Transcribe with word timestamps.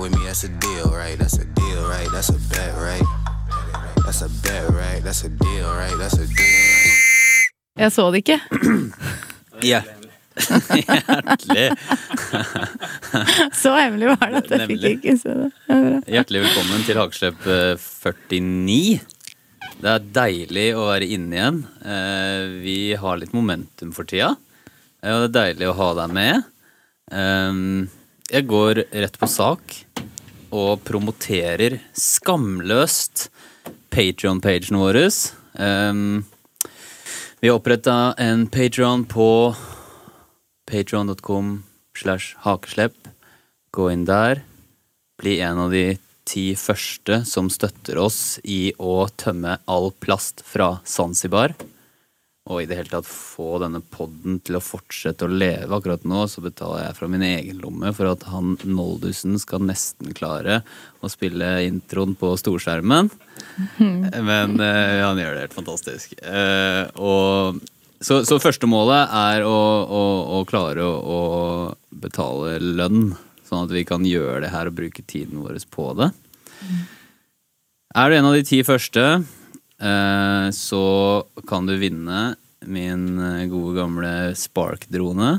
ride 0.00 0.10
with 0.10 0.18
me, 0.18 0.26
that's 0.26 0.44
a 0.44 0.48
deal, 0.48 0.90
right? 0.92 1.18
That's 1.18 1.38
a 1.38 1.44
deal, 1.44 1.82
right? 1.88 2.08
That's 2.12 2.28
a 2.30 2.38
bet, 2.48 2.74
right? 2.76 3.02
That's 4.04 4.22
a 4.22 4.28
bet, 4.28 4.70
right? 4.70 5.02
That's 5.02 5.24
a 5.24 5.28
deal, 5.28 5.68
right? 5.68 5.96
That's 5.98 6.14
a 6.14 6.26
deal, 6.26 6.36
right? 6.36 6.96
Jeg 7.78 7.92
så 7.92 8.10
det 8.10 8.18
ikke. 8.24 8.40
Ja. 9.62 9.82
Hjertelig, 10.40 11.66
Så 13.60 13.74
hemmelig 13.76 14.08
var 14.08 14.30
det 14.30 14.38
at 14.38 14.50
jeg 14.54 14.68
fikk 14.70 14.84
ikke 14.94 15.14
se 15.20 15.34
det. 15.36 15.48
det. 15.68 15.80
er 16.06 16.14
hjertelig 16.14 16.40
velkommen 16.46 16.86
til 16.86 16.96
Hakeslepp 16.96 17.44
eh, 17.44 17.74
49. 17.76 19.02
Det 19.82 19.90
er 19.92 20.06
deilig 20.16 20.64
å 20.80 20.86
være 20.88 21.10
inne 21.12 21.36
igjen. 21.36 21.60
Eh, 21.84 22.56
Vi 22.64 22.78
har 23.02 23.20
litt 23.20 23.36
momentum 23.36 23.92
for 23.92 24.08
tida, 24.08 24.32
eh, 25.04 25.12
og 25.12 25.26
det 25.26 25.28
er 25.28 25.36
deilig 25.36 25.68
å 25.68 25.76
ha 25.82 25.90
deg 26.00 26.16
med. 26.16 26.48
Jeg 28.30 28.46
går 28.46 28.84
rett 28.94 29.16
på 29.18 29.26
sak 29.26 29.72
og 30.54 30.84
promoterer 30.86 31.80
skamløst 31.98 33.24
Patreon-pagen 33.90 34.78
vår. 34.78 34.98
Um, 35.58 36.22
Vi 37.42 37.48
har 37.50 37.58
oppretta 37.58 38.14
en 38.22 38.46
Patreon 38.46 39.02
på 39.10 39.56
patreon.com 40.70 41.64
slash 41.98 42.36
hakeslepp. 42.46 42.94
Gå 43.74 43.90
inn 43.90 44.06
der. 44.06 44.44
Bli 45.18 45.40
en 45.42 45.64
av 45.66 45.74
de 45.74 45.98
ti 46.22 46.52
første 46.54 47.24
som 47.26 47.50
støtter 47.50 47.98
oss 47.98 48.38
i 48.46 48.70
å 48.78 49.08
tømme 49.18 49.58
all 49.66 49.90
plast 49.98 50.46
fra 50.46 50.76
Zanzibar. 50.86 51.58
Og 52.48 52.62
i 52.62 52.66
det 52.66 52.78
hele 52.78 52.88
tatt 52.88 53.08
få 53.08 53.58
denne 53.60 53.82
podden 53.92 54.38
til 54.42 54.56
å 54.56 54.62
fortsette 54.64 55.26
å 55.26 55.30
leve. 55.32 55.68
Akkurat 55.76 56.06
nå 56.08 56.24
så 56.30 56.40
betaler 56.42 56.86
jeg 56.86 56.96
fra 56.96 57.08
min 57.12 57.24
egen 57.26 57.60
lomme 57.60 57.92
for 57.94 58.08
at 58.08 58.24
han 58.32 58.54
Noldusen 58.64 59.36
skal 59.38 59.66
nesten 59.68 60.14
klare 60.16 60.62
å 61.04 61.10
spille 61.12 61.58
introen 61.66 62.16
på 62.18 62.32
storskjermen. 62.40 63.10
Men 64.30 64.56
eh, 64.56 65.02
han 65.04 65.20
gjør 65.20 65.36
det 65.36 65.44
helt 65.44 65.58
fantastisk. 65.58 66.16
Eh, 66.24 66.88
og, 66.96 67.60
så, 68.00 68.22
så 68.24 68.40
første 68.40 68.70
målet 68.70 69.12
er 69.20 69.44
å, 69.44 69.58
å, 69.84 70.04
å 70.40 70.44
klare 70.48 70.86
å, 70.86 70.94
å 70.96 71.20
betale 72.02 72.56
lønn, 72.64 73.12
sånn 73.44 73.68
at 73.68 73.76
vi 73.76 73.84
kan 73.84 74.06
gjøre 74.08 74.46
det 74.46 74.54
her 74.54 74.72
og 74.72 74.80
bruke 74.80 75.04
tiden 75.04 75.44
vår 75.44 75.60
på 75.70 75.92
det. 76.00 76.08
Er 78.00 78.08
du 78.08 78.16
en 78.16 78.30
av 78.30 78.36
de 78.38 78.46
ti 78.46 78.62
første, 78.64 79.20
så 79.80 80.84
kan 81.48 81.64
du 81.64 81.72
vinne 81.80 82.34
min 82.66 83.18
eh, 83.18 83.46
gode 83.46 83.76
gamle 83.78 84.12
Spark-drone. 84.36 85.38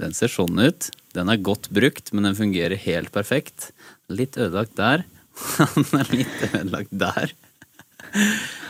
Den 0.00 0.14
ser 0.14 0.30
sånn 0.32 0.58
ut. 0.58 0.90
Den 1.14 1.30
er 1.30 1.42
godt 1.42 1.70
brukt, 1.74 2.12
men 2.12 2.28
den 2.28 2.38
fungerer 2.38 2.78
helt 2.86 3.12
perfekt. 3.14 3.70
Litt 4.10 4.38
ødelagt 4.38 4.76
der. 4.78 5.04
Den 5.74 5.98
er 5.98 6.10
litt 6.14 6.42
ødelagt 6.52 6.92
der. 6.94 7.32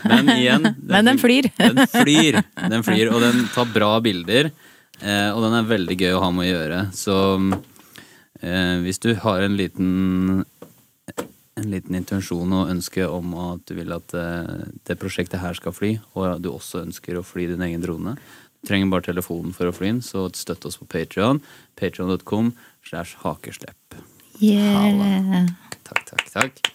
Men 0.05 0.29
igjen 0.33 0.63
Men 0.89 1.05
den 1.05 1.19
flyr. 1.21 1.51
Den 1.59 1.81
flyr, 1.91 2.39
den 2.73 2.85
flyr, 2.85 3.11
og 3.13 3.21
den 3.21 3.43
tar 3.53 3.67
bra 3.69 3.91
bilder. 4.01 4.49
Eh, 5.01 5.29
og 5.29 5.43
den 5.43 5.57
er 5.59 5.69
veldig 5.69 5.97
gøy 5.99 6.15
å 6.15 6.23
ha 6.23 6.31
med 6.33 6.47
å 6.47 6.49
gjøre. 6.49 6.79
Så 6.97 7.17
eh, 8.41 8.81
hvis 8.85 9.01
du 9.03 9.11
har 9.21 9.45
en 9.45 9.57
liten 9.59 10.45
en 11.55 11.69
liten 11.71 11.95
intensjon 11.95 12.51
og 12.55 12.71
ønske 12.71 13.05
om 13.07 13.35
at 13.39 13.63
du 13.69 13.75
vil 13.77 13.93
at 13.95 14.15
eh, 14.17 14.65
det 14.87 14.97
prosjektet 14.99 15.39
her 15.39 15.55
skal 15.57 15.75
fly, 15.75 15.93
og 16.13 16.41
du 16.43 16.51
også 16.51 16.83
ønsker 16.83 17.17
å 17.17 17.25
fly 17.25 17.47
din 17.51 17.63
egen 17.63 17.83
drone, 17.83 18.17
du 18.17 18.67
trenger 18.67 18.91
bare 18.91 19.07
telefonen 19.07 19.55
for 19.55 19.69
å 19.69 19.75
fly 19.75 19.93
den, 19.93 20.01
så 20.03 20.27
støtt 20.35 20.65
oss 20.67 20.79
på 20.81 20.87
Patreon. 20.89 21.39
Patreon.com 21.79 22.51
slash 22.87 23.19
hakeslepp. 23.21 23.99
Yeah. 24.41 25.45
Takk, 25.85 26.01
takk, 26.09 26.25
takk. 26.33 26.71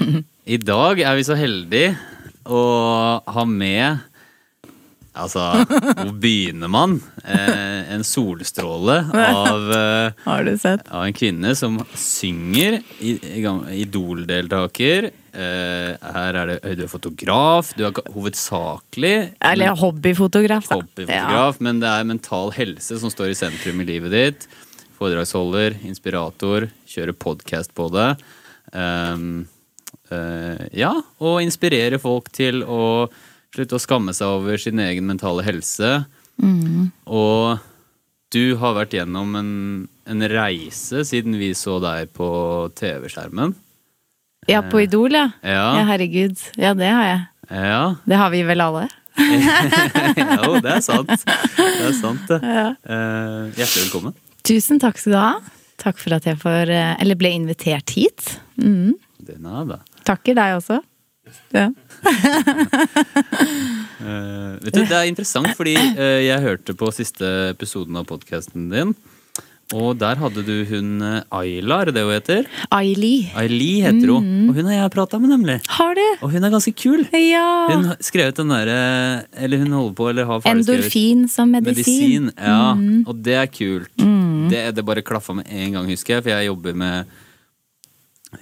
I 0.54 0.58
dag 0.60 1.00
er 1.02 1.16
vi 1.18 1.26
så 1.26 1.38
heldige 1.38 1.96
å 2.46 2.60
ha 3.26 3.44
med 3.48 4.09
Altså, 5.20 5.42
hvor 6.00 6.12
begynner 6.22 6.70
man? 6.72 6.94
Eh, 7.24 7.92
en 7.94 8.04
solstråle 8.06 8.96
av, 9.12 9.66
eh, 9.76 10.12
Har 10.24 10.44
du 10.48 10.52
sett? 10.58 10.86
av 10.88 11.04
en 11.04 11.12
kvinne 11.16 11.52
som 11.58 11.76
synger. 11.94 12.80
Idol-deltaker. 13.74 15.10
Eh, 15.30 15.90
her 16.14 16.34
er 16.40 16.46
det 16.50 16.76
Du 16.78 16.82
er 16.84 16.90
fotograf. 16.90 17.72
Du 17.76 17.84
er 17.86 17.92
hovedsakelig 18.14 19.14
Eller 19.40 19.76
hobbyfotograf, 19.78 20.66
da. 20.68 20.80
hobbyfotograf, 20.80 21.60
men 21.60 21.80
det 21.80 21.88
er 21.92 22.04
mental 22.08 22.50
helse 22.56 22.98
som 22.98 23.12
står 23.12 23.30
i 23.30 23.38
sentrum 23.38 23.80
i 23.80 23.86
livet 23.92 24.10
ditt. 24.14 24.48
Foredragsholder, 24.98 25.78
inspirator, 25.86 26.68
kjører 26.90 27.16
podkast 27.16 27.72
på 27.74 27.86
det. 27.94 28.10
Ehm, 28.76 29.46
eh, 30.10 30.66
ja, 30.76 30.92
og 31.20 31.40
inspirere 31.42 31.98
folk 32.02 32.28
til 32.36 32.62
å 32.64 33.08
slutte 33.54 33.76
å 33.78 33.82
skamme 33.82 34.14
seg 34.16 34.30
over 34.40 34.60
sin 34.60 34.80
egen 34.82 35.08
mentale 35.08 35.44
helse. 35.46 35.90
Og 36.40 37.58
du 38.30 38.44
har 38.60 38.76
vært 38.76 38.94
gjennom 38.94 39.34
en, 39.38 39.50
en 40.06 40.28
reise 40.30 41.02
siden 41.08 41.36
vi 41.40 41.50
så 41.58 41.80
deg 41.82 42.12
på 42.16 42.28
TV-skjermen. 42.78 43.56
Ja, 44.48 44.62
på 44.64 44.80
Idol, 44.80 45.12
ja. 45.14 45.26
ja. 45.44 45.66
Ja, 45.80 45.84
Herregud. 45.90 46.38
Ja, 46.56 46.72
det 46.78 46.88
har 46.88 47.04
jeg. 47.04 47.20
ja. 47.50 47.82
Det 48.08 48.20
har 48.22 48.32
vi 48.32 48.42
vel 48.48 48.64
alle. 48.64 48.88
Jo, 49.20 50.60
det 50.62 50.70
er 50.78 50.82
sant. 50.84 51.10
Det 51.10 51.88
er 51.90 51.96
sant, 51.98 52.22
det. 52.30 52.38
Eh, 52.40 53.50
hjertelig 53.58 53.82
velkommen. 53.84 54.14
Tusen 54.46 54.80
takk 54.80 55.00
skal 55.02 55.12
du 55.12 55.18
ha. 55.18 55.32
Takk 55.80 55.98
for 56.00 56.14
at 56.16 56.24
jeg 56.28 56.38
får 56.40 56.70
eh, 56.72 56.94
Eller 57.02 57.18
ble 57.20 57.32
invitert 57.36 57.92
hit. 57.96 58.38
Mm. 58.60 58.94
Det 59.26 59.36
nada. 59.42 59.80
Takker 60.08 60.38
deg 60.38 60.56
også. 60.60 60.80
Ja. 61.52 61.68
uh, 61.68 61.74
vet 64.64 64.74
du, 64.74 64.82
Det 64.82 64.96
er 64.96 65.08
interessant, 65.10 65.50
fordi 65.58 65.76
uh, 65.76 66.20
jeg 66.24 66.44
hørte 66.44 66.74
på 66.78 66.90
siste 66.94 67.26
episoden 67.52 67.98
av 68.00 68.08
podkasten 68.08 68.70
din. 68.72 68.94
Og 69.70 69.94
der 70.00 70.18
hadde 70.18 70.42
du 70.42 70.64
hun 70.66 70.98
eh, 71.06 71.22
Ayla, 71.30 71.76
er 71.78 71.90
det 71.90 71.94
det 71.94 72.02
hun 72.02 72.14
heter? 72.16 72.48
Aili. 72.74 73.30
Aili 73.38 73.68
heter 73.84 74.10
hun. 74.10 74.48
Og 74.50 74.56
hun 74.56 74.66
har 74.66 74.80
jeg 74.80 74.92
prata 74.96 75.20
med, 75.22 75.30
nemlig. 75.30 75.60
Har 75.70 75.94
du? 75.94 76.02
Og 76.26 76.32
hun 76.32 76.42
er 76.42 76.50
ganske 76.50 76.72
kul. 76.74 77.04
Ja. 77.14 77.68
Hun 77.70 77.86
har 77.92 78.00
skrevet 78.02 78.40
den 78.40 78.50
derre 78.50 78.80
Eller 79.38 79.62
hun 79.62 79.70
holder 79.76 79.94
på, 79.94 80.08
eller 80.10 80.26
har 80.26 80.42
ferdigskrevet 80.42 80.88
Endorfin 80.88 81.22
som 81.30 81.54
medisin. 81.54 82.26
medisin. 82.26 82.32
Ja, 82.34 82.74
og 83.06 83.22
det 83.22 83.38
er 83.38 83.46
kult. 83.46 83.94
Det, 84.50 84.64
det 84.74 84.86
bare 84.90 85.06
klaffa 85.06 85.38
med 85.38 85.46
en 85.46 85.78
gang, 85.78 85.90
husker 85.94 86.18
jeg, 86.18 86.26
for 86.26 86.34
jeg 86.34 86.50
jobber 86.50 86.74
med 86.82 87.18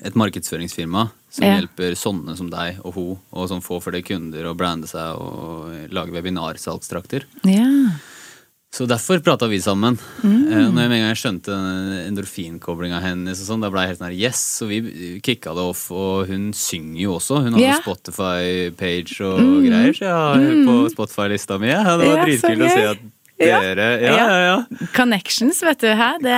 et 0.03 0.15
markedsføringsfirma 0.19 1.11
som 1.31 1.45
Ja. 1.45 1.61
hjelper 1.61 1.97
sånne 1.97 2.37
som 2.37 2.51
deg 2.51 2.79
og 2.85 2.95
hun, 2.95 3.19
og 3.33 3.49
som 3.49 3.61
får 3.61 3.83
flere 3.83 4.03
kunder 4.05 4.47
og 4.47 4.57
brande 4.57 4.87
seg 4.87 5.17
og 5.17 5.91
lage 5.91 6.13
webinarsalgstrakter. 6.13 7.25
Ja. 7.45 7.97
Så 8.71 8.85
derfor 8.85 9.19
prata 9.25 9.47
vi 9.49 9.57
sammen. 9.65 9.97
Mm. 10.23 10.43
Når 10.45 10.61
jeg 10.61 10.73
med 10.75 10.85
en 10.85 10.91
gang 10.91 11.09
jeg 11.09 11.21
skjønte 11.23 11.55
endorfinkoblinga 12.05 13.01
hennes, 13.01 13.41
og 13.41 13.49
sånn, 13.49 13.63
da 13.65 13.71
ble 13.73 13.81
jeg 13.81 13.89
helt 13.89 14.01
sånn 14.03 14.11
her, 14.11 14.19
yes, 14.29 14.43
og 14.63 14.69
vi 14.69 15.21
kicka 15.25 15.55
det 15.57 15.65
off. 15.65 15.87
Og 15.91 16.29
hun 16.29 16.51
synger 16.53 17.01
jo 17.01 17.15
også. 17.17 17.41
Hun 17.47 17.57
har 17.57 17.65
jo 17.65 17.79
Spotify-page 17.81 19.25
og 19.25 19.41
greier, 19.65 19.97
så 19.97 20.05
jeg 20.05 20.13
har 20.13 20.45
mm. 20.45 20.69
på 20.69 20.77
Spotify-lista 20.93 21.59
mi. 21.63 21.73
Ja, 21.73 21.97
det 21.97 22.11
var 22.11 22.27
dritkult 22.27 22.67
å 22.67 22.75
se 22.75 22.85
at 22.93 23.07
Ja. 23.39 23.61
dere 23.63 23.87
Ja, 24.03 24.15
ja, 24.19 24.39
ja. 24.43 24.87
Connections, 24.97 25.61
vet 25.63 25.83
du. 25.85 25.89
Hæ? 25.95 26.09
Det, 26.23 26.35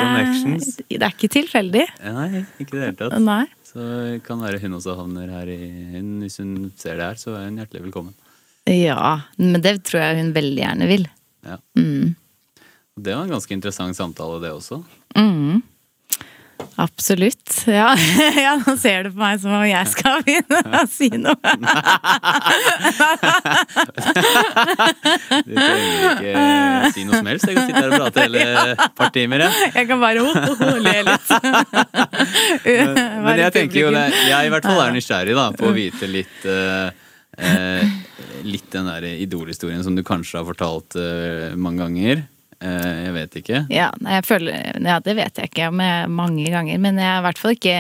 det 0.91 1.01
er 1.01 1.15
ikke 1.15 1.31
tilfeldig. 1.33 1.87
Nei, 2.05 2.45
ikke 2.61 2.77
i 2.77 2.79
det 2.79 2.83
hele 2.85 2.99
tatt. 2.99 3.17
Nei. 3.25 3.45
Så 3.71 3.85
kan 4.27 4.43
være 4.43 4.61
hun 4.65 4.77
også 4.81 4.97
havner 4.99 5.31
her 5.31 5.51
i 5.53 5.59
hun, 5.95 6.19
Hvis 6.25 6.41
hun 6.43 6.73
ser 6.77 6.99
det 6.99 7.07
her, 7.07 7.21
så 7.21 7.37
er 7.39 7.47
hun 7.47 7.61
hjertelig 7.63 7.85
velkommen. 7.87 8.17
Ja, 8.69 9.21
men 9.39 9.63
det 9.65 9.79
tror 9.89 10.03
jeg 10.03 10.21
hun 10.21 10.35
veldig 10.37 10.61
gjerne 10.61 10.89
vil. 10.91 11.07
Ja. 11.47 11.57
Mm. 11.79 12.17
Det 13.01 13.15
var 13.17 13.25
en 13.25 13.33
ganske 13.33 13.55
interessant 13.57 13.97
samtale, 13.97 14.41
det 14.43 14.53
også. 14.53 14.83
Mm. 15.17 15.63
Absolutt. 16.81 17.67
Ja. 17.69 17.91
ja, 18.45 18.55
nå 18.63 18.75
ser 18.81 19.05
du 19.05 19.11
på 19.13 19.21
meg 19.21 19.41
som 19.43 19.53
om 19.59 19.65
jeg 19.69 19.91
skal 19.93 20.23
begynne 20.25 20.81
å 20.81 20.87
si 20.91 21.11
noe. 21.15 21.37
Du 25.41 25.55
trenger 25.55 26.87
ikke 26.87 26.91
si 26.95 27.05
noe 27.07 27.21
som 27.21 27.29
helst. 27.31 27.47
Jeg 27.49 27.57
kan 27.57 27.69
sitte 27.69 27.83
her 27.83 27.93
og 27.93 28.01
prate 28.01 28.25
hele 28.25 28.45
et 28.73 28.97
par 28.97 29.13
timer. 29.15 29.45
Jeg. 29.45 29.71
Jeg 29.75 29.89
kan 29.91 30.03
bare 30.03 30.25
ho, 30.25 30.33
ho, 30.35 30.55
ho, 30.59 30.73
le 30.81 30.97
litt. 31.07 31.33
Men 32.65 33.43
jeg 33.45 33.55
tenker 33.57 33.79
jo 33.85 33.93
det, 33.95 34.05
jeg 34.31 34.49
i 34.49 34.53
hvert 34.55 34.69
fall 34.69 34.83
er 34.85 34.95
nysgjerrig 34.97 35.37
da, 35.37 35.47
på 35.57 35.71
å 35.71 35.77
vite 35.77 36.11
litt 36.11 36.47
uh, 36.49 36.91
uh, 37.41 37.99
Litt 38.47 38.71
den 38.73 38.89
der 38.89 39.05
idolhistorien 39.21 39.83
som 39.85 39.97
du 39.97 40.03
kanskje 40.07 40.41
har 40.41 40.47
fortalt 40.49 40.97
uh, 40.97 41.53
mange 41.61 41.85
ganger. 41.85 42.23
Eh, 42.61 42.97
jeg 43.07 43.13
vet 43.17 43.37
ikke. 43.41 43.59
Ja, 43.73 43.87
jeg 44.05 44.25
føler, 44.29 44.59
ja, 44.85 44.99
det 45.01 45.15
vet 45.17 45.39
jeg 45.41 45.49
ikke 45.51 45.71
mange 45.73 46.45
ganger, 46.53 46.79
men 46.83 46.99
jeg 47.01 47.09
er 47.09 47.19
i 47.23 47.25
hvert 47.25 47.39
fall 47.41 47.55
ikke 47.57 47.77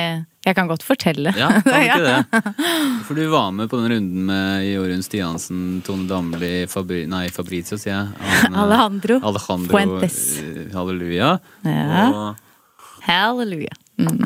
Jeg 0.46 0.56
kan 0.56 0.70
godt 0.70 0.80
fortelle. 0.82 1.34
Ja, 1.36 1.50
kan 1.60 1.66
du 1.68 1.82
ikke 1.84 2.04
det? 2.06 2.54
For 3.06 3.14
du 3.18 3.26
var 3.28 3.50
med 3.52 3.68
på 3.68 3.76
den 3.76 3.92
runden 3.92 4.22
med 4.30 4.64
Jorunn 4.70 5.02
Stiansen, 5.04 5.82
Tone 5.84 6.06
Damli, 6.08 6.64
Fabri, 6.66 7.02
nei, 7.12 7.26
Fabrizio, 7.28 7.76
sier 7.76 7.92
jeg. 7.92 8.30
Han, 8.46 8.54
eh, 8.54 8.62
Alejandro 8.62 9.18
Alejandro 9.20 9.74
Fuentes. 9.76 10.16
eh, 10.40 10.62
Halleluja. 10.72 11.34
Ja. 11.68 12.06
Og 12.08 13.04
Halleluja. 13.04 13.76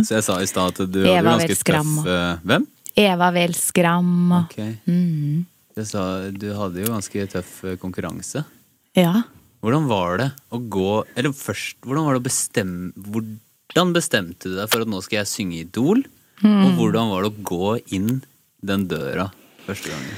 Så 0.06 0.14
jeg 0.20 0.22
sa 0.28 0.38
i 0.38 0.46
stad 0.46 0.70
at 0.78 0.92
du 0.94 1.00
Eva 1.02 1.34
hadde 1.34 1.48
ganske 1.48 1.66
tøff 1.66 2.44
Hvem? 2.46 2.66
Eva 3.02 3.30
Vel 3.34 3.54
Skram 3.58 4.12
Okay. 4.44 4.70
Ok. 4.78 4.86
mm, 4.86 5.44
Jeg 5.80 5.86
sa, 5.90 6.02
du 6.30 6.46
hadde 6.54 6.84
jo 6.84 6.92
ganske 6.94 7.26
tøff 7.32 7.56
konkurranse. 7.82 8.44
Ja. 8.94 9.24
Hvordan 9.64 9.86
var 9.88 10.18
det 10.20 10.26
å 10.52 10.58
gå 10.60 10.90
Eller 11.16 11.32
først, 11.32 11.78
hvordan 11.86 12.04
var 12.04 12.18
det 12.18 12.20
å 12.20 12.26
bestemme 12.26 12.90
Hvordan 13.08 13.94
bestemte 13.96 14.50
du 14.52 14.58
deg 14.58 14.68
for 14.68 14.84
at 14.84 14.90
nå 14.92 15.00
skal 15.04 15.22
jeg 15.22 15.30
synge 15.30 15.62
Idol? 15.64 16.02
Og 16.44 16.74
hvordan 16.76 17.08
var 17.14 17.24
det 17.24 17.30
å 17.32 17.44
gå 17.48 17.70
inn 17.96 18.18
den 18.64 18.84
døra 18.90 19.30
første 19.64 19.88
gangen? 19.88 20.16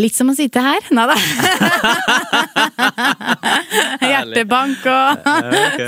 Litt 0.00 0.14
som 0.16 0.30
å 0.30 0.34
sitte 0.38 0.62
her. 0.62 0.84
Nei 0.94 1.04
da. 1.10 1.16
Hjertebank 4.10 4.86
og 4.90 5.18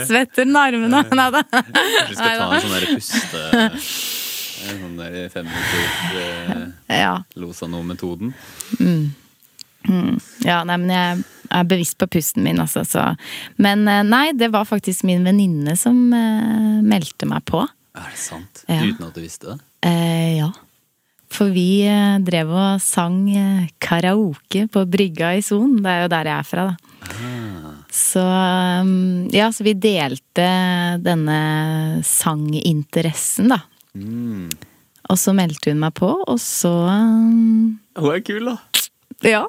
svetter 0.08 0.43
under 0.46 0.60
armene. 0.69 1.00
Nei 1.16 1.28
da. 1.34 1.40
Kanskje 1.48 2.08
vi 2.10 2.14
skal 2.19 2.32
ta 2.37 2.44
en 2.44 2.50
sånn 2.62 2.75
der 2.76 2.87
puste 2.93 3.40
En 4.62 4.76
sånn 4.84 4.96
der 5.00 5.12
fem 5.32 5.46
minutter 5.48 5.82
eh, 6.22 6.62
Ja. 7.00 7.14
Losano-metoden. 7.38 8.28
ja, 10.46 10.58
nei, 10.69 10.76
men 10.76 10.90
jeg 10.93 11.08
er 11.52 11.69
bevisst 11.69 11.99
på 12.00 12.08
pusten 12.10 12.44
min, 12.46 12.60
altså. 12.62 12.84
Så. 12.88 13.04
Men 13.62 13.87
eh, 13.90 14.02
nei, 14.06 14.31
det 14.38 14.52
var 14.54 14.69
faktisk 14.69 15.06
min 15.08 15.25
venninne 15.26 15.76
som 15.78 15.99
eh, 16.16 16.82
meldte 16.84 17.28
meg 17.31 17.44
på. 17.49 17.64
Er 17.99 18.10
det 18.10 18.20
sant? 18.20 18.64
Ja. 18.69 18.82
Uten 18.88 19.08
at 19.08 19.16
du 19.16 19.22
visste 19.25 19.52
det? 19.52 19.58
Eh, 19.88 20.38
ja. 20.40 20.50
For 21.32 21.52
vi 21.52 21.84
eh, 21.88 22.19
drev 22.25 22.52
og 22.52 22.82
sang 22.84 23.25
karaoke 23.82 24.66
på 24.72 24.87
brygga 24.88 25.34
i 25.38 25.44
Son. 25.44 25.78
Det 25.81 25.93
er 25.93 26.04
jo 26.04 26.12
der 26.12 26.32
jeg 26.32 26.38
er 26.38 26.49
fra, 26.49 26.66
da. 26.72 26.93
Så 27.93 28.22
um, 28.25 29.28
ja, 29.32 29.50
så 29.52 29.64
vi 29.66 29.75
delte 29.76 30.46
denne 31.05 31.40
sanginteressen, 32.06 33.52
da. 33.52 33.58
Mm. 33.93 34.48
Og 35.12 35.19
så 35.20 35.34
meldte 35.37 35.75
hun 35.75 35.82
meg 35.82 35.93
på, 35.98 36.08
og 36.08 36.38
så 36.40 36.72
um, 36.88 37.75
Hun 37.98 38.14
er 38.14 38.22
kul, 38.25 38.48
da. 38.48 38.87
Ja. 39.28 39.43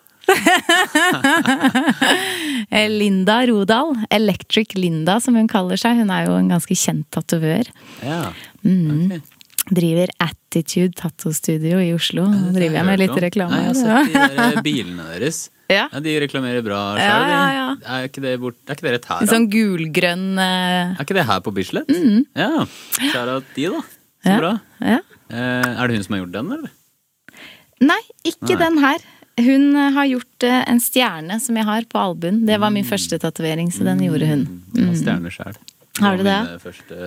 Eh, 2.74 2.90
Linda 2.90 3.46
Rodal, 3.46 3.94
Electric 4.10 4.74
Linda 4.76 5.20
som 5.22 5.36
hun 5.38 5.48
kaller 5.52 5.78
seg. 5.80 6.00
Hun 6.00 6.10
er 6.14 6.26
jo 6.28 6.38
en 6.40 6.50
ganske 6.50 6.76
kjent 6.78 7.06
tatovør. 7.14 7.68
Ja. 8.02 8.32
Mm. 8.66 9.12
Ok. 9.20 9.34
Driver 9.74 10.12
Attitude 10.20 10.92
Tattoo-studio 11.00 11.78
i 11.80 11.94
Oslo. 11.96 12.26
Nå 12.28 12.50
driver 12.56 12.80
jeg 12.82 12.88
med 12.90 13.00
litt 13.00 13.20
reklame. 13.28 13.56
Nei, 13.56 13.62
jeg 13.64 13.70
har 13.70 13.78
sett 13.80 14.10
de 14.10 14.40
der 14.40 14.58
eh, 14.58 14.64
bilene 14.66 15.10
deres. 15.16 15.44
Ja. 15.72 15.86
Ja, 15.90 16.02
De 16.04 16.12
reklamerer 16.20 16.62
bra 16.62 16.80
sjøl. 17.00 17.24
ja, 17.32 17.44
ja. 17.56 17.68
Er 17.96 18.04
ikke 18.10 18.22
det 18.22 18.34
bort 18.42 18.58
Er 18.68 18.76
ikke 18.76 18.84
det 18.86 18.92
rett 18.98 19.06
her, 19.10 19.22
da? 19.24 19.30
sånn 19.32 19.46
gulgrønn 19.50 20.26
uh... 20.38 20.92
Er 20.92 21.00
ikke 21.02 21.16
det 21.16 21.24
her 21.26 21.40
på 21.42 21.54
Bislett? 21.56 21.90
Ja. 22.36 22.66
Kjære 23.00 23.38
de, 23.56 23.70
da. 23.72 23.80
Så 24.28 24.36
bra. 24.44 24.52
Ja. 24.84 25.00
Eh, 25.32 25.70
er 25.72 25.88
det 25.90 25.96
hun 25.98 26.06
som 26.06 26.14
har 26.18 26.22
gjort 26.26 26.36
den, 26.36 26.52
eller? 26.60 26.74
Nei, 27.88 27.98
ikke 28.28 28.52
Nei. 28.52 28.60
den 28.60 28.78
her. 28.84 29.08
Hun 29.42 29.76
eh, 29.76 29.92
har 29.96 30.06
gjort 30.06 30.44
eh, 30.46 30.60
en 30.70 30.80
stjerne 30.84 31.40
som 31.42 31.58
jeg 31.58 31.66
har 31.66 31.88
på 31.90 31.98
albuen. 32.02 32.44
Det 32.46 32.60
var 32.62 32.70
min 32.76 32.86
første 32.86 33.18
tatovering, 33.20 33.72
så 33.74 33.86
den 33.88 34.04
gjorde 34.06 34.28
hun. 34.30 34.44
Mm. 34.76 34.88
har 34.92 35.00
stjerne 35.00 35.32
sjæl. 35.34 35.58
Har 36.02 36.18
du 36.18 36.24
det? 36.26 36.38
Mine 36.50 36.60
første 36.62 37.00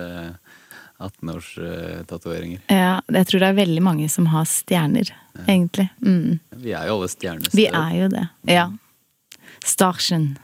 18-års-tatoveringer. 0.97 2.59
Ja, 2.71 2.97
jeg 3.13 3.27
tror 3.29 3.43
det 3.43 3.49
er 3.51 3.57
veldig 3.59 3.83
mange 3.85 4.07
som 4.09 4.27
har 4.31 4.47
stjerner, 4.49 5.11
egentlig. 5.45 5.87
Mm. 6.01 6.39
Vi 6.63 6.73
er 6.73 6.87
jo 6.89 6.97
alle 6.97 7.09
stjernestøv. 7.11 7.57
Vi 7.59 7.67
er 7.69 7.95
jo 7.99 8.07
det. 8.13 8.25
Ja. 8.49 8.67
Starsen. 9.67 10.37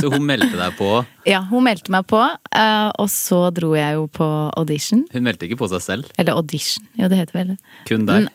Så 0.00 0.10
hun 0.12 0.24
meldte 0.26 0.56
deg 0.58 0.76
på. 0.78 0.90
Ja, 1.26 1.40
hun 1.50 1.64
meldte 1.66 1.90
meg 1.90 2.06
på, 2.06 2.20
eh, 2.22 2.88
og 3.02 3.08
så 3.10 3.48
dro 3.54 3.72
jeg 3.74 3.96
jo 3.98 4.06
på 4.14 4.26
audition. 4.56 5.02
Hun 5.10 5.24
meldte 5.26 5.48
ikke 5.48 5.58
på 5.64 5.68
seg 5.72 5.82
selv, 5.82 6.10
Eller 6.20 6.38
audition, 6.38 6.86
jo 6.94 7.08
det 7.10 7.18
heter 7.18 7.34
vel 7.40 7.48
det. 7.54 7.58
kun 7.88 8.06
deg. 8.06 8.28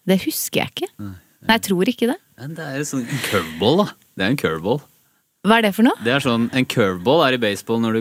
Det 0.06 0.18
husker 0.24 0.64
jeg 0.64 0.70
ikke. 0.74 0.88
Nei, 1.00 1.56
jeg 1.56 1.62
tror 1.70 1.90
ikke 1.90 2.08
det. 2.10 2.18
Men 2.40 2.54
det 2.58 2.64
er 2.66 2.78
jo 2.80 2.86
sånn 2.92 3.06
curveball, 3.28 3.76
da. 3.82 3.86
Det 4.16 4.24
er 4.24 4.30
en 4.34 4.40
curveball. 4.40 4.80
Hva 5.46 5.58
er 5.58 5.62
det 5.68 5.74
for 5.76 5.86
noe? 5.86 5.96
Det 6.04 6.12
er 6.12 6.24
sånn, 6.24 6.48
En 6.56 6.66
curveball 6.68 7.24
er 7.26 7.36
i 7.36 7.42
baseball 7.42 7.80
når 7.84 7.98
du 7.98 8.00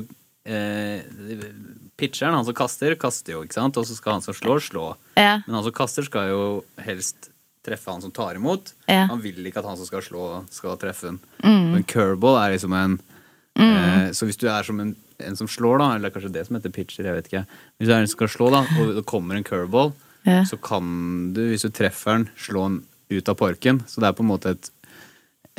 eh, 0.50 1.00
Pitcheren, 2.00 2.35
han 2.38 2.45
som 2.47 2.56
kaster, 2.56 2.95
kaster 3.00 3.35
jo, 3.35 3.41
ikke 3.44 3.57
sant? 3.57 3.77
Og 3.79 3.83
så 3.88 3.97
skal 3.97 4.17
han 4.17 4.23
som 4.23 4.35
slår, 4.35 4.61
slå. 4.63 4.85
Ja. 5.19 5.41
Men 5.44 5.57
han 5.57 5.65
som 5.65 5.75
kaster, 5.75 6.06
skal 6.07 6.29
jo 6.31 6.44
helst 6.85 7.27
treffe 7.65 7.91
han 7.91 8.03
som 8.03 8.13
tar 8.15 8.39
imot. 8.39 8.71
Ja. 8.88 9.03
Han 9.11 9.19
vil 9.23 9.44
ikke 9.50 9.59
at 9.59 9.67
han 9.67 9.75
som 9.79 9.88
skal 9.89 10.03
slå, 10.06 10.27
skal 10.53 10.79
treffe 10.79 11.11
han. 11.11 11.19
Mm. 11.44 11.65
Men 11.73 11.83
curveball 11.91 12.39
er 12.39 12.56
liksom 12.56 12.75
en 12.79 12.95
eh, 13.59 14.11
Så 14.15 14.29
hvis 14.29 14.39
du 14.39 14.47
er 14.47 14.63
som 14.63 14.79
en, 14.79 14.94
en 15.25 15.36
som 15.39 15.48
slår, 15.51 15.80
da, 15.81 15.88
eller 15.95 16.13
kanskje 16.13 16.31
det 16.33 16.45
som 16.48 16.56
heter 16.57 16.71
pitcher, 16.75 17.06
jeg 17.07 17.16
vet 17.18 17.27
ikke 17.30 17.45
Hvis 17.50 17.88
det 17.89 17.95
er 17.95 18.00
en 18.04 18.07
som 18.07 18.18
skal 18.18 18.31
slå, 18.33 18.50
da, 18.56 18.62
og 18.80 18.94
det 18.98 19.06
kommer 19.10 19.36
en 19.39 19.44
curveball, 19.48 19.94
Ja. 20.27 20.42
så 20.45 20.57
kan 20.62 21.33
du, 21.33 21.42
hvis 21.51 21.63
du 21.66 21.69
treffer 21.71 22.18
den, 22.18 22.30
slå 22.38 22.66
den 22.68 22.80
ut 23.10 23.30
av 23.31 23.36
parken. 23.39 23.80
Så 23.88 24.01
det 24.04 24.10
er 24.10 24.13
på 24.18 24.24
en 24.25 24.31
måte 24.31 24.51
et 24.56 24.71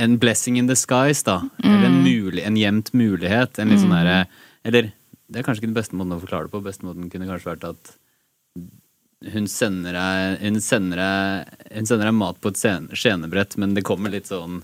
en 0.00 0.14
blessing 0.20 0.56
in 0.56 0.68
disguise, 0.70 1.24
da. 1.26 1.42
Eller 1.62 1.86
en, 1.90 1.98
mulig, 2.04 2.40
en 2.46 2.56
jevnt 2.56 2.92
mulighet. 2.96 3.58
En 3.60 3.68
litt 3.68 3.82
sånn 3.82 3.92
derre 3.92 4.26
Eller 4.64 4.92
det 5.28 5.40
er 5.40 5.44
kanskje 5.44 5.60
ikke 5.62 5.72
den 5.72 5.76
beste 5.76 5.96
måten 5.98 6.14
å 6.16 6.20
forklare 6.22 6.48
det 6.48 6.52
på. 6.54 6.62
Beste 6.64 6.86
måten 6.86 7.10
kunne 7.12 7.28
kanskje 7.28 7.50
vært 7.50 7.66
at 7.68 7.90
hun 9.34 9.46
sender 9.50 9.92
deg 9.92 10.38
Hun 10.46 10.60
sender 10.64 10.96
deg, 11.02 11.50
hun 11.76 11.86
sender 11.90 12.08
deg 12.08 12.16
mat 12.16 12.40
på 12.40 12.48
et 12.54 12.96
skjenebrett, 12.96 13.56
men 13.60 13.74
det 13.76 13.84
kommer 13.84 14.12
litt 14.14 14.30
sånn 14.30 14.62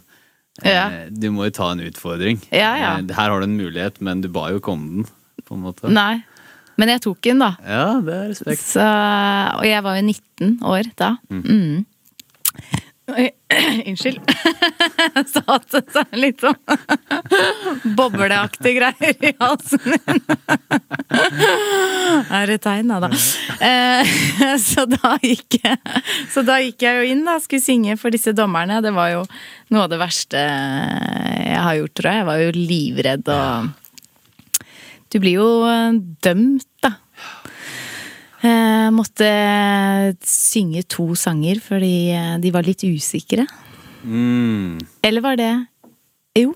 Ja. 0.65 0.87
eh, 0.91 1.09
Du 1.11 1.29
må 1.35 1.45
jo 1.49 1.51
ta 1.51 1.71
en 1.75 1.81
utfordring. 1.85 2.39
Ja, 2.51 2.71
ja. 2.81 2.95
Eh, 2.99 3.13
Her 3.17 3.31
har 3.35 3.41
du 3.41 3.45
en 3.51 3.57
mulighet, 3.59 4.01
men 4.01 4.21
du 4.25 4.29
ba 4.33 4.49
jo 4.55 4.61
om 4.73 4.87
den. 5.03 5.07
På 5.47 5.55
en 5.55 5.63
måte. 5.67 5.89
Nei. 5.93 6.23
Men 6.77 6.89
jeg 6.93 7.01
tok 7.07 7.21
den, 7.25 7.39
da. 7.41 7.55
Ja, 7.65 8.01
det 8.05 8.15
er 8.15 8.29
respekt. 8.33 8.61
Så, 8.61 8.81
og 8.85 9.65
jeg 9.65 9.83
var 9.85 9.97
jo 9.97 10.03
19 10.11 10.59
år 10.63 10.83
da. 10.97 11.15
Mm. 11.33 11.85
Oi, 13.07 13.29
Unnskyld. 13.87 14.19
Jeg 15.17 15.27
det 15.71 15.85
sånn 15.95 16.17
litt 16.19 16.41
sånn 16.43 16.59
bobleaktige 17.97 18.81
greier 18.81 19.15
i 19.23 19.31
halsen 19.39 19.79
min. 19.87 20.19
Er 22.37 22.47
det 22.51 22.59
tegn, 22.65 22.91
da? 22.91 23.09
Eh, 23.63 24.03
Så 24.63 24.85
da 24.91 25.15
gikk 25.23 25.59
jeg 25.63 25.77
Så 26.33 26.43
da 26.47 26.59
gikk 26.63 26.83
jeg 26.83 26.99
jo 26.99 27.03
inn, 27.15 27.23
da. 27.27 27.39
Skulle 27.43 27.63
synge 27.65 27.97
for 28.01 28.11
disse 28.15 28.33
dommerne. 28.37 28.81
Det 28.85 28.93
var 28.97 29.09
jo 29.15 29.23
noe 29.71 29.83
av 29.87 29.91
det 29.91 29.99
verste 29.99 30.39
jeg 30.41 31.59
har 31.63 31.75
gjort, 31.81 31.95
tror 31.99 32.11
jeg. 32.11 32.21
Jeg 32.21 32.29
var 32.29 32.43
jo 32.45 32.53
livredd 32.55 33.29
og 33.35 33.73
Du 35.13 35.19
blir 35.23 35.37
jo 35.39 35.49
dømt, 36.23 36.67
da. 36.83 36.91
Jeg 38.43 38.93
måtte 38.95 39.29
synge 40.27 40.83
to 40.93 41.07
sanger 41.19 41.59
fordi 41.65 42.11
eh, 42.15 42.35
de 42.43 42.51
var 42.55 42.67
litt 42.67 42.85
usikre. 42.85 43.47
Mm, 44.07 44.77
Eller 45.03 45.25
var 45.25 45.37
det 45.41 45.51
Jo. 46.39 46.53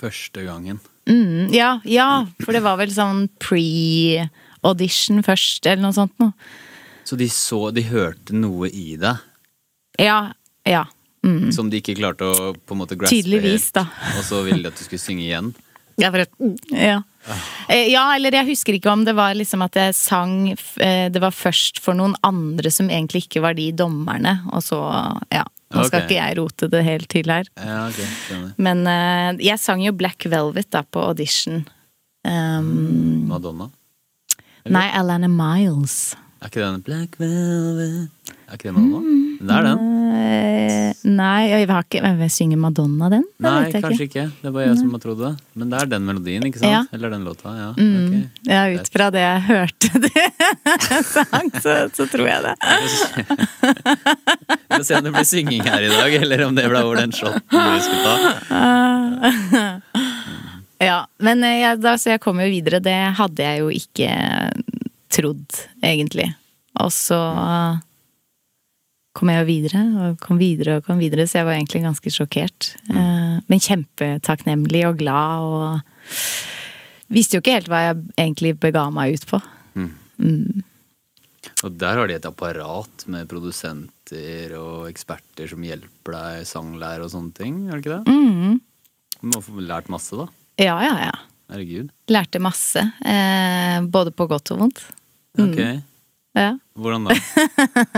første 0.00 0.44
gangen. 0.46 0.78
Mm, 1.10 1.50
ja, 1.52 1.80
ja, 1.84 2.24
for 2.44 2.52
det 2.54 2.62
var 2.62 2.76
vel 2.78 2.92
sånn 2.94 3.26
pre-audition 3.42 5.20
først, 5.26 5.66
eller 5.66 5.82
noe 5.82 5.96
sånt 5.96 6.14
noe. 6.22 6.32
Så 7.04 7.16
de 7.18 7.26
så 7.34 7.72
De 7.74 7.82
hørte 7.82 8.30
noe 8.32 8.68
i 8.70 8.94
deg 8.96 9.18
Ja. 9.98 10.32
Ja. 10.64 10.84
Mm. 11.22 11.52
som 11.54 11.68
de 11.70 11.78
ikke 11.78 11.94
klarte 11.94 12.26
å 12.26 12.50
på 12.54 12.74
en 12.74 12.80
måte 12.80 12.96
graspe 12.98 13.14
Tydeligvis, 13.14 13.68
helt, 13.70 13.76
da. 13.76 14.16
Og 14.18 14.24
så 14.26 14.40
ville 14.42 14.64
de 14.64 14.72
at 14.72 14.78
du 14.78 14.82
skulle 14.82 15.02
synge 15.02 15.22
igjen. 15.22 15.52
Ja, 16.00 16.08
for 16.10 16.24
at, 16.24 16.32
ja. 16.72 17.02
Eh, 17.68 17.92
ja, 17.92 18.02
eller 18.16 18.34
jeg 18.34 18.48
husker 18.48 18.74
ikke 18.74 18.90
om 18.90 19.04
det 19.06 19.14
var 19.14 19.36
liksom 19.38 19.62
at 19.62 19.76
jeg 19.78 19.94
sang 19.94 20.32
eh, 20.50 21.06
Det 21.12 21.20
var 21.22 21.30
først 21.30 21.78
for 21.78 21.94
noen 21.94 22.16
andre 22.26 22.72
som 22.74 22.88
egentlig 22.90 23.28
ikke 23.28 23.44
var 23.44 23.54
de 23.54 23.68
dommerne, 23.76 24.40
og 24.52 24.64
så 24.66 24.80
Ja. 25.30 25.46
Nå 25.72 25.86
skal 25.88 26.02
okay. 26.02 26.04
ikke 26.04 26.16
jeg 26.18 26.36
rote 26.36 26.66
det 26.68 26.80
helt 26.84 27.08
til 27.08 27.30
her. 27.32 27.46
Ja, 27.56 27.86
okay. 27.88 28.42
Men 28.60 28.82
eh, 28.84 29.38
jeg 29.40 29.56
sang 29.56 29.80
jo 29.80 29.94
Black 29.96 30.26
Velvet 30.28 30.68
da 30.74 30.82
på 30.84 31.00
audition. 31.00 31.62
Um, 32.28 33.24
Madonna? 33.30 33.70
nei, 34.68 34.84
Alana 34.92 35.30
Miles. 35.32 36.12
Er 36.42 36.52
ikke 36.52 36.60
den 36.60 36.84
Black 36.84 37.16
Velvet 37.18 38.10
Er 38.28 38.58
ikke 38.58 38.68
det 38.68 38.76
Madonna? 38.76 39.21
Det 39.42 39.50
er 39.58 39.62
den. 39.66 39.78
Eh, 40.12 40.92
nei, 41.08 41.48
jeg 41.50 41.66
har 41.68 41.82
ikke 41.82 41.98
jeg 42.04 42.30
synger 42.30 42.58
Madonna 42.62 43.08
den? 43.10 43.24
Det 43.40 43.50
Nei, 43.50 43.72
kanskje 43.82 44.04
ikke. 44.06 44.24
Det 44.38 44.46
er 44.48 44.52
bare 44.54 44.66
jeg 44.68 44.76
som 44.78 44.90
har 44.94 45.00
trodd 45.02 45.18
det. 45.24 45.32
Men 45.58 45.70
det 45.72 45.78
er 45.82 45.86
den 45.90 46.04
melodien, 46.06 46.42
ikke 46.46 46.60
sant? 46.62 46.70
Ja. 46.70 46.82
Eller 46.94 47.10
den 47.10 47.24
låta. 47.26 47.48
Ja, 47.58 47.70
Mm. 47.74 47.96
ok. 47.98 48.14
Ja, 48.46 48.60
ut 48.76 48.86
fra 48.94 49.08
det 49.10 49.18
jeg 49.24 49.40
hørte 49.48 49.88
det 50.06 50.28
sang, 51.10 51.50
så, 51.64 51.74
så 51.96 52.06
tror 52.12 52.26
jeg 52.28 52.38
det. 52.46 52.54
Vi 52.62 52.66
får 54.76 54.84
se 54.86 54.94
om 55.00 55.04
det 55.08 55.12
blir 55.16 55.26
synging 55.28 55.62
her 55.66 55.80
i 55.82 55.90
dag, 55.90 56.10
eller 56.22 56.38
om 56.46 56.54
det 56.54 56.68
ble 56.70 56.80
over 56.86 56.96
den 57.02 57.10
shoten 57.12 57.42
vi 57.50 57.80
skulle 57.82 58.02
ta. 58.06 58.14
Ja, 60.82 61.04
men 61.22 61.44
eh, 61.46 61.60
jeg, 61.60 61.78
da, 61.78 61.92
så 61.94 62.10
jeg 62.16 62.20
kom 62.24 62.40
jo 62.42 62.48
videre. 62.50 62.80
Det 62.82 62.96
hadde 63.14 63.38
jeg 63.46 63.60
jo 63.62 63.68
ikke 63.70 64.10
trodd, 65.14 65.46
egentlig. 65.84 66.26
Og 66.82 66.90
så 66.90 67.14
kom 69.16 69.30
jeg 69.32 69.42
jo 69.42 69.48
videre, 69.48 69.82
og 70.02 70.22
kom 70.22 70.40
videre 70.40 70.78
og 70.78 70.86
kom 70.86 71.00
videre, 71.02 71.26
så 71.28 71.40
jeg 71.40 71.48
var 71.48 71.58
egentlig 71.58 71.84
ganske 71.84 72.12
sjokkert. 72.14 72.72
Mm. 72.88 73.42
Men 73.50 73.62
kjempetakknemlig 73.68 74.86
og 74.88 74.98
glad 75.02 75.52
og 75.52 76.18
Visste 77.12 77.36
jo 77.36 77.42
ikke 77.42 77.56
helt 77.58 77.68
hva 77.68 77.78
jeg 77.82 77.96
egentlig 78.16 78.54
bega 78.56 78.86
meg 78.88 79.18
ut 79.18 79.24
på. 79.28 79.38
Og 81.66 81.74
der 81.78 81.98
har 82.00 82.08
de 82.08 82.16
et 82.16 82.28
apparat 82.28 83.04
med 83.12 83.28
produsenter 83.30 84.54
og 84.56 84.88
eksperter 84.88 85.50
som 85.50 85.66
hjelper 85.66 86.16
deg, 86.16 86.46
sanglærer 86.48 87.04
og 87.04 87.12
sånne 87.12 87.36
ting, 87.36 87.58
er 87.68 87.76
det 87.76 87.84
ikke 87.84 87.98
det? 87.98 88.14
Mm. 88.14 88.56
Du 89.20 89.28
må 89.30 89.42
få 89.44 89.62
lært 89.62 89.92
masse, 89.92 90.16
da. 90.18 90.26
Ja, 90.62 90.78
ja, 90.82 90.94
ja. 91.10 91.12
Herregud. 91.52 91.92
Lærte 92.10 92.40
masse. 92.42 92.82
Eh, 93.04 93.78
både 93.92 94.14
på 94.16 94.26
godt 94.30 94.54
og 94.54 94.64
vondt. 94.64 94.82
Ok. 95.36 95.60
Ja. 96.32 96.56
Hvordan 96.80 97.08
da? 97.08 97.16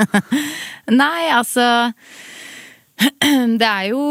Nei, 1.03 1.29
altså 1.31 1.93
Det 3.61 3.67
er 3.67 3.91
jo 3.91 4.03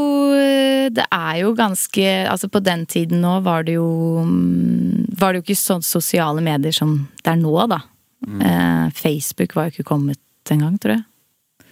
Det 0.95 1.05
er 1.11 1.39
jo 1.41 1.53
ganske 1.55 2.05
Altså, 2.31 2.47
på 2.51 2.61
den 2.63 2.85
tiden 2.85 3.21
nå 3.23 3.37
var 3.43 3.63
det 3.67 3.77
jo 3.77 4.23
mm, 4.27 5.15
Var 5.19 5.33
det 5.33 5.41
jo 5.41 5.45
ikke 5.47 5.59
sånn 5.59 5.83
sosiale 5.83 6.43
medier 6.43 6.75
som 6.75 6.95
det 7.23 7.31
er 7.31 7.39
nå, 7.39 7.53
da. 7.71 7.79
Eh, 8.27 8.87
Facebook 8.95 9.55
var 9.55 9.69
jo 9.69 9.77
ikke 9.77 9.87
kommet 9.87 10.19
engang, 10.51 10.75
tror 10.81 10.97
jeg. 10.97 11.03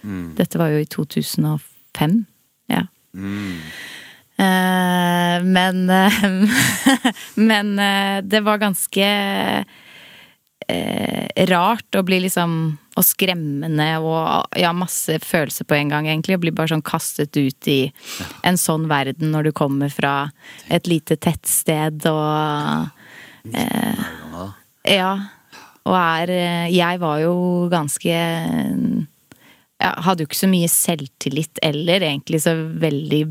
Mm. 0.00 0.30
Dette 0.38 0.56
var 0.56 0.72
jo 0.72 0.78
i 0.80 0.86
2005. 0.88 2.14
Ja. 2.72 2.86
Mm. 3.12 3.58
Eh, 4.40 5.44
men 5.44 5.82
eh, 5.92 6.16
Men 7.50 7.74
det 8.24 8.40
var 8.46 8.62
ganske 8.64 9.10
eh, 10.72 11.46
rart 11.50 11.98
og 11.98 12.06
blir 12.08 12.22
liksom 12.24 12.78
Og 12.96 13.04
skremmende 13.08 13.86
og 14.04 14.52
ja, 14.60 14.68
masse 14.76 15.14
følelser 15.24 15.64
på 15.64 15.78
en 15.78 15.88
gang, 15.88 16.08
egentlig. 16.10 16.36
Og 16.36 16.42
bli 16.42 16.52
bare 16.52 16.74
sånn 16.74 16.84
kastet 16.84 17.32
ut 17.38 17.68
i 17.72 17.86
en 18.44 18.58
sånn 18.60 18.84
verden 18.90 19.32
når 19.32 19.48
du 19.48 19.52
kommer 19.56 19.88
fra 19.88 20.30
et 20.68 20.90
lite 20.90 21.16
tettsted 21.16 22.04
og 22.10 22.90
Ja. 23.48 24.44
Ja. 24.84 25.12
Og 25.88 25.96
er 25.96 26.30
eh, 26.30 26.68
Jeg 26.74 27.00
var 27.00 27.22
jo 27.24 27.32
ganske 27.72 28.12
ja, 29.82 29.90
hadde 30.04 30.22
jo 30.22 30.28
ikke 30.28 30.42
så 30.44 30.50
mye 30.52 30.68
selvtillit 30.70 31.58
eller 31.64 32.04
egentlig 32.06 32.42
så 32.44 32.52
veldig 32.54 33.24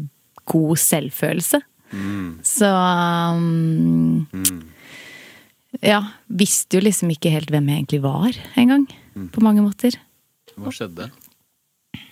god 0.52 0.82
selvfølelse. 0.82 1.62
Mm. 1.92 2.40
Så 2.44 2.68
um, 2.68 4.28
Mm. 4.34 4.62
Ja, 5.80 6.02
visste 6.28 6.78
jo 6.78 6.84
liksom 6.84 7.14
ikke 7.14 7.32
helt 7.32 7.52
hvem 7.54 7.70
jeg 7.70 7.80
egentlig 7.80 8.02
var 8.04 8.38
engang. 8.60 8.86
På 9.32 9.44
mange 9.44 9.64
måter. 9.64 9.96
Hva 10.60 10.74
skjedde? 10.76 11.08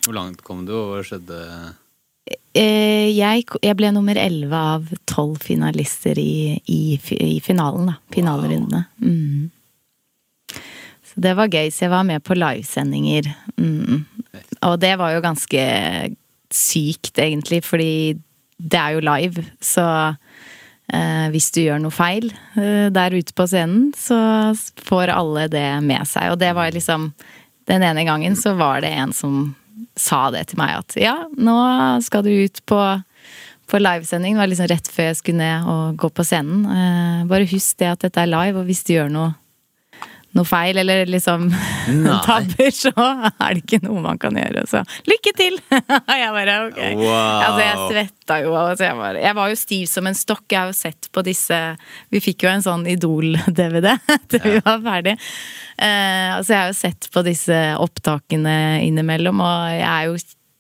Hvor 0.06 0.16
langt 0.16 0.42
kom 0.46 0.64
du, 0.68 0.74
og 0.78 0.94
hva 0.94 1.04
skjedde? 1.06 1.40
Eh, 2.56 3.10
jeg, 3.14 3.46
jeg 3.62 3.78
ble 3.78 3.92
nummer 3.94 4.18
elleve 4.20 4.62
av 4.76 4.88
tolv 5.10 5.42
finalister 5.44 6.20
i, 6.22 6.56
i, 6.72 6.82
i 6.98 7.40
finalen, 7.44 7.92
da. 7.92 7.98
Finalerundene. 8.16 8.86
Mm. 9.04 9.50
Så 11.10 11.26
det 11.26 11.36
var 11.38 11.52
gøy, 11.52 11.70
så 11.74 11.88
jeg 11.88 11.94
var 11.94 12.08
med 12.08 12.24
på 12.26 12.38
livesendinger. 12.38 13.30
Mm. 13.60 14.06
Og 14.68 14.80
det 14.82 14.96
var 15.02 15.14
jo 15.16 15.26
ganske 15.26 15.68
sykt, 16.54 17.14
egentlig, 17.20 17.62
fordi 17.66 18.18
det 18.60 18.80
er 18.80 18.98
jo 18.98 19.06
live, 19.06 19.46
så 19.64 19.86
hvis 21.30 21.52
du 21.54 21.62
gjør 21.62 21.82
noe 21.84 21.94
feil 21.94 22.32
eh, 22.58 22.88
der 22.94 23.16
ute 23.16 23.36
på 23.38 23.46
scenen, 23.50 23.92
så 23.98 24.18
får 24.86 25.14
alle 25.14 25.48
det 25.52 25.68
med 25.86 26.08
seg. 26.10 26.34
Og 26.34 26.40
det 26.42 26.54
var 26.58 26.74
liksom 26.76 27.12
Den 27.70 27.84
ene 27.86 28.02
gangen 28.02 28.34
så 28.34 28.56
var 28.58 28.82
det 28.82 28.90
en 28.98 29.12
som 29.14 29.54
sa 29.94 30.30
det 30.34 30.48
til 30.50 30.58
meg 30.58 30.80
at 30.80 30.96
ja, 30.98 31.28
nå 31.38 31.58
skal 32.02 32.24
du 32.26 32.32
ut 32.32 32.58
på, 32.66 32.80
på 33.70 33.82
livesending. 33.82 34.34
Det 34.34 34.42
var 34.42 34.50
liksom 34.50 34.70
rett 34.72 34.90
før 34.90 35.12
jeg 35.12 35.20
skulle 35.20 35.44
ned 35.44 35.68
og 35.70 36.00
gå 36.02 36.10
på 36.10 36.26
scenen. 36.26 36.64
Eh, 36.66 37.28
bare 37.30 37.50
husk 37.52 37.78
det 37.84 37.92
at 37.92 38.08
dette 38.08 38.24
er 38.24 38.32
live, 38.32 38.58
og 38.58 38.66
hvis 38.70 38.82
du 38.88 38.96
gjør 38.96 39.14
noe, 39.14 39.36
noe 40.38 40.46
feil, 40.46 40.78
eller 40.78 41.10
liksom 41.10 41.48
tabber, 42.28 42.72
så 42.76 42.94
er 42.94 43.56
det 43.56 43.64
ikke 43.64 43.82
noe 43.86 44.04
man 44.04 44.20
kan 44.22 44.38
gjøre. 44.38 44.66
Så 44.70 44.84
lykke 45.10 45.34
til! 45.38 45.58
jeg 46.22 46.34
bare 46.36 46.58
ok. 46.68 46.80
Wow. 47.00 47.14
Altså, 47.16 47.62
jeg 47.64 47.80
svetta 47.94 48.40
jo. 48.44 48.54
Altså, 48.60 48.86
jeg, 48.86 48.98
var, 49.00 49.20
jeg 49.24 49.38
var 49.40 49.54
jo 49.54 49.60
stiv 49.60 49.86
som 49.92 50.10
en 50.10 50.18
stokk. 50.18 50.46
Jeg 50.52 50.60
har 50.62 50.74
jo 50.74 50.78
sett 50.78 51.10
på 51.16 51.24
disse 51.26 51.60
Vi 52.14 52.22
fikk 52.24 52.46
jo 52.46 52.52
en 52.52 52.66
sånn 52.66 52.86
Idol-DVD 52.90 53.96
etter 53.96 54.46
vi 54.48 54.58
var 54.66 54.84
ferdig. 54.86 55.16
Uh, 55.80 56.38
altså, 56.38 56.54
jeg 56.54 56.60
har 56.60 56.74
jo 56.74 56.80
sett 56.82 57.10
på 57.14 57.26
disse 57.26 57.62
opptakene 57.80 58.58
innimellom, 58.86 59.42
og 59.46 59.72
jeg 59.74 59.88
er 59.90 60.12
jo 60.12 60.20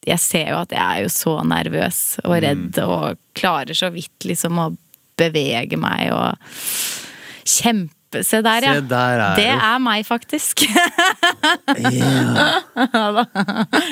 jeg 0.09 0.21
ser 0.23 0.47
jo 0.53 0.61
at 0.61 0.71
jeg 0.73 0.79
er 0.79 1.03
jo 1.03 1.09
så 1.11 1.33
nervøs 1.45 1.97
og 2.23 2.37
redd 2.41 2.77
og 2.81 3.19
klarer 3.37 3.77
så 3.77 3.91
vidt 3.93 4.25
liksom 4.25 4.57
å 4.57 4.69
bevege 5.19 5.77
meg 5.77 6.07
og 6.15 6.39
kjempe 7.43 7.98
Se 8.09 8.39
der, 8.41 8.65
ja. 8.65 8.73
Se, 8.79 8.81
der 8.89 9.21
er 9.21 9.35
det 9.37 9.49
er 9.53 9.79
meg, 9.85 10.01
faktisk. 10.07 10.63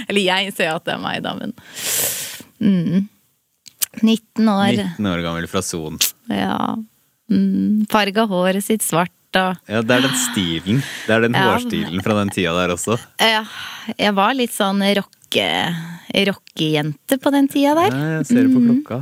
Eller 0.07 0.21
jeg 0.23 0.53
ser 0.57 0.73
at 0.73 0.85
det 0.87 0.95
er 0.95 1.01
meg, 1.03 1.21
da, 1.25 1.33
men 1.37 1.53
mm. 2.61 3.05
19 4.01 4.49
år. 4.53 4.79
19 4.97 5.09
år 5.11 5.23
gammel 5.25 5.47
fra 5.51 5.61
Son. 5.65 5.97
Ja. 6.31 6.75
Mm. 7.31 7.85
Farga 7.91 8.25
håret 8.29 8.63
sitt 8.65 8.85
svart 8.85 9.11
og 9.37 9.57
Ja, 9.69 9.81
det 9.83 9.97
er 9.97 10.05
den 10.07 10.17
stilen. 10.21 10.81
Det 11.05 11.13
er 11.13 11.21
den 11.25 11.35
Ja. 11.35 11.45
hårstilen 11.51 12.01
fra 12.05 12.13
den 12.21 12.29
tida 12.33 12.53
der 12.55 12.73
også. 12.75 12.97
ja, 13.19 13.43
Jeg 13.97 14.13
var 14.15 14.33
litt 14.33 14.53
sånn 14.55 14.81
rocke, 14.97 15.49
rockejente 16.29 17.17
på 17.21 17.31
den 17.35 17.47
tida 17.51 17.75
der. 17.75 17.91
Ja, 17.93 18.17
jeg 18.17 18.25
ser 18.31 18.47
det 18.47 18.53
på 18.55 18.63
klokka. 18.65 18.99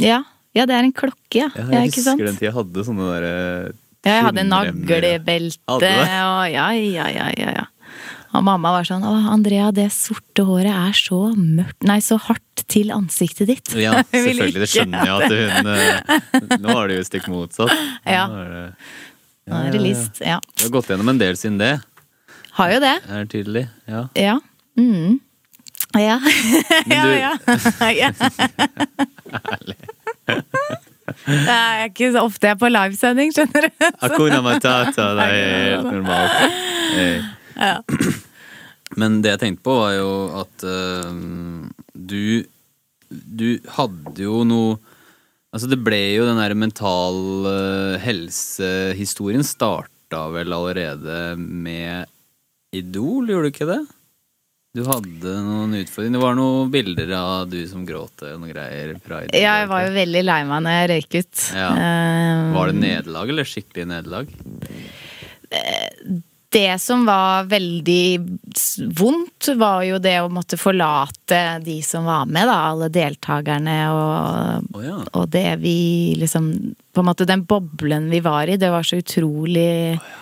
Ja. 0.00 0.22
ja, 0.56 0.66
det 0.66 0.74
er 0.74 0.82
en 0.88 0.92
klokke, 0.96 1.36
ja. 1.44 1.50
Jeg 1.54 1.92
sant? 1.94 2.18
husker 2.18 2.26
den 2.26 2.36
tida 2.40 2.48
jeg 2.50 2.56
hadde 2.56 2.84
sånne 2.88 3.10
derre 3.12 3.72
Ja, 4.02 4.16
jeg 4.16 4.24
hadde 4.26 4.42
naglebelte 4.48 5.78
det? 5.78 5.92
og 6.00 6.48
ja, 6.50 6.70
ja, 6.74 7.06
ja, 7.06 7.28
ja, 7.38 7.52
ja. 7.60 7.66
Og 8.32 8.40
mamma 8.46 8.70
var 8.72 8.86
sånn 8.88 9.02
'Å, 9.04 9.12
Andrea, 9.28 9.68
det 9.76 9.90
sorte 9.92 10.42
håret 10.48 10.72
er 10.72 10.94
så 10.96 11.18
mørkt 11.36 11.84
Nei, 11.84 11.98
så 12.00 12.16
hardt 12.16 12.62
til 12.66 12.88
ansiktet 12.90 13.46
ditt'. 13.50 13.74
Ja, 13.76 14.02
selvfølgelig. 14.12 14.62
Det 14.64 14.68
skjønner 14.72 15.04
jeg 15.04 15.14
at 15.20 15.30
hun 15.36 15.66
eh, 15.68 16.56
Nå 16.64 16.76
er 16.80 16.88
det 16.88 16.96
jo 16.96 17.04
stikk 17.10 17.28
motsatt. 17.28 17.74
Ja. 18.08 18.26
Nå 18.32 18.38
er 18.40 18.48
det, 18.56 18.64
Nå 19.52 19.58
er 19.58 19.70
det 19.76 19.82
list. 19.84 20.22
Ja. 20.24 20.38
Du 20.56 20.64
har 20.64 20.72
gått 20.80 20.88
gjennom 20.88 21.12
en 21.12 21.20
del 21.20 21.36
siden 21.36 21.58
det, 21.60 21.74
Har 22.56 22.72
jo 22.72 22.80
det. 22.80 22.96
er 23.08 23.28
tydelig. 23.28 23.68
Ja. 23.86 24.06
Ja. 24.16 24.38
Mm. 24.80 25.20
Ja. 26.00 26.16
Ja, 26.88 27.04
ja. 27.12 27.32
ja. 28.00 28.12
Det 31.26 31.54
er 31.54 31.86
ikke 31.88 32.10
så 32.14 32.24
ofte 32.26 32.48
jeg 32.48 32.56
er 32.56 32.60
på 32.60 32.70
livesending, 32.70 33.32
skjønner 33.34 33.66
du. 33.66 33.86
Akuna 34.06 34.40
matata, 34.44 35.08
det 35.18 35.26
er 35.26 35.36
helt 35.72 35.88
normalt. 35.90 36.58
Eh. 36.96 37.30
Ja. 37.56 37.74
Men 39.00 39.20
det 39.24 39.34
jeg 39.34 39.42
tenkte 39.42 39.66
på, 39.66 39.76
var 39.80 39.94
jo 39.96 40.12
at 40.42 40.64
uh, 40.68 41.12
du 41.92 42.44
Du 43.12 43.48
hadde 43.76 44.24
jo 44.24 44.42
noe 44.48 44.80
Altså, 45.52 45.68
det 45.68 45.82
ble 45.84 46.00
jo 46.14 46.24
den 46.24 46.38
der 46.40 46.54
mental 46.56 47.18
eh, 47.44 47.98
helsehistorien 48.00 49.44
starta 49.44 50.22
vel 50.32 50.48
allerede 50.56 51.34
med 51.36 52.08
Idol, 52.72 53.28
gjorde 53.28 53.50
du 53.50 53.52
ikke 53.52 53.68
det? 53.68 53.82
Du 54.72 54.86
hadde 54.88 55.32
noen 55.44 55.74
utfordringer. 55.76 56.16
Det 56.16 56.22
var 56.22 56.36
noen 56.38 56.70
bilder 56.72 57.10
av 57.18 57.48
du 57.52 57.58
som 57.68 57.84
gråt 57.84 58.22
og 58.24 58.38
noen 58.40 58.54
greier 58.54 58.94
Pride, 59.04 59.36
Ja, 59.36 59.58
jeg 59.60 59.68
var 59.68 59.84
jo 59.84 59.92
veldig 59.98 60.22
lei 60.24 60.40
meg 60.48 60.62
når 60.64 60.76
jeg 60.78 60.90
røyk 60.92 61.16
ut. 61.18 61.42
Ja. 61.52 61.70
Eh, 61.76 62.44
Var 62.54 62.70
det 62.70 62.78
nederlag, 62.80 63.32
eller 63.34 63.48
skikkelig 63.50 63.84
nederlag? 63.90 64.32
Det 66.52 66.78
som 66.80 67.04
var 67.04 67.44
veldig 67.52 68.04
vondt, 68.96 69.50
var 69.60 69.84
jo 69.88 70.00
det 70.00 70.16
å 70.20 70.32
måtte 70.32 70.56
forlate 70.60 71.42
de 71.64 71.78
som 71.84 72.08
var 72.08 72.24
med, 72.32 72.48
da. 72.48 72.56
Alle 72.72 72.88
deltakerne 72.92 73.76
og, 73.92 74.72
oh, 74.72 74.82
ja. 74.84 74.98
og 75.12 75.28
det 75.32 75.50
vi 75.60 75.76
liksom 76.20 76.48
På 76.92 77.00
en 77.00 77.08
måte 77.08 77.28
den 77.28 77.44
boblen 77.48 78.08
vi 78.12 78.20
var 78.24 78.48
i, 78.48 78.56
det 78.60 78.72
var 78.72 78.84
så 78.88 79.00
utrolig 79.00 79.68
eh, 79.94 80.12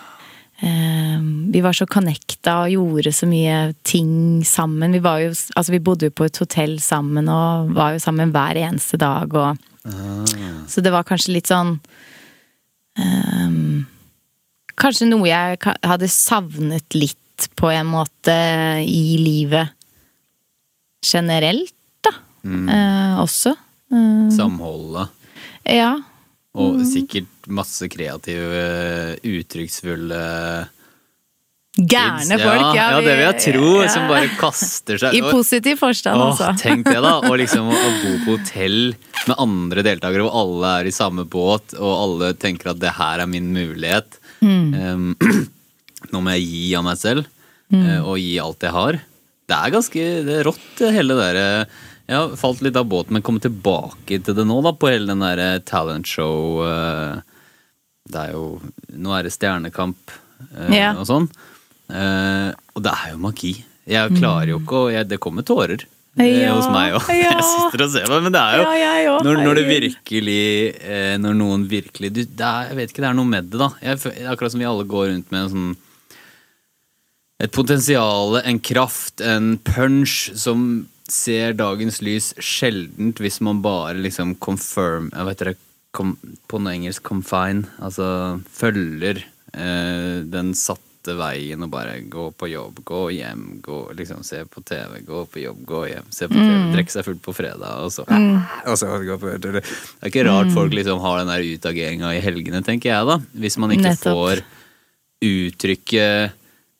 Vi 0.61 1.61
var 1.65 1.73
så 1.73 1.87
connecta 1.89 2.59
og 2.61 2.69
gjorde 2.69 3.11
så 3.17 3.25
mye 3.25 3.71
ting 3.87 4.43
sammen. 4.45 4.93
Vi 4.93 5.01
var 5.01 5.23
jo 5.23 5.31
Altså, 5.31 5.71
vi 5.73 5.79
bodde 5.81 6.05
jo 6.07 6.13
på 6.13 6.27
et 6.27 6.37
hotell 6.37 6.75
sammen 6.83 7.25
og 7.33 7.71
var 7.73 7.95
jo 7.95 8.03
sammen 8.03 8.29
hver 8.35 8.59
eneste 8.61 8.99
dag 9.01 9.33
og 9.33 9.57
Ah. 9.83 10.25
Så 10.67 10.81
det 10.81 10.91
var 10.93 11.05
kanskje 11.07 11.33
litt 11.33 11.49
sånn 11.49 11.79
um, 13.01 13.85
Kanskje 14.77 15.07
noe 15.09 15.25
jeg 15.25 15.57
hadde 15.85 16.09
savnet 16.11 16.97
litt 16.97 17.47
på 17.57 17.71
en 17.73 17.89
måte 17.89 18.35
i 18.85 19.17
livet 19.17 19.73
generelt, 21.01 21.73
da. 22.05 22.11
Mm. 22.45 22.67
Uh, 22.69 23.21
også. 23.23 23.55
Uh, 23.89 24.29
Samholdet. 24.33 25.09
ja. 25.65 25.95
Og 26.53 26.81
sikkert 26.85 27.40
masse 27.53 27.89
kreative, 27.91 28.61
uttrykksfulle 29.27 30.21
Gærne 31.71 32.35
folk, 32.35 32.75
ja. 32.75 32.89
ja. 32.91 32.97
vi- 32.99 33.05
det 33.05 33.13
vil 33.15 33.25
jeg 33.29 33.43
tro. 33.45 33.69
ja. 33.79 33.91
Som 33.93 34.09
bare 34.11 34.27
kaster 34.35 34.99
seg 34.99 35.15
I 35.15 35.21
positiv 35.23 35.79
forstand, 35.79 36.19
Åh, 36.19 36.31
altså. 36.33 36.49
tenk 36.59 36.89
det, 36.89 36.99
da. 36.99 37.13
Og 37.23 37.37
liksom 37.39 37.69
å, 37.71 37.77
å 37.77 37.91
bo 38.01 38.15
på 38.25 38.35
hotell 38.37 38.95
med 39.29 39.37
andre 39.39 39.85
deltakere 39.85 40.25
hvor 40.25 40.35
alle 40.35 40.73
er 40.81 40.89
i 40.89 40.95
samme 40.95 41.23
båt, 41.29 41.77
og 41.79 41.93
alle 41.93 42.33
tenker 42.35 42.73
at 42.73 42.81
det 42.81 42.91
her 42.97 43.23
er 43.23 43.29
min 43.29 43.53
mulighet. 43.55 44.19
Um, 44.41 45.13
nå 46.11 46.19
må 46.19 46.35
jeg 46.35 46.49
gi 46.49 46.65
av 46.75 46.85
meg 46.89 46.99
selv, 46.99 47.29
mm. 47.71 47.87
og 48.01 48.19
gi 48.19 48.35
alt 48.41 48.67
jeg 48.67 48.75
har. 48.75 48.99
Det 49.47 49.57
er 49.57 49.73
ganske 49.73 50.05
det 50.27 50.37
er 50.39 50.47
rått, 50.47 50.79
hele 50.79 51.15
det 51.15 51.23
derre 51.25 51.47
Jeg 52.07 52.15
har 52.15 52.35
falt 52.39 52.61
litt 52.65 52.77
av 52.79 52.87
båten, 52.91 53.15
men 53.15 53.23
kommer 53.23 53.43
tilbake 53.43 54.19
til 54.19 54.35
det 54.35 54.45
nå, 54.47 54.59
da, 54.65 54.75
på 54.75 54.91
hele 54.91 55.07
den 55.07 55.23
derre 55.23 55.61
talentshow 55.67 56.65
eh, 56.67 57.21
Det 58.09 58.17
er 58.27 58.31
jo 58.33 58.45
Nå 58.97 59.13
er 59.17 59.27
det 59.27 59.33
Stjernekamp 59.35 60.13
eh, 60.57 60.73
Ja. 60.75 60.93
og 60.97 61.05
sånn. 61.09 61.27
Eh, 61.91 62.49
og 62.75 62.83
det 62.85 62.93
er 62.95 63.11
jo 63.13 63.21
magi. 63.21 63.53
Jeg 63.89 64.13
klarer 64.17 64.53
jo 64.53 64.59
ikke 64.61 64.77
å 64.85 64.91
jeg, 64.93 65.07
Det 65.09 65.19
kommer 65.19 65.43
tårer 65.43 65.81
eh, 65.83 66.41
Ja, 66.45 66.53
hos 66.55 66.69
meg 66.71 66.95
òg. 66.97 67.09
ja. 67.17 67.33
Jeg 67.35 67.45
sitter 67.49 67.85
og 67.85 67.93
ser 67.93 68.07
på 68.09 68.19
men 68.23 68.33
det 68.35 68.41
er 68.41 69.01
jo 69.05 69.15
når, 69.25 69.41
når 69.45 69.59
det 69.59 69.63
virkelig 69.69 70.41
eh, 70.81 71.15
Når 71.21 71.37
noen 71.39 71.65
virkelig 71.71 72.11
du, 72.15 72.21
det 72.25 72.45
er, 72.47 72.69
Jeg 72.71 72.79
vet 72.79 72.93
ikke, 72.93 73.03
det 73.05 73.09
er 73.11 73.17
noe 73.17 73.31
med 73.31 73.49
det, 73.51 73.59
da. 73.61 73.71
Jeg, 73.83 74.25
akkurat 74.31 74.53
som 74.53 74.61
vi 74.63 74.69
alle 74.69 74.85
går 74.89 75.09
rundt 75.13 75.31
med 75.33 75.45
en 75.47 75.53
sånn 75.55 75.71
et 77.41 77.49
potensial, 77.55 78.35
en 78.45 78.59
kraft, 78.61 79.17
en 79.25 79.55
punch 79.65 80.27
som 80.37 80.85
ser 81.09 81.55
dagens 81.57 81.97
lys 82.05 82.27
sjeldent 82.37 83.17
hvis 83.17 83.39
man 83.41 83.63
bare 83.65 83.97
liksom 83.97 84.35
confirm 84.45 85.07
Jeg 85.09 85.25
vet 85.31 85.41
dere, 85.41 85.55
com, 85.95 86.15
på 86.47 86.61
noe 86.61 86.77
engelsk 86.77 87.03
confine, 87.07 87.67
altså 87.83 88.39
følger 88.51 89.21
eh, 89.53 90.23
den 90.27 90.53
satte 90.57 91.15
veien 91.17 91.65
og 91.65 91.71
bare 91.73 91.95
gå 92.13 92.27
på 92.37 92.49
jobb, 92.51 92.83
gå 92.85 93.01
hjem, 93.17 93.45
gå 93.65 93.79
liksom 93.97 94.21
se 94.25 94.43
på 94.45 94.61
TV, 94.61 94.99
gå 95.07 95.23
på 95.25 95.41
jobb, 95.41 95.63
gå 95.65 95.85
hjem, 95.89 96.09
se 96.13 96.29
på 96.29 96.37
TV, 96.37 96.59
drikke 96.75 96.93
seg 96.93 97.07
fullt 97.07 97.23
på 97.25 97.33
fredag, 97.33 97.81
og 97.81 97.89
så, 97.93 98.05
og 98.05 98.77
så 98.77 98.91
gå 99.07 99.17
på 99.21 99.33
Det 99.41 99.63
er 99.63 100.11
ikke 100.11 100.27
rart 100.29 100.53
folk 100.53 100.75
liksom 100.77 101.01
har 101.01 101.23
den 101.23 101.33
der 101.33 101.47
utageringa 101.55 102.13
i 102.13 102.21
helgene, 102.21 102.61
tenker 102.65 102.93
jeg 102.93 103.09
da, 103.09 103.17
hvis 103.33 103.57
man 103.61 103.73
ikke 103.77 103.89
Nettopp. 103.89 104.21
får 104.21 104.45
uttrykke 105.21 106.05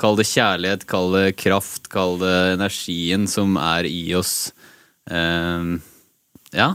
Kall 0.02 0.18
det 0.18 0.26
kjærlighet, 0.32 0.88
kall 0.90 1.12
det 1.14 1.36
kraft, 1.38 1.86
kall 1.94 2.16
det 2.22 2.38
energien 2.56 3.28
som 3.30 3.54
er 3.62 3.86
i 3.86 4.16
oss. 4.18 4.50
Um, 5.06 5.76
ja. 6.56 6.72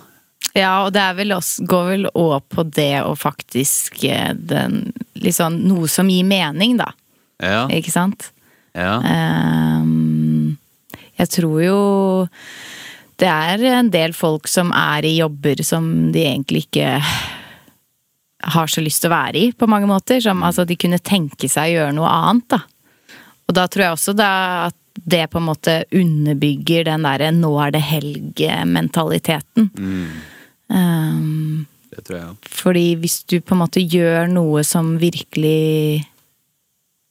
Ja, 0.57 0.87
og 0.87 0.95
det 0.97 1.03
er 1.03 1.17
vel 1.19 1.35
også, 1.37 1.67
går 1.69 1.89
vel 1.91 2.07
òg 2.17 2.47
på 2.53 2.65
det 2.73 3.03
å 3.05 3.13
faktisk 3.19 4.05
eh, 4.09 4.33
den, 4.35 4.87
liksom, 5.21 5.59
Noe 5.69 5.89
som 5.93 6.09
gir 6.09 6.25
mening, 6.25 6.79
da. 6.81 6.93
Ja. 7.43 7.67
Ikke 7.73 7.93
sant? 7.93 8.31
ja. 8.77 8.97
Um, 9.01 10.57
jeg 11.17 11.31
tror 11.33 11.61
jo 11.65 11.81
det 13.17 13.29
er 13.29 13.63
en 13.79 13.89
del 13.93 14.13
folk 14.13 14.49
som 14.49 14.73
er 14.77 15.07
i 15.09 15.15
jobber 15.17 15.63
som 15.65 16.13
de 16.13 16.27
egentlig 16.27 16.67
ikke 16.67 17.01
har 18.47 18.69
så 18.69 18.83
lyst 18.85 19.01
til 19.03 19.09
å 19.09 19.17
være 19.17 19.41
i, 19.41 19.53
på 19.57 19.69
mange 19.71 19.89
måter. 19.89 20.21
Som 20.21 20.45
altså 20.45 20.67
de 20.69 20.77
kunne 20.77 21.01
tenke 21.01 21.49
seg 21.49 21.71
å 21.71 21.75
gjøre 21.79 21.97
noe 21.97 22.11
annet, 22.13 22.49
da. 22.53 22.61
Og 23.47 23.57
da 23.57 23.65
tror 23.71 23.87
jeg 23.87 23.97
også 23.97 24.13
da 24.19 24.31
at 24.67 24.77
det 24.97 25.27
på 25.33 25.41
en 25.41 25.49
måte 25.49 25.85
underbygger 25.93 26.87
den 26.89 27.05
derre 27.05 27.31
'nå 27.33 27.51
er 27.65 27.71
det 27.75 27.83
helg'-mentaliteten. 27.85 29.71
Ehm, 30.71 31.67
Det 31.91 32.05
tror 32.05 32.19
jeg 32.19 32.29
òg. 32.29 32.37
fordi 32.51 32.97
hvis 32.97 33.25
du 33.27 33.41
på 33.41 33.55
en 33.55 33.59
måte 33.63 33.81
gjør 33.81 34.29
noe 34.31 34.63
som 34.65 34.99
virkelig 34.99 36.05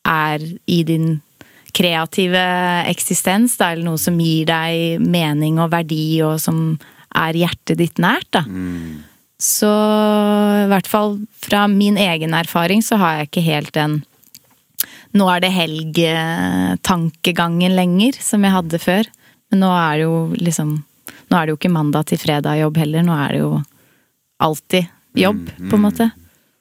er 0.05 0.39
i 0.67 0.83
din 0.83 1.21
kreative 1.75 2.37
eksistens, 2.87 3.57
da, 3.57 3.71
eller 3.71 3.83
noe 3.83 3.97
som 3.97 4.17
gir 4.19 4.45
deg 4.45 4.99
mening 5.01 5.59
og 5.59 5.71
verdi, 5.71 6.21
og 6.23 6.39
som 6.39 6.79
er 7.15 7.33
hjertet 7.33 7.77
ditt 7.77 7.97
nært, 7.99 8.31
da. 8.31 8.43
Så 9.39 9.67
i 9.67 10.67
hvert 10.71 10.87
fall 10.87 11.19
fra 11.43 11.67
min 11.67 11.97
egen 11.97 12.33
erfaring 12.33 12.81
så 12.81 12.97
har 12.97 13.17
jeg 13.17 13.27
ikke 13.29 13.49
helt 13.49 13.73
den 13.75 14.03
nå 15.15 15.23
er 15.31 15.39
det 15.45 15.53
helg-tankegangen 15.55 17.71
lenger, 17.77 18.17
som 18.19 18.43
jeg 18.43 18.51
hadde 18.51 18.79
før. 18.83 19.07
Men 19.51 19.59
nå 19.63 19.69
er 19.71 19.93
det 19.95 20.03
jo 20.03 20.15
liksom 20.35 20.83
Nå 21.31 21.37
er 21.39 21.45
det 21.47 21.53
jo 21.55 21.57
ikke 21.59 21.71
mandag 21.73 22.05
til 22.11 22.19
fredag 22.21 22.59
jobb 22.61 22.77
heller, 22.77 23.03
nå 23.07 23.15
er 23.17 23.33
det 23.35 23.39
jo 23.41 23.53
alltid 24.45 24.87
jobb, 25.17 25.41
på 25.69 25.77
en 25.79 25.83
måte. 25.85 26.09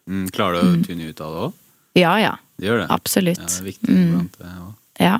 Mm, 0.08 0.24
klarer 0.34 0.60
du 0.62 0.70
å 0.78 0.84
tune 0.86 1.08
ut 1.10 1.20
av 1.24 1.34
det 1.34 1.42
òg? 1.48 1.52
Ja 1.98 2.14
ja, 2.20 2.32
Det 2.60 2.66
gjør 2.68 2.80
det. 2.84 2.86
absolutt. 2.94 3.38
Ja, 3.40 3.46
det 3.50 3.60
er 3.60 3.68
viktig 3.68 3.98
blant 4.12 4.38
det 4.40 4.52
òg. 4.62 4.72
Ja. 5.02 5.16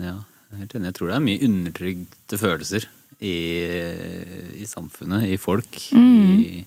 Ja, 0.00 0.14
helt 0.58 0.74
enig. 0.78 0.90
Jeg 0.90 0.96
tror 0.98 1.08
det 1.12 1.16
er 1.18 1.24
mye 1.26 1.46
undertrygde 1.48 2.38
følelser 2.40 2.86
i, 3.22 3.36
i 4.62 4.66
samfunnet, 4.68 5.26
i 5.30 5.36
folk. 5.40 5.78
I, 5.92 6.62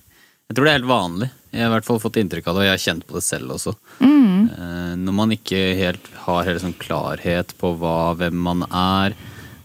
jeg 0.46 0.54
tror 0.54 0.64
det 0.68 0.72
er 0.72 0.78
helt 0.78 0.90
vanlig. 0.90 1.28
Jeg 1.52 1.64
har 1.64 1.70
i 1.70 1.74
hvert 1.74 1.88
fall 1.88 2.00
fått 2.02 2.18
inntrykk 2.20 2.46
av 2.50 2.54
det, 2.58 2.62
og 2.62 2.68
jeg 2.68 2.74
har 2.76 2.84
kjent 2.84 3.06
på 3.08 3.16
det 3.18 3.24
selv 3.26 3.54
også. 3.56 3.74
Eh, 4.04 4.92
Når 5.00 5.14
man 5.16 5.32
ikke 5.34 5.60
helt 5.78 6.06
har 6.26 6.46
helt 6.46 6.62
sånn 6.62 6.76
klarhet 6.78 7.54
på 7.60 7.72
hva, 7.80 7.96
hvem 8.20 8.36
man 8.46 8.62
er, 8.70 9.16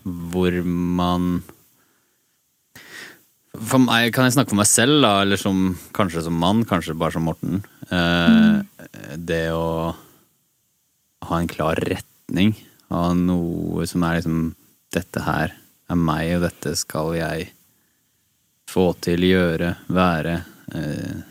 hvor 0.04 0.56
man 0.66 1.44
meg 3.60 4.14
kan 4.16 4.26
jeg 4.28 4.34
snakke 4.38 4.54
for 4.54 4.62
meg 4.62 4.70
selv, 4.70 5.02
da, 5.04 5.22
eller 5.26 5.38
som, 5.40 5.74
kanskje 5.96 6.24
som 6.24 6.38
mann, 6.40 6.64
kanskje 6.66 6.96
bare 6.98 7.12
som 7.18 7.26
Morten. 7.28 7.64
Eh, 7.92 8.62
Det 9.18 9.52
å 9.52 9.94
ha 11.28 11.38
en 11.38 11.48
klar 11.48 11.76
retning, 11.76 12.56
ha 12.90 13.14
noe 13.14 13.86
som 13.88 14.04
er 14.04 14.20
liksom 14.20 14.56
Dette 14.92 15.22
her 15.24 15.54
er 15.88 15.96
meg, 15.96 16.34
og 16.36 16.42
dette 16.44 16.74
skal 16.76 17.14
jeg 17.16 17.46
få 18.68 18.90
til, 19.00 19.24
gjøre, 19.24 19.76
være. 19.88 20.34
Eh, 20.76 21.22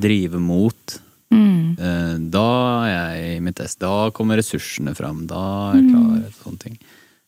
Drive 0.00 0.40
mot. 0.40 0.94
Eh, 1.32 2.14
da 2.32 2.46
er 2.86 2.92
jeg 2.94 3.36
i 3.36 3.40
mitt 3.44 3.60
ess. 3.60 3.74
Da 3.76 4.08
kommer 4.16 4.36
ressursene 4.40 4.94
fram. 4.96 5.26
Da 5.28 5.72
er 5.72 5.80
jeg 5.82 5.90
klar. 5.90 6.16
og 6.30 6.38
Sånne 6.40 6.62
ting. 6.64 6.78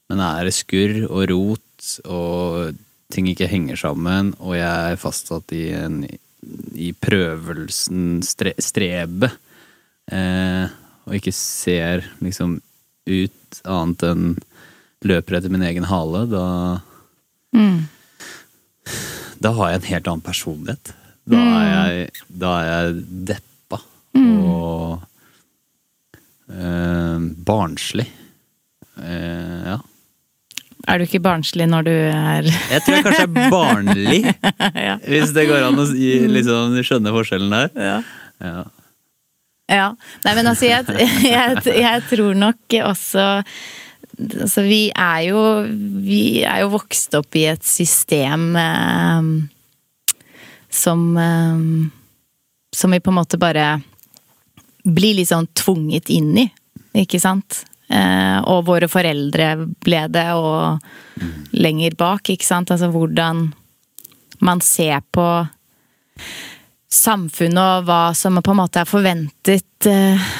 Men 0.09 0.21
er 0.25 0.45
det 0.49 0.55
skurr 0.57 0.97
og 1.11 1.27
rot, 1.29 1.91
og 2.09 2.77
ting 3.13 3.29
ikke 3.31 3.49
henger 3.51 3.79
sammen, 3.79 4.33
og 4.43 4.57
jeg 4.59 4.93
er 4.93 5.01
fastsatt 5.01 5.53
i, 5.55 5.69
en, 5.77 6.01
i 6.75 6.91
prøvelsen, 6.93 8.21
stre, 8.27 8.55
strebet, 8.63 9.37
eh, 10.11 10.67
og 11.07 11.19
ikke 11.19 11.35
ser 11.35 12.07
liksom 12.25 12.59
ut 13.07 13.61
annet 13.63 14.07
enn 14.09 14.29
løper 15.07 15.39
etter 15.39 15.53
min 15.53 15.63
egen 15.69 15.87
hale, 15.87 16.25
da 16.31 16.47
Da 19.39 19.53
har 19.55 19.71
jeg 19.71 19.79
en 19.79 19.91
helt 19.93 20.09
annen 20.11 20.25
personlighet. 20.25 20.95
Da 21.27 21.39
er 21.39 21.67
jeg, 21.69 22.25
da 22.43 22.53
er 22.59 22.67
jeg 22.71 23.05
deppa 23.31 23.79
og 24.17 25.03
eh, 26.51 27.19
barnslig. 27.51 28.07
Eh, 29.03 29.61
ja. 29.67 29.79
Er 30.87 30.99
du 31.01 31.05
ikke 31.07 31.19
barnslig 31.25 31.67
når 31.71 31.87
du 31.89 31.91
er 31.93 32.47
Jeg 32.47 32.83
tror 32.87 32.95
jeg 32.97 33.05
kanskje 33.07 33.25
er 33.27 33.51
barnlig, 33.53 34.21
Ja. 34.89 34.97
hvis 35.03 35.33
det 35.35 35.47
går 35.51 35.65
an 35.67 35.81
å 35.83 35.87
liksom, 35.91 36.77
skjønne 36.87 37.15
forskjellen 37.17 37.55
der. 37.57 37.71
Ja. 37.75 37.97
Ja. 38.45 38.65
Ja. 39.67 39.87
Nei, 40.23 40.35
men 40.39 40.47
altså, 40.47 40.69
jeg, 40.69 40.87
jeg, 41.27 41.65
jeg 41.83 42.03
tror 42.13 42.37
nok 42.39 42.77
også 42.87 43.25
Altså, 44.17 44.63
vi 44.65 44.87
er 44.97 45.25
jo 45.27 45.41
Vi 46.07 46.21
er 46.47 46.63
jo 46.63 46.71
vokst 46.73 47.13
opp 47.19 47.35
i 47.37 47.43
et 47.51 47.67
system 47.67 48.55
eh, 48.57 49.27
som 50.73 51.03
eh, 51.21 51.59
Som 52.79 52.95
vi 52.95 53.01
på 53.03 53.13
en 53.13 53.19
måte 53.19 53.41
bare 53.43 53.67
blir 54.87 55.17
litt 55.19 55.33
sånn 55.33 55.49
tvunget 55.59 56.13
inn 56.15 56.31
i, 56.39 56.45
ikke 57.03 57.19
sant? 57.19 57.65
Eh, 57.87 58.39
og 58.51 58.65
våre 58.67 58.89
foreldre 58.91 59.53
ble 59.85 60.03
det, 60.11 60.27
og 60.35 60.81
lenger 61.57 61.97
bak, 61.99 62.33
ikke 62.33 62.47
sant? 62.47 62.73
Altså 62.75 62.91
hvordan 62.95 63.47
man 64.47 64.63
ser 64.65 65.01
på 65.15 65.27
samfunnet 66.93 67.63
og 67.63 67.89
hva 67.89 68.03
som 68.17 68.39
på 68.43 68.53
en 68.55 68.61
måte 68.61 68.83
er 68.83 68.91
forventet 68.91 69.89
eh, 69.91 70.31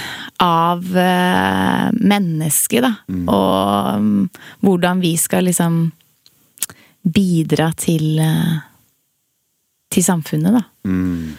av 0.43 0.85
eh, 1.01 1.87
mennesket, 1.97 2.85
da. 2.85 2.93
Og 3.33 4.03
mm, 4.03 4.25
hvordan 4.67 5.05
vi 5.05 5.15
skal 5.21 5.47
liksom 5.49 5.85
bidra 7.07 7.71
til 7.79 8.19
til 9.97 10.03
samfunnet, 10.05 10.57
da. 10.57 10.63
Mm. 10.85 11.37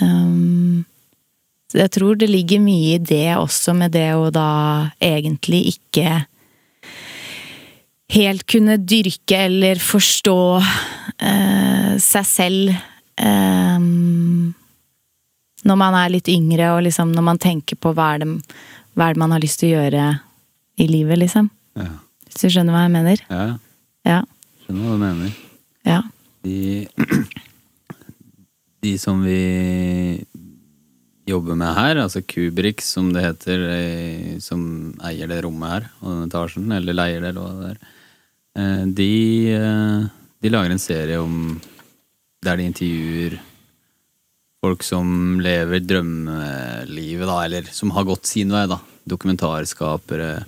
Um, 0.00 0.84
så 1.70 1.78
jeg 1.78 1.92
tror 1.94 2.18
det 2.18 2.26
ligger 2.30 2.58
mye 2.62 2.96
i 2.96 3.02
det 3.02 3.36
også, 3.38 3.74
med 3.78 3.94
det 3.94 4.08
å 4.18 4.26
da 4.34 4.90
egentlig 4.98 5.76
ikke 5.76 6.24
helt 8.10 8.42
kunne 8.50 8.74
dyrke 8.82 9.44
eller 9.46 9.78
forstå 9.78 10.40
eh, 10.58 11.92
seg 12.02 12.26
selv 12.26 12.72
eh, 12.74 13.86
når 15.60 15.78
man 15.78 15.94
er 16.00 16.10
litt 16.16 16.30
yngre, 16.32 16.72
og 16.74 16.82
liksom 16.88 17.12
når 17.14 17.26
man 17.30 17.38
tenker 17.38 17.78
på 17.78 17.92
hva 17.94 18.14
er 18.16 18.24
det, 18.24 18.30
hva 18.96 19.06
er 19.06 19.14
det 19.14 19.22
man 19.22 19.36
har 19.36 19.42
lyst 19.42 19.62
til 19.62 19.70
å 19.70 19.82
gjøre 19.84 20.06
i 20.80 20.86
livet, 20.90 21.20
liksom. 21.20 21.50
Ja. 21.78 21.92
Hvis 22.26 22.42
du 22.42 22.50
skjønner 22.50 22.74
hva 22.74 22.86
jeg 22.86 22.96
mener? 22.96 23.26
ja. 23.30 23.50
Ja. 24.08 24.22
Skjønner 24.64 24.86
hva 24.86 24.96
du 24.96 25.02
mener. 25.02 25.32
Ja. 25.84 26.00
De, 26.46 26.88
de 28.86 28.92
som 28.98 29.20
vi 29.22 29.40
jobber 31.28 31.58
med 31.58 31.74
her, 31.76 32.00
altså 32.02 32.22
Kubrik 32.24 32.82
som 32.84 33.10
det 33.14 33.24
heter, 33.24 33.64
eh, 33.74 34.38
som 34.42 34.62
eier 35.06 35.30
det 35.30 35.42
rommet 35.44 35.74
her, 35.74 35.88
og 36.00 36.14
den 36.14 36.30
etasjen, 36.30 36.70
eller 36.74 36.96
leier 36.96 37.20
det, 37.20 37.32
eller 37.32 37.44
hva 37.44 37.52
det 37.60 37.70
er, 37.70 37.80
eh, 38.56 38.84
de, 39.00 39.12
eh, 39.54 40.08
de 40.40 40.52
lager 40.52 40.74
en 40.74 40.82
serie 40.82 41.20
om 41.20 41.60
der 42.42 42.56
de 42.56 42.68
intervjuer 42.70 43.38
folk 44.60 44.82
som 44.84 45.40
lever 45.40 45.80
drømmelivet, 45.80 47.26
da, 47.26 47.36
eller 47.44 47.68
som 47.72 47.92
har 47.96 48.08
gått 48.08 48.26
sin 48.28 48.52
vei, 48.52 48.66
da. 48.68 48.80
Dokumentarskapere, 49.08 50.44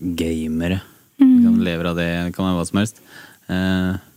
gamere. 0.00 0.80
Kan 1.20 1.58
lever 1.60 1.90
av 1.90 1.98
det, 2.00 2.32
kan 2.32 2.46
være 2.46 2.56
hva 2.56 2.64
som 2.64 2.80
helst. 2.80 3.02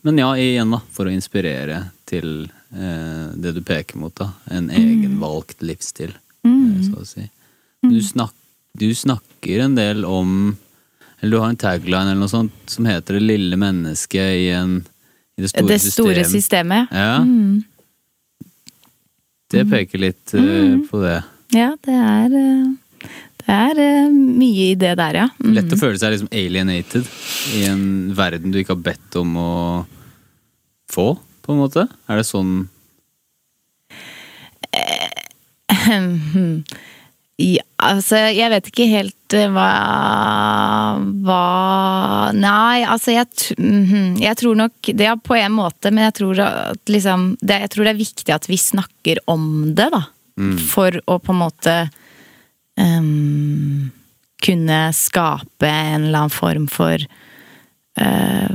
Men 0.07 0.19
ja, 0.19 0.29
igjen, 0.39 0.71
da, 0.71 0.79
for 0.95 1.07
å 1.07 1.11
inspirere 1.11 1.81
til 2.07 2.45
det 2.73 3.51
du 3.53 3.61
peker 3.61 3.97
mot, 4.01 4.13
da. 4.17 4.31
En 4.49 4.69
egenvalgt 4.73 5.61
livsstil, 5.61 6.13
eh, 6.45 6.79
så 6.87 7.01
å 7.03 7.05
si. 7.05 7.27
Du, 7.83 7.99
snak, 8.01 8.33
du 8.73 8.87
snakker 8.95 9.59
en 9.65 9.75
del 9.75 10.05
om 10.07 10.55
Eller 11.21 11.31
du 11.37 11.39
har 11.41 11.49
en 11.51 11.59
tagline 11.59 12.09
eller 12.11 12.19
noe 12.19 12.31
sånt 12.31 12.51
som 12.71 12.85
heter 12.85 13.13
'Det 13.19 13.21
lille 13.23 13.55
mennesket 13.55 14.35
i, 14.39 14.49
en, 14.51 14.85
i 15.37 15.41
det 15.41 15.49
store 15.51 15.67
Det 15.67 15.79
store 15.81 16.23
system. 16.25 16.33
systemet. 16.41 16.87
Ja. 16.91 17.23
Det 19.53 19.65
peker 19.69 19.99
litt 20.01 20.33
eh, 20.33 20.79
på 20.89 21.01
det. 21.03 21.19
Ja, 21.53 21.75
det 21.85 21.93
er 21.93 22.33
eh, 22.39 22.71
Det 23.43 23.51
er 23.53 23.79
eh, 23.83 24.09
mye 24.09 24.69
i 24.71 24.75
det 24.79 24.95
der, 24.97 25.13
ja. 25.13 25.27
Mm. 25.43 25.53
Lett 25.53 25.73
å 25.75 25.79
føle 25.79 25.99
seg 25.99 26.13
liksom 26.15 26.31
alienated 26.31 27.05
i 27.59 27.65
en 27.67 28.13
verden 28.15 28.51
du 28.51 28.59
ikke 28.61 28.73
har 28.77 28.83
bedt 28.87 29.17
om 29.19 29.35
å 29.37 29.51
få, 30.91 31.17
på 31.43 31.53
en 31.53 31.61
måte. 31.61 31.87
Er 32.07 32.19
det 32.19 32.27
sånn 32.29 32.53
Ja, 37.41 37.63
altså, 37.81 38.19
jeg 38.29 38.45
vet 38.53 38.67
ikke 38.69 38.85
helt 38.91 39.33
eh, 39.33 39.49
hva 39.49 39.69
Hva 41.25 41.39
Nei, 42.37 42.83
altså, 42.85 43.15
jeg, 43.15 43.25
mhm, 43.57 44.19
jeg 44.21 44.37
tror 44.37 44.59
nok 44.59 44.91
Det 44.93 45.07
er 45.09 45.17
på 45.17 45.37
en 45.39 45.55
måte, 45.55 45.89
men 45.89 46.05
jeg 46.05 46.15
tror 46.19 46.43
at 46.45 46.93
liksom 46.93 47.31
det, 47.41 47.57
Jeg 47.65 47.73
tror 47.73 47.87
det 47.87 47.93
er 47.95 48.03
viktig 48.03 48.35
at 48.35 48.45
vi 48.51 48.59
snakker 48.61 49.23
om 49.33 49.73
det, 49.73 49.89
da. 49.93 50.03
For 50.69 50.95
å 51.09 51.19
på 51.21 51.33
en 51.33 51.41
måte 51.41 51.73
um, 52.79 53.91
kunne 54.41 54.79
skape 54.97 55.69
en 55.69 56.07
eller 56.07 56.23
annen 56.23 56.33
form 56.33 56.65
for 56.71 56.97
uh, 58.01 58.53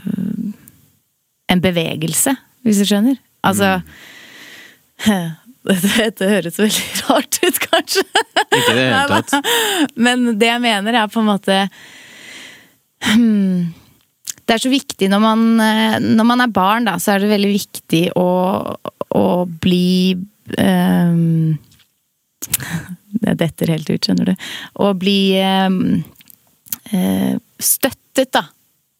En 1.48 1.62
bevegelse, 1.64 2.34
hvis 2.68 2.82
du 2.82 2.88
skjønner. 2.88 3.18
Altså 3.48 3.78
Dette 5.68 6.28
høres 6.30 6.58
veldig 6.60 6.86
rart 7.08 7.40
ut, 7.42 7.58
kanskje. 7.64 8.04
Ikke 8.46 8.74
det 8.76 8.86
hele 8.86 9.02
tatt. 9.28 9.50
Men 10.00 10.30
det 10.40 10.52
jeg 10.52 10.64
mener 10.64 11.02
er 11.02 11.12
på 11.12 11.20
en 11.22 11.28
måte 11.28 11.58
hmm, 13.04 13.68
Det 14.44 14.56
er 14.56 14.62
så 14.62 14.72
viktig 14.72 15.10
når 15.12 15.22
man, 15.22 15.46
eh, 15.64 15.96
når 16.04 16.28
man 16.30 16.44
er 16.44 16.54
barn, 16.54 16.88
da, 16.88 16.96
så 17.02 17.14
er 17.14 17.24
det 17.24 17.32
veldig 17.34 17.52
viktig 17.52 18.04
å, 18.18 18.28
å 19.18 19.26
bli 19.60 20.16
um, 20.56 21.58
Det 23.18 23.36
detter 23.42 23.74
helt 23.74 23.90
ut, 23.90 24.00
skjønner 24.00 24.32
du. 24.32 24.48
Å 24.84 24.92
bli 24.96 25.20
um, 25.68 25.82
støttet, 27.58 28.32
da. 28.32 28.46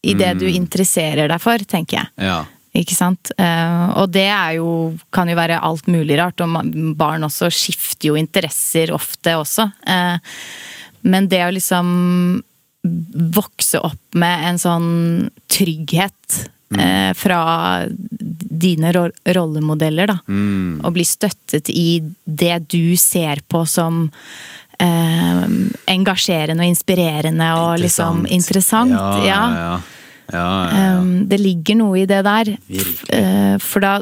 I 0.07 0.13
det 0.15 0.37
du 0.39 0.45
interesserer 0.47 1.27
deg 1.27 1.41
for, 1.43 1.63
tenker 1.67 1.99
jeg. 1.99 2.29
Ja. 2.29 2.43
Ikke 2.79 2.95
sant? 2.95 3.33
Eh, 3.39 3.87
og 3.99 4.13
det 4.15 4.29
er 4.31 4.59
jo, 4.59 4.71
kan 5.15 5.31
jo 5.31 5.39
være 5.39 5.61
alt 5.65 5.89
mulig 5.91 6.19
rart, 6.21 6.43
og 6.45 6.71
barn 6.99 7.27
også 7.27 7.51
skifter 7.53 8.13
jo 8.13 8.19
interesser 8.21 8.93
ofte 8.95 9.35
også. 9.39 9.69
Eh, 9.89 10.37
men 11.09 11.31
det 11.31 11.43
å 11.47 11.55
liksom 11.55 11.89
vokse 13.35 13.81
opp 13.85 14.19
med 14.19 14.47
en 14.49 14.61
sånn 14.61 14.89
trygghet 15.51 16.39
mm. 16.73 17.17
fra 17.19 17.41
dine 17.89 18.93
ro 18.95 19.09
rollemodeller, 19.27 20.09
da. 20.13 20.19
Mm. 20.31 20.81
Og 20.85 20.95
bli 20.95 21.05
støttet 21.07 21.71
i 21.73 22.01
det 22.25 22.57
du 22.71 22.97
ser 23.01 23.43
på 23.51 23.65
som 23.69 24.07
eh, 24.79 25.45
engasjerende 25.91 26.65
og 26.65 26.73
inspirerende 26.73 27.53
og 27.59 27.79
liksom 27.83 28.27
interessant. 28.31 28.95
Ja, 28.95 29.25
ja, 29.27 29.45
ja. 29.59 29.98
Um, 30.33 31.29
det 31.29 31.39
ligger 31.41 31.79
noe 31.81 32.03
i 32.03 32.07
det 32.09 32.21
der. 32.27 32.51
Eh, 33.17 33.55
for 33.65 33.85
da 33.85 33.95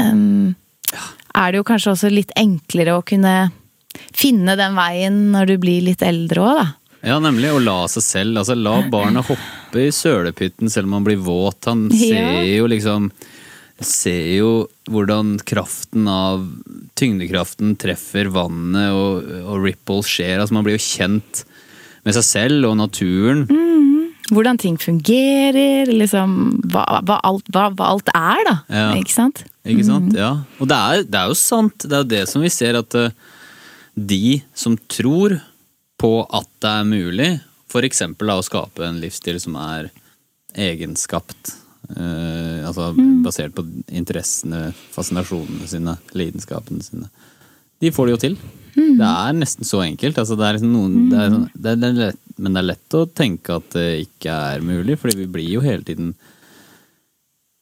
um, 0.00 0.54
er 1.36 1.52
det 1.52 1.60
jo 1.60 1.66
kanskje 1.68 1.94
også 1.94 2.12
litt 2.12 2.32
enklere 2.38 2.96
å 2.96 3.04
kunne 3.06 3.50
finne 4.16 4.56
den 4.58 4.76
veien 4.78 5.18
når 5.34 5.52
du 5.52 5.56
blir 5.60 5.84
litt 5.90 6.04
eldre 6.06 6.44
òg, 6.44 6.60
da. 6.62 6.68
Ja, 7.06 7.18
nemlig. 7.22 7.52
Å 7.54 7.62
la 7.62 7.80
seg 7.86 8.02
selv 8.02 8.40
Altså, 8.40 8.56
la 8.58 8.80
barnet 8.90 9.28
hoppe 9.28 9.84
i 9.84 9.92
sølepytten 9.94 10.70
selv 10.72 10.88
om 10.88 10.96
han 10.98 11.04
blir 11.06 11.20
våt. 11.22 11.68
Han 11.70 11.86
ser 11.94 12.42
jo 12.48 12.66
liksom 12.70 13.12
Ser 13.78 14.32
jo 14.34 14.48
hvordan 14.90 15.36
kraften 15.46 16.08
av 16.10 16.42
Tyngdekraften 16.98 17.76
treffer 17.78 18.26
vannet, 18.34 18.90
og, 18.90 19.28
og 19.44 19.60
ripples 19.62 20.08
skjer. 20.10 20.40
Altså, 20.40 20.56
man 20.56 20.66
blir 20.66 20.74
jo 20.74 20.82
kjent 20.82 21.44
med 22.02 22.16
seg 22.16 22.26
selv 22.26 22.66
og 22.72 22.74
naturen. 22.80 23.44
Hvordan 24.28 24.58
ting 24.60 24.76
fungerer, 24.80 25.88
liksom 25.88 26.34
hva, 26.68 26.84
hva, 27.06 27.18
alt, 27.24 27.46
hva, 27.54 27.68
hva 27.72 27.92
alt 27.94 28.10
er, 28.12 28.42
da. 28.48 28.56
Ja. 28.68 28.88
Ikke 28.98 29.14
sant? 29.14 29.44
Ikke 29.68 29.86
sant? 29.86 30.12
Ja. 30.16 30.32
Og 30.60 30.68
det 30.68 30.78
er, 30.78 31.04
det 31.08 31.20
er 31.20 31.30
jo 31.32 31.38
sant. 31.38 31.84
Det 31.84 31.94
er 31.96 32.04
jo 32.04 32.10
det 32.12 32.24
som 32.30 32.44
vi 32.44 32.52
ser 32.52 32.78
at 32.80 32.96
eh, 32.98 33.14
de 33.98 34.38
som 34.56 34.76
tror 34.90 35.38
på 35.98 36.12
at 36.24 36.50
det 36.62 36.74
er 36.74 36.88
mulig, 36.88 37.30
eksempel 37.84 38.30
å 38.32 38.44
skape 38.44 38.84
en 38.86 39.00
livsstil 39.02 39.40
som 39.42 39.56
er 39.60 39.90
egenskapt, 40.58 41.52
eh, 41.94 42.64
altså 42.66 42.92
basert 43.24 43.54
på 43.56 43.64
interessene, 43.92 44.72
fascinasjonene 44.94 45.68
sine, 45.68 45.98
lidenskapene 46.16 46.84
sine, 46.84 47.10
de 47.78 47.92
får 47.94 48.08
det 48.08 48.14
jo 48.14 48.22
til. 48.24 48.38
Det 48.78 49.08
er 49.10 49.36
nesten 49.38 49.66
så 49.68 49.82
enkelt. 49.84 50.18
Altså, 50.22 50.36
det 50.38 50.52
liksom 50.56 50.72
noen, 50.72 50.96
er, 51.12 51.28
sånn- 51.34 51.46
det 51.54 51.72
er, 51.74 51.78
det 51.82 51.88
er 51.92 51.98
lett, 52.02 52.20
men 52.38 52.54
det 52.54 52.60
er 52.62 52.68
lett 52.70 52.94
å 52.98 53.04
tenke 53.18 53.56
at 53.58 53.70
det 53.74 53.86
ikke 54.06 54.34
er 54.54 54.60
mulig, 54.64 54.98
fordi 55.00 55.16
vi 55.24 55.26
blir 55.34 55.48
jo 55.56 55.62
hele 55.64 55.82
tiden 55.86 56.12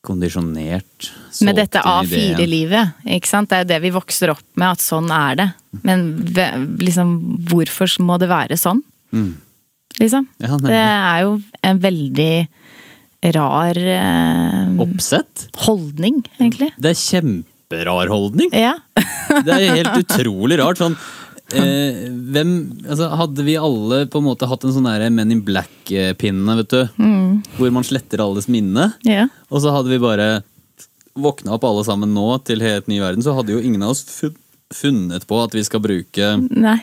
kondisjonert. 0.07 1.09
Med 1.47 1.59
dette 1.59 1.81
solgt 1.83 2.13
inn 2.13 2.21
i 2.21 2.27
ideen. 2.27 2.37
A4-livet. 2.39 2.93
ikke 3.17 3.31
sant? 3.31 3.51
Det 3.51 3.57
er 3.59 3.65
jo 3.65 3.71
det 3.73 3.81
vi 3.83 3.91
vokser 3.97 4.33
opp 4.37 4.45
med, 4.55 4.69
at 4.77 4.85
sånn 4.85 5.11
er 5.15 5.41
det. 5.41 5.49
Men 5.83 6.05
liksom, 6.79 7.17
hvorfor 7.51 7.91
må 8.07 8.19
det 8.23 8.29
være 8.31 8.59
sånn? 8.61 8.83
Mm. 9.17 9.33
Liksom. 9.99 10.29
Ja, 10.45 10.57
det 10.63 10.77
er 10.79 11.25
jo 11.25 11.35
en 11.65 11.79
veldig 11.83 12.31
rar 13.35 13.79
eh, 13.81 14.81
Oppsett? 14.85 15.47
holdning, 15.65 16.21
egentlig. 16.39 16.69
Det 16.79 16.93
er 16.93 16.99
kjemperar 17.67 18.09
holdning. 18.09 18.51
Ja. 18.53 18.79
Det 19.45 19.53
er 19.53 19.77
helt 19.77 19.99
utrolig 19.99 20.59
rart. 20.59 20.79
Sånn, 20.79 20.97
eh, 21.53 22.07
hvem, 22.11 22.83
altså, 22.89 23.09
hadde 23.17 23.43
vi 23.45 23.57
alle 23.57 24.07
på 24.07 24.19
en 24.19 24.27
måte 24.27 24.47
hatt 24.47 24.65
en 24.65 24.73
sånn 24.73 25.15
Men 25.15 25.31
in 25.31 25.43
Black-pinne, 25.43 26.57
vet 26.57 26.71
du, 26.71 26.89
hvor 27.57 27.71
man 27.71 27.85
sletter 27.85 28.21
alles 28.21 28.49
minne, 28.49 28.93
ja. 29.05 29.29
og 29.51 29.63
så 29.63 29.73
hadde 29.75 29.91
vi 29.91 29.99
bare 29.99 30.43
våkna 31.15 31.55
opp 31.55 31.65
alle 31.65 31.85
sammen 31.85 32.13
nå 32.15 32.39
til 32.45 32.61
helt 32.61 32.87
ny 32.89 33.01
verden, 33.01 33.23
så 33.23 33.35
hadde 33.35 33.53
jo 33.53 33.61
ingen 33.61 33.83
av 33.83 33.95
oss 33.95 34.05
funnet 34.75 35.27
på 35.27 35.39
at 35.43 35.55
vi 35.55 35.65
skal 35.65 35.81
bruke 35.81 36.37
Nei. 36.51 36.79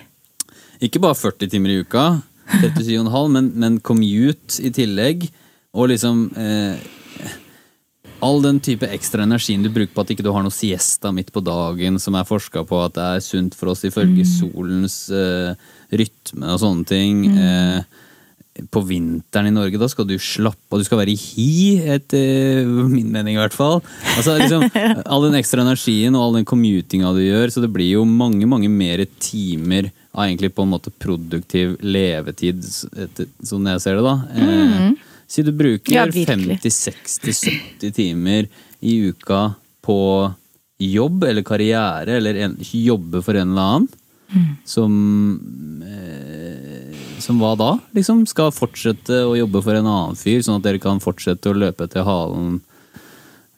ikke 0.81 1.01
bare 1.03 1.15
40 1.15 1.51
timer 1.51 1.69
i 1.69 1.81
uka, 1.83 2.21
37,5, 2.49 3.29
men, 3.29 3.51
men 3.55 3.79
commute 3.79 4.59
i 4.59 4.71
tillegg. 4.73 5.29
Og 5.73 5.87
liksom 5.89 6.27
eh, 6.37 6.81
All 8.23 8.39
den 8.43 8.61
type 8.63 8.87
ekstra 8.87 9.25
energien 9.27 9.65
du 9.65 9.71
bruker 9.73 9.93
på 9.93 10.05
at 10.05 10.13
ikke 10.13 10.25
du 10.25 10.31
har 10.35 10.45
noe 10.45 10.53
siesta 10.53 11.11
midt 11.15 11.33
på 11.35 11.43
dagen, 11.43 11.99
som 11.99 12.15
er 12.15 12.27
forska 12.27 12.63
på 12.69 12.79
at 12.85 12.95
det 12.95 13.09
er 13.17 13.25
sunt 13.25 13.57
for 13.59 13.73
oss 13.73 13.83
ifølge 13.87 14.25
solens 14.27 14.97
uh, 15.11 15.51
rytme 15.93 16.55
og 16.55 16.61
sånne 16.63 16.87
ting. 16.89 17.27
Eh, 17.33 18.01
på 18.69 18.83
vinteren 18.85 19.49
i 19.49 19.53
Norge, 19.53 19.79
da 19.81 19.87
skal 19.89 20.05
du 20.05 20.13
slappe 20.21 20.75
av, 20.75 20.81
du 20.81 20.85
skal 20.85 20.99
være 20.99 21.13
i 21.15 21.17
hi, 21.17 21.53
etter 21.95 22.67
min 22.69 23.09
mening 23.13 23.37
i 23.37 23.41
hvert 23.41 23.55
fall. 23.55 23.79
Altså 24.13 24.35
liksom, 24.37 24.67
All 25.11 25.25
den 25.25 25.39
ekstra 25.39 25.63
energien 25.65 26.13
og 26.13 26.27
all 26.27 26.37
den 26.37 26.47
commutinga 26.49 27.15
du 27.15 27.23
gjør, 27.23 27.49
så 27.49 27.63
det 27.63 27.71
blir 27.73 27.95
jo 27.95 28.05
mange, 28.05 28.45
mange 28.49 28.69
mer 28.69 29.01
timer 29.17 29.89
av 30.13 30.27
egentlig 30.27 30.51
på 30.53 30.67
en 30.67 30.73
måte 30.75 30.93
produktiv 30.93 31.79
levetid, 31.81 32.61
etter, 32.93 33.31
sånn 33.41 33.71
jeg 33.73 33.81
ser 33.81 33.97
det, 33.97 34.05
da. 34.05 34.15
Eh, 34.37 35.09
si 35.33 35.43
du 35.45 35.51
bruker 35.55 35.95
Ja, 35.95 36.05
50-60-70 36.05 37.93
timer 37.95 38.47
i 38.79 38.99
uka 39.09 39.55
på 39.83 39.99
jobb 40.83 41.23
eller 41.23 41.45
karriere, 41.47 42.17
eller 42.19 42.37
en, 42.47 42.57
jobbe 42.59 43.21
for 43.25 43.37
en 43.39 43.53
eller 43.53 43.69
annen, 43.73 43.87
som 44.65 44.93
eh, 45.85 46.73
som 47.23 47.39
hva 47.39 47.53
da? 47.59 47.71
Liksom 47.95 48.25
Skal 48.29 48.53
fortsette 48.53 49.23
å 49.27 49.35
jobbe 49.37 49.61
for 49.63 49.77
en 49.77 49.87
annen 49.87 50.19
fyr, 50.19 50.41
sånn 50.43 50.59
at 50.59 50.67
dere 50.67 50.81
kan 50.83 51.01
fortsette 51.03 51.51
å 51.51 51.57
løpe 51.57 51.87
etter 51.87 52.05
halen 52.07 52.61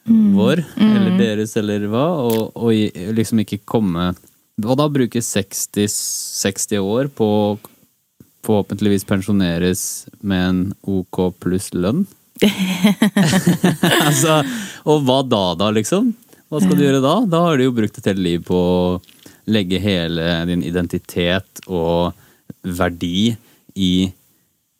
vår, 0.06 0.60
eller 0.78 1.16
deres, 1.18 1.56
eller 1.58 1.88
hva? 1.90 2.04
Og, 2.22 2.52
og 2.54 3.16
liksom 3.16 3.40
ikke 3.42 3.64
komme 3.66 4.12
Og 4.62 4.76
da 4.78 4.86
bruke 4.86 5.18
60, 5.18 5.88
60 5.90 6.78
år 6.78 7.10
på 7.10 7.26
å 7.26 7.56
forhåpentligvis 8.46 9.06
pensjoneres 9.08 10.06
med 10.20 10.46
en 10.48 10.60
OK 10.82 11.20
pluss 11.42 11.72
lønn? 11.74 12.04
altså, 14.06 14.42
og 14.84 15.06
hva 15.06 15.22
da, 15.24 15.44
da, 15.58 15.70
liksom? 15.74 16.12
Hva 16.46 16.60
skal 16.62 16.78
du 16.78 16.84
gjøre 16.84 17.02
da? 17.02 17.16
Da 17.26 17.42
har 17.46 17.58
du 17.58 17.66
jo 17.66 17.74
brukt 17.74 17.98
et 17.98 18.08
helt 18.10 18.22
liv 18.22 18.44
på 18.46 18.56
å 18.56 19.00
legge 19.50 19.80
hele 19.82 20.44
din 20.50 20.62
identitet 20.66 21.62
og 21.66 22.14
verdi 22.62 23.32
i 23.78 23.92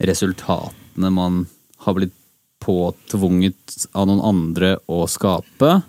resultatene 0.03 1.11
man 1.15 1.45
har 1.87 1.97
blitt 1.97 2.15
påtvunget 2.63 3.87
av 3.95 4.09
noen 4.09 4.23
andre 4.27 4.77
å 4.91 5.05
skape. 5.11 5.81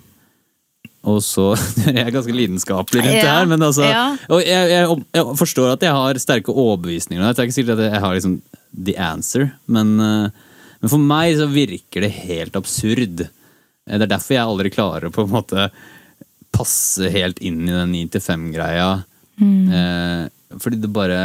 Og 1.07 1.21
så 1.23 1.45
Jeg 1.87 2.01
er 2.03 2.11
ganske 2.15 2.35
lidenskapelig 2.35 3.03
rundt 3.03 3.15
det 3.15 3.29
her, 3.29 3.47
men 3.49 3.63
altså 3.63 3.85
ja. 3.87 4.03
Og 4.33 4.41
jeg, 4.43 4.71
jeg, 4.73 4.99
jeg 5.15 5.35
forstår 5.39 5.73
at 5.75 5.85
jeg 5.87 5.95
har 5.95 6.19
sterke 6.21 6.51
overbevisninger. 6.53 7.23
Det 7.23 7.43
er 7.43 7.47
ikke 7.49 7.57
sikkert 7.61 7.79
at 7.83 7.93
jeg 7.93 8.03
har 8.03 8.17
liksom 8.17 8.37
the 8.75 8.95
answer, 8.99 9.49
men, 9.71 9.93
eh, 10.03 10.47
men 10.83 10.91
for 10.91 11.01
meg 11.01 11.37
så 11.39 11.47
virker 11.49 12.03
det 12.05 12.11
helt 12.27 12.57
absurd. 12.59 13.23
Eh, 13.27 13.95
Det 13.95 14.03
er 14.03 14.11
derfor 14.17 14.35
jeg 14.35 14.43
aldri 14.51 14.73
klarer 14.73 15.07
å 15.07 15.13
på 15.15 15.23
en 15.23 15.31
måte 15.37 15.69
passe 16.57 17.09
helt 17.13 17.39
inn 17.45 17.63
i 17.67 17.73
den 17.75 17.93
9-5-greia. 17.95 19.03
Mm. 19.37 20.31
fordi 20.57 20.79
det 20.81 20.89
bare 20.89 21.17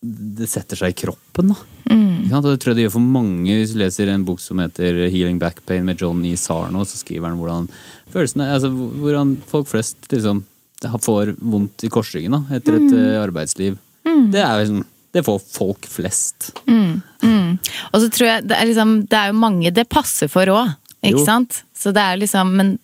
Det 0.00 0.46
setter 0.48 0.78
seg 0.80 0.94
i 0.94 0.96
kroppen, 1.02 1.50
da. 1.52 1.73
Og 1.90 2.42
det 2.48 2.58
tror 2.62 2.72
jeg 2.72 2.76
det 2.78 2.84
gjør 2.86 2.94
for 2.96 3.04
mange. 3.14 3.54
Hvis 3.58 3.74
du 3.74 3.78
leser 3.82 4.08
en 4.12 4.24
bok 4.26 4.40
som 4.40 4.58
heter 4.62 5.02
Healing 5.12 5.38
Back 5.38 5.60
Pain 5.68 5.84
med 5.86 6.00
John 6.00 6.22
E. 6.24 6.34
Sarno, 6.40 6.84
så 6.88 6.96
skriver 7.00 7.28
han 7.28 7.38
hvordan 7.38 7.68
følelsene 8.14 8.46
altså 8.54 8.70
Hvordan 8.72 9.36
folk 9.50 9.68
flest 9.70 10.08
liksom 10.12 10.44
får 10.84 11.34
vondt 11.40 11.84
i 11.86 11.88
korsryggen 11.92 12.34
da, 12.36 12.42
etter 12.56 12.76
et 12.76 12.92
eh, 12.96 13.20
arbeidsliv. 13.22 13.78
Det 14.04 14.40
er 14.42 14.58
liksom 14.60 14.82
Det 15.14 15.22
får 15.24 15.38
folk 15.54 15.86
flest. 15.88 16.50
Og 16.66 18.00
så 18.02 18.08
tror 18.10 18.26
jeg 18.28 18.48
det 18.48 18.56
er, 18.58 18.66
liksom, 18.66 18.96
det 19.08 19.18
er 19.20 19.30
jo 19.30 19.38
mange 19.38 19.70
det 19.72 19.86
passer 19.88 20.28
for 20.28 20.50
òg, 20.50 20.72
ikke 21.04 21.20
Jo. 21.20 21.24
sant? 21.24 21.62
Så 21.76 21.92
det 21.94 22.02
er 22.02 22.18
liksom 22.18 22.50
men, 22.58 22.78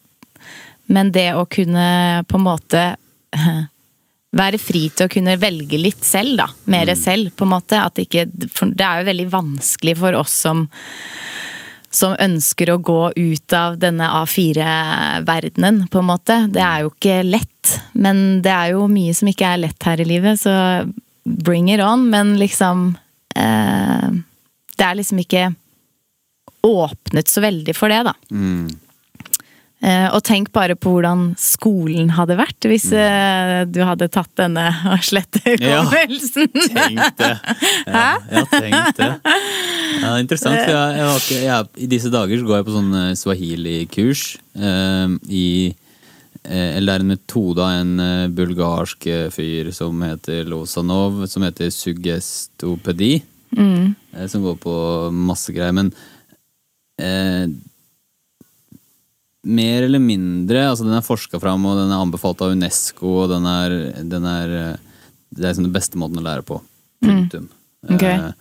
men 0.87 1.11
det 1.13 1.33
å 1.35 1.45
kunne 1.51 2.25
på 2.29 2.39
en 2.39 2.47
måte 2.47 2.85
være 4.37 4.61
fri 4.63 4.87
til 4.95 5.09
å 5.09 5.11
kunne 5.11 5.39
velge 5.41 5.79
litt 5.81 6.05
selv, 6.07 6.37
da. 6.39 6.49
Mer 6.71 6.93
selv, 6.99 7.33
på 7.35 7.47
en 7.47 7.55
måte. 7.57 7.81
At 7.83 7.99
ikke, 7.99 8.29
det 8.31 8.87
er 8.87 9.01
jo 9.01 9.11
veldig 9.11 9.29
vanskelig 9.33 9.97
for 10.01 10.19
oss 10.23 10.37
som 10.47 10.69
som 11.91 12.15
ønsker 12.23 12.71
å 12.71 12.79
gå 12.79 13.01
ut 13.17 13.55
av 13.57 13.77
denne 13.83 14.07
A4-verdenen, 14.21 15.83
på 15.91 15.99
en 15.99 16.07
måte. 16.07 16.37
Det 16.55 16.63
er 16.63 16.85
jo 16.85 16.93
ikke 16.93 17.17
lett. 17.27 17.73
Men 17.99 18.39
det 18.45 18.53
er 18.55 18.77
jo 18.77 18.85
mye 18.91 19.15
som 19.17 19.31
ikke 19.31 19.49
er 19.49 19.65
lett 19.65 19.89
her 19.89 20.03
i 20.03 20.07
livet, 20.07 20.39
så 20.39 20.55
bring 21.25 21.71
it 21.73 21.83
on. 21.83 22.07
Men 22.13 22.37
liksom 22.39 22.93
eh, 23.35 24.07
Det 24.79 24.87
er 24.87 25.01
liksom 25.01 25.19
ikke 25.25 25.49
åpnet 26.67 27.29
så 27.29 27.43
veldig 27.43 27.75
for 27.75 27.91
det, 27.91 28.05
da. 28.07 28.15
Eh, 28.31 28.71
og 29.81 30.21
tenk 30.27 30.51
bare 30.53 30.75
på 30.77 30.91
hvordan 30.93 31.31
skolen 31.41 32.11
hadde 32.13 32.37
vært 32.37 32.67
hvis 32.69 32.91
eh, 32.93 33.63
du 33.65 33.79
hadde 33.81 34.11
tatt 34.13 34.29
denne 34.37 34.67
og 34.93 35.05
slettet 35.07 35.63
Ja. 35.65 35.81
Tenk 35.89 37.17
det! 37.17 37.31
Ja, 37.91 38.19
ja 38.29 38.43
tenk 38.51 38.99
det. 38.99 39.11
Ja, 40.01 40.13
interessant. 40.21 40.59
For 40.61 40.73
jeg, 40.75 40.99
jeg, 41.01 41.23
ikke, 41.23 41.39
jeg, 41.45 41.71
I 41.85 41.89
disse 41.91 42.13
dager 42.13 42.41
så 42.41 42.49
går 42.49 42.61
jeg 42.61 42.67
på 42.69 42.75
sånn 42.77 42.99
eh, 43.01 43.15
swahili-kurs. 43.19 44.25
Eh, 44.55 45.17
I 45.33 45.49
eh, 46.45 46.77
Eller 46.77 46.87
det 46.87 46.95
er 46.95 47.05
en 47.07 47.13
metode 47.15 47.65
av 47.65 47.81
en 47.81 48.05
eh, 48.05 48.29
bulgarsk 48.37 49.09
eh, 49.11 49.27
fyr 49.35 49.73
som 49.77 50.05
heter 50.05 50.49
Losanov, 50.51 51.25
som 51.31 51.45
heter 51.47 51.73
suggestopedi. 51.75 53.15
Eh, 54.15 54.27
som 54.31 54.45
går 54.47 54.61
på 54.63 54.75
masse 55.15 55.53
greier. 55.57 55.75
Men 55.77 55.93
eh, 57.01 57.51
mer 59.43 59.83
eller 59.87 60.03
mindre 60.03 60.67
altså 60.69 60.85
Den 60.85 60.97
er 60.99 61.05
forska 61.05 61.41
fram, 61.41 61.65
og 61.67 61.79
den 61.79 61.93
er 61.93 62.03
anbefalt 62.03 62.43
av 62.45 62.55
Unesco, 62.55 63.23
og 63.23 63.31
den 63.33 63.47
er, 63.49 63.77
den 64.05 64.27
er 64.29 64.57
Det 65.31 65.45
er 65.45 65.53
liksom 65.53 65.69
den 65.69 65.77
beste 65.77 66.01
måten 66.01 66.21
å 66.21 66.25
lære 66.25 66.45
på. 66.47 66.59
Punktum. 67.05 67.47
Ok. 67.89 68.03
Eh, 68.03 68.33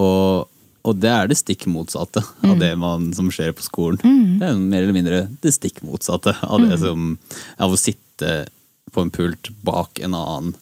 og, 0.00 0.48
og 0.86 0.96
det 0.98 1.10
er 1.12 1.28
det 1.30 1.36
stikk 1.38 1.66
motsatte 1.70 2.22
av 2.46 2.56
det 2.58 2.72
man, 2.78 3.10
som 3.14 3.28
skjer 3.30 3.52
på 3.54 3.66
skolen. 3.66 4.00
Det 4.40 4.48
er 4.48 4.58
mer 4.58 4.82
eller 4.86 4.96
mindre 4.96 5.20
det 5.42 5.52
stikk 5.54 5.82
motsatte 5.86 6.34
av 6.46 6.64
det 6.64 6.80
som 6.80 7.12
Av 7.60 7.74
å 7.74 7.78
sitte 7.78 8.48
på 8.90 9.04
en 9.04 9.12
pult 9.14 9.52
bak 9.62 10.00
en 10.02 10.16
annen 10.18 10.54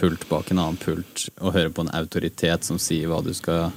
pult 0.00 0.24
bak 0.30 0.50
en 0.50 0.58
annen 0.62 0.78
pult 0.80 1.28
og 1.38 1.52
høre 1.54 1.70
på 1.76 1.84
en 1.84 1.92
autoritet 1.92 2.64
som 2.64 2.78
sier 2.80 3.10
hva 3.10 3.20
du 3.22 3.34
skal 3.36 3.68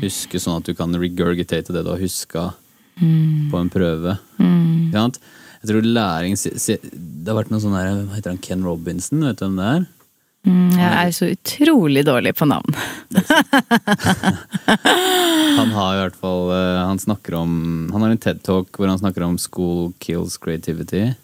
huske, 0.00 0.38
sånn 0.40 0.60
at 0.60 0.66
du 0.66 0.76
kan 0.78 0.94
regurgitate 0.94 1.74
det 1.74 1.82
du 1.84 1.90
har 1.90 2.00
huska 2.00 2.52
på 3.50 3.60
en 3.60 3.70
prøve. 3.72 4.18
Mm. 4.38 4.90
Jeg 4.92 5.68
tror 5.68 5.84
læring 5.84 6.34
Det 6.36 7.28
har 7.28 7.36
vært 7.36 7.50
noe 7.52 7.60
sånn 7.62 7.76
her 7.76 7.90
Hva 8.06 8.16
heter 8.16 8.32
han? 8.32 8.40
Ken 8.42 8.64
Robinson? 8.64 9.20
Vet 9.26 9.40
du 9.40 9.44
hvem 9.46 9.58
det 9.60 9.68
er? 9.70 9.82
Mm, 10.48 10.70
Jeg 10.72 10.92
er 10.96 11.10
så 11.12 11.26
utrolig 11.34 12.02
dårlig 12.08 12.32
på 12.38 12.46
navn. 12.48 12.72
Han 15.60 15.72
har 15.76 15.96
i 15.96 16.00
hvert 16.00 16.16
fall 16.16 16.48
eh, 16.54 16.78
Han 16.88 17.00
snakker 17.02 17.36
om 17.42 17.52
Han 17.92 18.06
har 18.06 18.14
en 18.14 18.22
TED-talk 18.24 18.72
hvor 18.78 18.88
han 18.88 19.00
snakker 19.00 19.26
om 19.26 19.36
'school 19.36 19.92
kills 20.00 20.38
creativity'. 20.40 21.14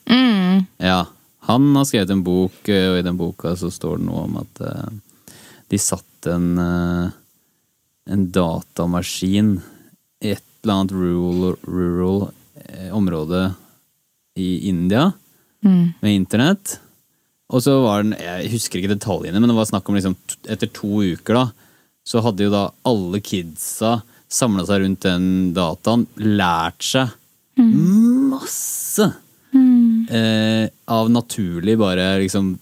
Ja, 0.83 1.07
Han 1.49 1.77
har 1.77 1.85
skrevet 1.89 2.11
en 2.11 2.23
bok, 2.27 2.69
eh, 2.69 2.91
og 2.91 2.99
i 2.99 3.07
den 3.07 3.17
boka 3.17 3.57
så 3.57 3.71
står 3.73 3.97
det 3.99 4.07
noe 4.11 4.25
om 4.27 4.37
at 4.43 4.61
eh, 4.61 4.91
de 5.71 5.79
satt 5.81 6.29
en 6.29 6.59
en 8.07 8.31
datamaskin 8.31 9.57
i 10.23 10.31
et 10.37 10.45
eller 10.67 10.81
annet 10.83 10.97
rural, 10.97 11.57
rural 11.65 12.19
eh, 12.67 12.91
område 12.95 13.47
i 14.37 14.69
India 14.69 15.13
med 16.03 16.13
internett. 16.13 16.77
Og 17.55 17.63
så 17.63 17.77
var 17.83 18.03
den, 18.03 18.17
jeg 18.19 18.51
husker 18.53 18.81
ikke 18.81 18.97
detaljene, 18.97 19.39
men 19.41 19.51
det 19.51 19.57
var 19.57 19.69
snakk 19.71 19.89
om 19.89 19.97
liksom, 19.97 20.17
etter 20.51 20.71
to 20.75 21.01
uker 21.15 21.39
da, 21.39 21.45
så 22.07 22.23
hadde 22.23 22.47
jo 22.47 22.53
da 22.53 22.65
alle 22.87 23.23
kidsa 23.23 24.01
samla 24.31 24.67
seg 24.67 24.83
rundt 24.83 25.07
den 25.07 25.29
dataen, 25.55 26.07
lært 26.19 26.83
seg 26.87 27.15
masse 27.57 29.07
eh, 29.07 30.67
av 30.93 31.11
naturlig 31.11 31.77
bare 31.81 32.17
liksom 32.21 32.57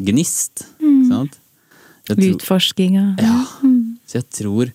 gnist. 0.00 0.64
ikke 0.80 1.10
Sant? 1.10 1.36
Utforskinga. 2.10 2.32
Utforsking 2.32 2.96
ja. 3.20 3.36
Så 4.08 4.18
jeg 4.18 4.30
tror 4.34 4.72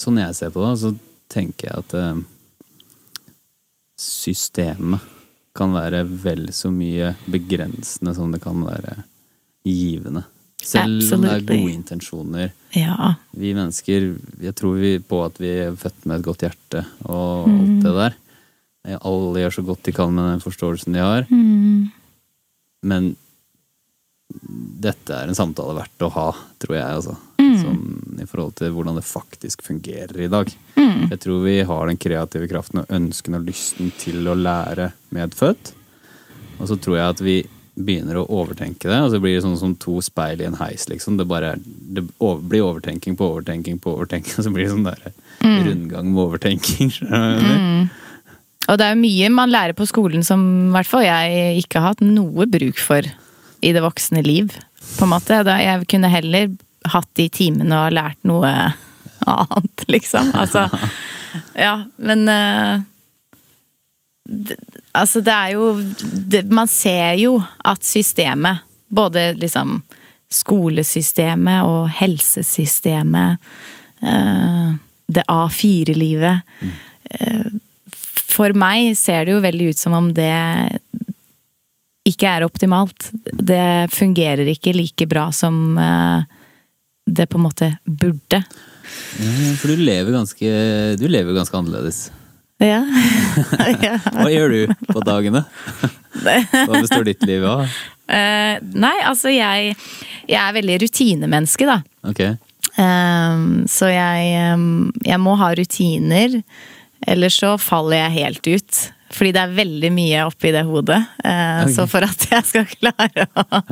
Sånn 0.00 0.16
jeg 0.16 0.32
ser 0.32 0.48
på 0.48 0.62
det, 0.64 0.70
så 0.80 0.94
tenker 1.34 1.70
jeg 1.70 1.82
at 1.84 1.96
eh, 1.98 2.22
systemet 4.00 5.10
kan 5.54 5.74
være 5.74 6.02
vel 6.24 6.48
så 6.54 6.70
mye 6.74 7.12
begrensende 7.30 8.14
som 8.16 8.32
det 8.34 8.40
kan 8.42 8.58
være 8.66 9.04
givende. 9.64 10.24
Selv 10.64 11.02
om 11.14 11.22
det 11.22 11.30
er 11.30 11.44
gode 11.46 11.72
intensjoner. 11.72 12.52
Ja. 12.74 13.14
Vi 13.36 13.52
mennesker, 13.54 14.14
jeg 14.42 14.54
tror 14.56 14.78
vi 14.80 14.96
på 14.98 15.20
at 15.26 15.38
vi 15.40 15.50
er 15.66 15.76
født 15.78 16.06
med 16.08 16.18
et 16.18 16.26
godt 16.26 16.46
hjerte 16.46 16.84
og 17.04 17.50
alt 17.50 17.84
det 17.84 17.94
der. 17.98 18.16
Alle 18.96 19.44
gjør 19.44 19.58
så 19.58 19.64
godt 19.64 19.84
de 19.86 19.94
kan 19.96 20.12
med 20.12 20.32
den 20.32 20.42
forståelsen 20.44 20.96
de 20.96 21.04
har. 21.04 21.28
Men 22.84 23.14
dette 24.84 25.14
er 25.14 25.30
en 25.30 25.36
samtale 25.38 25.76
verdt 25.78 26.02
å 26.04 26.10
ha, 26.16 26.26
tror 26.62 26.76
jeg, 26.76 26.98
altså. 26.98 27.14
Sånn, 27.54 27.80
I 28.18 28.26
forhold 28.26 28.56
til 28.58 28.72
hvordan 28.74 28.96
det 28.98 29.04
faktisk 29.06 29.62
fungerer 29.62 30.24
i 30.24 30.30
dag. 30.32 30.50
Jeg 30.74 31.18
tror 31.22 31.42
vi 31.44 31.58
har 31.68 31.86
den 31.90 31.98
kreative 32.00 32.48
kraften 32.50 32.80
og 32.82 32.90
ønsken 32.92 33.36
og 33.38 33.44
lysten 33.46 33.92
til 34.00 34.26
å 34.28 34.34
lære 34.36 34.90
medfødt. 35.14 35.70
Og 36.58 36.68
så 36.70 36.76
tror 36.82 36.98
jeg 36.98 37.12
at 37.14 37.22
vi 37.24 37.36
begynner 37.74 38.20
å 38.20 38.26
overtenke 38.30 38.86
det, 38.90 38.98
og 39.02 39.10
så 39.10 39.18
blir 39.22 39.34
det 39.36 39.42
sånn 39.46 39.56
som 39.58 39.72
to 39.82 39.96
speil 40.04 40.42
i 40.42 40.46
en 40.46 40.58
heis, 40.60 40.84
liksom. 40.90 41.16
Det, 41.18 41.26
er- 41.42 41.58
det 41.64 42.04
over, 42.22 42.42
blir 42.42 42.62
overtenking 42.66 43.16
på 43.18 43.26
overtenking 43.32 43.80
på 43.82 43.94
overtenking, 43.96 44.36
og 44.38 44.44
så 44.46 44.52
blir 44.54 44.68
det 44.68 44.74
sånn 44.76 44.86
der 44.90 45.66
rundgang 45.68 46.10
med 46.12 46.24
overtenking. 46.28 46.92
Mm. 47.04 47.88
Og 48.72 48.78
det 48.80 48.84
er 48.86 48.94
jo 48.94 49.00
mye 49.02 49.26
man 49.28 49.50
lærer 49.52 49.74
på 49.76 49.84
skolen 49.84 50.22
som 50.24 50.40
i 50.70 50.72
hvert 50.72 50.88
fall 50.88 51.02
jeg 51.04 51.58
ikke 51.60 51.82
har 51.82 51.90
hatt 51.92 52.00
noe 52.06 52.46
bruk 52.48 52.78
for 52.80 53.04
i 53.64 53.72
det 53.74 53.82
voksne 53.84 54.22
liv. 54.26 54.52
På 54.98 55.06
en 55.06 55.12
måte. 55.14 55.40
Jeg 55.60 55.86
kunne 55.90 56.10
heller 56.12 56.52
hatt 56.92 57.08
de 57.16 57.28
timene 57.32 57.78
og 57.86 57.94
lært 57.96 58.18
noe 58.28 58.50
annet, 59.34 59.84
liksom. 59.88 60.28
Altså, 60.36 60.66
ja, 61.56 61.78
men 61.96 62.26
eh, 62.28 62.82
det, 64.28 64.58
Altså, 64.94 65.20
det 65.26 65.32
er 65.34 65.48
jo 65.56 65.64
det, 66.30 66.44
Man 66.54 66.68
ser 66.70 67.16
jo 67.18 67.38
at 67.66 67.82
systemet, 67.84 68.60
både 68.94 69.32
liksom 69.40 69.80
skolesystemet 70.30 71.64
og 71.66 71.88
helsesystemet. 71.98 73.38
eh, 74.02 74.70
det 75.06 75.24
A4-livet. 75.28 76.40
Eh, 77.10 77.50
For 78.34 78.54
meg 78.56 78.96
ser 78.98 79.26
det 79.28 79.34
jo 79.36 79.42
veldig 79.44 79.68
ut 79.74 79.78
som 79.78 79.92
om 79.98 80.08
det 80.16 80.30
ikke 82.08 82.28
er 82.28 82.44
optimalt. 82.46 83.10
Det 83.24 83.88
fungerer 83.94 84.48
ikke 84.52 84.74
like 84.76 85.06
bra 85.08 85.30
som 85.32 85.78
eh, 85.80 86.26
det 87.06 87.28
på 87.30 87.40
en 87.40 87.46
måte 87.46 87.70
burde. 87.84 88.42
Ja, 89.18 89.32
For 89.60 89.72
du 89.72 89.80
lever 89.80 90.12
ganske, 90.12 90.52
du 91.00 91.06
lever 91.08 91.36
ganske 91.36 91.56
annerledes. 91.56 92.06
Ja. 92.62 92.84
ja. 93.86 93.98
Hva 94.04 94.28
gjør 94.30 94.54
du 94.54 94.88
på 94.92 95.02
dagene? 95.04 95.44
Hva 96.24 96.78
består 96.78 97.06
ditt 97.08 97.24
liv 97.26 97.44
av? 97.48 97.66
Uh, 98.04 98.60
nei, 98.76 98.96
altså 99.08 99.32
jeg, 99.32 99.72
jeg 100.28 100.38
er 100.38 100.56
veldig 100.56 100.76
rutinemenneske, 100.84 101.66
da. 101.68 101.80
Ok. 102.06 102.22
Um, 102.76 103.64
så 103.70 103.88
jeg, 103.92 104.54
um, 104.54 104.92
jeg 105.06 105.20
må 105.22 105.36
ha 105.38 105.52
rutiner, 105.54 106.40
Eller 107.06 107.28
så 107.30 107.54
faller 107.60 108.00
jeg 108.00 108.14
helt 108.14 108.46
ut. 108.48 108.78
Fordi 109.14 109.32
det 109.34 109.42
er 109.44 109.56
veldig 109.56 109.90
mye 109.94 110.26
oppi 110.28 110.50
det 110.54 110.64
hodet. 110.66 111.00
Eh. 111.24 111.64
Så 111.74 111.86
for 111.90 112.06
at 112.06 112.28
jeg 112.30 112.46
skal 112.50 112.68
klare 112.70 113.28
å, 113.38 113.62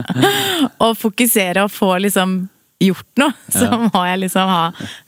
å 0.89 0.93
fokusere 0.99 1.67
og 1.67 1.73
få 1.75 1.97
liksom 2.05 2.43
gjort 2.83 3.21
noe, 3.21 3.33
så 3.53 3.69
må 3.79 4.03
jeg 4.09 4.21
liksom 4.25 4.49
ha 4.51 4.63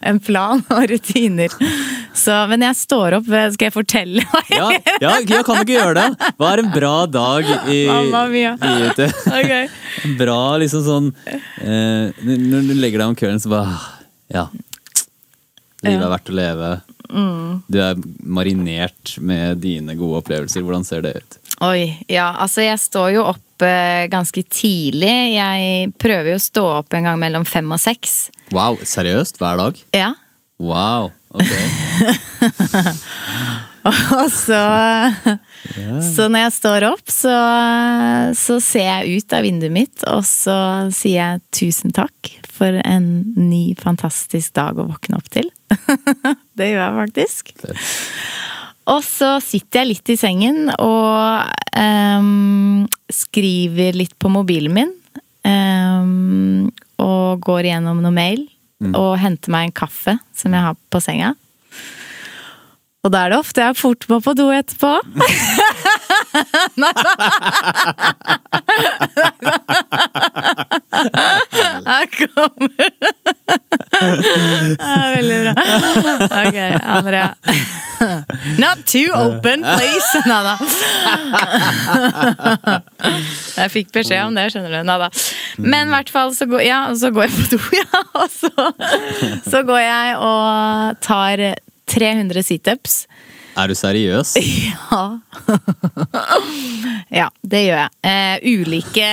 en 0.07 0.21
plan 0.23 0.63
og 0.71 0.85
rutiner. 0.91 1.55
Så, 2.15 2.35
men 2.51 2.63
jeg 2.63 2.79
står 2.79 3.17
opp, 3.19 3.27
skal 3.27 3.67
jeg 3.67 3.75
fortelle 3.75 4.23
hva 4.31 4.43
jeg 4.47 4.61
Ja, 4.61 4.69
ja, 5.03 5.15
ja, 5.19 5.41
kan 5.43 5.59
du 5.59 5.65
ikke 5.65 5.79
gjøre 5.81 5.97
det? 5.99 6.31
Hva 6.39 6.53
er 6.53 6.63
en 6.63 6.71
bra 6.75 6.95
dag 7.11 7.51
i 7.73 7.81
Mamma 7.91 8.25
mia. 8.31 8.55
I, 8.55 8.93
til? 8.95 9.11
Ok. 9.11 9.81
En 10.07 10.15
Bra 10.21 10.39
liksom 10.63 10.85
sånn 10.87 11.11
eh, 11.27 12.15
Når 12.23 12.69
du 12.69 12.75
legger 12.79 13.03
deg 13.03 13.09
om 13.09 13.19
kvelden, 13.19 13.43
så 13.43 13.51
bare 13.53 13.75
Ja. 14.33 14.47
Livet 15.85 16.01
er 16.07 16.13
verdt 16.15 16.31
å 16.31 16.37
leve. 16.39 16.69
Mm. 17.11 17.63
Du 17.69 17.79
er 17.83 17.99
marinert 18.21 19.17
med 19.21 19.61
dine 19.65 19.97
gode 19.99 20.23
opplevelser. 20.23 20.65
Hvordan 20.65 20.87
ser 20.87 21.05
det 21.05 21.17
ut? 21.21 21.39
Oi, 21.65 21.95
ja, 22.11 22.33
altså 22.43 22.65
jeg 22.65 22.81
står 22.83 23.13
jo 23.15 23.27
opp 23.31 23.65
eh, 23.65 24.07
ganske 24.13 24.43
tidlig. 24.51 25.15
Jeg 25.37 25.93
prøver 26.03 26.33
jo 26.35 26.41
å 26.41 26.47
stå 26.47 26.65
opp 26.81 26.97
en 26.97 27.11
gang 27.11 27.21
mellom 27.21 27.47
fem 27.49 27.71
og 27.75 27.81
seks. 27.83 28.29
Wow, 28.55 28.81
seriøst? 28.83 29.39
Hver 29.43 29.61
dag? 29.61 29.79
Ja. 29.95 30.15
Wow. 30.63 31.13
Ok. 31.35 31.51
Og 33.85 34.31
så 34.33 34.61
Så 36.01 36.29
når 36.33 36.47
jeg 36.47 36.53
står 36.57 36.87
opp, 36.89 37.11
så, 37.13 37.35
så 38.39 38.57
ser 38.65 38.87
jeg 38.87 39.19
ut 39.21 39.35
av 39.37 39.45
vinduet 39.45 39.75
mitt, 39.75 40.07
og 40.09 40.23
så 40.25 40.57
sier 40.95 41.19
jeg 41.19 41.43
tusen 41.53 41.93
takk 41.93 42.33
for 42.55 42.81
en 42.85 43.09
ny, 43.37 43.75
fantastisk 43.81 44.55
dag 44.57 44.79
å 44.79 44.89
våkne 44.89 45.19
opp 45.19 45.31
til. 45.35 45.51
Det 46.59 46.71
gjør 46.71 46.83
jeg 46.83 46.99
faktisk. 47.01 47.55
Og 48.93 49.01
så 49.07 49.31
sitter 49.41 49.81
jeg 49.81 49.91
litt 49.91 50.13
i 50.13 50.19
sengen 50.21 50.69
og 50.75 51.49
um, 51.79 52.85
skriver 53.13 53.97
litt 53.97 54.15
på 54.21 54.33
mobilen 54.33 54.77
min. 54.77 54.93
Um, 55.45 56.69
og 57.01 57.41
går 57.45 57.71
igjennom 57.71 58.03
noe 58.05 58.15
mail. 58.15 58.45
Og 58.85 59.15
henter 59.17 59.53
meg 59.55 59.71
en 59.71 59.79
kaffe 59.85 60.19
som 60.37 60.53
jeg 60.53 60.67
har 60.67 60.77
på 60.93 61.01
senga. 61.01 61.33
Og 63.05 63.13
da 63.13 63.19
er 63.25 63.29
det 63.35 63.39
ofte 63.39 63.61
jeg 63.61 63.77
fort 63.77 64.07
må 64.09 64.17
på 64.25 64.33
do 64.39 64.47
etterpå. 64.55 64.93
Her 71.85 72.07
kommer 72.17 72.69
det 73.95 74.81
er 74.81 75.17
veldig 75.17 75.39
bra. 75.45 75.53
Ok, 76.43 76.57
Andrea. 76.83 77.29
Not 78.59 78.87
too 78.87 79.13
open, 79.15 79.63
please! 79.63 80.23
Nada. 80.33 80.57
Jeg 83.57 83.71
fikk 83.73 83.93
beskjed 83.95 84.25
om 84.27 84.35
det, 84.37 84.49
skjønner 84.53 84.79
du. 84.79 84.81
Nada. 84.89 85.11
Men 85.59 85.89
i 85.89 85.95
hvert 85.95 86.11
fall 86.13 86.35
så 86.37 86.49
går, 86.51 86.65
ja, 86.67 86.81
så 86.99 87.13
går 87.15 87.29
jeg 87.29 87.37
på 87.37 87.45
do, 87.55 87.61
ja. 87.81 88.03
Og 88.21 88.29
så, 88.33 88.51
så 89.47 89.63
går 89.67 89.83
jeg 89.85 90.19
og 90.19 91.01
tar 91.05 91.47
300 91.95 92.47
situps. 92.47 93.05
Er 93.55 93.71
du 93.71 93.77
seriøs? 93.79 94.35
Ja. 94.95 95.19
ja, 97.21 97.29
det 97.43 97.61
gjør 97.67 97.81
jeg. 97.85 97.93
Eh, 98.07 98.37
ulike 98.55 99.11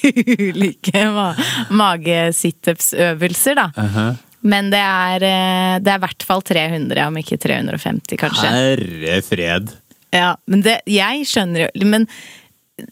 Ulike 0.48 1.04
ma 1.12 1.28
magesitups-øvelser, 1.76 3.58
da. 3.58 3.66
Uh-huh. 3.76 4.18
Men 4.40 4.70
det 4.72 4.80
er, 4.80 5.26
eh, 5.28 5.74
det 5.84 5.92
er 5.92 6.00
i 6.00 6.04
hvert 6.06 6.24
fall 6.26 6.42
300, 6.46 7.02
om 7.06 7.18
ikke 7.20 7.36
350, 7.42 8.16
kanskje. 8.20 8.52
Herre 8.54 9.20
fred. 9.26 9.74
Ja, 10.14 10.34
men 10.50 10.64
det, 10.64 10.80
jeg 10.90 11.26
skjønner 11.28 11.68
jo 11.68 11.86
Men 11.86 12.08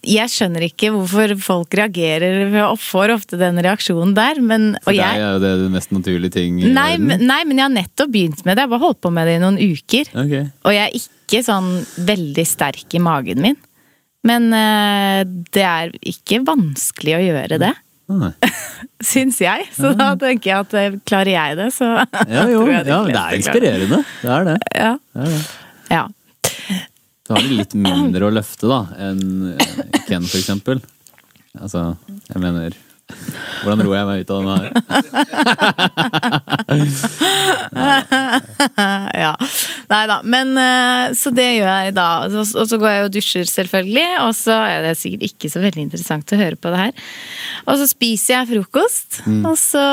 jeg 0.06 0.32
skjønner 0.32 0.66
ikke 0.68 0.90
hvorfor 0.94 1.34
folk 1.42 1.76
reagerer 1.78 2.54
og 2.66 2.78
får 2.82 3.14
ofte 3.16 3.38
den 3.40 3.60
reaksjonen 3.64 4.14
der. 4.16 4.40
Men, 4.44 4.70
For 4.84 4.94
deg 4.94 5.02
jeg, 5.02 5.24
er 5.24 5.40
det 5.42 5.54
den 5.64 5.74
mest 5.74 5.94
naturlige 5.94 6.36
ting 6.38 6.60
i 6.62 6.68
nei, 6.72 6.90
verden. 6.96 7.08
men, 7.10 7.26
nei, 7.30 7.40
men 7.48 7.60
jeg 7.60 7.66
har 7.66 7.74
nettopp 7.76 8.12
begynt 8.14 8.44
med 8.44 8.54
det. 8.54 8.64
Jeg 8.64 8.68
har 8.68 8.74
bare 8.76 8.86
holdt 8.86 9.02
på 9.04 9.14
med 9.14 9.30
det 9.30 9.38
i 9.38 9.42
noen 9.44 9.58
uker. 9.62 10.12
Okay. 10.24 10.44
Og 10.64 10.76
jeg 10.76 10.84
er 10.86 11.00
ikke 11.02 11.42
sånn 11.46 11.72
veldig 12.08 12.46
sterk 12.48 12.96
i 12.98 13.02
magen 13.02 13.44
min. 13.44 13.58
Men 14.28 14.48
uh, 14.52 15.20
det 15.54 15.64
er 15.64 15.92
ikke 16.10 16.42
vanskelig 16.46 17.18
å 17.18 17.22
gjøre 17.22 17.60
det, 17.62 17.74
Ah, 18.08 18.32
syns 19.04 19.36
jeg. 19.42 19.66
Så 19.76 19.90
da 19.92 20.14
tenker 20.16 20.48
jeg 20.48 20.64
at 20.64 20.76
eh, 20.80 20.94
klarer 21.04 21.34
jeg 21.34 21.56
det, 21.58 21.66
så 21.76 21.90
Ja, 21.92 22.46
jo, 22.54 22.62
jeg 22.70 22.86
det, 22.86 22.94
ja, 22.94 23.00
det 23.04 23.18
er 23.20 23.36
inspirerende. 23.36 23.98
Det 24.22 24.30
er 24.32 24.46
det. 24.48 24.54
Ja. 24.72 24.92
det, 24.96 25.26
er 25.26 25.34
det. 25.34 25.42
ja. 25.92 26.06
Så 27.28 27.34
har 27.36 27.42
de 27.44 27.58
litt 27.58 27.74
mindre 27.76 28.24
å 28.24 28.32
løfte 28.32 28.64
da 28.70 28.78
enn 29.04 29.20
eh, 29.52 30.00
Ken, 30.08 30.24
for 30.24 30.38
eksempel. 30.40 30.80
Altså, 31.60 31.90
jeg 32.32 32.40
mener 32.40 32.72
Hvordan 33.64 33.80
roer 33.86 33.96
jeg 33.98 34.06
meg 34.08 34.20
ut 34.20 34.30
av 34.32 34.38
den 34.44 34.52
her? 34.52 34.68
ja. 39.24 39.32
Nei 39.88 40.00
da. 40.10 40.18
Men 40.28 40.50
eh, 40.60 41.14
så 41.16 41.30
det 41.34 41.46
gjør 41.56 41.70
jeg 41.86 41.94
da. 41.96 42.06
Og 42.28 42.46
så- 42.48 42.78
går 42.78 42.90
jeg 42.92 43.04
og 43.06 43.12
dusjer, 43.14 43.44
selvfølgelig. 43.48 44.06
Og 44.26 44.32
så 44.36 44.52
er 44.60 44.82
det 44.84 44.92
sikkert 45.00 45.24
ikke 45.30 45.48
så 45.52 45.60
veldig 45.64 45.82
interessant 45.86 46.32
å 46.36 46.40
høre 46.40 46.56
på 46.60 46.68
det 46.74 46.80
her. 46.82 46.92
Og 47.66 47.74
så 47.80 47.86
spiser 47.90 48.34
jeg 48.38 48.50
frokost, 48.52 49.10
og 49.40 49.56
så 49.60 49.84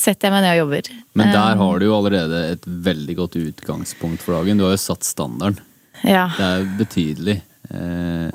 setter 0.00 0.24
jeg 0.28 0.32
meg 0.36 0.42
ned 0.46 0.54
og 0.56 0.60
jobber. 0.64 0.84
Men 1.14 1.26
Eh. 1.28 1.32
der 1.36 1.54
har 1.60 1.74
du 1.78 1.84
jo 1.86 1.96
allerede 1.98 2.38
et 2.56 2.64
veldig 2.66 3.16
godt 3.20 3.34
utgangspunkt 3.36 4.20
for 4.24 4.32
dagen. 4.38 4.56
Du 4.58 4.64
har 4.64 4.72
jo 4.76 4.80
satt 4.80 5.04
standarden. 5.04 5.60
Ja. 6.02 6.26
Det 6.36 6.46
er 6.46 6.62
jo 6.62 6.70
betydelig 6.78 7.36
eh, 7.70 8.30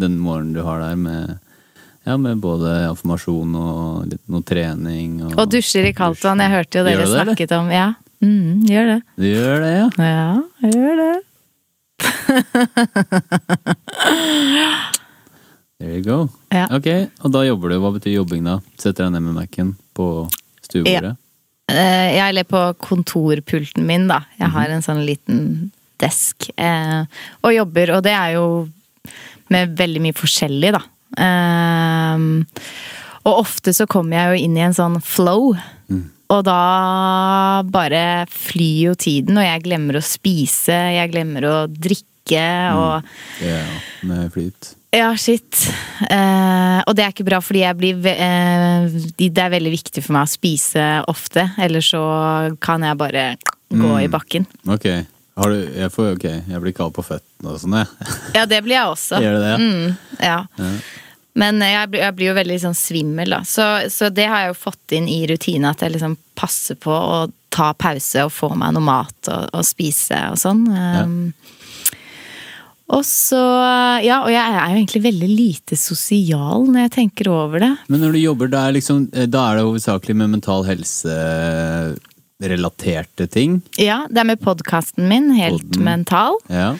den 0.00 0.18
morgenen 0.20 0.54
du 0.56 0.62
har 0.66 0.82
der 0.82 0.98
med 1.00 1.38
ja, 2.04 2.16
med 2.16 2.40
både 2.40 2.88
informasjon 2.88 3.56
og 3.60 4.06
litt 4.10 4.22
noe 4.32 4.42
trening. 4.46 5.18
Og, 5.26 5.34
Og 5.38 5.50
dusjer 5.52 5.90
i 5.90 5.92
kaldt 5.96 6.22
vann. 6.24 6.40
Jeg 6.42 6.54
hørte 6.54 6.80
jo 6.80 6.84
dere 6.86 7.04
det, 7.04 7.08
det, 7.12 7.20
eller? 7.20 7.58
om 7.58 7.70
Ja, 7.74 7.88
mm, 8.24 8.52
gjør 8.70 8.86
det. 8.94 9.00
Du 9.20 9.26
gjør 9.28 9.60
det, 9.64 9.72
ja? 9.76 9.88
Ja, 10.00 10.30
gjør 10.72 10.94
det. 11.02 11.10
There 15.80 15.96
you 15.96 16.02
go. 16.04 16.28
Ja. 16.52 16.66
Ok, 16.76 16.86
Og 17.24 17.32
da 17.32 17.44
jobber 17.46 17.72
du. 17.72 17.78
Hva 17.80 17.90
betyr 17.94 18.18
jobbing, 18.18 18.44
da? 18.44 18.58
Setter 18.80 19.06
deg 19.06 19.14
ned 19.16 19.22
med 19.28 19.36
Mac-en 19.38 19.74
på 19.96 20.06
stuebordet? 20.66 21.14
Ja. 21.16 21.16
Jeg 21.70 22.24
eller 22.32 22.46
på 22.50 22.60
kontorpulten 22.82 23.86
min, 23.86 24.08
da. 24.10 24.24
Jeg 24.40 24.50
har 24.56 24.72
en 24.74 24.82
sånn 24.82 25.04
liten 25.06 25.70
desk. 26.00 26.50
eh, 26.56 27.04
Og 27.44 27.54
jobber, 27.54 27.96
og 27.98 28.02
det 28.06 28.12
er 28.16 28.34
jo 28.38 28.46
med 29.50 29.76
veldig 29.78 30.00
mye 30.04 30.16
forskjellig, 30.16 30.72
da. 30.76 30.82
Eh, 31.18 32.18
Og 33.28 33.36
ofte 33.42 33.74
så 33.76 33.84
kommer 33.90 34.16
jeg 34.16 34.28
jo 34.32 34.44
inn 34.46 34.56
i 34.56 34.64
en 34.64 34.72
sånn 34.76 35.00
flow. 35.04 35.52
Og 36.30 36.44
da 36.46 37.62
bare 37.66 38.24
flyr 38.30 38.84
jo 38.86 38.92
tiden, 38.94 39.36
og 39.36 39.44
jeg 39.44 39.64
glemmer 39.64 39.98
å 39.98 40.04
spise, 40.06 40.76
jeg 40.94 41.10
glemmer 41.12 41.42
å 41.48 41.56
drikke, 41.66 42.44
og 42.78 43.02
Ja, 43.42 43.64
med 44.06 44.30
flyt. 44.32 44.76
ja, 44.94 45.08
shit. 45.18 45.66
Eh, 46.08 46.80
og 46.86 46.94
det 46.94 47.04
er 47.04 47.10
ikke 47.12 47.26
bra, 47.26 47.40
fordi 47.42 47.64
jeg 47.64 47.76
blir 47.76 48.06
eh, 48.06 48.86
Det 49.18 49.38
er 49.42 49.50
veldig 49.50 49.72
viktig 49.74 50.04
for 50.04 50.12
meg 50.14 50.28
å 50.28 50.30
spise 50.30 50.86
ofte. 51.10 51.48
Ellers 51.58 51.90
så 51.90 52.56
kan 52.62 52.80
jeg 52.86 52.96
bare 52.96 53.36
gå 53.74 53.96
i 54.04 54.08
bakken. 54.08 54.46
Ok. 54.68 54.86
Har 55.40 55.52
du, 55.54 55.60
jeg, 55.80 55.92
får, 55.94 56.10
okay, 56.18 56.40
jeg 56.52 56.62
blir 56.62 56.74
kald 56.76 56.92
på 56.96 57.04
føttene 57.06 57.54
og 57.54 57.60
sånn, 57.62 57.78
jeg. 57.80 58.10
Ja, 58.36 58.46
det 58.50 58.60
blir 58.66 58.76
jeg 58.76 58.90
også. 58.92 59.20
Gjør 59.24 59.38
du 59.38 59.44
det? 59.46 59.54
Mm, 59.60 60.18
ja. 60.20 60.40
Ja. 60.60 60.72
Men 61.40 61.62
jeg 61.62 61.90
blir, 61.92 62.02
jeg 62.02 62.16
blir 62.18 62.32
jo 62.32 62.38
veldig 62.40 62.56
sånn 62.64 62.76
svimmel, 62.76 63.30
da. 63.32 63.42
Så, 63.46 63.66
så 63.92 64.10
det 64.12 64.26
har 64.28 64.44
jeg 64.44 64.52
jo 64.52 64.58
fått 64.64 64.96
inn 64.98 65.06
i 65.08 65.22
rutinen, 65.30 65.70
at 65.70 65.84
jeg 65.84 65.94
liksom 65.94 66.18
passer 66.38 66.76
på 66.80 66.92
å 66.92 67.20
ta 67.54 67.72
pause 67.74 68.26
og 68.26 68.34
få 68.34 68.52
meg 68.58 68.74
noe 68.76 68.84
mat 68.84 69.30
og, 69.30 69.48
og 69.56 69.66
spise 69.66 70.18
og 70.30 70.38
sånn. 70.38 70.66
Um, 70.70 71.16
Og 72.90 73.04
så 73.06 73.38
Ja, 74.02 74.20
og 74.24 74.30
jeg 74.32 74.42
er 74.42 74.72
jo 74.72 74.78
egentlig 74.80 75.02
veldig 75.04 75.30
lite 75.30 75.78
sosial 75.78 76.66
når 76.66 76.88
jeg 76.88 76.92
tenker 76.96 77.30
over 77.30 77.62
det. 77.62 77.72
Men 77.92 78.02
når 78.02 78.16
du 78.16 78.20
jobber 78.24 78.50
der, 78.50 78.72
liksom, 78.74 79.04
eh, 79.14 79.28
da 79.30 79.44
er 79.50 79.60
det 79.60 79.66
hovedsakelig 79.68 80.16
med 80.18 80.32
mental 80.34 80.66
helse-relaterte 82.40 83.26
ting? 83.30 83.60
Ja, 83.78 84.06
det 84.10 84.18
er 84.20 84.24
med 84.24 84.40
podkasten 84.40 85.08
min, 85.08 85.30
Helt 85.36 85.62
Podden. 85.70 85.84
mental. 85.84 86.38
Ja. 86.48 86.76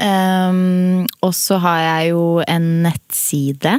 Um, 0.00 1.06
og 1.22 1.34
så 1.34 1.58
har 1.60 1.78
jeg 1.80 2.10
jo 2.12 2.40
en 2.48 2.82
nettside 2.84 3.74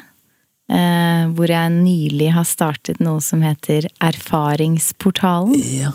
uh, 0.72 1.32
hvor 1.34 1.48
jeg 1.50 1.72
nylig 1.74 2.32
har 2.36 2.44
startet 2.46 3.00
noe 3.02 3.22
som 3.22 3.42
heter 3.42 3.88
Erfaringsportalen. 4.02 5.56
ja. 5.80 5.92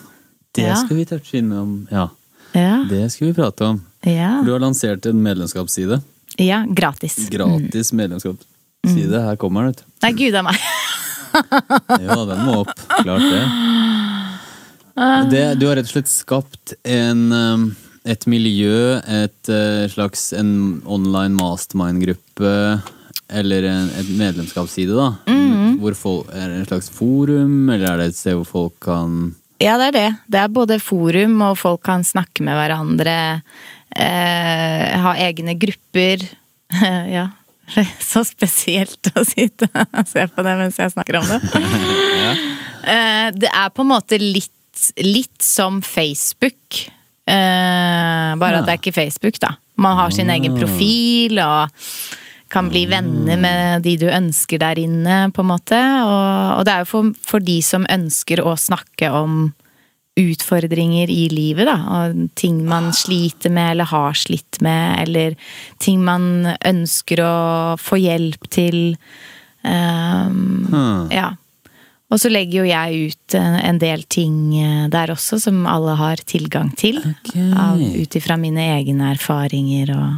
Det 0.56 0.62
Ja. 0.64 0.74
skal 0.76 0.96
vi 0.96 1.04
touche 1.04 1.36
innom. 1.38 1.86
Ja, 1.90 2.08
Ja, 2.54 2.82
det 2.88 3.12
skal 3.12 3.26
vi 3.26 3.34
prate 3.34 3.60
om. 3.64 3.82
ja, 4.02 4.40
Du 4.42 4.52
har 4.52 4.58
lansert 4.60 5.04
en 5.04 5.22
medlemskapsside. 5.22 6.00
ja 6.38 6.64
gratis. 6.66 7.28
Gratis 7.28 7.92
medlemskapsside. 7.92 9.20
Her 9.20 9.36
kommer 9.36 9.62
den, 9.64 9.72
vet 9.72 9.76
du. 9.76 9.84
Nei, 10.02 10.12
gud 10.12 10.34
a 10.34 10.42
meg. 10.42 10.56
Ja, 12.00 12.24
den 12.24 12.38
må 12.46 12.60
opp. 12.64 12.72
Klart 13.02 13.20
det. 13.20 14.15
Det. 15.30 15.44
Du 15.60 15.66
har 15.68 15.78
rett 15.78 15.88
og 15.88 15.94
slett 15.94 16.10
skapt 16.10 16.74
en, 16.82 17.22
um, 17.32 17.64
et 18.06 18.26
miljø, 18.30 18.98
et 19.02 19.50
eh, 19.50 19.86
slags 19.92 20.30
en 20.36 20.82
online 20.86 21.34
mastermind-gruppe, 21.36 22.52
eller 23.26 23.66
en 23.66 23.88
et 23.98 24.12
medlemskapsside, 24.18 24.94
da. 24.94 25.10
Hvor 25.80 25.96
folk, 25.98 26.28
er 26.32 26.48
det 26.48 26.60
en 26.60 26.68
slags 26.70 26.90
forum, 26.94 27.66
eller 27.68 27.90
er 27.90 28.00
det 28.00 28.12
et 28.12 28.20
sted 28.20 28.38
hvor 28.38 28.48
folk 28.48 28.76
kan 28.86 29.34
Ja, 29.60 29.76
det 29.80 29.90
er 29.90 29.96
det. 29.96 30.10
Det 30.32 30.40
er 30.40 30.52
både 30.52 30.78
forum, 30.80 31.40
og 31.48 31.58
folk 31.58 31.82
kan 31.84 32.04
snakke 32.04 32.44
med 32.46 32.56
hverandre. 32.56 33.16
Eh, 33.96 34.94
ha 35.02 35.16
egne 35.26 35.56
grupper. 35.58 36.24
ja. 37.16 37.30
Så 37.98 38.22
spesielt 38.26 39.10
å 39.16 39.24
sitte 39.26 39.66
og 39.74 40.06
se 40.12 40.26
på 40.30 40.44
det 40.46 40.54
mens 40.60 40.78
jeg 40.80 40.94
snakker 40.94 41.20
om 41.22 41.32
det. 41.34 41.40
Eh, 42.86 43.32
det 43.34 43.48
er 43.50 43.72
på 43.74 43.82
en 43.82 43.88
måte 43.90 44.14
litt, 44.20 44.52
litt 45.02 45.42
som 45.42 45.80
Facebook. 45.82 46.86
Eh, 47.26 48.36
bare 48.38 48.52
Ja. 48.52 48.58
at 48.62 48.66
det 48.66 48.74
er 48.74 48.80
ikke 48.82 48.94
Facebook, 48.94 49.38
da. 49.40 49.54
Man 49.76 49.96
har 49.96 50.10
sin 50.10 50.30
egen 50.30 50.54
Ah. 50.54 50.58
profil 50.60 51.38
og 51.42 51.70
kan 52.48 52.68
bli 52.70 52.86
venner 52.86 53.36
med 53.36 53.82
de 53.82 53.96
du 53.96 54.06
ønsker 54.06 54.58
der 54.58 54.78
inne, 54.78 55.32
på 55.32 55.40
en 55.42 55.50
måte. 55.50 55.74
Og, 56.06 56.58
og 56.60 56.64
det 56.64 56.72
er 56.72 56.78
jo 56.84 56.84
for, 56.92 57.12
for 57.20 57.38
de 57.40 57.60
som 57.62 57.84
ønsker 57.90 58.38
å 58.40 58.54
snakke 58.56 59.10
om 59.12 59.52
utfordringer 60.16 61.10
i 61.12 61.28
livet, 61.28 61.66
da. 61.66 61.76
Og 62.06 62.30
ting 62.36 62.64
man 62.64 62.90
sliter 62.96 63.50
med 63.52 63.72
eller 63.74 63.84
har 63.90 64.12
slitt 64.16 64.62
med, 64.64 65.00
eller 65.08 65.34
ting 65.78 66.02
man 66.04 66.56
ønsker 66.64 67.20
å 67.20 67.34
få 67.76 67.98
hjelp 68.00 68.48
til. 68.48 68.96
Um, 69.64 70.66
Hmm. 70.70 71.10
ja. 71.10 71.32
Og 72.16 72.20
så 72.22 72.30
legger 72.32 72.62
jo 72.62 72.68
jeg 72.70 73.10
ut 73.12 73.34
en, 73.36 73.56
en 73.60 73.78
del 73.82 74.06
ting 74.08 74.36
eh, 74.56 74.86
der 74.88 75.10
også, 75.12 75.36
som 75.42 75.58
alle 75.68 75.92
har 76.00 76.22
tilgang 76.24 76.70
til. 76.80 76.96
Okay. 77.04 77.50
Ut 78.00 78.16
ifra 78.16 78.38
mine 78.40 78.62
egne 78.78 79.10
erfaringer 79.12 79.92
og, 79.92 80.14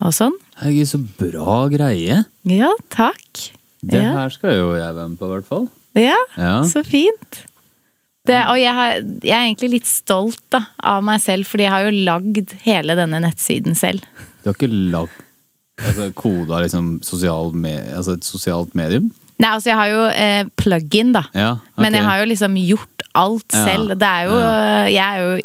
og 0.00 0.14
sånn. 0.16 0.38
Herregud, 0.62 0.88
så 0.88 1.00
bra 1.20 1.56
greie! 1.72 2.22
Ja, 2.48 2.70
takk. 2.94 3.50
Det 3.84 4.00
Ja. 4.00 4.14
her 4.22 4.32
skal 4.32 4.56
jo 4.56 4.70
jeg 4.78 4.96
være 4.96 5.10
med 5.12 5.18
på, 5.20 5.28
i 5.28 5.34
hvert 5.34 5.50
fall. 5.50 5.68
Ja, 6.00 6.16
Ja. 6.40 6.54
så 6.64 6.80
fint. 6.86 7.42
Det, 8.26 8.40
og 8.50 8.56
jeg, 8.58 8.72
har, 8.74 8.96
jeg 9.22 9.36
er 9.36 9.44
egentlig 9.44 9.68
litt 9.76 9.86
stolt 9.86 10.40
da, 10.50 10.64
av 10.82 11.04
meg 11.06 11.20
selv, 11.22 11.46
fordi 11.46 11.68
jeg 11.68 11.74
har 11.76 11.84
jo 11.86 11.92
lagd 12.08 12.56
hele 12.64 12.96
denne 12.98 13.20
nettsiden 13.22 13.76
selv. 13.78 14.02
Du 14.42 14.48
har 14.48 14.56
ikke 14.56 14.72
lagd 14.72 15.20
altså, 15.84 16.08
koda 16.18 16.64
liksom 16.64 16.96
sosial 17.06 17.52
med, 17.54 17.92
altså 17.94 18.16
et 18.16 18.26
sosialt 18.26 18.72
medium? 18.78 19.12
Nei, 19.36 19.50
altså 19.52 19.68
jeg 19.68 19.76
har 19.76 19.90
jo 19.92 20.02
eh, 20.08 20.48
plug-in, 20.56 21.10
da. 21.12 21.24
Ja, 21.36 21.50
Men 21.76 21.96
jeg 21.98 22.06
har 22.06 22.22
jo 22.22 22.28
liksom 22.30 22.56
gjort 22.56 23.04
alt 23.16 23.52
Ja, 23.52 23.64
selv. 23.66 23.92
Det 24.00 24.08
er 24.08 24.30
jo 24.30 24.38
Jeg 24.92 25.04
er 25.04 25.20
jo 25.24 25.36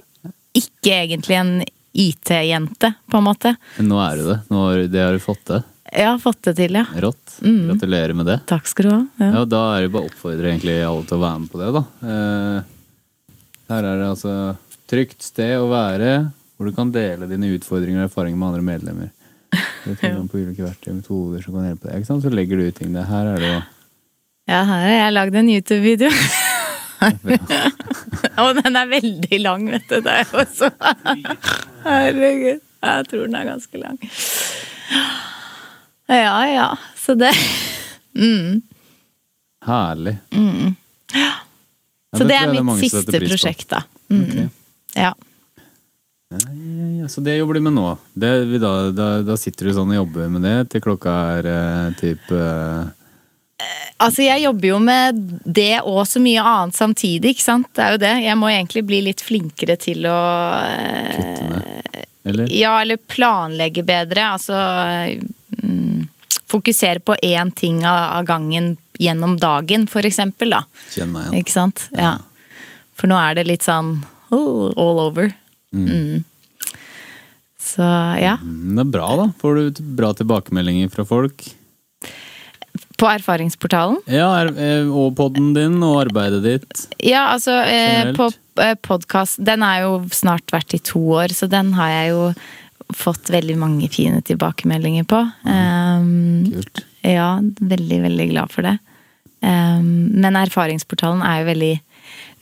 ikke 0.62 0.94
egentlig 0.96 1.36
en 1.40 1.52
IT-jente, 1.92 2.94
på 3.12 3.20
en 3.20 3.24
måte. 3.28 3.54
Men 3.78 3.90
nå 3.92 4.00
er 4.04 4.20
du 4.20 4.24
det. 4.30 4.40
Nå 4.52 4.64
har, 4.64 4.82
det 4.92 5.04
har 5.04 5.16
du 5.16 5.24
fått 5.24 5.44
til. 5.48 5.64
Jeg 5.92 6.08
har 6.08 6.20
fått 6.24 6.40
det 6.48 6.54
til, 6.56 6.76
ja. 6.80 6.86
Rått. 7.04 7.38
Mm. 7.44 7.66
Gratulerer 7.74 8.16
med 8.16 8.30
det. 8.32 8.38
Takk 8.48 8.68
skal 8.72 8.88
du 8.88 8.92
ha. 8.94 9.00
Ja. 9.20 9.30
Ja, 9.36 9.46
Da 9.52 9.62
er 9.76 9.86
det 9.86 9.92
bare 9.92 10.08
å 10.08 10.12
oppfordre 10.12 10.54
egentlig 10.54 10.78
alle 10.88 11.04
til 11.08 11.18
å 11.18 11.24
være 11.26 11.42
med 11.44 11.52
på 11.52 11.60
det, 11.60 11.72
da. 11.76 11.82
Eh, 12.14 13.34
her 13.72 13.88
er 13.90 14.00
det 14.00 14.08
altså 14.14 14.36
trygt 14.92 15.24
sted 15.24 15.58
å 15.60 15.68
være, 15.72 16.14
hvor 16.56 16.70
du 16.70 16.76
kan 16.76 16.92
dele 16.96 17.28
dine 17.28 17.52
utfordringer 17.58 18.06
og 18.06 18.08
erfaringer 18.10 18.40
med 18.40 18.50
andre 18.52 18.68
medlemmer. 18.72 19.12
Det 19.84 19.98
er 20.08 20.16
på 20.32 20.40
ulike 20.40 20.64
verktøy 20.64 20.94
metoder 20.94 21.44
som 21.44 21.56
kan 21.58 21.68
hjelpe 21.68 21.90
deg. 21.90 22.00
Ikke 22.00 22.08
sant? 22.12 22.24
Så 22.24 22.32
legger 22.32 22.60
du 22.60 22.68
ut 22.70 22.76
ting 22.78 22.92
der. 22.96 23.08
Her 23.10 23.32
er 23.34 23.40
det 23.42 23.50
jo 23.50 23.62
Ja, 24.50 24.64
her 24.66 24.82
har 24.88 24.96
jeg 24.96 25.14
lagd 25.14 25.36
en 25.38 25.50
YouTube-video. 25.52 26.10
Og 28.42 28.58
den 28.62 28.78
er 28.78 28.90
veldig 28.90 29.40
lang, 29.42 29.68
vet 29.74 29.88
du. 29.90 29.98
Det 30.06 30.18
er 30.22 30.28
jo 30.30 30.44
så 30.50 30.70
Herregud. 31.86 32.62
Jeg 32.82 33.08
tror 33.10 33.26
den 33.28 33.38
er 33.38 33.48
ganske 33.48 33.82
lang. 33.82 33.98
Ja, 36.10 36.38
ja. 36.50 36.68
Så 36.98 37.16
det 37.16 37.32
herlig. 39.66 40.18
Ja, 41.14 41.34
Så 42.18 42.24
det 42.24 42.30
det 42.30 42.38
er 42.38 42.54
mitt 42.54 42.82
det 42.82 42.90
siste 42.90 43.22
prosjekt, 43.24 43.70
da. 43.70 43.84
Mm. 44.10 44.24
Okay. 44.24 44.48
Ja. 44.96 45.14
Ja, 46.32 46.40
ja, 46.40 46.88
ja. 47.02 47.08
Så 47.12 47.22
det 47.22 47.38
jobber 47.38 47.54
du 47.54 47.62
med 47.62 47.74
nå. 47.76 47.98
Det, 48.14 48.32
da, 48.60 48.74
da, 48.96 49.08
da 49.26 49.38
sitter 49.40 49.70
du 49.70 49.76
sånn 49.76 49.92
og 49.94 50.00
jobber 50.02 50.30
med 50.32 50.46
det 50.48 50.56
til 50.74 50.84
klokka 50.84 51.16
er 51.38 51.50
eh, 51.52 51.88
typ 52.00 52.32
eh, 52.36 52.90
Altså, 54.02 54.24
jeg 54.26 54.42
jobber 54.48 54.68
jo 54.72 54.78
med 54.82 55.20
det 55.46 55.82
og 55.86 56.02
så 56.10 56.22
mye 56.24 56.42
annet 56.42 56.78
samtidig, 56.78 57.36
ikke 57.36 57.46
sant. 57.46 57.68
Det 57.78 57.84
er 57.86 57.96
jo 57.96 58.02
det. 58.02 58.14
Jeg 58.26 58.38
må 58.40 58.50
egentlig 58.50 58.84
bli 58.90 59.02
litt 59.06 59.22
flinkere 59.22 59.76
til 59.82 60.08
å 60.10 60.22
eh, 60.66 61.12
kutte. 61.18 62.06
Eller? 62.32 62.54
Ja, 62.54 62.76
eller 62.82 62.98
planlegge 62.98 63.84
bedre. 63.86 64.32
Altså 64.38 64.58
mm, 65.62 66.08
Fokusere 66.52 67.00
på 67.00 67.16
én 67.24 67.54
ting 67.56 67.86
av, 67.88 68.26
gangen 68.28 68.74
gjennom 69.00 69.38
dagen, 69.40 69.86
for 69.90 70.06
eksempel, 70.06 70.52
da. 70.58 70.66
Kjenn 70.92 71.14
meg 71.14 71.30
igjen. 71.30 71.38
Ikke 71.40 71.54
sant? 71.54 71.86
Ja. 71.96 72.18
For 72.98 73.10
nå 73.10 73.18
er 73.22 73.38
det 73.40 73.48
litt 73.48 73.66
sånn 73.66 73.96
oh, 74.36 74.68
all 74.76 75.00
over. 75.08 75.32
Mm. 75.72 76.26
Så 77.62 77.86
ja. 78.20 78.36
Mm, 78.42 78.76
Det 78.76 78.84
er 78.84 78.94
bra, 78.98 79.08
da. 79.22 79.30
Får 79.42 79.58
du 79.58 79.82
bra 79.98 80.12
tilbakemeldinger 80.18 80.92
fra 80.94 81.06
folk. 81.08 81.46
På 83.02 83.10
erfaringsportalen. 83.10 83.98
Ja, 84.14 84.30
eh, 84.46 84.86
og 84.86 85.16
podden 85.18 85.56
din 85.56 85.80
og 85.82 86.04
arbeidet 86.04 86.44
ditt. 86.46 86.84
Ja, 87.02 87.32
altså 87.34 87.56
eh, 87.66 88.12
på 88.14 88.28
eh, 88.62 88.76
podkast 88.78 89.42
Den 89.42 89.66
er 89.66 89.88
jo 89.88 89.96
snart 90.14 90.54
vært 90.54 90.76
i 90.78 90.82
to 90.86 91.02
år, 91.18 91.34
så 91.34 91.50
den 91.50 91.74
har 91.80 91.90
jeg 91.90 92.12
jo 92.12 92.28
fått 92.94 93.32
veldig 93.34 93.56
mange 93.58 93.90
fine 93.90 94.20
tilbakemeldinger 94.28 95.08
på. 95.10 95.22
Um, 95.48 96.44
Kult. 96.52 96.84
Ja, 97.08 97.40
veldig, 97.42 98.02
veldig 98.04 98.28
glad 98.34 98.54
for 98.54 98.68
det. 98.68 98.76
Um, 99.42 100.12
men 100.22 100.38
erfaringsportalen 100.38 101.24
er 101.26 101.40
jo 101.40 101.48
veldig 101.50 101.74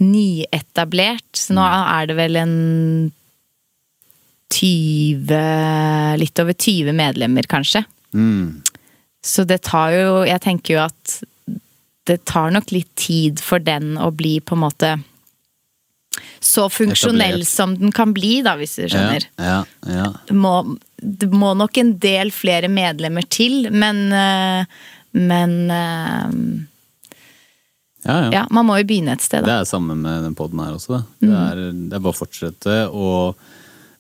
nyetablert, 0.04 1.30
så 1.38 1.56
nå 1.56 1.64
er 1.70 2.10
det 2.10 2.18
vel 2.20 2.40
en 2.42 2.58
20 4.60 6.18
Litt 6.20 6.42
over 6.42 6.58
20 6.58 6.98
medlemmer, 6.98 7.48
kanskje. 7.48 7.86
Mm. 8.12 8.60
Så 9.26 9.44
det 9.44 9.62
tar 9.68 9.92
jo 9.92 10.24
Jeg 10.28 10.42
tenker 10.46 10.74
jo 10.78 10.82
at 10.86 11.18
det 12.10 12.24
tar 12.26 12.50
nok 12.56 12.72
litt 12.74 12.90
tid 12.98 13.42
for 13.44 13.60
den 13.62 13.98
å 14.02 14.08
bli 14.16 14.40
på 14.42 14.56
en 14.56 14.64
måte 14.64 14.94
så 16.42 16.64
funksjonell 16.72 17.36
Etablert. 17.44 17.48
som 17.52 17.76
den 17.78 17.92
kan 17.94 18.14
bli, 18.16 18.40
da, 18.42 18.56
hvis 18.58 18.74
du 18.80 18.88
skjønner. 18.90 19.28
Ja, 19.38 19.60
ja, 19.86 19.94
ja. 19.94 20.08
Det 20.26 20.34
må, 20.36 20.54
det 20.98 21.30
må 21.30 21.52
nok 21.60 21.78
en 21.78 21.92
del 22.02 22.32
flere 22.34 22.68
medlemmer 22.72 23.28
til, 23.30 23.68
men 23.72 24.02
eh, 24.16 24.66
Men 25.12 25.54
eh, 25.74 26.34
ja, 28.06 28.16
ja. 28.24 28.30
ja, 28.34 28.44
man 28.56 28.66
må 28.68 28.78
jo 28.80 28.88
begynne 28.90 29.14
et 29.18 29.22
sted, 29.26 29.44
Det 29.44 29.50
da. 29.52 29.60
er 29.62 29.70
samme 29.70 29.96
med 30.00 30.24
den 30.24 30.36
podden 30.38 30.62
her 30.64 30.76
også. 30.78 31.02
Mm. 31.20 31.30
Det, 31.30 31.38
er, 31.46 31.62
det 31.92 31.98
er 31.98 32.04
bare 32.06 32.16
å 32.16 32.20
fortsette 32.24 32.76
å 32.90 33.14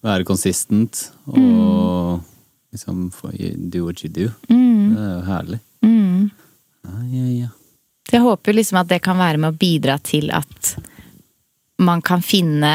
være 0.05 0.26
consistent 0.28 1.09
og 1.28 1.39
Mm. 1.39 2.26
Liksom 2.72 3.11
do 3.72 3.86
what 3.86 4.03
you 4.03 4.11
do. 4.11 4.30
Det 4.47 4.99
er 4.99 5.15
jo 5.15 5.24
herlig. 5.28 5.59
Mm. 5.86 6.30
Ja, 6.84 6.99
ja, 7.13 7.26
ja. 7.34 7.49
Jeg 8.11 8.22
håper 8.26 8.55
liksom 8.57 8.80
at 8.82 8.89
det 8.89 9.01
kan 9.05 9.20
være 9.20 9.38
med 9.41 9.53
å 9.53 9.59
bidra 9.59 9.99
til 10.01 10.32
at 10.34 10.76
man 11.80 12.01
kan 12.01 12.24
finne 12.26 12.74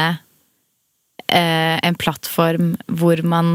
eh, 1.27 1.75
en 1.83 1.97
plattform 1.99 2.73
hvor 2.87 3.21
man 3.27 3.49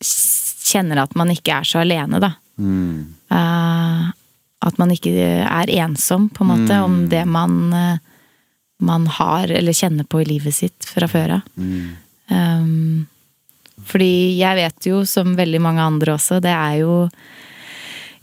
kjenner 0.00 1.02
at 1.02 1.14
man 1.18 1.32
ikke 1.32 1.60
er 1.60 1.68
så 1.68 1.82
alene, 1.82 2.20
da. 2.22 2.32
Mm. 2.60 3.14
Uh, 3.30 4.10
at 4.60 4.80
man 4.80 4.92
ikke 4.92 5.12
er 5.40 5.72
ensom, 5.80 6.28
på 6.32 6.44
en 6.44 6.50
måte, 6.52 6.80
om 6.84 7.02
det 7.08 7.22
man, 7.28 7.72
eh, 7.72 8.02
man 8.84 9.06
har 9.08 9.48
eller 9.48 9.76
kjenner 9.76 10.04
på 10.04 10.20
i 10.20 10.28
livet 10.28 10.56
sitt 10.56 10.88
fra 10.88 11.08
før 11.08 11.38
av. 11.38 11.46
Mm. 11.56 11.96
Um, 12.30 13.06
Fordi 13.86 14.38
jeg 14.38 14.56
vet 14.58 14.86
jo, 14.90 15.04
som 15.08 15.36
veldig 15.38 15.60
mange 15.62 15.82
andre 15.82 16.14
også, 16.18 16.40
det 16.44 16.52
er 16.52 16.80
jo 16.82 16.96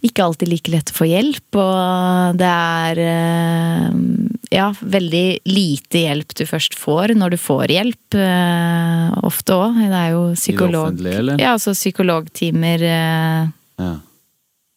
ikke 0.06 0.24
alltid 0.28 0.50
like 0.52 0.72
lett 0.72 0.92
å 0.94 0.96
få 1.00 1.08
hjelp, 1.10 1.58
og 1.58 2.38
det 2.38 2.50
er 2.54 3.00
eh, 3.02 3.88
ja, 4.54 4.68
veldig 4.80 5.24
lite 5.50 6.04
hjelp 6.04 6.36
du 6.38 6.44
først 6.48 6.78
får 6.78 7.16
når 7.18 7.34
du 7.34 7.38
får 7.42 7.74
hjelp. 7.74 8.16
eh, 8.22 9.18
Ofte 9.26 9.58
òg. 9.58 9.80
Det 9.82 9.98
er 9.98 10.12
jo 10.14 10.22
psykolog... 10.38 10.92
offentlige, 10.92 11.18
eller? 11.24 11.42
Ja, 11.42 11.56
altså 11.58 11.74
psykologtimer 11.74 12.86
eh, 12.86 13.50
Ja. 13.82 13.92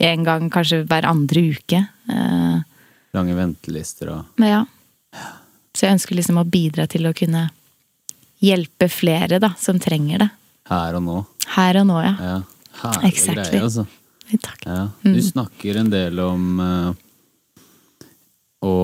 en 0.08 0.24
gang 0.24 0.48
kanskje 0.50 0.82
hver 0.88 1.04
andre 1.06 1.44
uke. 1.52 1.84
Lange 3.12 3.34
ventelister 3.36 4.10
og 4.16 4.40
ja. 4.40 4.64
Så 5.76 5.86
jeg 5.86 5.98
ønsker 5.98 6.16
liksom 6.16 6.40
å 6.40 6.48
bidra 6.48 6.88
til 6.90 7.06
å 7.06 7.14
kunne 7.14 7.44
hjelpe 8.42 8.88
flere, 8.90 9.38
da, 9.38 9.52
som 9.60 9.78
trenger 9.78 10.24
det. 10.24 10.30
Her 10.70 10.98
og 10.98 11.04
nå. 11.06 11.20
Her 11.56 11.80
og 11.82 11.88
nå, 11.90 11.98
ja. 12.04 12.14
Ja. 12.20 12.36
Herlig 12.80 13.10
Exactly. 13.10 13.42
greie, 13.42 13.64
altså. 13.66 13.86
Takk. 14.30 14.62
Ja. 14.66 14.84
Du 15.02 15.18
snakker 15.26 15.80
en 15.80 15.90
del 15.90 16.20
om 16.22 16.62
uh, 16.62 16.92
å 18.62 18.76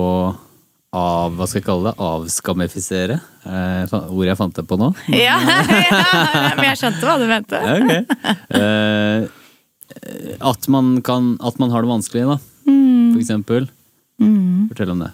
av, 0.97 1.35
hva 1.35 1.45
skal 1.47 1.59
jeg 1.59 1.65
kalle 1.67 1.91
det, 1.91 1.95
avskamifisere. 2.01 3.17
Eh, 3.43 3.95
ordet 4.07 4.31
jeg 4.31 4.39
fant 4.39 4.55
det 4.55 4.63
på 4.67 4.77
nå. 4.79 4.87
Ja, 5.13 5.35
ja, 5.43 6.53
men 6.57 6.63
jeg 6.69 6.79
skjønte 6.79 7.05
hva 7.05 7.17
du 7.19 7.27
mente. 7.29 7.59
Ja, 7.59 7.75
ok. 7.77 7.91
Eh, 8.57 10.37
at, 10.39 10.67
man 10.71 10.97
kan, 11.05 11.35
at 11.43 11.59
man 11.61 11.73
har 11.73 11.85
det 11.85 11.91
vanskelig, 11.91 12.23
da. 12.31 12.37
For 12.67 13.21
eksempel. 13.21 13.69
Fortell 14.17 14.93
om 14.95 15.03
det. 15.05 15.11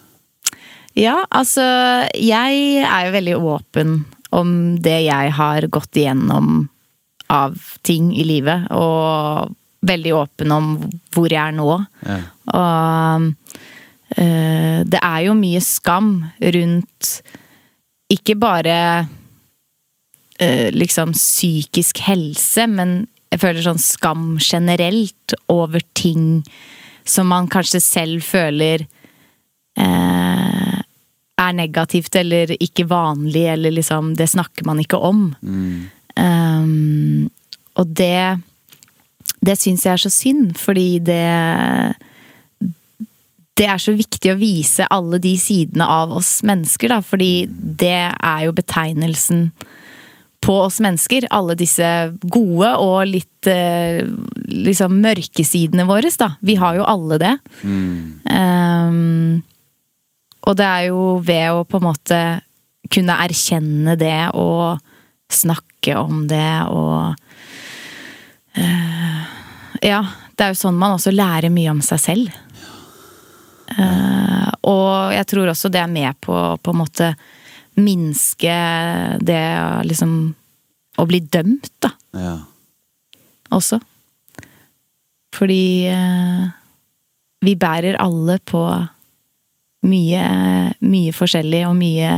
Ja, 0.94 1.16
altså 1.34 1.64
Jeg 2.14 2.84
er 2.86 3.08
jo 3.08 3.14
veldig 3.16 3.38
åpen 3.42 3.96
om 4.34 4.54
det 4.82 5.04
jeg 5.06 5.34
har 5.38 5.68
gått 5.74 6.00
igjennom 6.00 6.68
av 7.34 7.58
ting 7.86 8.12
i 8.18 8.26
livet. 8.28 8.68
Og 8.74 9.54
veldig 9.84 10.14
åpen 10.16 10.54
om 10.56 10.74
hvor 11.14 11.32
jeg 11.32 11.42
er 11.42 11.56
nå. 11.56 11.70
Ja. 12.08 12.20
Og 12.54 13.30
øh, 14.18 14.80
det 14.88 15.02
er 15.02 15.20
jo 15.28 15.38
mye 15.38 15.64
skam 15.64 16.16
rundt 16.56 17.16
ikke 18.14 18.36
bare 18.38 18.78
øh, 20.42 20.70
liksom 20.76 21.14
psykisk 21.18 22.04
helse, 22.06 22.68
men 22.68 23.04
jeg 23.34 23.42
føler 23.42 23.66
sånn 23.66 23.82
skam 23.82 24.26
generelt 24.38 25.34
over 25.50 25.82
ting 25.98 26.44
som 27.04 27.32
man 27.32 27.50
kanskje 27.52 27.82
selv 27.84 28.24
føler 28.24 28.86
eh, 29.76 30.53
er 31.44 31.58
negativt 31.58 32.16
eller 32.20 32.56
ikke 32.58 32.88
vanlig, 32.90 33.46
eller 33.56 33.76
liksom 33.76 34.14
Det 34.20 34.30
snakker 34.32 34.66
man 34.66 34.82
ikke 34.84 35.00
om. 35.00 35.28
Um, 36.16 37.30
og 37.76 37.88
det 37.98 38.40
Det 39.44 39.58
syns 39.60 39.86
jeg 39.86 39.94
er 39.94 40.04
så 40.04 40.12
synd, 40.14 40.58
fordi 40.58 41.00
det 41.00 41.96
det 43.54 43.68
er 43.70 43.78
så 43.78 43.94
viktig 43.94 44.32
å 44.32 44.40
vise 44.40 44.88
alle 44.90 45.20
de 45.22 45.36
sidene 45.38 45.86
av 45.86 46.14
oss 46.18 46.40
mennesker, 46.42 46.90
da, 46.90 47.04
fordi 47.06 47.46
det 47.52 48.10
er 48.10 48.40
jo 48.48 48.56
betegnelsen 48.58 49.52
på 50.44 50.56
oss 50.66 50.80
mennesker. 50.84 51.28
Alle 51.30 51.56
disse 51.60 51.88
gode 52.34 52.72
og 52.82 53.06
litt 53.12 53.50
eh, 53.50 54.02
liksom 54.50 54.98
mørke 55.04 55.46
sidene 55.48 55.86
våre, 55.90 56.12
da. 56.20 56.34
Vi 56.42 56.58
har 56.60 56.80
jo 56.80 56.88
alle 56.90 57.20
det. 57.22 57.34
Um, 58.26 59.44
og 60.44 60.58
det 60.60 60.66
er 60.68 60.88
jo 60.90 61.04
ved 61.24 61.52
å 61.56 61.64
på 61.68 61.80
en 61.80 61.88
måte 61.88 62.20
kunne 62.92 63.16
erkjenne 63.24 63.96
det 64.00 64.30
og 64.36 64.82
snakke 65.34 65.96
om 65.98 66.26
det 66.30 66.52
og 66.70 67.16
uh, 68.60 69.22
Ja, 69.84 70.02
det 70.36 70.46
er 70.46 70.52
jo 70.54 70.60
sånn 70.60 70.78
man 70.80 70.96
også 70.98 71.12
lærer 71.16 71.52
mye 71.52 71.72
om 71.74 71.82
seg 71.84 72.00
selv. 72.00 72.36
Uh, 73.74 74.52
og 74.70 75.16
jeg 75.16 75.26
tror 75.32 75.50
også 75.52 75.72
det 75.74 75.82
er 75.82 75.90
med 75.92 76.20
på 76.22 76.36
på 76.62 76.74
en 76.74 76.80
måte 76.84 77.14
minske 77.80 78.54
det 79.26 79.44
liksom 79.90 80.12
Å 81.02 81.06
bli 81.10 81.24
dømt, 81.26 81.72
da, 81.82 81.90
Ja. 82.14 82.36
også. 83.50 83.80
Fordi 85.34 85.90
uh, 85.90 86.44
vi 87.42 87.56
bærer 87.58 87.98
alle 87.98 88.38
på 88.46 88.62
mye, 89.84 90.26
mye 90.84 91.14
forskjellig 91.16 91.64
og 91.68 91.76
mye, 91.78 92.12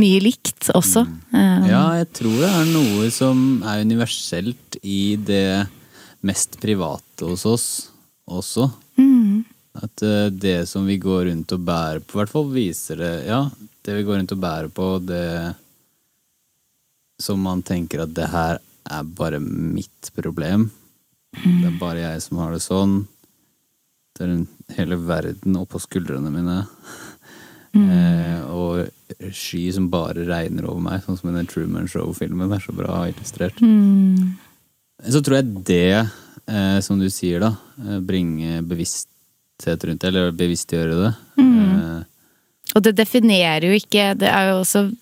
mye 0.00 0.22
likt 0.22 0.70
også. 0.76 1.04
Eh, 1.32 1.68
ja, 1.70 1.84
jeg 2.00 2.10
tror 2.20 2.36
det 2.42 2.50
er 2.50 2.72
noe 2.72 3.08
som 3.14 3.62
er 3.66 3.84
universelt 3.86 4.78
i 4.82 5.16
det 5.16 5.66
mest 6.26 6.58
private 6.60 7.28
hos 7.28 7.46
oss 7.48 7.68
også. 8.28 8.68
At 9.78 10.02
eh, 10.02 10.28
det 10.34 10.58
som 10.68 10.86
vi 10.88 10.98
går 11.00 11.28
rundt 11.30 11.54
og 11.54 11.64
bærer 11.66 12.02
på, 12.02 12.16
i 12.16 12.20
hvert 12.22 12.32
fall 12.32 12.48
viser 12.50 12.98
det 12.98 13.14
Ja, 13.28 13.44
det 13.86 13.94
vi 14.00 14.04
går 14.06 14.18
rundt 14.20 14.34
og 14.34 14.42
bærer 14.42 14.70
på, 14.74 14.88
det 15.06 15.54
som 17.22 17.40
man 17.42 17.62
tenker 17.66 18.04
at 18.04 18.14
det 18.14 18.28
her 18.30 18.58
er 18.88 19.14
bare 19.18 19.40
mitt 19.42 20.10
problem. 20.16 20.68
Det 21.34 21.66
er 21.68 21.80
bare 21.80 22.04
jeg 22.04 22.22
som 22.24 22.40
har 22.42 22.54
det 22.54 22.62
sånn. 22.64 23.00
Det 24.16 24.24
er 24.24 24.34
en, 24.34 24.46
hele 24.76 24.96
verden 25.00 25.56
oppå 25.60 25.80
skuldrene 25.80 26.30
mine. 26.32 26.58
Eh, 27.78 28.40
og 28.48 28.88
sky 29.34 29.68
som 29.74 29.88
bare 29.92 30.24
regner 30.28 30.66
over 30.68 30.80
meg, 30.82 31.02
sånn 31.04 31.18
som 31.18 31.30
i 31.30 31.36
den 31.36 31.48
Truman 31.48 31.88
Show-filmen. 31.88 32.52
Er 32.54 32.62
så 32.64 32.74
bra 32.76 33.02
illustrert. 33.08 33.60
Så 35.08 35.22
tror 35.24 35.38
jeg 35.38 35.64
det, 35.68 36.10
eh, 36.48 36.80
som 36.84 36.98
du 36.98 37.08
sier, 37.12 37.40
da, 37.40 37.52
eh, 37.84 38.00
bringe 38.00 38.62
bevissthet 38.66 39.84
rundt 39.84 40.00
det, 40.00 40.08
eller 40.08 40.32
bevisstgjøre 40.32 40.98
det. 41.04 41.14
Eh, 41.38 42.02
Og 42.76 42.82
det 42.84 42.96
definerer 42.96 43.64
jo 43.64 43.72
ikke 43.78 44.18
Det 44.18 44.28
er 44.28 44.50
jo 44.50 44.58
også 44.60 44.94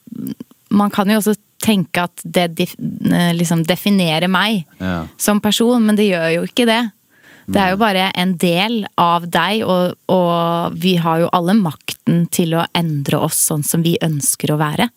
Man 0.70 0.90
kan 0.90 1.08
jo 1.10 1.16
også 1.18 1.34
tenke 1.58 2.04
at 2.04 2.22
det 2.22 2.60
eh, 2.60 3.32
liksom 3.34 3.64
definerer 3.66 4.28
meg 4.28 4.66
ja. 4.78 5.06
som 5.18 5.40
person, 5.40 5.82
men 5.82 5.96
det 5.96 6.06
gjør 6.10 6.28
jo 6.34 6.42
ikke 6.46 6.66
det. 6.68 6.92
Det 7.46 7.60
er 7.62 7.72
jo 7.72 7.78
bare 7.78 8.08
en 8.18 8.32
del 8.42 8.80
av 8.98 9.26
deg, 9.30 9.62
og, 9.66 9.94
og 10.10 10.78
vi 10.82 10.96
har 11.02 11.22
jo 11.22 11.32
alle 11.36 11.54
makten 11.58 12.24
til 12.34 12.56
å 12.58 12.64
endre 12.74 13.20
oss 13.28 13.38
sånn 13.50 13.62
som 13.66 13.84
vi 13.86 13.94
ønsker 14.02 14.50
å 14.52 14.58
være. 14.60 14.88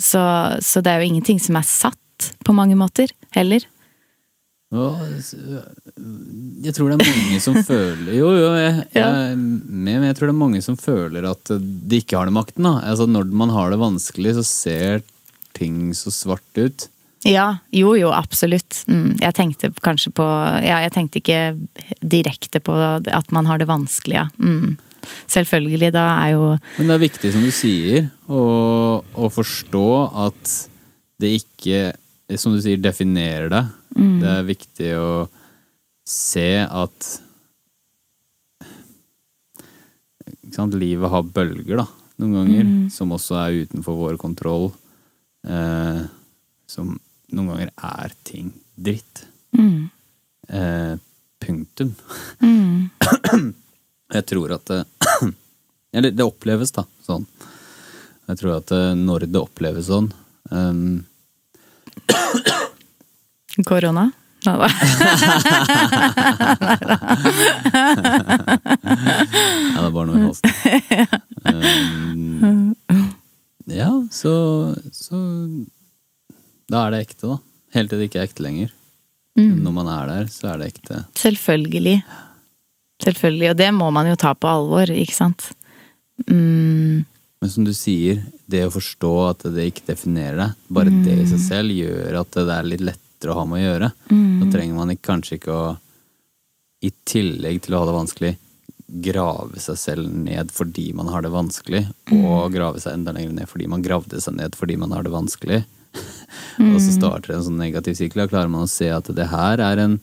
Så, 0.00 0.22
så 0.64 0.80
det 0.80 0.92
er 0.92 1.02
jo 1.02 1.10
ingenting 1.10 1.40
som 1.42 1.58
er 1.60 1.68
satt, 1.68 1.98
på 2.44 2.52
mange 2.52 2.76
måter, 2.76 3.12
heller. 3.36 3.64
Ja, 4.70 4.86
jeg 6.62 6.74
tror 6.76 6.92
det 6.92 6.96
er 6.96 7.00
mange 7.02 7.38
som 7.42 7.56
føler 7.66 8.12
Jo, 8.14 8.28
jo, 8.38 8.50
jeg, 8.54 8.84
jeg 8.94 9.02
er 9.02 9.32
med, 9.34 9.96
men 9.96 10.04
jeg 10.06 10.14
tror 10.18 10.30
det 10.30 10.34
er 10.36 10.42
mange 10.44 10.60
som 10.62 10.76
føler 10.78 11.26
at 11.26 11.50
de 11.50 11.98
ikke 11.98 12.20
har 12.20 12.30
den 12.30 12.36
makten. 12.36 12.68
Da. 12.68 12.76
Altså, 12.92 13.08
når 13.10 13.32
man 13.34 13.50
har 13.56 13.72
det 13.72 13.80
vanskelig, 13.82 14.36
så 14.38 14.46
ser 14.46 15.02
ting 15.58 15.90
så 15.98 16.12
svart 16.14 16.60
ut. 16.60 16.86
Ja, 17.28 17.60
jo 17.74 17.92
jo, 17.98 18.12
absolutt. 18.16 18.82
Mm, 18.88 19.18
jeg 19.20 19.36
tenkte 19.36 19.72
kanskje 19.84 20.12
på 20.16 20.26
Ja, 20.64 20.80
jeg 20.86 20.94
tenkte 20.94 21.20
ikke 21.20 21.40
direkte 22.00 22.62
på 22.64 22.72
at 22.72 23.34
man 23.34 23.48
har 23.50 23.60
det 23.60 23.68
vanskelig, 23.68 24.16
ja. 24.22 24.28
Mm. 24.40 24.78
Selvfølgelig, 25.28 25.92
da 25.96 26.04
er 26.22 26.32
jo 26.34 26.44
Men 26.78 26.88
det 26.88 26.94
er 26.94 27.04
viktig, 27.04 27.32
som 27.32 27.44
du 27.44 27.52
sier, 27.54 28.08
å, 28.28 28.42
å 29.04 29.30
forstå 29.32 29.88
at 30.28 30.54
det 31.20 31.34
ikke, 31.42 31.90
som 32.40 32.54
du 32.56 32.60
sier, 32.64 32.80
definerer 32.80 33.50
deg. 33.52 33.72
Det 34.20 34.30
er 34.32 34.46
viktig 34.48 34.90
å 34.96 35.10
se 36.08 36.48
at 36.64 37.08
sant, 40.54 40.76
Livet 40.78 41.12
har 41.12 41.26
bølger, 41.26 41.82
da, 41.82 41.86
noen 42.20 42.36
ganger, 42.38 42.70
som 42.94 43.12
også 43.16 43.36
er 43.42 43.60
utenfor 43.66 43.98
vår 43.98 44.18
kontroll. 44.20 44.70
Eh, 45.44 46.02
som 46.70 46.94
noen 47.36 47.48
ganger 47.52 47.70
er 47.76 48.14
ting 48.26 48.52
dritt. 48.74 49.24
Eh, 50.50 50.94
punktum. 51.40 51.94
Jeg 54.10 54.26
tror 54.26 54.56
at 54.56 54.66
det 54.70 54.84
Eller 55.96 56.10
det 56.14 56.22
oppleves, 56.26 56.70
da, 56.74 56.84
sånn. 57.02 57.24
Jeg 58.30 58.38
tror 58.38 58.60
at 58.60 58.70
eh, 58.74 58.92
når 58.94 59.26
det 59.26 59.40
oppleves 59.40 59.88
sånn 59.90 60.12
um... 60.54 61.04
korona. 63.66 64.10
Nei 64.46 64.56
da. 64.60 64.68
Ja, 69.70 69.78
det 69.80 69.86
er 69.86 69.92
bare 69.94 70.06
noe 70.08 70.16
i 70.16 70.22
halsen. 70.24 70.46
Um, 71.50 72.74
ja, 73.70 73.90
så, 74.14 74.32
så 74.94 75.18
Da 76.70 76.86
er 76.86 76.94
det 76.94 77.04
ekte, 77.08 77.32
da. 77.34 77.38
Helt 77.74 77.90
til 77.92 78.00
det 78.00 78.08
ikke 78.10 78.20
er 78.22 78.28
ekte 78.28 78.44
lenger. 78.46 78.74
Når 79.40 79.72
man 79.72 79.88
er 79.88 80.10
der, 80.10 80.26
så 80.32 80.50
er 80.52 80.60
det 80.60 80.72
ekte. 80.74 81.04
Selvfølgelig. 81.16 82.00
Selvfølgelig. 83.00 83.50
Og 83.52 83.56
det 83.60 83.68
må 83.72 83.88
man 83.94 84.10
jo 84.10 84.18
ta 84.20 84.34
på 84.36 84.50
alvor, 84.50 84.90
ikke 84.92 85.16
sant. 85.16 85.46
Mm, 86.28 87.06
Men 87.40 87.52
som 87.52 87.64
du 87.64 87.72
sier, 87.72 88.20
det 88.50 88.66
å 88.66 88.74
forstå 88.74 89.12
at 89.30 89.46
det 89.54 89.70
ikke 89.70 89.86
definerer 89.88 90.36
deg, 90.42 90.58
bare 90.68 90.92
det 91.06 91.14
i 91.22 91.28
seg 91.30 91.40
selv 91.46 91.72
gjør 91.72 92.18
at 92.20 92.36
det 92.36 92.56
er 92.58 92.68
litt 92.68 92.84
lettere 92.84 93.32
å 93.32 93.38
ha 93.38 93.46
med 93.48 93.62
å 93.62 93.64
gjøre. 93.64 93.90
Da 94.10 94.50
trenger 94.52 94.76
man 94.76 94.92
ikke, 94.92 95.06
kanskje 95.08 95.38
ikke 95.38 95.56
å, 95.56 95.70
i 96.84 96.90
tillegg 97.08 97.62
til 97.64 97.76
å 97.78 97.80
ha 97.80 97.88
det 97.88 97.96
vanskelig, 97.96 98.34
grave 98.90 99.60
seg 99.62 99.78
selv 99.78 100.10
ned 100.10 100.50
fordi 100.52 100.88
man 100.98 101.08
har 101.14 101.22
det 101.22 101.30
vanskelig, 101.32 101.84
og 102.18 102.50
grave 102.52 102.82
seg 102.82 102.98
enda 102.98 103.14
lenger 103.16 103.36
ned 103.38 103.48
fordi 103.48 103.70
man 103.70 103.84
gravde 103.86 104.20
seg 104.20 104.36
ned 104.36 104.58
fordi 104.58 104.76
man 104.82 104.92
har 104.92 105.06
det 105.06 105.14
vanskelig. 105.14 105.62
Og 106.58 106.80
så 106.80 106.92
starter 106.96 107.34
en 107.36 107.44
sånn 107.46 107.58
negativ 107.60 107.94
sirkel. 107.98 108.22
Da 108.24 108.28
klarer 108.32 108.50
man 108.52 108.66
å 108.66 108.70
se 108.70 108.88
at 108.92 109.08
det 109.16 109.26
her 109.30 109.58
er 109.64 109.82
en 109.86 109.96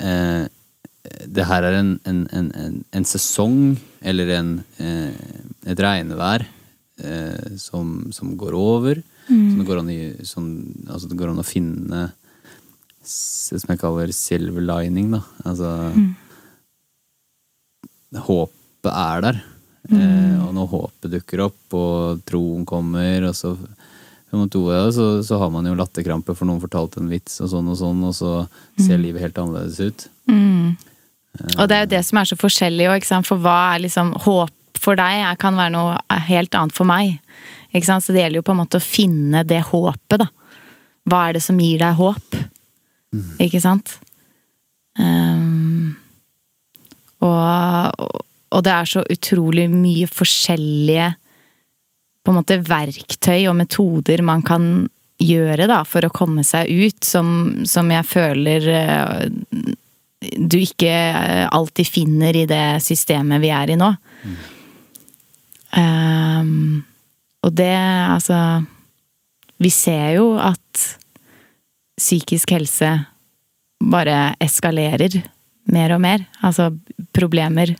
eh, 0.00 0.48
det 1.26 1.44
her 1.48 1.64
er 1.66 1.74
en, 1.80 1.92
en, 2.06 2.20
en, 2.32 2.48
en, 2.54 2.74
en 2.94 3.04
sesong, 3.04 3.76
eller 4.06 4.28
en, 4.36 4.50
eh, 4.78 5.10
et 5.66 5.80
regnevær, 5.82 6.44
eh, 7.02 7.56
som, 7.58 8.12
som 8.14 8.36
går 8.38 8.54
over. 8.54 9.00
Som 9.26 9.58
det, 9.58 9.66
går 9.66 9.80
i- 9.90 10.24
som, 10.26 10.46
altså 10.88 11.08
det 11.10 11.18
går 11.18 11.30
an 11.32 11.42
å 11.42 11.46
finne 11.46 12.04
som 13.02 13.70
jeg 13.72 13.80
kaller 13.82 14.12
silver 14.14 14.62
lining, 14.62 15.10
da. 15.16 15.20
Altså 15.44 15.68
Håpet 18.12 18.92
er 18.92 19.22
der. 19.24 19.38
Eh, 19.90 20.36
og 20.46 20.52
når 20.54 20.68
håpet 20.70 21.10
dukker 21.16 21.40
opp, 21.48 21.74
og 21.74 22.20
troen 22.28 22.64
kommer, 22.68 23.24
og 23.30 23.34
så 23.34 23.54
om 24.36 24.48
to 24.50 24.64
år, 24.70 24.90
så, 24.94 25.06
så 25.26 25.38
har 25.40 25.50
man 25.52 25.66
jo 25.68 25.74
latterkrampe 25.76 26.34
for 26.38 26.48
noen 26.48 26.62
fortalte 26.62 27.02
en 27.02 27.10
vits, 27.12 27.36
og 27.44 27.50
sånn 27.52 27.68
og 27.68 27.78
sånn, 27.78 28.00
og 28.08 28.14
så 28.16 28.32
ser 28.80 29.00
livet 29.02 29.24
helt 29.24 29.38
annerledes 29.38 29.80
ut. 29.80 30.06
Og 31.58 31.68
det 31.68 31.76
er 31.76 31.84
jo 31.84 31.92
det 31.94 32.02
som 32.06 32.20
er 32.20 32.28
så 32.28 32.38
forskjellig 32.40 32.88
òg, 32.92 33.06
for 33.28 33.40
hva 33.44 33.58
er 33.74 33.84
liksom 33.86 34.14
håp 34.24 34.80
for 34.82 34.98
deg 34.98 35.20
Jeg 35.20 35.38
kan 35.38 35.54
være 35.54 35.72
noe 35.76 36.20
helt 36.26 36.56
annet 36.58 36.74
for 36.74 36.88
meg. 36.88 37.20
Ikke 37.72 37.86
sant? 37.86 38.04
Så 38.04 38.14
det 38.14 38.24
gjelder 38.24 38.40
jo 38.40 38.46
på 38.48 38.54
en 38.54 38.62
måte 38.64 38.80
å 38.80 38.84
finne 38.84 39.44
det 39.46 39.60
håpet, 39.68 40.24
da. 40.24 40.28
Hva 41.08 41.20
er 41.28 41.36
det 41.36 41.42
som 41.44 41.60
gir 41.60 41.80
deg 41.82 41.98
håp? 41.98 42.36
Ikke 43.42 43.60
sant? 43.62 43.96
Um, 44.98 45.94
og, 47.24 48.06
og 48.52 48.64
det 48.66 48.74
er 48.74 48.88
så 48.90 49.04
utrolig 49.12 49.68
mye 49.72 50.08
forskjellige 50.10 51.12
på 52.22 52.30
en 52.30 52.38
måte 52.38 52.60
verktøy 52.62 53.48
og 53.50 53.56
metoder 53.58 54.22
man 54.24 54.44
kan 54.46 54.66
gjøre 55.22 55.68
da, 55.70 55.82
for 55.86 56.06
å 56.06 56.14
komme 56.14 56.44
seg 56.46 56.70
ut, 56.70 57.02
som, 57.06 57.62
som 57.68 57.90
jeg 57.92 58.08
føler 58.08 58.68
eh, 58.72 59.72
du 60.22 60.58
ikke 60.62 60.92
alltid 61.50 61.88
finner 61.88 62.36
i 62.38 62.46
det 62.46 62.82
systemet 62.84 63.42
vi 63.42 63.50
er 63.54 63.72
i 63.74 63.78
nå. 63.78 63.90
Ehm, 65.78 66.82
og 67.42 67.54
det, 67.56 67.74
altså 68.12 68.62
Vi 69.62 69.70
ser 69.70 70.16
jo 70.18 70.34
at 70.42 70.82
psykisk 71.98 72.50
helse 72.50 72.88
bare 73.78 74.34
eskalerer 74.42 75.20
mer 75.70 75.94
og 75.94 76.00
mer. 76.02 76.24
Altså 76.42 76.72
problemer 77.14 77.76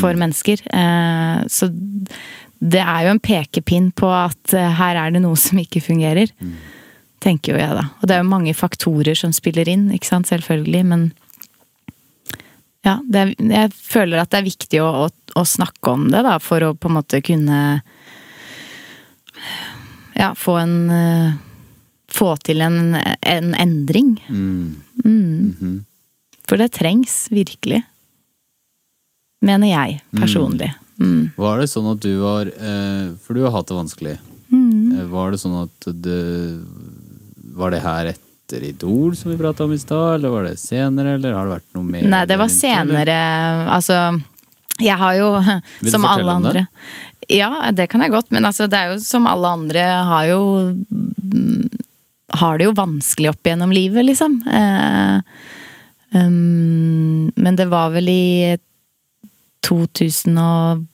for 0.00 0.18
mennesker. 0.18 0.60
Uh, 0.66 1.46
så 1.46 1.70
det 2.62 2.82
er 2.82 3.06
jo 3.06 3.16
en 3.16 3.22
pekepinn 3.22 3.90
på 3.98 4.06
at 4.14 4.54
eh, 4.54 4.76
her 4.78 4.98
er 5.00 5.14
det 5.14 5.22
noe 5.24 5.38
som 5.40 5.58
ikke 5.58 5.82
fungerer. 5.82 6.30
Tenker 7.22 7.54
jo 7.54 7.60
jeg, 7.60 7.74
da. 7.78 7.88
Og 7.98 8.06
det 8.06 8.14
er 8.14 8.22
jo 8.22 8.30
mange 8.30 8.54
faktorer 8.54 9.18
som 9.18 9.34
spiller 9.34 9.68
inn, 9.70 9.88
ikke 9.94 10.10
sant, 10.10 10.30
selvfølgelig, 10.30 10.82
men 10.86 11.08
ja, 12.82 12.96
det 13.06 13.36
jeg 13.38 13.70
føler 13.78 14.18
at 14.18 14.32
det 14.32 14.40
er 14.40 14.48
viktig 14.48 14.80
å, 14.82 14.88
å, 15.04 15.08
å 15.38 15.44
snakke 15.46 15.92
om 15.92 16.08
det, 16.10 16.24
da, 16.26 16.36
for 16.42 16.66
å 16.66 16.72
på 16.74 16.90
en 16.90 16.96
måte 16.98 17.22
kunne 17.24 17.62
Ja, 20.18 20.32
få 20.38 20.58
en 20.60 20.76
eh, 20.90 21.40
Få 22.12 22.34
til 22.44 22.60
en, 22.60 22.92
en 22.92 23.54
endring. 23.56 24.18
Mm. 24.28 25.78
For 26.44 26.60
det 26.60 26.74
trengs 26.76 27.14
virkelig. 27.32 27.78
Mener 29.40 29.70
jeg 29.70 29.94
personlig. 30.12 30.68
Mm. 31.00 31.30
Var 31.36 31.62
det 31.62 31.70
sånn 31.72 31.88
at 31.92 32.02
du 32.04 32.12
var 32.20 32.48
eh, 32.52 33.06
For 33.24 33.36
du 33.36 33.46
har 33.46 33.54
hatt 33.54 33.70
det 33.70 33.78
vanskelig. 33.78 34.16
Mm. 34.52 34.98
Eh, 34.98 35.06
Var 35.12 35.32
det 35.32 35.40
sånn 35.40 35.56
at 35.62 35.88
det 36.04 36.24
Var 37.56 37.72
det 37.72 37.80
her 37.84 38.10
etter 38.12 38.66
Idol 38.68 39.16
som 39.16 39.32
vi 39.32 39.38
prata 39.40 39.64
om 39.64 39.72
i 39.72 39.80
stad, 39.80 40.18
eller 40.18 40.32
var 40.32 40.44
det 40.44 40.58
senere, 40.60 41.14
eller 41.16 41.32
har 41.32 41.48
det 41.48 41.54
vært 41.54 41.78
noe 41.78 41.88
mer? 41.88 42.04
Nei, 42.04 42.26
det 42.28 42.36
var 42.36 42.50
senere. 42.52 43.16
Altså, 43.72 43.96
jeg 44.82 44.96
har 45.00 45.16
jo, 45.16 45.30
Vil 45.80 45.92
som 45.94 46.04
alle 46.08 46.36
andre 46.36 46.66
Ja, 47.32 47.70
det 47.72 47.88
kan 47.92 48.04
jeg 48.04 48.12
godt, 48.12 48.28
men 48.34 48.44
altså, 48.48 48.68
det 48.68 48.78
er 48.78 48.92
jo 48.92 49.00
som 49.04 49.28
alle 49.30 49.54
andre 49.56 49.86
har 50.10 50.28
jo 50.28 50.42
mm, 50.76 51.70
Har 52.42 52.60
det 52.60 52.68
jo 52.68 52.76
vanskelig 52.76 53.32
opp 53.32 53.48
gjennom 53.48 53.72
livet, 53.72 54.04
liksom. 54.08 54.38
Eh, 54.48 55.16
um, 56.16 57.32
men 57.36 57.56
det 57.56 57.68
var 57.72 57.92
vel 57.96 58.08
i 58.08 58.58
2017 59.62 60.88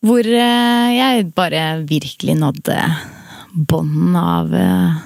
hvor 0.00 0.24
eh, 0.24 0.88
jeg 0.96 1.26
bare 1.36 1.82
virkelig 1.84 2.38
nådde 2.40 2.76
bånden 3.68 4.16
av 4.16 4.54
eh, 4.56 5.00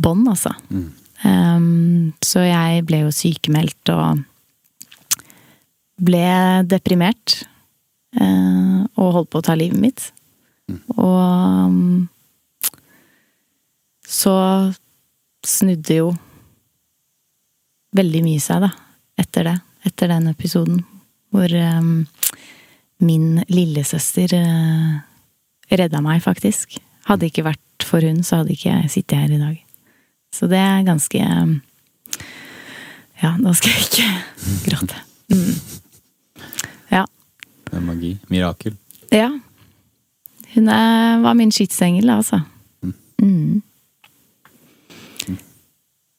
bånd, 0.00 0.28
altså. 0.30 0.54
Um, 1.20 2.14
så 2.24 2.46
jeg 2.46 2.86
ble 2.88 3.02
jo 3.02 3.10
sykemeldt 3.12 3.92
og 3.92 4.22
ble 6.00 6.24
deprimert. 6.64 7.42
eh, 8.16 8.80
og 8.96 9.12
holdt 9.18 9.30
på 9.30 9.42
å 9.42 9.44
ta 9.44 9.54
livet 9.58 9.80
mitt. 9.80 10.06
Og 10.96 11.20
um, 11.68 12.08
så 14.06 14.32
snudde 15.46 16.00
jo 16.00 16.10
veldig 17.96 18.22
mye 18.24 18.40
seg, 18.42 18.64
da, 18.64 18.70
etter 19.20 19.46
det. 19.46 19.56
Etter 19.88 20.10
den 20.12 20.28
episoden. 20.30 20.82
Hvor 21.30 21.52
um, 21.78 22.06
min 23.04 23.42
lillesøster 23.48 24.34
uh, 24.36 25.00
redda 25.70 26.02
meg, 26.04 26.22
faktisk. 26.24 26.78
Hadde 27.08 27.30
ikke 27.30 27.46
vært 27.46 27.86
for 27.86 28.04
hun, 28.04 28.22
så 28.26 28.40
hadde 28.40 28.54
ikke 28.54 28.72
jeg 28.72 28.92
sittet 28.92 29.22
her 29.22 29.34
i 29.34 29.40
dag. 29.40 29.58
Så 30.34 30.46
det 30.50 30.60
er 30.62 30.86
ganske 30.86 31.20
um, 31.26 31.56
Ja, 33.20 33.34
nå 33.36 33.52
skal 33.56 33.74
jeg 33.74 33.88
ikke 33.88 34.10
gråte. 34.68 35.00
Mm. 35.30 35.56
Ja. 36.90 37.04
Det 37.68 37.78
er 37.78 37.86
magi. 37.86 38.14
Mirakel. 38.32 38.76
Ja. 39.12 39.30
Hun 40.54 40.70
er, 40.72 41.20
var 41.22 41.36
min 41.38 41.52
skytsengel, 41.54 42.10
altså. 42.10 42.40
Mm. 43.20 43.60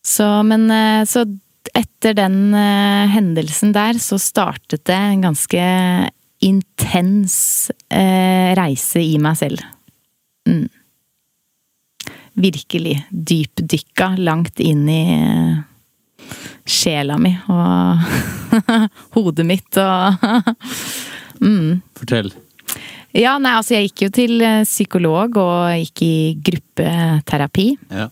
Så, 0.06 0.44
men 0.44 0.72
eh, 0.72 1.06
Så 1.06 1.26
etter 1.78 2.16
den 2.18 2.54
eh, 2.58 3.08
hendelsen 3.12 3.74
der, 3.76 4.00
så 4.02 4.20
startet 4.22 4.84
det 4.90 4.98
en 4.98 5.26
ganske 5.28 5.64
intens 6.42 7.72
eh, 7.94 8.52
reise 8.58 9.04
i 9.04 9.18
meg 9.22 9.38
selv. 9.40 9.64
Mm. 10.50 10.68
Virkelig 12.42 12.96
dypdykka 13.12 14.16
langt 14.22 14.62
inn 14.64 14.88
i 14.90 15.02
eh, 15.16 15.60
sjela 16.66 17.18
mi 17.22 17.34
og 17.52 18.06
hodet 19.18 19.46
mitt 19.48 19.82
og 19.82 20.24
mm. 21.44 21.82
Fortell. 21.98 22.32
Ja, 23.12 23.36
nei, 23.44 23.58
altså 23.58 23.76
jeg 23.76 23.90
gikk 23.90 24.06
jo 24.06 24.12
til 24.16 24.44
psykolog 24.64 25.36
og 25.42 25.74
gikk 25.82 26.04
i 26.08 26.16
gruppeterapi. 26.48 27.68
Ja. 27.92 28.08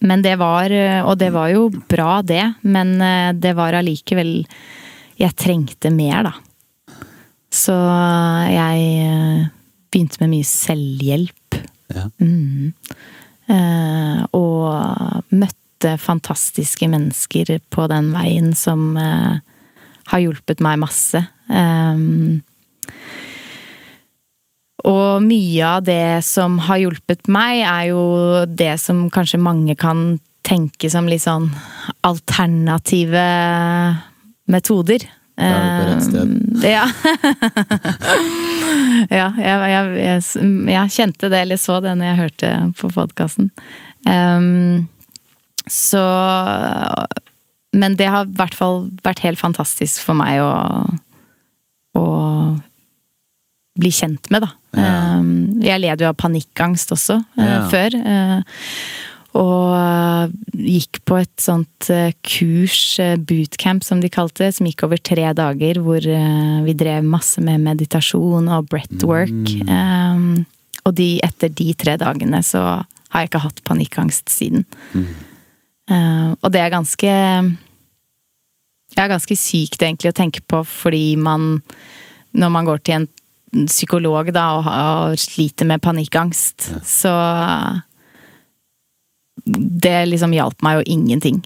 Men 0.00 0.22
det 0.22 0.36
var 0.38 0.70
eh, 0.70 1.00
Og 1.02 1.18
det 1.18 1.30
var 1.34 1.50
jo 1.52 1.68
bra, 1.90 2.20
det. 2.22 2.44
Men 2.62 3.00
eh, 3.02 3.32
det 3.34 3.54
var 3.58 3.76
allikevel 3.78 4.42
Jeg 5.18 5.36
trengte 5.38 5.90
mer, 5.90 6.30
da. 6.30 6.34
Så 7.50 7.74
jeg 8.52 8.88
eh, 9.08 9.46
begynte 9.88 10.20
med 10.22 10.34
mye 10.36 10.46
selvhjelp. 10.46 11.62
ja. 11.94 12.10
Mm. 12.20 12.74
Og 14.36 15.22
møtte 15.32 15.94
fantastiske 15.96 16.84
mennesker 16.92 17.54
på 17.72 17.86
den 17.88 18.10
veien 18.12 18.50
som 18.52 18.90
har 18.98 20.20
hjulpet 20.20 20.60
meg 20.60 20.76
masse. 20.82 21.22
Um, 21.48 22.42
og 24.86 25.22
mye 25.24 25.66
av 25.66 25.82
det 25.86 26.22
som 26.26 26.58
har 26.68 26.78
hjulpet 26.84 27.26
meg, 27.32 27.64
er 27.66 27.88
jo 27.90 28.02
det 28.46 28.76
som 28.82 29.08
kanskje 29.10 29.40
mange 29.42 29.74
kan 29.78 30.18
tenke 30.46 30.90
som 30.90 31.08
litt 31.10 31.24
sånn 31.24 31.48
alternative 32.06 33.24
metoder. 34.48 35.08
Da 35.38 35.48
er 35.48 35.64
du 35.64 35.72
på 35.78 35.88
rett 35.88 36.06
sted. 36.06 36.30
Eh, 36.34 36.68
Ja. 36.68 36.86
ja, 39.18 39.26
jeg, 39.38 39.58
jeg, 39.72 39.90
jeg, 40.02 40.22
jeg 40.72 40.94
kjente 40.96 41.30
det, 41.30 41.42
eller 41.44 41.60
så 41.60 41.78
det, 41.84 41.94
når 41.98 42.10
jeg 42.10 42.20
hørte 42.22 42.52
på 42.80 42.90
podkasten. 42.94 43.50
så 45.68 46.04
Men 47.76 47.98
det 48.00 48.08
har 48.10 48.26
i 48.26 48.38
hvert 48.40 48.56
fall 48.56 48.88
vært 49.04 49.22
helt 49.26 49.38
fantastisk 49.42 50.02
for 50.06 50.18
meg 50.18 50.40
å, 50.42 50.52
å 51.98 52.06
bli 53.78 53.90
kjent 53.94 54.30
med, 54.34 54.42
da. 54.44 54.50
Ja. 54.76 54.94
Um, 55.18 55.60
jeg 55.64 55.80
led 55.80 56.02
jo 56.02 56.08
av 56.10 56.16
panikkangst 56.20 56.90
også 56.94 57.20
eh, 57.38 57.44
Ja. 57.46 57.60
før. 57.72 57.94
eh, 57.94 58.64
og 59.38 59.74
eh, 59.76 60.32
gikk 60.78 61.00
på 61.06 61.18
et 61.20 61.34
sånt 61.40 61.88
kurs, 62.26 62.98
bootcamp 63.28 63.84
som 63.86 64.00
de 64.02 64.10
kalte 64.10 64.42
det, 64.46 64.54
som 64.56 64.66
gikk 64.66 64.82
over 64.86 64.98
tre 64.98 65.28
dager, 65.36 65.78
hvor 65.84 66.02
vi 66.02 66.74
drev 66.74 67.04
masse 67.06 67.38
med 67.44 67.62
meditasjon 67.62 68.48
og 68.50 68.66
breathwork. 68.72 69.52
Mm. 69.68 70.44
og 70.84 70.94
de, 70.96 71.20
etter 71.22 71.52
de 71.52 71.68
tre 71.78 71.94
dagene 72.00 72.40
så 72.42 72.62
har 73.12 73.22
jeg 73.22 73.30
ikke 73.30 73.44
hatt 73.44 73.62
panikkangst 73.68 74.32
siden. 74.32 74.64
Mm. 74.96 76.34
og 76.42 76.50
det 76.52 76.60
er 76.64 76.74
ganske 76.74 77.12
Det 78.88 78.98
er 79.04 79.08
ganske 79.12 79.36
sykt 79.36 79.82
egentlig 79.84 80.10
å 80.10 80.16
tenke 80.16 80.40
på, 80.48 80.64
fordi 80.66 81.16
man 81.16 81.62
Når 82.34 82.50
man 82.50 82.64
går 82.64 82.78
til 82.84 82.94
en 82.94 83.08
psykolog 83.66 84.32
da 84.34 84.46
og, 84.58 84.66
og 84.68 85.20
sliter 85.20 85.68
med 85.68 85.82
panikkangst, 85.84 86.70
så 86.84 87.14
Det 89.48 90.08
liksom 90.08 90.34
hjalp 90.34 90.62
meg 90.62 90.78
jo 90.78 90.82
ingenting, 90.92 91.38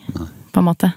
på 0.53 0.59
en 0.59 0.67
måte. 0.67 0.89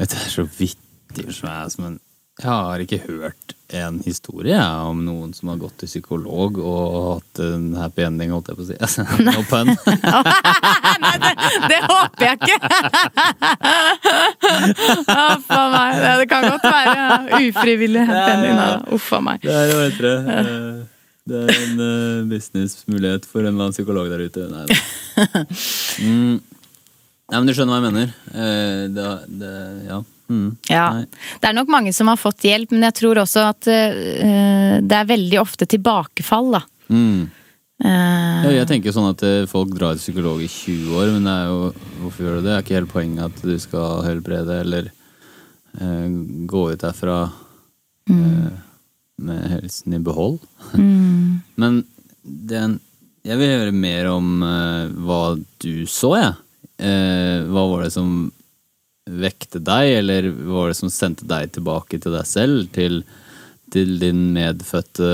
Det 0.00 0.08
er 0.10 0.30
så 0.32 0.42
vittig 0.58 1.28
som 1.30 1.48
jeg 1.48 1.70
som 1.70 1.84
men 1.84 1.98
jeg 2.36 2.48
har 2.50 2.82
ikke 2.84 2.98
hørt 3.06 3.54
en 3.74 3.98
historie 4.04 4.58
om 4.86 5.00
noen 5.02 5.32
som 5.34 5.48
har 5.50 5.58
gått 5.58 5.78
til 5.80 5.88
psykolog 5.90 6.58
og 6.60 6.96
hatt 7.16 7.40
en 7.42 7.70
happy 7.80 8.04
ending, 8.06 8.30
holdt 8.34 8.52
jeg 8.52 8.58
på 8.58 8.62
å 8.62 8.68
si. 8.68 8.76
Altså, 8.86 9.06
no 9.24 9.42
pun. 9.48 9.72
Nei, 11.02 11.14
det, 11.22 11.32
det 11.72 11.80
håper 11.82 12.26
jeg 12.28 12.36
ikke! 12.36 12.58
Uff 15.16 15.50
a 15.50 15.62
meg. 15.72 16.02
Det, 16.04 16.28
kan 16.30 16.46
godt 16.46 16.66
være 16.68 17.40
ufrivillig 17.48 18.04
happy 18.08 18.34
ending. 18.36 18.60
Uff 18.94 19.08
a 19.16 19.22
meg. 19.24 19.42
Det 19.42 19.56
er 19.56 19.72
jo 19.72 19.80
etter 19.88 20.06
det. 20.10 20.36
Eh, 20.36 20.84
Det 21.26 21.38
er 21.42 21.56
en 21.58 21.80
eh, 21.82 22.26
businessmulighet 22.30 23.24
for 23.26 23.42
en 23.42 23.48
eller 23.50 23.64
annen 23.64 23.74
psykolog 23.74 24.06
der 24.12 24.20
ute. 24.28 24.44
Nei, 24.46 24.62
da. 24.70 24.76
mm. 26.06 26.36
Nei, 27.26 27.40
men 27.40 27.48
du 27.48 27.54
skjønner 27.56 27.74
hva 27.74 27.80
jeg 27.80 27.86
mener. 27.88 28.12
Eh, 28.30 28.82
det, 28.94 29.08
det, 29.40 29.54
ja. 29.88 29.98
Mm. 30.28 30.56
Ja. 30.70 30.86
Det 31.40 31.48
er 31.48 31.56
nok 31.56 31.70
mange 31.70 31.92
som 31.94 32.10
har 32.10 32.18
fått 32.20 32.44
hjelp, 32.46 32.72
men 32.74 32.86
jeg 32.88 32.96
tror 33.00 33.22
også 33.22 33.46
at 33.52 33.68
uh, 33.70 34.76
det 34.82 34.98
er 34.98 35.10
veldig 35.10 35.40
ofte 35.42 35.68
tilbakefall, 35.70 36.56
da. 36.58 36.62
Mm. 36.90 37.26
Uh, 37.84 38.46
Ja, 38.46 38.52
jeg 38.62 38.68
tenker 38.70 38.94
sånn 38.94 39.10
at 39.10 39.22
eh, 39.26 39.48
folk 39.50 39.74
drar 39.76 39.96
til 39.96 40.06
psykolog 40.06 40.40
i 40.40 40.48
20 40.48 40.94
år, 40.96 41.10
men 41.12 41.26
det 41.28 41.34
er 41.34 41.50
jo, 41.50 41.88
hvorfor 42.00 42.24
gjør 42.24 42.38
du 42.38 42.40
det? 42.40 42.46
Det 42.46 42.54
er 42.54 42.64
ikke 42.64 42.78
hele 42.78 42.92
poenget 42.92 43.26
at 43.26 43.42
du 43.44 43.58
skal 43.60 44.06
helbrede 44.06 44.60
eller 44.62 44.88
uh, 45.82 46.08
gå 46.48 46.62
ut 46.72 46.86
derfra 46.86 47.18
mm. 48.08 48.48
med 49.28 49.44
helsen 49.52 49.98
i 49.98 50.02
behold. 50.08 50.40
mm, 50.72 51.42
Men 51.60 51.84
den, 52.24 52.80
jeg 53.26 53.38
vil 53.38 53.54
høre 53.58 53.76
mer 53.76 54.08
om 54.10 54.32
hva 54.40 55.20
du 55.62 55.84
så, 55.90 56.16
jeg. 56.18 56.34
Eh, 56.76 57.44
hva 57.48 57.62
var 57.70 57.86
det 57.86 57.92
som 57.94 58.26
vekte 59.06 59.60
deg, 59.62 59.92
eller 60.00 60.28
var 60.50 60.70
det 60.70 60.78
som 60.80 60.90
sendte 60.92 61.26
deg 61.28 61.52
tilbake 61.54 62.00
til 62.02 62.14
deg 62.16 62.26
selv? 62.28 62.66
Til, 62.74 63.00
til 63.72 63.96
din 64.02 64.28
medfødte 64.34 65.10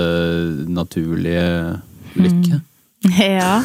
naturlige 0.72 1.80
lykke? 2.16 2.60
ja. 3.20 3.60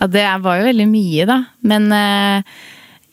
ja. 0.00 0.06
Det 0.06 0.26
var 0.40 0.60
jo 0.60 0.68
veldig 0.70 0.88
mye, 0.88 1.28
da. 1.28 1.38
Men 1.66 1.90
eh, 1.92 2.56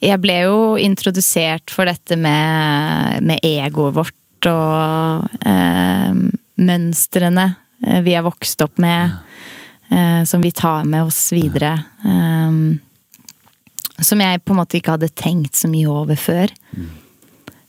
jeg 0.07 0.21
ble 0.23 0.39
jo 0.45 0.57
introdusert 0.79 1.73
for 1.73 1.89
dette 1.89 2.17
med, 2.19 3.23
med 3.25 3.43
egoet 3.45 3.97
vårt 3.97 4.13
og 4.47 5.47
eh, 5.49 6.19
mønstrene 6.61 7.47
eh, 7.83 8.01
vi 8.05 8.13
er 8.15 8.25
vokst 8.25 8.61
opp 8.63 8.77
med, 8.81 9.17
eh, 9.89 10.21
som 10.29 10.43
vi 10.45 10.53
tar 10.55 10.85
med 10.85 11.09
oss 11.09 11.31
videre. 11.33 11.73
Eh, 12.05 12.59
som 14.05 14.21
jeg 14.21 14.43
på 14.43 14.53
en 14.53 14.61
måte 14.61 14.79
ikke 14.79 14.95
hadde 14.97 15.13
tenkt 15.17 15.57
så 15.57 15.69
mye 15.71 15.89
over 15.89 16.19
før. 16.19 16.53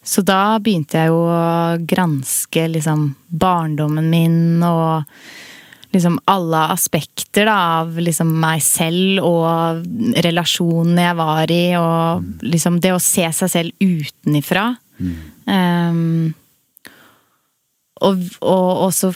Så 0.08 0.24
da 0.24 0.58
begynte 0.62 1.00
jeg 1.00 1.12
jo 1.12 1.20
å 1.28 1.76
granske 1.88 2.64
liksom 2.72 3.12
barndommen 3.28 4.08
min 4.08 4.64
og 4.64 5.04
liksom 5.92 6.18
alle 6.28 6.62
aspekter 6.74 7.48
da, 7.48 7.56
av 7.80 7.96
liksom 8.00 8.30
meg 8.40 8.60
selv 8.64 9.22
og 9.24 10.18
relasjonene 10.24 11.06
jeg 11.06 11.18
var 11.18 11.52
i, 11.52 11.62
og 11.80 12.44
liksom 12.44 12.76
det 12.84 12.92
å 12.92 13.00
se 13.02 13.24
seg 13.40 13.52
selv 13.52 13.84
utenifra. 13.84 14.70
Um, 15.48 16.34
og, 18.04 18.20
og 18.44 18.84
også 18.88 19.12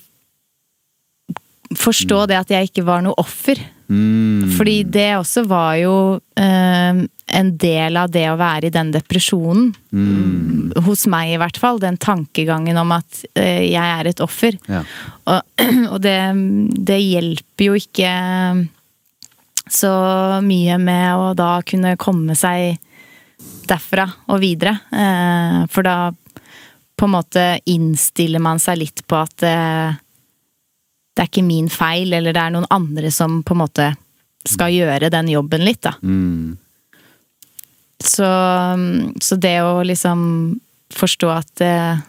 forstå 1.78 2.24
det 2.30 2.40
at 2.40 2.52
jeg 2.52 2.70
ikke 2.70 2.86
var 2.86 3.04
noe 3.04 3.16
offer. 3.20 3.60
Mm. 3.92 4.52
Fordi 4.56 4.82
det 4.88 5.10
også 5.18 5.44
var 5.48 5.76
jo 5.82 5.94
eh, 6.40 6.61
en 7.32 7.50
del 7.60 7.96
av 7.96 8.10
det 8.12 8.26
å 8.30 8.38
være 8.40 8.68
i 8.68 8.74
den 8.74 8.92
depresjonen. 8.94 9.72
Hos 10.86 11.06
meg 11.10 11.32
i 11.32 11.40
hvert 11.40 11.58
fall. 11.60 11.80
Den 11.82 11.98
tankegangen 12.00 12.78
om 12.80 12.94
at 12.96 13.24
eh, 13.38 13.68
jeg 13.70 13.82
er 13.82 14.10
et 14.10 14.22
offer. 14.24 14.58
Ja. 14.68 14.84
Og, 15.30 15.66
og 15.92 15.98
det, 16.04 16.18
det 16.92 17.00
hjelper 17.00 17.70
jo 17.70 17.80
ikke 17.80 18.14
så 19.72 19.92
mye 20.44 20.78
med 20.82 21.16
å 21.16 21.32
da 21.38 21.52
kunne 21.64 21.96
komme 22.00 22.36
seg 22.38 22.80
derfra 23.68 24.06
og 24.28 24.42
videre. 24.42 24.76
Eh, 24.92 25.62
for 25.72 25.86
da 25.86 25.96
på 26.98 27.08
en 27.08 27.14
måte 27.16 27.44
innstiller 27.70 28.42
man 28.42 28.60
seg 28.62 28.82
litt 28.82 29.04
på 29.08 29.18
at 29.18 29.46
eh, 29.46 30.00
det 31.12 31.24
er 31.24 31.28
ikke 31.28 31.44
min 31.44 31.68
feil, 31.72 32.12
eller 32.14 32.32
det 32.32 32.40
er 32.40 32.52
noen 32.54 32.68
andre 32.72 33.10
som 33.12 33.42
på 33.44 33.56
en 33.56 33.62
måte 33.64 33.88
skal 34.48 34.72
gjøre 34.74 35.10
den 35.12 35.28
jobben 35.32 35.64
litt, 35.66 35.82
da. 35.84 35.94
Mm. 36.02 36.56
Så, 38.02 38.26
så 39.22 39.36
det 39.40 39.56
å 39.62 39.82
liksom 39.86 40.22
forstå 40.92 41.28
at 41.32 41.62
eh, 41.64 42.00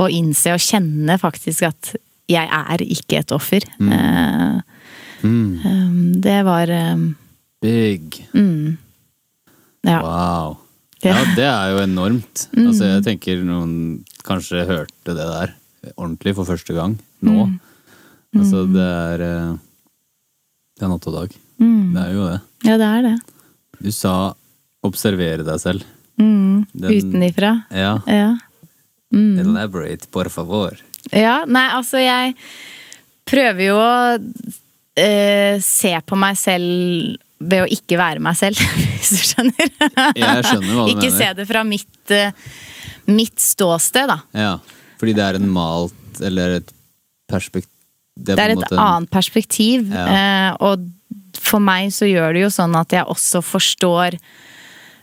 Å 0.00 0.06
innse 0.14 0.52
og 0.54 0.62
kjenne 0.62 1.16
faktisk 1.18 1.64
at 1.66 1.94
jeg 2.30 2.46
er 2.46 2.82
ikke 2.86 3.18
et 3.24 3.32
offer. 3.34 3.64
eh, 3.80 4.60
Mm. 5.20 5.48
eh, 5.60 5.88
det 6.24 6.38
var 6.46 6.70
um, 6.94 7.02
Big. 7.60 8.22
mm, 8.32 8.78
Ja. 9.84 9.98
Wow. 10.00 10.54
Ja. 11.02 11.18
Det 11.36 11.44
er 11.44 11.70
jo 11.74 11.82
enormt. 11.82 12.46
Altså, 12.56 12.86
jeg 12.94 13.02
tenker 13.04 13.42
noen 13.44 14.04
kanskje 14.24 14.62
hørte 14.68 15.12
det 15.16 15.26
der 15.28 15.52
ordentlig 15.96 16.34
for 16.38 16.44
første 16.48 16.72
gang 16.76 16.94
nå. 17.24 17.50
Altså, 18.36 18.62
det 18.72 18.86
er 18.86 19.20
eh, 19.26 19.52
Det 20.78 20.86
er 20.86 20.92
natt 20.94 21.06
og 21.10 21.14
dag. 21.18 21.36
Mm. 21.60 21.92
Det 21.94 22.02
er 22.06 22.12
jo 22.14 22.24
det. 22.30 22.40
ja, 22.70 22.76
det 22.80 22.88
er 22.88 23.02
det. 23.10 23.14
Du 23.82 23.90
sa 23.92 24.14
'observere 24.82 25.44
deg 25.44 25.58
selv'. 25.60 25.84
Mm, 26.20 26.66
Den- 26.72 26.90
Utenifra. 26.96 27.64
Ja. 27.70 27.98
Ja. 28.06 28.36
Mm. 29.12 29.38
Elaborate, 29.40 30.06
por 30.10 30.28
favor. 30.30 30.76
Ja, 31.12 31.44
nei, 31.46 31.68
altså 31.74 31.98
jeg 31.98 32.34
prøver 33.26 33.64
jo 33.66 33.76
å 33.80 34.18
eh, 34.96 35.58
se 35.64 35.94
på 36.06 36.16
meg 36.18 36.36
selv 36.38 37.16
ved 37.40 37.64
å 37.64 37.68
ikke 37.72 37.96
være 37.96 38.20
meg 38.20 38.36
selv, 38.36 38.56
hvis 39.00 39.10
du 39.16 39.22
skjønner. 39.24 39.70
Jeg 40.14 40.44
skjønner 40.44 40.74
hva 40.76 40.84
du 40.86 40.92
ikke 40.92 41.08
mener. 41.08 41.16
se 41.16 41.30
det 41.38 41.46
fra 41.48 41.62
mitt, 41.64 42.10
eh, 42.12 42.32
mitt 43.08 43.40
ståsted, 43.40 44.10
da. 44.12 44.18
Ja, 44.36 44.52
fordi 45.00 45.14
det 45.16 45.24
er 45.24 45.40
en 45.40 45.48
malt 45.50 46.20
eller 46.20 46.58
et 46.60 46.72
perspektiv 47.30 47.70
Det 48.20 48.36
er 48.36 48.52
et 48.52 48.72
annet 48.76 49.08
perspektiv. 49.10 49.86
Ja. 49.88 50.04
Eh, 50.50 50.56
og 50.60 50.84
for 51.40 51.62
meg 51.64 51.88
så 51.96 52.04
gjør 52.04 52.34
det 52.36 52.42
jo 52.44 52.50
sånn 52.52 52.74
at 52.76 52.92
jeg 52.92 53.06
også 53.08 53.40
forstår 53.40 54.18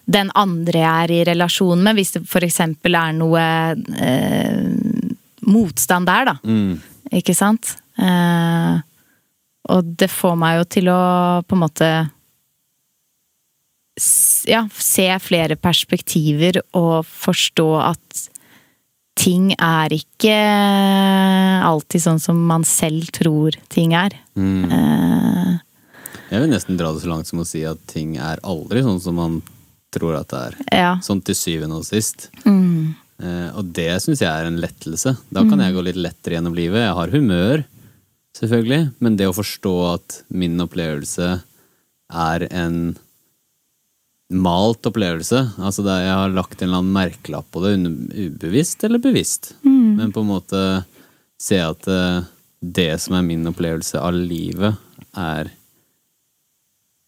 den 0.07 0.29
andre 0.39 0.79
jeg 0.79 1.03
er 1.03 1.11
i 1.11 1.23
relasjon 1.27 1.81
med, 1.83 1.97
hvis 1.99 2.13
det 2.15 2.23
for 2.29 2.45
eksempel 2.47 2.95
er 2.95 3.15
noe 3.17 3.41
eh, 3.99 4.61
motstand 5.47 6.07
der, 6.07 6.29
da. 6.31 6.35
Mm. 6.47 6.77
Ikke 7.19 7.35
sant? 7.35 7.73
Eh, 7.99 8.77
og 9.67 9.91
det 9.99 10.07
får 10.11 10.37
meg 10.39 10.61
jo 10.61 10.69
til 10.77 10.91
å 10.93 11.01
på 11.43 11.57
en 11.57 11.63
måte 11.65 11.89
Ja, 14.47 14.61
se 14.77 15.07
flere 15.19 15.57
perspektiver 15.59 16.61
og 16.77 17.07
forstå 17.09 17.67
at 17.81 18.27
ting 19.17 19.49
er 19.57 19.89
ikke 19.95 20.35
alltid 21.65 22.03
sånn 22.03 22.21
som 22.21 22.43
man 22.47 22.63
selv 22.67 23.09
tror 23.17 23.57
ting 23.73 23.95
er. 23.97 24.13
Mm. 24.37 24.69
Eh, 24.71 25.53
Jeg 26.29 26.43
vil 26.43 26.51
nesten 26.53 26.77
dra 26.77 26.93
det 26.93 27.01
så 27.01 27.09
langt 27.09 27.27
som 27.27 27.41
å 27.41 27.47
si 27.49 27.63
at 27.65 27.81
ting 27.89 28.15
er 28.21 28.37
aldri 28.45 28.85
sånn 28.85 29.01
som 29.01 29.17
man 29.17 29.39
tror 29.99 30.19
at 30.19 30.31
det 30.33 30.43
er. 30.49 30.57
ja. 30.83 30.93
Sånn 31.03 31.23
til 31.25 31.37
syvende 31.37 31.81
og 31.81 31.87
sist. 31.87 32.29
Mm. 32.45 32.95
Eh, 33.23 33.49
og 33.57 33.73
det 33.77 33.89
syns 34.03 34.21
jeg 34.21 34.29
er 34.29 34.49
en 34.49 34.61
lettelse. 34.61 35.15
Da 35.33 35.43
kan 35.47 35.61
jeg 35.63 35.75
gå 35.75 35.83
litt 35.87 35.99
lettere 35.99 36.37
gjennom 36.37 36.55
livet. 36.57 36.83
Jeg 36.85 36.97
har 36.99 37.15
humør, 37.15 37.65
selvfølgelig, 38.37 38.83
men 39.03 39.17
det 39.17 39.29
å 39.29 39.35
forstå 39.35 39.75
at 39.95 40.21
min 40.29 40.57
opplevelse 40.63 41.29
er 42.07 42.47
en 42.55 42.79
malt 44.27 44.83
opplevelse 44.87 45.39
Altså 45.55 45.85
det, 45.85 45.93
jeg 46.03 46.15
har 46.19 46.33
lagt 46.35 46.59
en 46.59 46.67
eller 46.67 46.81
annen 46.81 46.95
merkelapp 46.95 47.47
på 47.51 47.61
det, 47.63 47.77
ubevisst 48.11 48.83
eller 48.83 48.99
bevisst. 49.03 49.53
Men 49.63 50.11
på 50.11 50.23
en 50.23 50.31
måte 50.33 50.63
se 51.39 51.59
at 51.63 51.87
eh, 51.87 52.27
det 52.59 52.91
som 53.01 53.15
er 53.17 53.25
min 53.25 53.47
opplevelse 53.49 54.01
av 54.01 54.15
livet, 54.17 54.77
er 55.17 55.49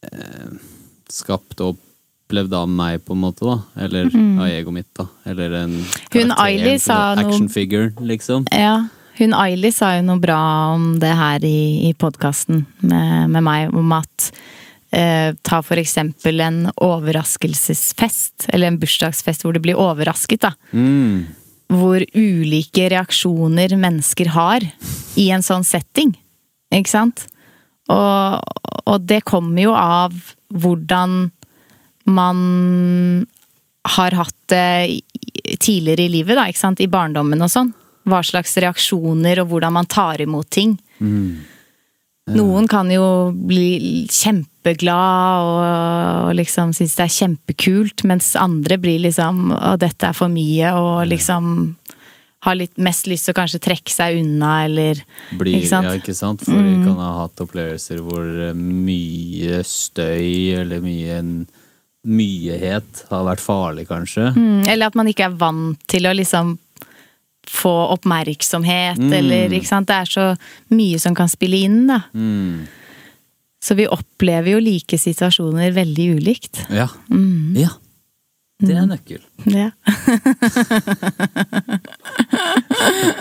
eh, 0.08 0.52
skapt 1.12 1.62
og 1.66 1.78
opplevd 2.30 2.54
av 2.54 2.70
meg, 2.70 3.02
på 3.06 3.16
en 3.18 3.24
måte, 3.24 3.42
da. 3.48 3.58
Eller 3.82 4.06
av 4.14 4.46
egoet 4.46 4.74
mitt, 4.74 4.90
da. 4.98 5.08
Eller 5.26 5.52
en 5.64 5.72
Mm. 5.80 5.86
Hun 6.14 6.32
Ailey 6.38 6.78
sa 6.80 7.16
sånn 7.16 7.24
noe- 7.24 7.30
Action 7.34 7.50
figure, 7.50 7.90
liksom. 8.00 8.46
Ja, 8.52 8.88
hun 9.18 9.34
Ailey 9.34 9.72
sa 9.72 9.96
jo 9.98 10.04
noe 10.04 10.20
bra 10.20 10.74
om 10.76 11.00
det 11.00 11.16
her 11.16 11.40
i, 11.44 11.90
i 11.90 11.94
podkasten 11.94 12.66
med, 12.82 13.30
med 13.30 13.44
meg, 13.44 13.74
om 13.74 13.92
at 13.92 14.32
eh, 14.92 15.34
Ta 15.44 15.62
for 15.62 15.76
eksempel 15.78 16.40
en 16.42 16.72
overraskelsesfest, 16.78 18.48
eller 18.50 18.68
en 18.68 18.80
bursdagsfest 18.80 19.44
hvor 19.44 19.54
du 19.54 19.60
blir 19.60 19.78
overrasket, 19.78 20.42
da. 20.42 20.54
Mm. 20.74 21.26
Hvor 21.70 22.02
ulike 22.16 22.90
reaksjoner 22.90 23.76
mennesker 23.78 24.32
har 24.34 24.62
i 25.18 25.30
en 25.32 25.42
sånn 25.46 25.64
setting. 25.66 26.16
Ikke 26.74 26.90
sant? 26.90 27.28
Og, 27.90 28.42
og 28.86 29.02
det 29.06 29.24
kommer 29.26 29.62
jo 29.62 29.74
av 29.74 30.14
hvordan 30.54 31.32
man 32.14 33.28
har 33.90 34.18
hatt 34.18 34.36
det 34.52 35.02
tidligere 35.60 36.06
i 36.06 36.14
livet, 36.20 36.36
da, 36.38 36.48
ikke 36.50 36.62
sant? 36.62 36.82
I 36.84 36.90
barndommen 36.92 37.42
og 37.42 37.52
sånn. 37.52 37.72
Hva 38.10 38.22
slags 38.26 38.56
reaksjoner 38.62 39.42
og 39.44 39.54
hvordan 39.54 39.76
man 39.76 39.90
tar 39.90 40.22
imot 40.24 40.50
ting. 40.54 40.76
Noen 42.30 42.68
kan 42.70 42.90
jo 42.94 43.32
bli 43.34 44.06
kjempeglad 44.12 45.46
og, 45.48 45.62
og 46.30 46.34
liksom 46.38 46.74
synes 46.78 46.96
det 46.98 47.06
er 47.06 47.16
kjempekult, 47.16 48.04
mens 48.10 48.36
andre 48.38 48.78
blir 48.82 49.02
liksom 49.08 49.50
Å, 49.56 49.76
dette 49.82 50.12
er 50.12 50.18
for 50.18 50.30
mye, 50.30 50.74
og 50.78 51.08
liksom 51.10 51.48
har 52.46 52.56
litt 52.56 52.78
mest 52.80 53.10
lyst 53.12 53.28
til 53.28 53.34
å 53.34 53.40
kanskje 53.42 53.60
trekke 53.66 53.92
seg 53.92 54.22
unna, 54.22 54.52
eller 54.68 55.02
Blir, 55.36 55.58
Ikke 55.58 55.72
sant? 55.74 55.90
Ja, 55.90 55.96
ikke 56.00 56.16
sant? 56.16 56.46
For 56.46 56.56
vi 56.56 56.78
kan 56.86 57.00
ha 57.02 57.10
hatt 57.24 57.42
opplevelser 57.44 58.04
hvor 58.06 58.30
mye 58.56 59.64
støy 59.68 60.56
eller 60.62 60.86
mye 60.86 61.18
myhet 62.08 63.06
har 63.10 63.26
vært 63.28 63.42
farlig, 63.44 63.88
kanskje. 63.90 64.30
Mm, 64.36 64.68
Eller 64.70 64.86
at 64.88 64.96
man 64.96 65.08
ikke 65.12 65.26
er 65.28 65.36
vant 65.40 65.80
til 65.92 66.08
å 66.08 66.14
liksom 66.16 66.58
få 67.50 67.74
oppmerksomhet, 67.96 69.00
eller 69.02 69.50
ikke 69.58 69.68
sant. 69.68 69.88
Det 69.90 69.96
er 69.96 70.06
så 70.10 70.36
mye 70.76 71.00
som 71.02 71.16
kan 71.18 71.28
spille 71.32 71.58
inn, 71.66 71.88
da. 71.90 72.02
Mm. 72.14 72.68
Så 73.64 73.76
vi 73.76 73.88
opplever 73.90 74.52
jo 74.54 74.60
like 74.64 74.98
situasjoner 75.02 75.72
veldig 75.76 76.08
ulikt. 76.20 76.62
Ja. 76.72 76.88
ja. 77.58 77.70
Det 78.60 78.76
er 78.76 78.86
nøkkel. 78.88 79.22
Ja. 79.50 79.72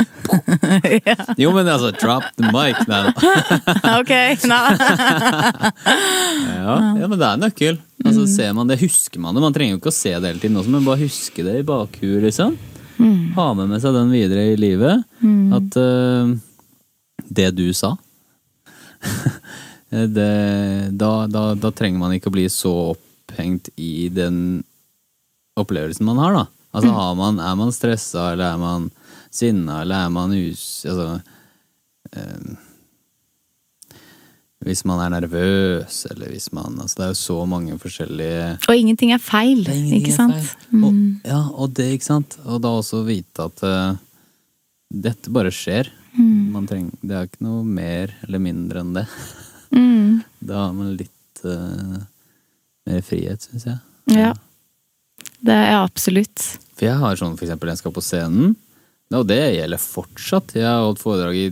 Jo, 1.42 1.52
men 1.54 1.68
altså, 1.68 1.90
drop 1.96 2.24
the 2.36 2.50
mic. 2.54 2.80
Nei, 2.88 3.00
da. 3.06 3.12
ok. 4.00 4.12
Ja, 6.58 6.74
ja, 6.98 7.06
men 7.06 7.16
det 7.16 7.26
er 7.26 7.38
nøkkel. 7.40 7.78
Altså, 8.04 8.26
ser 8.30 8.52
man 8.56 8.68
det, 8.68 8.80
husker 8.82 9.22
man 9.22 9.36
det. 9.36 9.42
Man 9.44 9.54
trenger 9.54 9.76
jo 9.76 9.80
ikke 9.80 9.92
å 9.92 9.98
se 9.98 10.12
det 10.14 10.32
hele 10.32 10.42
tiden 10.42 10.58
også, 10.60 10.72
men 10.74 10.84
bare 10.86 11.00
huske 11.04 11.44
det 11.46 11.54
i 11.60 11.66
bakhuet, 11.66 12.20
liksom. 12.26 12.58
Ha 13.36 13.46
med 13.54 13.70
med 13.70 13.80
seg 13.82 13.94
den 13.94 14.10
videre 14.12 14.50
i 14.52 14.58
livet. 14.58 15.06
At 15.54 15.78
uh, 15.78 16.34
det 17.28 17.50
du 17.56 17.68
sa 17.76 17.94
det, 19.90 20.90
da, 20.90 21.26
da, 21.26 21.42
da 21.54 21.70
trenger 21.72 22.02
man 22.02 22.14
ikke 22.16 22.28
å 22.28 22.34
bli 22.34 22.46
så 22.52 22.72
opphengt 22.92 23.70
i 23.80 24.08
den 24.12 24.62
opplevelsen 25.58 26.06
man 26.06 26.20
har, 26.22 26.36
da. 26.36 26.44
Altså, 26.76 26.92
har 26.92 27.14
man, 27.16 27.40
er 27.40 27.54
man 27.58 27.72
stressa, 27.74 28.32
eller 28.34 28.52
er 28.52 28.60
man 28.60 28.90
sinna, 29.30 29.82
eller 29.82 30.06
er 30.06 30.14
man 30.14 30.34
us... 30.36 30.64
Altså 30.88 31.20
eh, 32.16 32.56
Hvis 34.66 34.82
man 34.88 34.98
er 35.04 35.12
nervøs, 35.20 36.00
eller 36.10 36.32
hvis 36.32 36.48
man 36.52 36.80
Altså, 36.82 36.96
det 36.98 37.04
er 37.04 37.12
jo 37.12 37.20
så 37.20 37.38
mange 37.46 37.78
forskjellige 37.78 38.56
Og 38.66 38.74
ingenting 38.74 39.12
er 39.14 39.22
feil, 39.22 39.62
ingenting 39.62 40.02
ikke 40.02 40.16
sant? 40.16 40.34
feil. 40.34 40.84
Og, 40.84 40.98
ja, 41.28 41.42
og 41.54 41.76
det, 41.78 41.92
ikke 41.94 42.08
sant. 42.10 42.38
Og 42.44 42.62
da 42.64 42.74
også 42.80 43.04
vite 43.06 43.46
at 43.46 43.62
eh, 43.68 44.00
dette 44.88 45.30
bare 45.30 45.52
skjer. 45.54 45.92
Man 46.18 46.66
trenger, 46.66 46.96
det 47.04 47.14
er 47.14 47.26
ikke 47.28 47.44
noe 47.46 47.62
mer 47.62 48.10
eller 48.26 48.42
mindre 48.42 48.82
enn 48.82 48.96
det. 48.96 49.06
Mm. 49.74 50.24
Da 50.48 50.64
har 50.64 50.72
man 50.72 50.94
litt 50.96 51.42
uh, 51.44 51.98
mer 52.88 53.02
frihet, 53.04 53.42
syns 53.44 53.66
jeg. 53.68 53.78
Ja. 54.14 54.30
Det 55.44 55.54
er 55.54 55.76
absolutt. 55.76 56.42
For 56.78 56.86
jeg 56.86 56.98
har 56.98 57.18
sånn 57.18 57.36
for 57.36 57.46
eksempel 57.46 57.70
jeg 57.72 57.80
skal 57.82 57.94
på 57.94 58.04
scenen, 58.04 58.54
og 59.14 59.26
det 59.30 59.40
gjelder 59.56 59.80
fortsatt. 59.80 60.54
Jeg 60.58 60.68
har 60.68 60.84
holdt 60.84 61.00
foredrag 61.02 61.38
i 61.38 61.48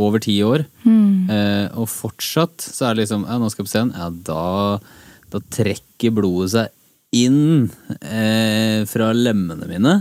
over 0.00 0.22
ti 0.22 0.36
år, 0.46 0.62
eh, 0.86 1.66
og 1.74 1.88
fortsatt 1.90 2.62
så 2.62 2.86
er 2.86 2.94
det 2.94 3.02
liksom 3.02 3.24
Ja, 3.26 3.38
nå 3.38 3.50
skal 3.50 3.64
jeg 3.64 3.68
på 3.68 3.72
scenen. 3.74 3.96
Ja, 3.98 4.08
da, 4.10 4.78
da 5.32 5.40
trekker 5.50 6.14
blodet 6.14 6.52
seg 6.54 6.70
inn 7.10 7.66
eh, 8.06 8.86
fra 8.86 9.10
lemmene 9.16 9.66
mine. 9.68 9.94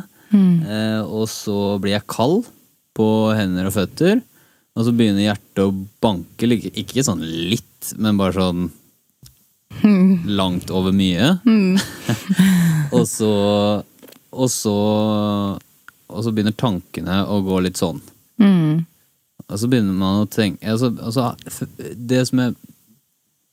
Eh, 0.61 1.01
og 1.01 1.25
så 1.31 1.79
blir 1.81 1.97
jeg 1.97 2.07
kald 2.11 2.45
på 2.93 3.07
hender 3.33 3.69
og 3.69 3.75
føtter. 3.75 4.21
Og 4.77 4.85
så 4.85 4.93
begynner 4.95 5.25
hjertet 5.25 5.63
å 5.65 5.73
banke. 6.03 6.47
Ikke 6.69 7.03
sånn 7.03 7.25
litt, 7.25 7.95
men 7.97 8.19
bare 8.19 8.37
sånn 8.37 8.69
langt 10.29 10.69
over 10.75 10.93
mye. 10.95 11.33
og 12.95 13.05
så 13.09 13.33
Og 14.29 14.49
så 14.53 14.75
Og 16.09 16.25
så 16.25 16.33
begynner 16.33 16.55
tankene 16.57 17.21
å 17.29 17.39
gå 17.45 17.59
litt 17.65 17.79
sånn. 17.79 18.01
Mm. 18.41 18.85
Og 19.49 19.59
så 19.61 19.69
begynner 19.69 19.95
man 19.97 20.23
å 20.23 20.29
tenke 20.29 20.69
altså, 20.69 20.91
altså, 21.01 21.65
Det 21.97 22.21
som 22.29 22.41
jeg 22.43 22.55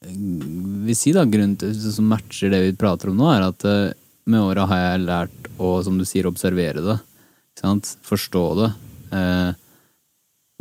vil 0.06 0.96
si, 0.96 1.12
da, 1.16 1.24
grunnen 1.26 1.56
til 1.58 1.72
som 1.74 2.08
matcher 2.10 2.52
det 2.52 2.60
vi 2.62 2.74
prater 2.78 3.10
om 3.10 3.16
nå, 3.18 3.26
er 3.32 3.46
at 3.48 3.64
eh, 3.66 3.94
med 4.30 4.42
åra 4.42 4.66
har 4.70 4.82
jeg 4.82 5.04
lært 5.06 5.48
å, 5.56 5.70
som 5.82 5.96
du 5.98 6.04
sier, 6.06 6.28
observere 6.28 6.82
det. 6.84 6.96
Forstå 8.06 8.42
det. 8.60 8.68
Eh, 9.16 9.50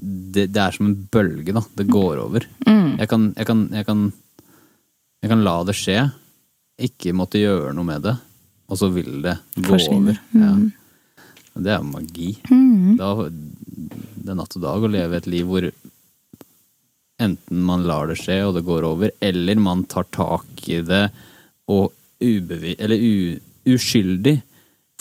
det. 0.02 0.48
Det 0.56 0.62
er 0.62 0.76
som 0.76 0.88
en 0.90 0.96
bølge, 1.12 1.54
da. 1.54 1.62
Det 1.78 1.88
går 1.92 2.22
over. 2.24 2.48
Jeg, 2.96 3.10
kan, 3.12 3.28
jeg, 3.36 3.50
kan, 3.50 3.66
jeg, 3.76 3.86
kan, 3.88 4.06
jeg 5.22 5.34
kan 5.34 5.44
la 5.46 5.58
det 5.68 5.76
skje, 5.78 6.00
ikke 6.90 7.16
måtte 7.16 7.42
gjøre 7.42 7.76
noe 7.76 7.88
med 7.88 8.06
det, 8.08 8.16
og 8.72 8.80
så 8.80 8.90
vil 8.94 9.20
det 9.26 9.38
gå 9.58 9.68
Forsvinner. 9.76 10.22
over. 10.32 10.42
Ja. 10.42 10.54
Og 10.56 10.85
Det 11.56 11.72
er 11.72 11.84
magi. 11.88 12.34
magi. 12.50 12.96
Da, 13.00 13.10
det 13.30 14.32
er 14.34 14.38
natt 14.40 14.56
og 14.58 14.64
dag 14.66 14.84
å 14.84 14.92
leve 14.92 15.18
et 15.22 15.28
liv 15.32 15.48
hvor 15.48 15.68
enten 17.24 17.62
man 17.64 17.86
lar 17.88 18.10
det 18.12 18.18
skje 18.20 18.42
og 18.44 18.58
det 18.58 18.66
går 18.68 18.84
over, 18.90 19.12
eller 19.24 19.62
man 19.64 19.86
tar 19.88 20.08
tak 20.12 20.66
i 20.68 20.82
det 20.84 21.06
og 21.72 21.94
ubevi 22.20 22.74
uskyldig 23.72 24.36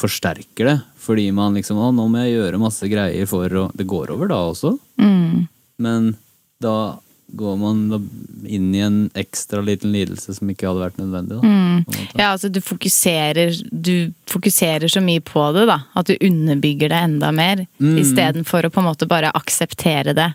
forsterker 0.00 0.70
det. 0.70 0.76
Fordi 1.04 1.26
man 1.34 1.54
liksom 1.58 1.78
Å, 1.82 1.90
nå 1.94 2.06
må 2.10 2.22
jeg 2.22 2.36
gjøre 2.38 2.62
masse 2.62 2.88
greier 2.90 3.26
for 3.30 3.50
å 3.60 3.66
Det 3.76 3.86
går 3.90 4.14
over 4.14 4.30
da 4.30 4.38
også, 4.52 4.76
Mm. 4.98 5.48
men 5.78 6.14
da 6.62 6.96
går 7.26 7.56
man 7.56 8.08
inn 8.46 8.74
i 8.74 8.82
en 8.84 8.98
ekstra 9.14 9.60
liten 9.64 9.92
lidelse 9.92 10.34
som 10.36 10.50
ikke 10.50 10.68
hadde 10.68 10.82
vært 10.84 11.00
nødvendig. 11.00 11.38
Da, 11.40 11.48
på. 11.48 12.20
Ja, 12.20 12.28
altså 12.30 12.50
du 12.52 12.60
fokuserer, 12.62 13.54
du 13.70 14.12
fokuserer 14.30 14.88
så 14.92 15.02
mye 15.04 15.22
på 15.24 15.46
det, 15.56 15.66
da. 15.70 15.80
At 15.98 16.10
du 16.10 16.14
underbygger 16.20 16.92
det 16.92 17.00
enda 17.08 17.32
mer. 17.34 17.66
Mm. 17.80 17.98
Istedenfor 18.02 18.68
å 18.68 18.72
på 18.74 18.82
en 18.82 18.88
måte 18.90 19.08
bare 19.10 19.32
akseptere 19.34 20.14
det, 20.16 20.30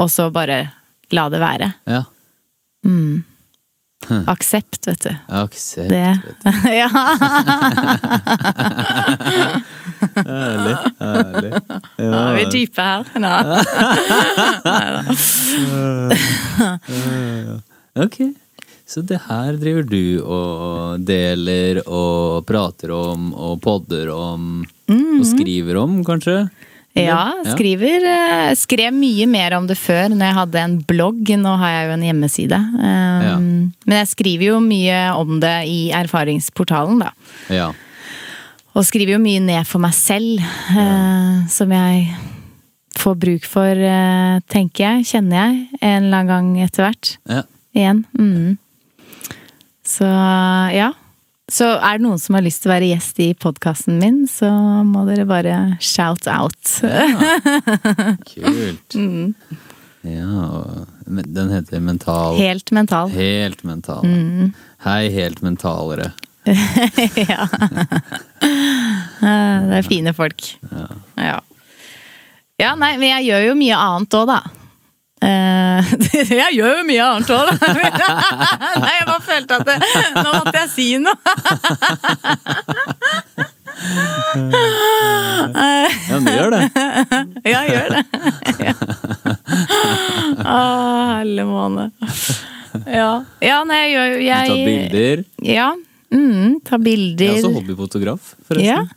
og 0.00 0.10
så 0.12 0.30
bare 0.34 0.64
la 1.14 1.28
det 1.30 1.42
være. 1.42 1.72
Ja. 1.86 2.04
Aksept, 4.30 4.86
vet 4.86 5.02
du. 5.02 5.12
Aksept. 5.34 5.88
Det 5.90 6.20
Ja. 6.78 6.88
Herlig. 10.16 10.76
herlig. 11.00 11.52
Nå 11.98 12.20
er 12.20 12.34
vi 12.36 12.44
dype 12.52 12.82
her. 12.86 13.02
Nå. 13.18 13.32
Ok, 17.96 18.16
så 18.86 19.00
det 19.08 19.18
her 19.26 19.56
driver 19.60 19.86
du 19.88 20.20
og 20.22 21.00
deler 21.08 21.80
og 21.88 22.44
prater 22.48 22.92
om 22.94 23.30
og 23.34 23.60
podder 23.64 24.10
om 24.14 24.64
og 24.92 25.24
skriver 25.26 25.80
om, 25.80 26.02
kanskje? 26.06 26.42
Ja, 26.96 27.32
skriver, 27.52 28.04
eh, 28.08 28.52
skrev 28.56 28.94
mye 28.96 29.26
mer 29.28 29.56
om 29.58 29.66
det 29.68 29.76
før 29.78 30.08
når 30.14 30.24
jeg 30.24 30.36
hadde 30.40 30.60
en 30.62 30.76
blogg. 30.88 31.32
Nå 31.42 31.56
har 31.60 31.74
jeg 31.74 31.88
jo 31.88 31.96
en 31.96 32.06
hjemmeside. 32.08 32.60
Um, 32.76 33.24
Ja. 33.26 33.36
Men 33.86 33.98
jeg 34.00 34.08
skriver 34.14 34.46
jo 34.48 34.60
mye 34.64 35.00
om 35.16 35.40
det 35.40 35.56
i 35.68 35.90
erfaringsportalen, 35.94 37.02
da. 37.04 37.10
Ja. 37.52 37.72
Og 38.76 38.84
skriver 38.84 39.16
jo 39.16 39.22
mye 39.22 39.40
ned 39.40 39.66
for 39.66 39.80
meg 39.80 39.94
selv, 39.96 40.40
eh, 40.40 41.46
som 41.48 41.70
jeg 41.72 42.08
får 42.96 43.14
bruk 43.20 43.44
for, 43.44 43.70
uh, 43.70 44.40
tenker 44.48 44.84
jeg, 44.84 45.04
kjenner 45.12 45.36
jeg, 45.36 45.68
en 45.82 46.04
eller 46.04 46.24
annen 46.24 46.30
gang 46.32 46.64
etter 46.64 46.88
hvert. 46.88 47.16
ja. 47.28 47.42
Igjen. 47.76 48.06
Mm. 48.16 48.56
Så 49.84 50.06
ja. 50.72 50.94
Så 51.46 51.66
er 51.78 51.98
det 51.98 52.02
noen 52.02 52.18
som 52.18 52.34
har 52.34 52.42
lyst 52.42 52.64
til 52.64 52.72
å 52.72 52.74
være 52.74 52.88
gjest 52.90 53.20
i 53.22 53.28
podkasten 53.38 54.00
min, 54.02 54.24
så 54.26 54.48
må 54.82 55.04
dere 55.06 55.26
bare 55.28 55.54
shout 55.78 56.26
out. 56.30 56.58
Kult. 58.32 58.98
Ja, 60.06 60.22
og 60.54 61.16
den 61.34 61.48
heter 61.50 61.80
Mental. 61.82 62.36
Mm. 62.36 62.38
Helt 62.38 62.70
mental. 62.70 63.08
Helt 63.10 63.64
mental. 63.66 64.04
Mm. 64.06 64.52
Hei, 64.84 65.08
helt 65.10 65.40
mentalere. 65.42 66.12
ja. 66.46 67.48
Det 69.18 69.80
er 69.80 69.88
fine 69.88 70.14
folk. 70.14 70.46
Ja. 71.18 71.40
ja, 72.62 72.70
nei, 72.78 72.92
men 73.00 73.08
jeg 73.16 73.26
gjør 73.32 73.48
jo 73.48 73.58
mye 73.58 73.80
annet 73.88 74.18
òg, 74.20 74.30
da. 74.30 74.38
Eh, 75.24 75.92
jeg 76.40 76.56
gjør 76.58 76.74
jo 76.80 76.84
mye 76.84 77.04
annet 77.06 77.30
òg, 77.32 77.48
da. 77.48 77.54
Nei, 78.82 78.92
jeg 78.98 79.06
bare 79.08 79.22
følte 79.24 79.60
at 79.60 79.64
det, 79.70 79.76
nå 80.18 80.28
måtte 80.34 80.56
jeg 80.60 80.68
si 80.74 80.88
noe. 81.00 81.16
Ja, 85.56 86.18
men 86.20 86.28
gjør 86.34 86.50
det. 86.52 86.60
Ja, 87.52 87.62
jeg 87.62 87.72
gjør 87.72 87.88
det. 87.94 88.02
Ja. 88.66 88.74
Å, 90.42 90.60
helle 91.20 91.46
måne. 91.48 91.88
Ja. 92.84 93.10
ja, 93.40 93.58
nei, 93.64 93.78
jeg 93.86 93.92
gjør 93.94 94.08
jo 94.10 94.18
Du 94.20 94.28
tar 94.28 94.62
bilder. 94.68 95.24
Ja. 95.46 95.68
Mm, 96.12 96.58
bilder 96.84 97.26
Jeg 97.26 97.40
er 97.40 97.40
også 97.40 97.56
hobbyfotograf, 97.56 98.34
forresten. 98.46 98.90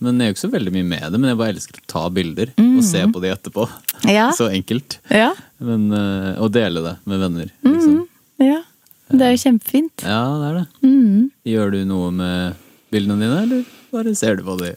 Men 0.00 0.20
jeg 0.20 0.28
gjør 0.28 0.36
ikke 0.36 0.44
så 0.44 0.52
veldig 0.52 0.72
mye 0.74 0.88
med 0.90 1.06
det, 1.12 1.20
men 1.20 1.30
jeg 1.30 1.40
bare 1.40 1.54
elsker 1.54 1.82
å 1.82 1.88
ta 1.92 2.04
bilder 2.12 2.52
og 2.62 2.82
se 2.86 3.02
på 3.12 3.22
de 3.22 3.32
etterpå. 3.32 3.66
Mm. 3.70 4.10
Ja. 4.12 4.26
Så 4.38 4.48
enkelt. 4.52 4.98
Ja. 5.12 5.30
Men, 5.62 5.88
eh, 5.94 6.32
og 6.42 6.50
dele 6.54 6.82
det 6.84 6.96
med 7.08 7.22
venner. 7.22 7.52
Liksom. 7.66 8.02
ja. 8.42 8.60
Det 9.06 9.22
er 9.22 9.36
jo 9.36 9.42
kjempefint. 9.44 10.02
Ja, 10.02 10.20
det 10.40 10.46
er 10.48 10.56
det. 10.58 10.66
Mm. 10.82 11.26
Gjør 11.46 11.76
du 11.76 11.80
noe 11.86 12.10
med 12.14 12.62
bildene 12.90 13.22
dine, 13.22 13.42
eller 13.44 13.66
bare 13.94 14.14
ser 14.18 14.36
du 14.36 14.42
på 14.46 14.56
de? 14.60 14.72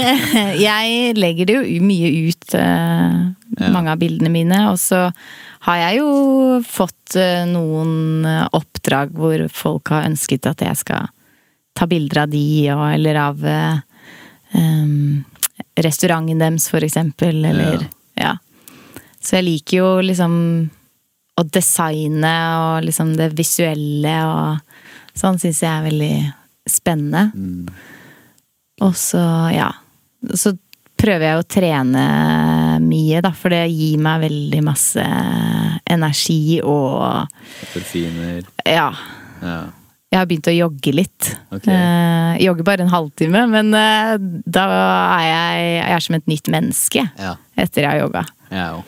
Jeg 0.68 1.14
legger 1.16 1.48
det 1.48 1.56
jo 1.56 1.80
mye 1.84 2.10
ut, 2.28 2.54
eh, 2.58 3.64
mange 3.72 3.94
av 3.94 4.00
bildene 4.02 4.32
mine. 4.32 4.60
Og 4.70 4.78
så 4.82 5.08
har 5.64 5.80
jeg 5.80 6.02
jo 6.02 6.60
fått 6.68 7.16
eh, 7.16 7.46
noen 7.48 8.26
eh, 8.28 8.44
oppdrag 8.54 9.14
hvor 9.16 9.46
folk 9.48 9.94
har 9.94 10.10
ønsket 10.10 10.50
at 10.50 10.60
jeg 10.60 10.80
skal 10.82 11.08
ta 11.74 11.88
bilder 11.90 12.26
av 12.26 12.34
de, 12.34 12.44
og, 12.74 12.84
eller 12.92 13.18
av 13.18 13.40
em, 14.54 15.24
restauranten 15.76 16.40
deres, 16.40 16.68
for 16.70 16.84
eksempel. 16.86 17.44
Eller 17.44 17.86
ja. 18.18 18.36
Så 19.20 19.38
jeg 19.38 19.48
liker 19.48 19.78
jo 19.78 19.90
liksom 20.04 20.34
å 21.34 21.42
designe 21.50 22.34
og 22.60 22.84
liksom 22.86 23.14
det 23.18 23.32
visuelle 23.34 24.14
og 24.28 25.16
sånn 25.18 25.38
syns 25.42 25.62
jeg 25.64 25.70
er 25.70 25.86
veldig 25.88 26.16
spennende. 26.70 27.24
Og 28.84 28.94
så, 28.98 29.22
ja. 29.54 29.70
Så 30.34 30.54
prøver 30.98 31.26
jeg 31.26 31.40
å 31.40 31.46
trene 31.48 32.04
mye, 32.82 33.20
da, 33.24 33.32
for 33.36 33.54
det 33.54 33.64
gir 33.72 33.98
meg 34.02 34.24
veldig 34.24 34.60
masse 34.64 35.04
energi 35.90 36.60
og 36.62 37.26
Parfymer. 37.72 38.44
Ja. 38.66 38.90
Ja. 39.42 39.58
Jeg 40.14 40.20
har 40.20 40.28
begynt 40.30 40.46
å 40.46 40.52
jogge 40.54 40.92
litt. 40.94 41.30
Okay. 41.50 41.74
Uh, 41.74 42.36
jogger 42.38 42.66
bare 42.68 42.84
en 42.86 42.92
halvtime, 42.92 43.40
men 43.50 43.74
uh, 43.74 44.14
da 44.46 44.64
er 44.70 45.24
jeg, 45.26 45.64
jeg 45.74 45.94
er 45.96 46.04
som 46.06 46.16
et 46.20 46.28
nytt 46.30 46.50
menneske 46.54 47.02
Ja. 47.18 47.32
etter 47.58 47.82
jeg 47.82 47.90
har 47.90 48.02
jogga. 48.04 48.22
Òg. 48.54 48.84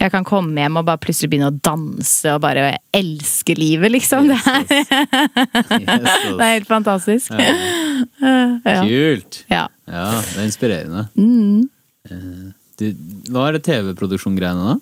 Jeg 0.00 0.14
kan 0.14 0.24
komme 0.24 0.56
hjem 0.56 0.78
og 0.80 0.86
bare 0.88 1.02
plutselig 1.02 1.28
begynne 1.34 1.50
å 1.52 1.58
danse 1.60 2.32
og 2.32 2.40
bare 2.40 2.70
elske 2.96 3.52
livet, 3.58 3.92
liksom. 3.92 4.30
Det 4.30 4.38
er, 4.40 6.06
det 6.38 6.46
er 6.46 6.54
helt 6.54 6.70
fantastisk. 6.70 7.34
Ja. 7.36 8.78
Kult! 8.88 9.42
Ja. 9.52 9.66
Ja, 9.84 10.06
det 10.24 10.38
er 10.40 10.46
inspirerende. 10.48 11.02
Mm. 11.20 12.54
Du, 12.80 12.86
hva 13.28 13.50
er 13.50 13.58
det 13.58 13.66
TV-produksjon-greiene, 13.68 14.72
da? 14.72 14.78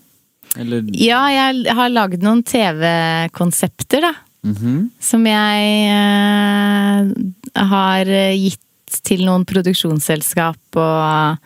Eller 0.63 0.87
Ja, 0.95 1.25
jeg 1.35 1.75
har 1.81 1.91
lagd 1.91 2.23
noen 2.23 2.45
TV-konsepter, 2.47 4.07
da. 4.07 4.15
Mhm. 4.47 4.91
Som 5.03 5.25
jeg 5.27 5.91
eh, 5.91 7.63
har 7.69 8.05
gitt 8.39 9.01
til 9.05 9.25
noen 9.27 9.45
produksjonsselskap 9.49 10.79
og 10.81 11.39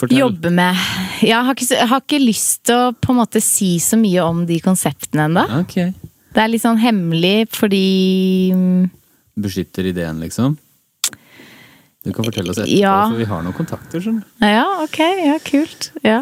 Fortell. 0.00 0.18
jobber 0.18 0.50
med. 0.52 0.76
Jeg 1.22 1.36
har 1.46 1.54
ikke, 1.54 1.86
har 1.92 2.00
ikke 2.02 2.20
lyst 2.22 2.64
til 2.68 2.74
å 2.88 2.92
på 2.96 3.12
en 3.14 3.20
måte 3.22 3.40
si 3.44 3.74
så 3.80 3.96
mye 4.00 4.24
om 4.24 4.42
de 4.48 4.58
konseptene 4.64 5.28
ennå. 5.28 5.44
Okay. 5.62 5.92
Det 6.34 6.42
er 6.44 6.48
litt 6.52 6.62
sånn 6.64 6.78
hemmelig 6.80 7.48
fordi 7.56 8.52
mm, 8.54 8.90
Beskytter 9.40 9.86
ideen, 9.88 10.18
liksom? 10.20 10.56
Du 12.04 12.12
kan 12.16 12.24
fortelle 12.24 12.50
oss 12.52 12.58
etterpå, 12.60 12.78
Ja. 12.80 13.08
for 13.10 13.16
vi 13.20 13.24
har 13.28 13.42
noen 13.44 13.56
kontakter. 13.56 14.00
Sånn. 14.04 14.22
Ja, 14.40 14.64
ok. 14.84 14.98
Ja, 15.24 15.38
kult. 15.44 15.90
Ja. 16.04 16.18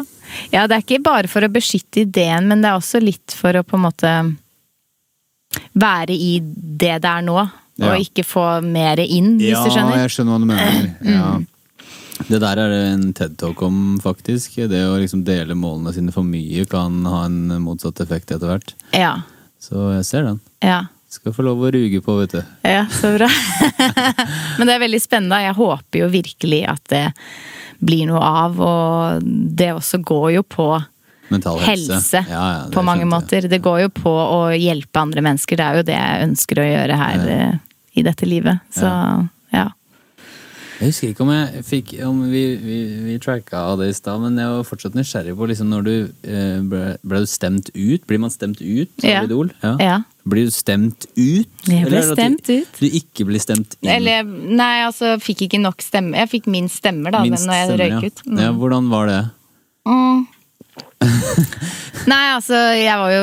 ja, 0.53 0.65
det 0.67 0.75
er 0.77 0.83
ikke 0.85 1.01
bare 1.03 1.27
for 1.31 1.43
å 1.43 1.51
beskytte 1.51 2.03
ideen, 2.05 2.47
men 2.51 2.61
det 2.63 2.69
er 2.71 2.79
også 2.79 2.99
litt 3.03 3.35
for 3.35 3.55
å 3.59 3.63
på 3.63 3.75
en 3.79 3.85
måte 3.87 4.13
være 5.73 6.15
i 6.15 6.39
det 6.43 6.99
det 7.03 7.09
er 7.09 7.25
nå. 7.25 7.39
Ja. 7.79 7.93
Og 7.93 8.03
ikke 8.03 8.25
få 8.27 8.43
mer 8.65 8.99
inn, 8.99 9.37
hvis 9.39 9.55
du 9.55 9.71
skjønner. 9.71 10.01
jeg 10.01 10.11
skjønner 10.11 10.35
hva 10.35 10.39
du 10.43 10.49
mener. 10.49 10.89
Mm. 10.99 11.13
Ja. 11.13 11.29
Det 12.27 12.41
der 12.43 12.59
er 12.59 12.73
det 12.73 12.79
en 12.89 13.05
TED-talk 13.15 13.61
om, 13.63 13.77
faktisk. 14.03 14.57
Det 14.67 14.81
å 14.83 14.97
liksom 14.99 15.23
dele 15.27 15.55
målene 15.55 15.93
sine 15.95 16.11
for 16.11 16.27
mye 16.27 16.65
kan 16.67 16.99
ha 17.07 17.23
en 17.29 17.61
motsatt 17.63 18.01
effekt 18.03 18.33
etter 18.35 18.51
hvert. 18.51 18.73
Ja. 18.91 19.21
Så 19.63 19.93
jeg 19.95 20.07
ser 20.09 20.27
den. 20.27 20.41
Ja. 20.65 20.81
Skal 21.09 21.33
få 21.33 21.45
lov 21.47 21.63
å 21.63 21.71
ruge 21.73 22.03
på, 22.05 22.17
vet 22.19 22.35
du. 22.35 22.41
Ja, 22.67 22.83
så 22.91 23.15
bra. 23.15 23.29
Men 24.59 24.67
det 24.67 24.75
er 24.75 24.83
veldig 24.83 25.01
spennende. 25.01 25.39
Jeg 25.41 25.57
håper 25.57 26.03
jo 26.03 26.11
virkelig 26.11 26.61
at 26.69 26.83
det 26.91 27.05
blir 27.79 28.09
noe 28.11 28.21
av, 28.43 28.59
og 28.59 29.23
det 29.23 29.71
også 29.73 30.01
går 30.03 30.33
jo 30.35 30.43
på 30.43 30.67
Mental 31.29 31.59
helse. 31.63 31.97
helse 31.97 32.23
Ja, 32.29 32.45
ja, 32.53 32.61
på 32.73 32.83
mange 32.85 33.05
måter. 33.09 33.47
Det 33.49 33.61
går 33.63 33.83
jo 33.85 33.89
på 33.93 34.13
å 34.13 34.39
hjelpe 34.55 35.01
andre 35.01 35.23
mennesker. 35.25 35.59
Det 35.59 35.65
er 35.65 35.81
jo 35.81 35.89
det 35.89 35.97
jeg 35.97 36.29
ønsker 36.29 36.61
å 36.61 36.69
gjøre 36.69 37.01
her 37.03 37.27
ja. 37.29 37.51
i 37.93 38.05
dette 38.05 38.29
livet. 38.29 38.65
Så 38.73 38.89
ja. 39.53 39.67
Jeg 40.79 40.93
husker 40.93 41.11
ikke 41.11 41.25
om 41.25 41.31
jeg 41.33 41.63
fikk 41.67 41.89
om 42.07 42.19
vi, 42.31 42.41
vi, 42.61 42.77
vi 43.03 43.17
tracka 43.19 43.65
det 43.81 43.89
i 43.91 43.95
stad, 43.97 44.21
men 44.23 44.37
jeg 44.39 44.51
var 44.53 44.67
fortsatt 44.67 44.93
nysgjerrig 44.95 45.33
på 45.35 45.49
liksom 45.51 45.67
når 45.73 45.83
du 45.83 45.91
eh, 46.23 46.61
ble, 46.71 46.83
ble 47.03 47.23
du 47.25 47.27
stemt 47.27 47.67
ut? 47.73 48.05
Blir 48.07 48.21
man 48.23 48.31
stemt 48.31 48.61
ut 48.63 49.03
av. 49.03 49.27
Idol? 49.27 49.51
Ja. 49.59 49.97
Blir 50.23 50.47
du 50.47 50.55
stemt 50.55 51.09
ut? 51.17 51.51
Jeg 51.67 51.83
ble 51.83 51.83
Eller 51.83 51.99
er 51.99 52.15
stemt 52.15 52.47
du, 52.47 52.53
ut. 52.63 52.79
Du 52.79 52.87
ikke 52.87 53.27
blir 53.27 53.43
stemt 53.43 53.75
inn? 53.81 53.91
Eller 53.91 54.23
nei, 54.23 54.85
altså 54.85 55.17
fikk 55.19 55.49
ikke 55.49 55.59
nok 55.59 55.83
stemme. 55.83 56.15
Jeg 56.15 56.31
fikk 56.37 56.47
minst 56.47 56.79
stemmer 56.79 57.17
da 57.17 57.25
Minst 57.27 57.49
når 57.49 57.59
jeg 57.59 57.71
stemmer, 57.73 57.83
røyk 57.99 58.07
ut. 58.07 58.23
Mm. 58.29 58.41
Ja, 58.45 58.55
hvordan 58.63 58.89
var 58.93 59.11
det? 59.11 59.21
Nei, 62.11 62.23
altså 62.33 62.57
jeg 62.75 62.95
var 62.99 63.11
jo 63.13 63.21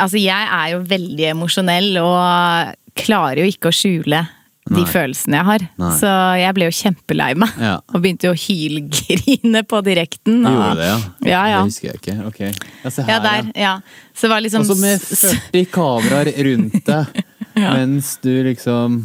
Altså 0.00 0.20
jeg 0.20 0.48
er 0.56 0.70
jo 0.74 0.80
veldig 0.88 1.26
emosjonell 1.34 1.92
og 2.02 2.72
klarer 2.98 3.42
jo 3.44 3.50
ikke 3.50 3.70
å 3.70 3.74
skjule 3.74 4.22
de 4.64 4.78
Nei. 4.80 4.84
følelsene 4.88 5.36
jeg 5.36 5.44
har. 5.44 5.62
Nei. 5.76 5.88
Så 6.00 6.10
jeg 6.40 6.54
ble 6.56 6.64
jo 6.70 6.72
kjempelei 6.78 7.26
meg. 7.36 7.50
Ja. 7.60 7.74
Og 7.92 8.00
begynte 8.00 8.30
jo 8.30 8.32
å 8.32 8.38
hylgrine 8.40 9.60
på 9.68 9.80
direkten. 9.84 10.38
Og- 10.48 10.54
gjorde 10.56 10.78
det, 10.78 10.86
ja? 10.88 10.94
Ja, 11.28 11.42
ja. 11.52 11.58
Det 11.60 11.72
husker 11.74 11.90
jeg 11.90 12.00
ikke. 12.00 12.14
Ok. 12.30 12.40
Ja, 12.86 12.92
se 12.94 13.04
her, 13.04 13.10
Ja, 13.12 13.18
der. 13.26 13.50
Ja. 13.60 13.74
Så 14.14 14.24
det 14.24 14.32
var 14.32 14.44
liksom 14.46 14.64
Og 14.64 14.70
så 14.70 14.78
med 14.80 15.04
40 15.04 15.68
kameraer 15.74 16.32
rundt 16.48 16.80
deg, 16.92 17.20
mens 17.58 18.14
du 18.24 18.30
liksom 18.48 19.02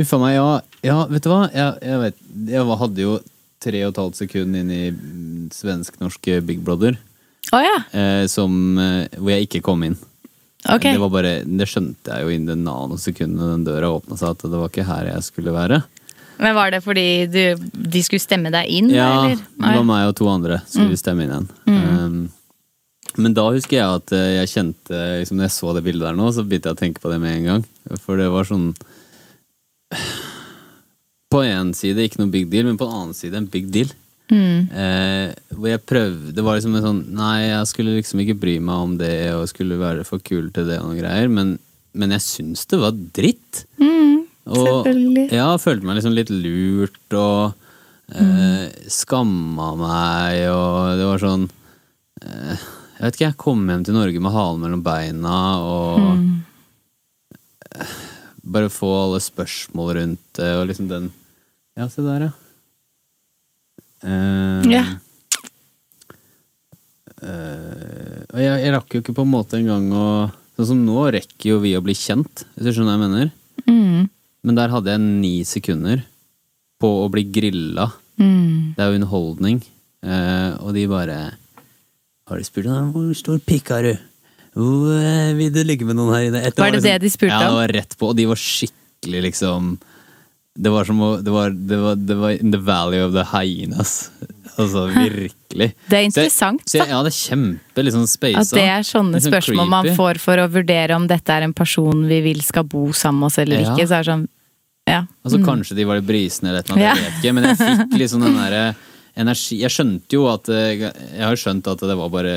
Uffa 0.00 0.18
meg, 0.20 0.34
ja, 0.36 0.48
ja, 0.84 0.96
vet 1.08 1.24
du 1.24 1.30
hva? 1.32 1.42
Jeg, 1.52 1.76
jeg, 1.88 2.00
vet, 2.02 2.18
jeg 2.52 2.64
hadde 2.82 3.04
jo 3.06 3.14
tre 3.64 3.78
og 3.86 3.92
et 3.94 4.00
halvt 4.02 4.18
sekund 4.18 4.58
inn 4.60 4.72
i 4.74 4.82
svensk-norske 5.56 6.40
Big 6.44 6.60
Brother, 6.64 6.98
Å 7.54 7.62
ja. 7.62 7.76
eh, 7.94 8.24
som, 8.30 8.52
eh, 8.78 9.18
hvor 9.18 9.30
jeg 9.34 9.46
ikke 9.46 9.62
kom 9.66 9.84
inn. 9.86 9.98
Okay. 10.66 10.96
Det, 10.96 10.98
var 10.98 11.12
bare, 11.14 11.34
det 11.46 11.68
skjønte 11.70 12.10
jeg 12.10 12.24
jo 12.26 12.32
innen 12.34 12.48
det 12.50 12.56
nanosekundet 12.64 13.52
den 13.52 13.66
døra 13.68 13.92
åpna 13.94 14.16
seg, 14.18 14.34
at 14.34 14.48
det 14.50 14.58
var 14.58 14.72
ikke 14.72 14.86
her 14.88 15.10
jeg 15.12 15.26
skulle 15.28 15.54
være. 15.54 15.82
Men 16.42 16.56
var 16.56 16.72
det 16.74 16.82
fordi 16.84 17.06
du, 17.32 17.68
de 17.72 18.02
skulle 18.04 18.20
stemme 18.20 18.50
deg 18.52 18.68
inn, 18.68 18.90
Ja, 18.92 19.12
eller? 19.24 19.38
det 19.38 19.76
var 19.78 19.86
meg 19.88 20.08
og 20.10 20.16
to 20.18 20.26
andre 20.28 20.58
skulle 20.66 20.98
stemme 21.00 21.24
inn 21.24 21.32
igjen. 21.32 21.46
Um, 21.70 22.18
men 23.16 23.36
da 23.36 23.46
husker 23.48 23.78
jeg 23.78 24.00
at 24.00 24.12
eh, 24.12 24.32
jeg 24.42 24.50
kjente 24.52 24.98
liksom, 25.22 25.38
Når 25.38 25.46
jeg 25.46 25.54
så 25.54 25.72
det 25.72 25.82
bildet 25.86 26.04
der 26.04 26.18
nå, 26.18 26.26
så 26.34 26.42
begynte 26.44 26.68
jeg 26.68 26.76
å 26.76 26.80
tenke 26.82 27.00
på 27.00 27.12
det 27.12 27.20
med 27.22 27.38
en 27.38 27.46
gang. 27.48 27.62
For 28.02 28.20
det 28.20 28.26
var 28.32 28.48
sånn 28.48 28.72
På 31.32 31.40
en 31.46 31.72
side 31.76 32.04
ikke 32.04 32.20
noe 32.20 32.32
big 32.34 32.50
deal, 32.52 32.68
men 32.68 32.76
på 32.78 32.86
en 32.88 32.98
annen 32.98 33.16
side 33.16 33.38
en 33.38 33.48
big 33.50 33.70
deal. 33.74 33.88
Eh, 34.32 35.30
hvor 35.54 35.68
jeg 35.70 35.82
prøvde 35.86 36.32
Det 36.34 36.42
var 36.42 36.56
liksom 36.56 36.72
en 36.74 36.82
sånn 36.82 37.02
Nei, 37.14 37.44
jeg 37.46 37.68
skulle 37.70 37.92
liksom 37.94 38.18
ikke 38.24 38.34
bry 38.42 38.56
meg 38.58 38.80
om 38.82 38.96
det 38.98 39.12
og 39.36 39.44
skulle 39.46 39.78
være 39.78 40.02
for 40.08 40.18
kul 40.18 40.48
til 40.50 40.66
det 40.66 40.80
og 40.80 40.88
noen 40.88 40.98
greier, 40.98 41.30
men, 41.30 41.52
men 41.94 42.14
jeg 42.16 42.24
syns 42.24 42.66
det 42.66 42.80
var 42.82 42.96
dritt. 43.14 43.62
Og 44.46 44.64
selvfølgelig. 44.86 45.28
ja, 45.34 45.46
følte 45.58 45.86
meg 45.86 45.98
liksom 45.98 46.14
litt 46.14 46.30
lurt 46.30 47.16
og 47.18 47.54
eh, 48.14 48.66
skamma 48.92 49.72
meg 49.80 50.42
og 50.52 50.98
det 51.00 51.08
var 51.08 51.22
sånn 51.22 51.46
eh, 52.22 52.66
Jeg 52.96 53.02
vet 53.02 53.18
ikke, 53.18 53.26
jeg 53.30 53.38
kom 53.42 53.64
hjem 53.70 53.86
til 53.88 53.98
Norge 53.98 54.22
med 54.22 54.34
halen 54.36 54.62
mellom 54.62 54.84
beina 54.86 55.38
og 55.66 56.02
eh, 57.74 57.94
bare 58.46 58.70
få 58.70 58.90
alle 59.04 59.22
spørsmål 59.22 59.94
rundt 59.98 60.26
det, 60.38 60.50
og 60.58 60.66
liksom 60.70 60.90
den 60.90 61.10
Ja, 61.76 61.88
se 61.90 62.02
der, 62.06 62.28
ja. 62.30 62.34
Eh, 64.06 64.70
Ja. 64.70 64.84
uh, 67.22 68.22
og 68.30 68.40
jeg, 68.42 68.58
jeg 68.62 68.74
rakk 68.74 68.94
jo 68.94 69.02
ikke 69.02 69.14
på 69.16 69.24
en 69.26 69.32
måte 69.32 69.58
engang 69.60 69.88
å 69.94 70.08
Sånn 70.56 70.70
som 70.70 70.84
nå 70.86 71.02
rekker 71.12 71.50
jo 71.50 71.58
vi 71.60 71.74
å 71.76 71.82
bli 71.84 71.92
kjent, 71.92 72.46
hvis 72.56 72.64
du 72.64 72.70
skjønner 72.72 72.96
hva 72.96 73.04
jeg 73.04 73.10
mener. 73.12 73.26
Mm. 73.68 74.06
Men 74.48 74.56
der 74.56 74.72
hadde 74.72 74.88
jeg 74.94 75.02
ni 75.04 75.32
sekunder 75.44 76.00
på 76.80 76.88
å 77.02 77.10
bli 77.12 77.26
grilla. 77.28 77.90
Mm. 78.16 78.72
Det 78.72 78.80
er 78.80 78.88
jo 78.88 78.96
underholdning. 78.96 79.58
Uh, 80.00 80.56
og 80.64 80.72
de 80.72 80.86
bare 80.88 81.18
Har 82.30 82.40
de 82.40 82.48
spurt 82.48 82.70
om 82.72 82.88
hvor 82.94 83.12
stor 83.20 83.36
pikk 83.44 83.68
har 83.74 83.84
du? 83.84 83.92
Hvor, 84.56 84.96
eh, 84.96 85.34
vil 85.36 85.52
du 85.52 85.60
ligge 85.60 85.84
med 85.84 85.98
noen 85.98 86.14
her 86.14 86.24
inne? 86.30 86.40
Etter 86.48 86.64
Var 86.64 86.78
det 86.78 86.84
det 86.86 86.96
de 87.04 87.12
spurte 87.12 87.36
om? 87.36 87.42
ja, 87.44 87.50
det 87.50 87.60
var 87.60 87.74
rett 87.76 87.92
på. 88.00 88.08
Og 88.08 88.16
de 88.16 88.24
var 88.32 88.40
skikkelig 88.40 89.22
liksom 89.28 89.74
Det 90.56 90.70
var 90.72 90.84
som 90.88 91.00
å 91.04 91.08
Det 91.22 91.32
var, 91.34 91.50
det 91.50 91.76
var, 91.82 91.96
det 91.96 92.16
var 92.16 92.30
in 92.40 92.52
the 92.54 92.58
valley 92.58 93.00
of 93.04 93.12
the 93.12 93.24
hyenas. 93.32 94.10
Altså 94.56 94.86
virkelig. 94.88 95.66
Det 95.90 95.98
er 95.98 96.06
interessant, 96.06 96.62
Så 96.64 96.78
jeg, 96.78 96.88
ja, 96.88 97.02
det 97.04 97.10
er 97.12 97.16
kjempe 97.18 97.82
liksom 97.84 98.06
space, 98.08 98.40
At 98.40 98.52
det 98.56 98.62
er 98.64 98.86
sånne 98.88 99.20
sånn 99.20 99.28
spørsmål 99.34 99.68
man 99.68 99.90
får 99.98 100.20
for 100.22 100.40
å 100.40 100.46
vurdere 100.48 100.96
om 100.96 101.04
dette 101.10 101.28
er 101.34 101.44
en 101.44 101.52
person 101.56 102.06
vi 102.08 102.22
vil 102.24 102.40
skal 102.46 102.64
bo 102.64 102.86
sammen 102.96 103.20
med 103.20 103.26
oss 103.28 103.36
eller 103.42 103.60
Ja. 103.60 103.74
ikke. 103.74 103.84
Så 103.90 103.98
er 103.98 104.06
det 104.06 104.12
sånn, 104.14 104.24
ja. 104.88 105.02
Altså 105.26 105.42
Kanskje 105.44 105.76
de 105.76 105.84
var 105.84 106.00
litt 106.00 106.08
brisne 106.08 106.48
eller 106.48 106.60
et 106.64 106.70
eller 106.70 106.78
annet, 106.78 106.86
Ja. 106.88 106.94
jeg 106.96 107.04
vet 107.04 107.18
ikke. 107.20 107.34
Men 107.36 107.44
jeg 107.50 107.58
fikk 107.60 107.98
liksom 108.02 108.24
den 108.24 108.38
derre 108.40 108.64
energi 109.16 109.60
Jeg 109.60 109.72
skjønte 109.76 110.12
jo 110.12 110.24
at 110.32 110.48
eh, 110.48 110.72
Jeg 110.88 111.24
har 111.24 111.36
skjønt 111.40 111.68
at 111.72 111.84
det 111.88 111.96
var 112.00 112.08
bare 112.16 112.34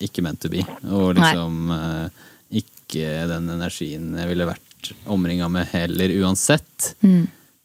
ikke 0.00 0.24
meant 0.24 0.40
to 0.40 0.48
be. 0.52 0.64
Og 0.88 1.14
liksom 1.20 1.68
Nei. 1.68 2.08
ikke 2.64 3.28
den 3.28 3.48
energien 3.58 4.10
jeg 4.16 4.28
ville 4.32 4.48
vært 4.48 4.92
omringa 5.06 5.48
med 5.52 5.68
heller, 5.72 6.08
uansett. 6.24 6.94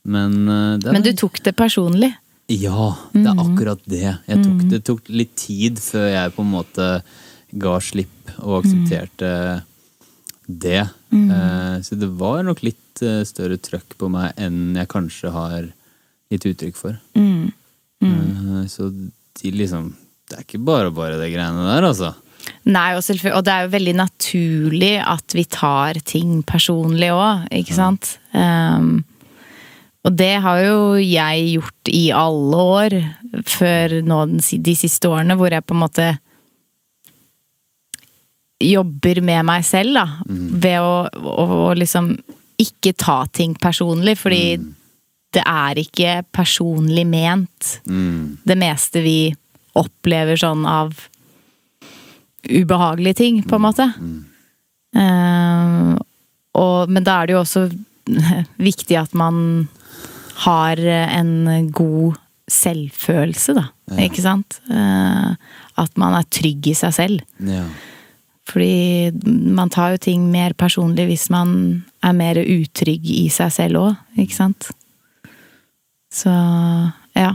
Men 0.07 0.35
eh, 0.47 0.77
Mm. 0.77 0.93
Men 0.93 1.03
du 1.05 1.11
tok 1.19 1.41
det 1.43 1.53
personlig. 1.59 2.13
Ja, 2.47 2.93
det 3.11 3.25
er 3.27 3.39
akkurat 3.43 3.81
det. 3.91 4.17
Jeg 4.27 4.43
tok, 4.45 4.61
Det 4.71 4.83
tok 4.87 5.09
litt 5.11 5.33
tid 5.35 5.79
før 5.83 6.05
jeg 6.13 6.31
på 6.35 6.45
en 6.45 6.51
måte 6.53 6.85
ga 7.59 7.73
slipp 7.83 8.31
og 8.39 8.61
aksepterte 8.63 9.31
det. 10.47 10.85
Eh, 11.11 11.81
Så 11.83 11.95
det 11.99 12.07
var 12.19 12.43
nok 12.47 12.63
litt 12.63 13.01
eh, 13.03 13.23
større 13.27 13.57
trøkk 13.59 13.97
på 13.99 14.09
meg 14.09 14.31
enn 14.39 14.75
jeg 14.79 14.87
kanskje 14.87 15.31
har 15.35 15.67
gitt 16.31 16.47
uttrykk 16.47 16.75
for. 16.79 16.95
Eh, 17.19 18.63
Så 18.67 18.89
de 19.41 19.51
liksom 19.51 19.93
Det 20.29 20.37
er 20.37 20.43
ikke 20.43 20.63
bare 20.63 20.91
bare 20.91 21.17
det 21.19 21.29
greiene 21.31 21.63
der, 21.67 21.83
altså. 21.87 22.13
Nei, 22.67 22.95
og, 22.95 23.03
og 23.33 23.43
det 23.43 23.53
er 23.53 23.63
jo 23.65 23.71
veldig 23.75 23.95
naturlig 23.95 24.95
at 25.03 25.35
vi 25.35 25.43
tar 25.45 25.99
ting 26.03 26.41
personlig 26.43 27.11
òg, 27.15 27.45
ikke 27.51 27.75
sant? 27.75 28.17
Um, 28.33 29.05
og 30.05 30.13
det 30.15 30.33
har 30.43 30.61
jo 30.63 30.77
jeg 31.01 31.49
gjort 31.57 31.91
i 31.91 32.05
alle 32.15 32.63
år, 32.77 32.95
før 33.49 33.97
nå 34.07 34.21
de 34.37 34.75
siste 34.77 35.09
årene, 35.09 35.35
hvor 35.39 35.51
jeg 35.51 35.65
på 35.65 35.75
en 35.75 35.81
måte 35.83 36.07
jobber 38.63 39.21
med 39.21 39.45
meg 39.45 39.65
selv, 39.67 39.97
da. 39.97 40.05
Ved 40.27 40.79
å, 40.81 40.93
å, 41.11 41.45
å 41.67 41.73
liksom 41.77 42.13
ikke 42.57 42.95
ta 42.97 43.19
ting 43.29 43.53
personlig, 43.61 44.15
fordi 44.17 44.57
det 45.35 45.43
er 45.43 45.81
ikke 45.81 46.21
personlig 46.33 47.05
ment 47.05 47.81
Mm. 47.85 48.37
det 48.47 48.55
meste 48.57 49.01
vi 49.03 49.35
opplever 49.77 50.39
sånn 50.39 50.65
av 50.65 50.95
ubehagelige 52.47 53.19
ting, 53.19 53.43
på 53.43 53.57
en 53.57 53.61
måte. 53.61 53.85
Uh, 54.97 55.97
og, 56.57 56.89
men 56.89 57.03
da 57.05 57.19
er 57.21 57.27
det 57.27 57.35
jo 57.35 57.43
også 57.43 57.67
viktig 58.69 58.97
at 58.97 59.13
man 59.17 59.67
har 60.45 60.79
en 60.79 61.69
god 61.73 62.17
selvfølelse, 62.51 63.55
da. 63.57 63.67
Ikke 64.03 64.23
sant? 64.23 64.59
Eh, 64.71 65.35
at 65.77 65.99
man 65.99 66.15
er 66.17 66.27
trygg 66.31 66.71
i 66.71 66.75
seg 66.77 66.95
selv. 66.95 67.23
Ja. 67.43 67.65
Fordi 68.47 69.11
man 69.51 69.71
tar 69.73 69.95
jo 69.95 70.03
ting 70.07 70.29
mer 70.31 70.55
personlig 70.55 71.09
hvis 71.09 71.27
man 71.33 71.83
er 72.05 72.15
mer 72.15 72.39
utrygg 72.39 73.09
i 73.11 73.27
seg 73.33 73.51
selv 73.51 73.81
òg, 73.81 73.97
ikke 74.15 74.37
sant? 74.37 74.69
Så 76.13 76.31
ja. 77.17 77.33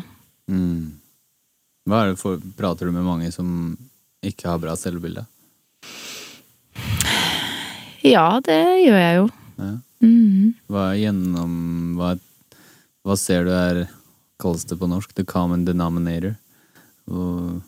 Mm. 0.49 0.97
Hva 1.89 2.01
er 2.01 2.13
det 2.13 2.21
for, 2.23 2.41
prater 2.57 2.89
du 2.89 2.95
med 2.95 3.05
mange 3.05 3.29
som 3.35 3.75
ikke 4.25 4.49
har 4.49 4.63
bra 4.63 4.77
selvbilde? 4.79 5.27
Ja, 8.07 8.41
det 8.43 8.61
gjør 8.83 8.99
jeg 8.99 9.17
jo. 9.21 9.27
Ja. 9.59 9.73
Mhm. 10.03 10.55
Hva 10.73 10.89
er 10.91 11.01
gjennom 11.05 11.53
hva, 11.99 12.15
hva 13.05 13.17
ser 13.19 13.45
du 13.45 13.51
er 13.57 13.83
kalles 14.43 14.65
det 14.67 14.79
på 14.81 14.89
norsk? 14.91 15.13
The 15.15 15.25
common 15.25 15.65
denominator. 15.65 16.37
Og, 17.11 17.61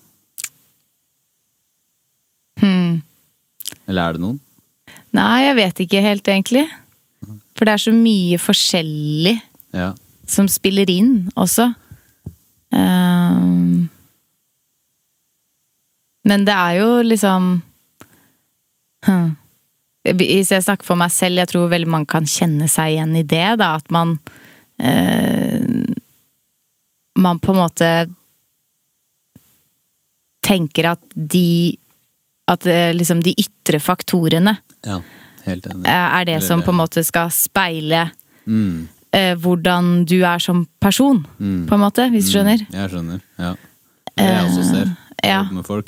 Hmm. 2.61 3.03
eller 3.89 4.03
er 4.09 4.13
det 4.17 4.21
noen? 4.23 4.39
Nei, 5.15 5.43
jeg 5.45 5.57
vet 5.59 5.81
ikke 5.85 6.01
helt, 6.03 6.29
egentlig. 6.31 6.65
For 7.57 7.67
det 7.67 7.75
er 7.75 7.83
så 7.83 7.93
mye 7.95 8.39
forskjellig 8.39 9.41
Ja. 9.75 9.93
som 10.27 10.47
spiller 10.49 10.89
inn 10.91 11.31
også. 11.37 11.75
Um, 12.73 13.89
men 16.25 16.45
det 16.45 16.55
er 16.55 16.79
jo 16.81 17.03
liksom 17.03 17.63
hm. 19.05 19.37
Hvis 20.05 20.51
jeg 20.51 20.63
snakker 20.63 20.85
for 20.85 20.97
meg 20.97 21.11
selv, 21.13 21.37
jeg 21.37 21.49
tror 21.49 21.69
veldig 21.71 21.89
mange 21.89 22.07
kan 22.07 22.25
kjenne 22.25 22.67
seg 22.69 22.93
igjen 22.97 23.17
i 23.17 23.23
det. 23.23 23.59
Da, 23.59 23.77
at 23.77 23.91
man 23.91 24.19
Man 27.17 27.39
på 27.39 27.53
en 27.55 27.59
måte 27.61 27.89
tenker 30.45 30.91
at 30.95 31.01
de 31.15 31.77
At 32.51 32.67
eh, 32.69 32.91
liksom 32.93 33.23
de 33.25 33.33
ytre 33.41 33.79
faktorene 33.81 34.57
ja. 34.85 34.99
Helt 35.47 35.65
enig. 35.71 35.87
eh, 35.89 36.19
er 36.21 36.25
det 36.29 36.41
som 36.45 36.61
på 36.65 36.73
en 36.75 36.81
måte 36.83 37.05
skal 37.05 37.31
speile 37.33 38.11
Mm. 38.47 38.89
eh, 39.17 39.33
hvordan 39.41 40.05
du 40.05 40.19
er 40.23 40.39
som 40.39 40.67
person, 40.81 41.23
Mm. 41.41 41.67
på 41.67 41.75
en 41.75 41.81
måte, 41.81 42.05
hvis 42.13 42.27
du 42.29 42.33
skjønner. 42.37 42.61
Jeg 42.71 42.91
skjønner. 42.91 43.21
Ja. 43.39 43.55
Det 44.17 44.25
jeg 44.27 44.45
også 44.51 44.65
ser 44.69 44.97
Eh, 45.23 45.29
ja. 45.31 45.43
med 45.51 45.65
folk, 45.65 45.87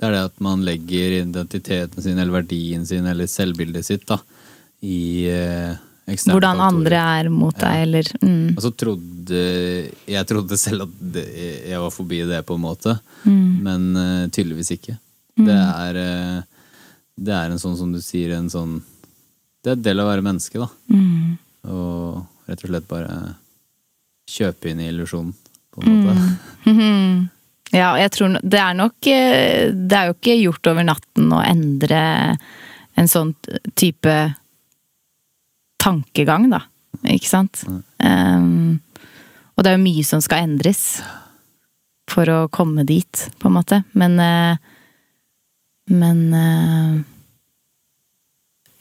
det 0.00 0.06
er 0.08 0.10
det 0.12 0.24
at 0.30 0.40
man 0.40 0.62
legger 0.64 1.20
identiteten 1.20 2.00
sin 2.02 2.18
eller 2.18 2.32
verdien 2.40 2.86
sin 2.86 3.04
eller 3.06 3.26
selvbildet 3.26 3.84
sitt 3.84 4.06
da, 4.06 4.16
i 4.82 5.26
eksterne 6.12 6.36
Hvordan 6.36 6.60
andre 6.64 7.00
er 7.20 7.30
mot 7.32 7.56
deg, 7.56 7.82
eller 7.86 8.10
mm, 8.22 8.54
Og 8.56 8.62
så 8.64 8.70
trodde 8.82 9.40
Jeg 10.10 10.26
trodde 10.30 10.58
selv 10.60 10.86
at 10.86 10.94
det, 11.16 11.24
jeg 11.70 11.80
var 11.82 11.90
forbi 11.94 12.22
det, 12.28 12.40
på 12.48 12.56
en 12.58 12.64
måte. 12.64 12.96
Mm. 13.24 13.50
Men 13.66 13.88
uh, 13.96 14.28
tydeligvis 14.32 14.72
ikke. 14.76 14.96
Det 15.40 15.56
er 15.56 16.00
uh, 16.00 16.40
Det 17.16 17.34
er 17.36 17.50
en 17.52 17.60
sånn 17.62 17.76
som 17.78 17.92
du 17.94 18.00
sier, 18.04 18.34
en 18.36 18.50
sånn 18.52 18.78
Det 19.62 19.72
er 19.72 19.78
en 19.78 19.84
del 19.88 20.00
av 20.00 20.08
å 20.08 20.12
være 20.14 20.26
menneske, 20.26 20.58
da. 20.60 20.68
mm, 20.92 21.36
Og 21.70 22.48
rett 22.50 22.64
og 22.64 22.72
slett 22.72 22.88
bare 22.90 23.18
kjøpe 24.30 24.70
inn 24.70 24.80
i 24.82 24.88
illusjonen, 24.92 25.34
på 25.74 25.82
en 25.84 26.00
måte. 26.00 26.32
mhm. 26.70 27.28
Ja, 27.70 27.92
jeg 28.00 28.10
tror 28.16 28.32
det 28.42 28.58
er 28.58 28.74
nok 28.74 29.06
eh, 29.06 29.68
Det 29.70 29.94
er 29.94 30.08
jo 30.08 30.14
ikke 30.16 30.34
gjort 30.40 30.70
over 30.72 30.86
natten 30.88 31.28
å 31.30 31.42
endre 31.46 32.00
en 32.98 33.06
sånn 33.08 33.30
type 33.78 34.14
tankegang, 35.80 36.48
da. 36.52 36.62
Ikke 37.08 37.30
sant? 37.30 37.62
Um, 38.02 38.80
og 39.56 39.64
det 39.64 39.72
er 39.72 39.78
jo 39.78 39.84
mye 39.84 40.04
som 40.06 40.22
skal 40.24 40.46
endres 40.46 41.00
for 42.10 42.28
å 42.32 42.48
komme 42.52 42.84
dit, 42.88 43.26
på 43.38 43.48
en 43.48 43.56
måte. 43.58 43.82
Men 43.94 44.18
eh, 44.20 44.56
Men 45.90 46.20
eh, 46.34 47.00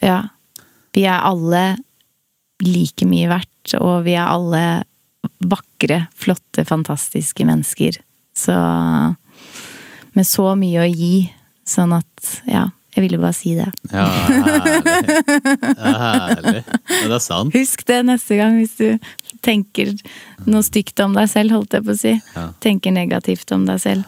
Ja. 0.05 0.19
Vi 0.93 1.03
er 1.05 1.21
alle 1.21 1.77
like 2.65 3.05
mye 3.05 3.29
verdt, 3.29 3.75
og 3.77 4.03
vi 4.07 4.15
er 4.17 4.25
alle 4.27 4.63
vakre, 5.39 6.07
flotte, 6.17 6.65
fantastiske 6.65 7.45
mennesker. 7.45 7.99
Så 8.35 8.55
Med 10.15 10.25
så 10.25 10.55
mye 10.57 10.81
å 10.81 10.89
gi. 10.89 11.29
Sånn 11.69 11.93
at 11.93 12.41
Ja, 12.49 12.69
jeg 12.99 13.05
ville 13.07 13.19
bare 13.23 13.35
si 13.37 13.53
det. 13.57 13.69
Ja, 13.93 14.05
herlig. 14.27 15.73
Er 15.79 15.99
herlig. 16.03 16.63
Ja, 16.67 17.05
det 17.07 17.15
er 17.17 17.23
sant. 17.23 17.55
Husk 17.55 17.85
det 17.87 17.99
neste 18.07 18.37
gang 18.39 18.57
hvis 18.59 18.75
du 18.79 19.39
tenker 19.45 19.93
noe 20.49 20.63
stygt 20.67 20.99
om 21.05 21.15
deg 21.15 21.29
selv, 21.31 21.55
holdt 21.55 21.77
jeg 21.77 21.85
på 21.87 21.95
å 21.95 21.99
si. 21.99 22.13
Ja. 22.35 22.45
Tenker 22.63 22.91
negativt 22.95 23.51
om 23.55 23.63
deg 23.69 23.79
selv. 23.83 24.03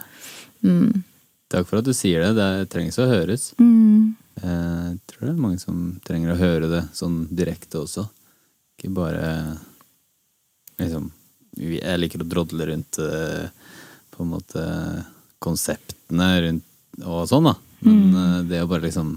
Mm. 0.62 1.02
Takk 1.52 1.66
for 1.68 1.80
at 1.80 1.88
du 1.88 1.92
sier 1.96 2.22
det. 2.24 2.34
Det 2.38 2.68
trengs 2.72 3.00
å 3.02 3.08
høres. 3.10 3.50
Mm. 3.60 4.12
Eh, 4.42 4.84
Jeg 4.92 5.00
tror 5.10 5.26
det 5.26 5.32
er 5.34 5.42
mange 5.46 5.60
som 5.60 5.80
trenger 6.06 6.32
å 6.34 6.38
høre 6.40 6.68
det 6.70 6.82
sånn 6.96 7.22
direkte 7.32 7.82
også. 7.82 8.06
Ikke 8.78 8.92
bare 8.96 9.26
liksom 10.80 11.10
Jeg 11.60 12.00
liker 12.00 12.22
å 12.24 12.28
drodle 12.28 12.64
rundt 12.70 12.96
eh, 13.04 13.48
på 14.12 14.24
en 14.24 14.30
måte 14.32 14.62
konseptene 15.42 16.28
rundt 16.46 17.04
og 17.08 17.26
sånn, 17.28 17.48
da. 17.50 17.52
Men 17.82 18.00
mm. 18.14 18.48
det 18.50 18.62
å 18.62 18.68
bare 18.70 18.86
liksom 18.86 19.16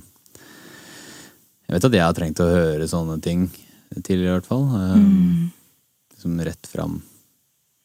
Jeg 1.66 1.76
vet 1.76 1.88
at 1.88 1.98
jeg 1.98 2.06
har 2.06 2.16
trengt 2.18 2.42
å 2.44 2.50
høre 2.50 2.88
sånne 2.90 3.20
ting 3.26 3.48
tidligere, 3.96 4.36
i 4.36 4.38
hvert 4.38 4.50
fall. 4.50 4.66
Mm. 5.02 5.52
Liksom 6.14 6.40
rett 6.46 6.68
fram, 6.70 7.00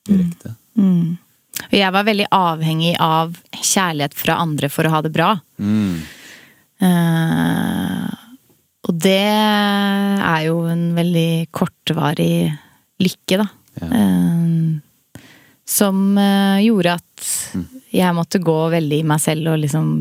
direkte. 0.09 0.55
Mm. 0.77 1.17
Og 1.67 1.77
jeg 1.77 1.95
var 1.95 2.07
veldig 2.07 2.27
avhengig 2.35 2.95
av 3.03 3.37
kjærlighet 3.57 4.17
fra 4.17 4.39
andre 4.43 4.71
for 4.73 4.89
å 4.89 4.93
ha 4.95 5.01
det 5.05 5.13
bra. 5.15 5.31
Mm. 5.61 6.01
Uh, 6.81 8.09
og 8.89 9.01
det 9.05 9.19
er 9.21 10.45
jo 10.47 10.63
en 10.71 10.87
veldig 10.97 11.51
kortvarig 11.55 12.51
lykke, 13.01 13.43
da. 13.43 13.49
Ja. 13.81 13.91
Uh, 13.91 14.79
som 15.71 16.17
uh, 16.19 16.59
gjorde 16.59 16.97
at 16.99 17.29
jeg 17.95 18.15
måtte 18.17 18.41
gå 18.43 18.57
veldig 18.73 19.03
i 19.03 19.07
meg 19.07 19.21
selv 19.23 19.53
og 19.53 19.61
liksom 19.63 19.93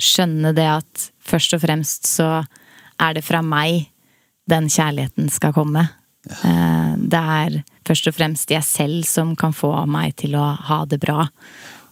skjønne 0.00 0.54
det 0.56 0.66
at 0.68 1.08
først 1.24 1.56
og 1.56 1.62
fremst 1.64 2.08
så 2.10 2.44
er 3.00 3.16
det 3.16 3.24
fra 3.26 3.42
meg 3.44 3.90
den 4.50 4.68
kjærligheten 4.68 5.30
skal 5.32 5.54
komme. 5.56 5.86
Ja. 6.24 6.94
Det 6.96 7.20
er 7.20 7.60
først 7.84 8.08
og 8.08 8.16
fremst 8.16 8.52
jeg 8.52 8.64
selv 8.64 9.04
som 9.08 9.34
kan 9.36 9.54
få 9.56 9.72
meg 9.90 10.16
til 10.20 10.36
å 10.38 10.46
ha 10.68 10.82
det 10.88 11.00
bra. 11.02 11.26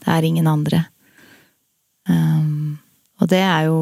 Det 0.02 0.10
er 0.12 0.26
ingen 0.26 0.48
andre. 0.50 0.86
Um, 2.08 2.78
og 3.22 3.30
det 3.30 3.44
er 3.44 3.68
jo 3.70 3.78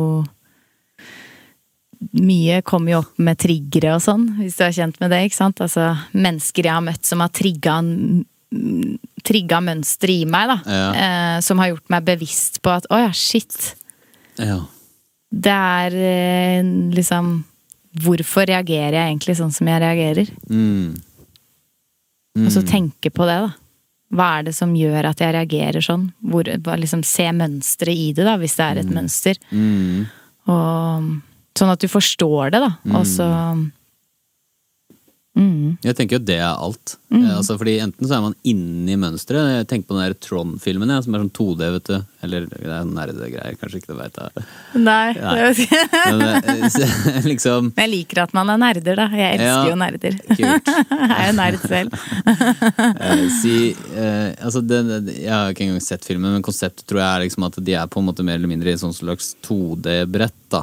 Mye 2.16 2.62
kommer 2.64 2.94
jo 2.94 2.98
opp 3.02 3.18
med 3.20 3.36
triggere 3.38 3.92
og 3.92 4.00
sånn, 4.00 4.22
hvis 4.38 4.56
du 4.56 4.62
er 4.64 4.72
kjent 4.72 4.96
med 5.02 5.10
det. 5.12 5.18
ikke 5.26 5.36
sant? 5.36 5.60
Altså 5.60 5.90
Mennesker 6.16 6.64
jeg 6.64 6.72
har 6.72 6.84
møtt 6.84 7.04
som 7.04 7.20
har 7.20 7.28
trigga, 7.36 7.74
trigga 9.28 9.58
mønstre 9.62 10.14
i 10.22 10.24
meg, 10.24 10.48
da. 10.48 10.56
Ja. 10.64 10.86
Eh, 10.96 11.36
som 11.44 11.60
har 11.60 11.74
gjort 11.74 11.92
meg 11.92 12.06
bevisst 12.08 12.56
på 12.64 12.72
at 12.72 12.88
å 12.88 13.02
ja, 13.02 13.12
shit. 13.12 13.52
Ja. 14.40 14.58
Det 15.30 15.54
er 15.54 15.94
eh, 15.94 16.66
liksom 16.96 17.38
Hvorfor 18.00 18.46
reagerer 18.46 18.94
jeg 18.94 19.08
egentlig 19.08 19.34
sånn 19.40 19.50
som 19.50 19.66
jeg 19.66 19.80
reagerer? 19.82 20.28
Mm. 20.46 20.92
Mm. 22.38 22.44
Og 22.44 22.52
så 22.54 22.60
tenke 22.62 23.10
på 23.10 23.26
det, 23.26 23.34
da. 23.42 23.48
Hva 24.14 24.28
er 24.38 24.44
det 24.46 24.52
som 24.54 24.76
gjør 24.78 25.08
at 25.08 25.18
jeg 25.22 25.34
reagerer 25.34 25.82
sånn? 25.82 26.04
Hvor, 26.22 26.46
liksom 26.78 27.02
Se 27.06 27.26
mønsteret 27.34 27.98
i 27.98 28.12
det, 28.14 28.22
da, 28.28 28.36
hvis 28.38 28.54
det 28.60 28.68
er 28.68 28.80
et 28.84 28.92
mønster. 28.94 29.40
Mm. 29.50 30.06
Og, 30.54 31.10
sånn 31.58 31.74
at 31.74 31.82
du 31.82 31.90
forstår 31.90 32.54
det, 32.54 32.62
da. 32.62 32.70
Og 32.94 33.08
så 33.10 33.26
mm. 35.40 35.78
Jeg 35.86 35.96
tenker 35.98 36.18
jo 36.18 36.22
det 36.28 36.36
er 36.38 36.52
alt. 36.52 36.94
Mm. 37.10 37.24
Altså, 37.34 37.56
fordi 37.58 37.78
Enten 37.82 38.06
så 38.06 38.16
er 38.18 38.22
man 38.26 38.34
inni 38.46 38.94
mønsteret. 39.00 39.50
Jeg 39.58 39.68
tenker 39.70 39.88
på 39.88 39.96
den 39.96 40.04
der 40.04 40.14
Tron-filmen, 40.22 40.92
som 41.02 41.16
er 41.16 41.24
sånn 41.24 41.32
2D, 41.34 41.70
vet 41.74 41.88
du. 41.90 41.96
Eller 42.26 42.44
det 42.50 42.60
er 42.68 42.84
nerdegreier, 42.86 43.56
kanskje 43.60 43.80
ikke 43.80 43.90
det 43.92 43.96
veit 43.98 44.18
jeg. 44.20 44.44
Nei. 44.76 45.14
Nei. 45.16 45.34
det 45.38 45.46
vet 45.48 45.62
jeg. 45.64 45.88
Men 46.10 46.24
eh, 46.28 47.28
liksom 47.32 47.70
Men 47.72 47.86
jeg 47.86 47.92
liker 47.94 48.22
at 48.26 48.34
man 48.36 48.52
er 48.52 48.60
nerder, 48.60 49.00
da. 49.00 49.08
Jeg 49.16 49.38
elsker 49.38 49.48
Ja. 49.48 49.70
jo 49.72 49.78
nerder. 49.80 50.18
Kult. 50.30 50.70
jeg 51.00 51.16
er 51.16 51.30
jo 51.30 51.36
nerd 51.40 51.64
selv. 51.66 51.98
Eh, 53.00 53.22
si 53.40 53.54
eh, 53.96 54.30
altså 54.44 54.60
det, 54.64 54.78
det, 54.88 55.14
Jeg 55.22 55.30
har 55.32 55.52
ikke 55.52 55.64
engang 55.66 55.82
sett 55.84 56.04
filmen, 56.06 56.32
men 56.34 56.44
konseptet 56.44 56.84
tror 56.88 57.00
jeg 57.00 57.08
er 57.08 57.24
liksom 57.24 57.46
at 57.46 57.58
de 57.64 57.74
er 57.78 57.88
på 57.90 58.00
en 58.00 58.06
måte 58.08 58.24
mer 58.26 58.38
eller 58.38 58.50
mindre 58.50 58.72
i 58.72 58.78
sånn 58.80 58.94
slags 58.94 59.32
2D-brett. 59.46 60.36
da 60.52 60.62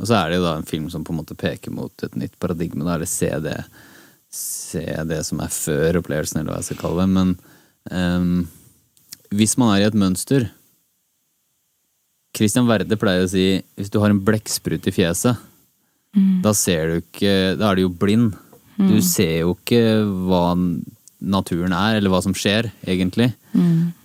Og 0.00 0.08
så 0.08 0.16
er 0.18 0.30
det 0.30 0.40
jo 0.40 0.46
da 0.46 0.56
en 0.58 0.68
film 0.68 0.88
som 0.90 1.04
på 1.04 1.14
en 1.14 1.20
måte 1.20 1.38
peker 1.38 1.74
mot 1.74 2.04
et 2.04 2.16
nytt 2.18 2.38
paradigme, 2.42 2.84
da, 2.86 2.96
eller 2.96 3.10
se 3.10 3.32
det 3.44 3.60
Se 4.32 4.80
det 5.04 5.18
som 5.28 5.42
er 5.44 5.50
før 5.52 5.98
opplevelsen, 5.98 6.38
eller 6.40 6.54
hva 6.54 6.60
jeg 6.62 6.70
skal 6.70 6.78
kalle 6.80 7.02
det. 7.02 7.10
Men 7.12 7.32
um, 7.92 8.46
hvis 9.36 9.58
man 9.60 9.74
er 9.74 9.82
i 9.82 9.88
et 9.90 9.98
mønster 10.00 10.46
Christian 12.32 12.64
Werde 12.64 12.96
pleier 12.96 13.26
å 13.26 13.28
si 13.28 13.44
hvis 13.76 13.92
du 13.92 13.98
har 14.00 14.08
en 14.08 14.22
blekksprut 14.24 14.88
i 14.88 14.94
fjeset, 14.96 15.36
da 16.44 16.52
ser 16.56 16.88
du 16.88 16.96
ikke 17.02 17.34
Da 17.56 17.70
er 17.70 17.76
du 17.76 17.86
jo 17.86 17.92
blind. 17.92 18.34
Du 18.76 18.98
ser 19.04 19.42
jo 19.42 19.54
ikke 19.54 19.80
hva 20.26 20.56
naturen 21.22 21.72
er, 21.76 21.98
eller 21.98 22.12
hva 22.12 22.20
som 22.24 22.34
skjer, 22.36 22.68
egentlig. 22.84 23.30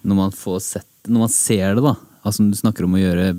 Når 0.04 0.20
man 0.20 0.36
får 0.36 0.60
sett 0.64 1.08
Når 1.08 1.24
man 1.24 1.32
ser 1.32 1.76
det, 1.76 1.84
da. 1.84 1.96
Altså 2.28 2.44
du 2.44 2.56
snakker 2.60 2.84
om 2.84 2.96
å 2.98 3.02
gjøre 3.02 3.30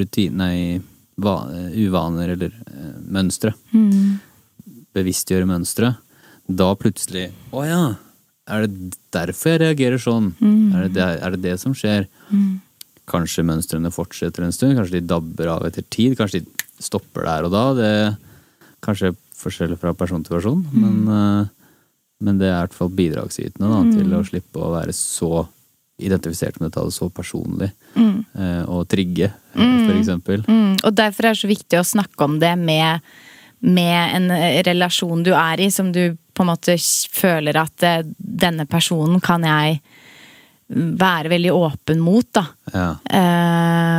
rutine 0.00 0.46
va, 0.56 0.80
uvaner 1.20 2.34
eller 2.36 2.54
eh, 2.66 2.94
mønstre. 3.12 3.54
Bevisstgjøre 4.96 5.48
mønstre. 5.48 5.94
Da 6.50 6.72
plutselig 6.74 7.28
Å 7.54 7.66
ja! 7.66 7.82
Er 8.50 8.64
det 8.66 8.96
derfor 9.14 9.52
jeg 9.52 9.60
reagerer 9.62 10.00
sånn? 10.02 10.32
Er, 10.42 10.88
det 10.88 10.96
det, 10.96 11.04
er 11.22 11.34
det 11.36 11.42
det 11.44 11.52
som 11.62 11.74
skjer? 11.76 12.08
Kanskje 13.10 13.44
mønstrene 13.46 13.92
fortsetter 13.94 14.42
en 14.42 14.54
stund, 14.54 14.74
kanskje 14.74 14.98
de 14.98 15.06
dabber 15.06 15.52
av 15.52 15.68
etter 15.68 15.86
tid. 15.86 16.16
Kanskje 16.18 16.40
de 16.42 16.82
stopper 16.82 17.28
der 17.28 17.46
og 17.46 17.54
da. 17.54 17.64
Det 17.78 17.92
Kanskje 18.80 19.12
forskjell 19.36 19.76
fra 19.80 19.92
person 19.96 20.22
til 20.24 20.36
person, 20.38 20.60
men, 20.72 21.00
eh, 21.12 21.48
men 22.24 22.38
det 22.40 22.48
er 22.48 22.56
i 22.56 22.62
hvert 22.64 22.76
fall 22.76 22.92
bidragsytende 22.96 23.68
da, 23.68 23.80
til 23.92 24.14
å 24.16 24.24
slippe 24.24 24.60
å 24.60 24.72
være 24.72 24.94
så 24.96 25.44
identifisert 26.00 26.60
med 26.60 26.70
dette 26.70 26.86
så 26.94 27.10
personlig. 27.12 27.70
Mm. 27.94 28.24
og 28.70 28.86
trigge, 28.88 29.32
eh, 29.54 29.76
for 29.86 29.96
eksempel. 29.98 30.44
Mm, 30.48 30.76
og 30.84 30.94
derfor 30.94 31.26
er 31.26 31.34
det 31.34 31.42
så 31.42 31.50
viktig 31.50 31.80
å 31.80 31.86
snakke 31.86 32.24
om 32.24 32.38
det 32.40 32.52
med, 32.58 33.00
med 33.60 34.16
en 34.16 34.30
eh, 34.34 34.60
relasjon 34.66 35.24
du 35.26 35.32
er 35.34 35.60
i, 35.60 35.70
som 35.74 35.90
du 35.92 36.16
på 36.34 36.44
en 36.44 36.52
måte 36.52 36.76
føler 37.12 37.58
at 37.60 37.84
eh, 37.86 38.04
denne 38.16 38.66
personen 38.70 39.20
kan 39.24 39.44
jeg 39.44 39.80
være 40.70 41.32
veldig 41.32 41.52
åpen 41.52 41.98
mot, 42.02 42.26
da. 42.32 42.44
Ja. 42.70 42.90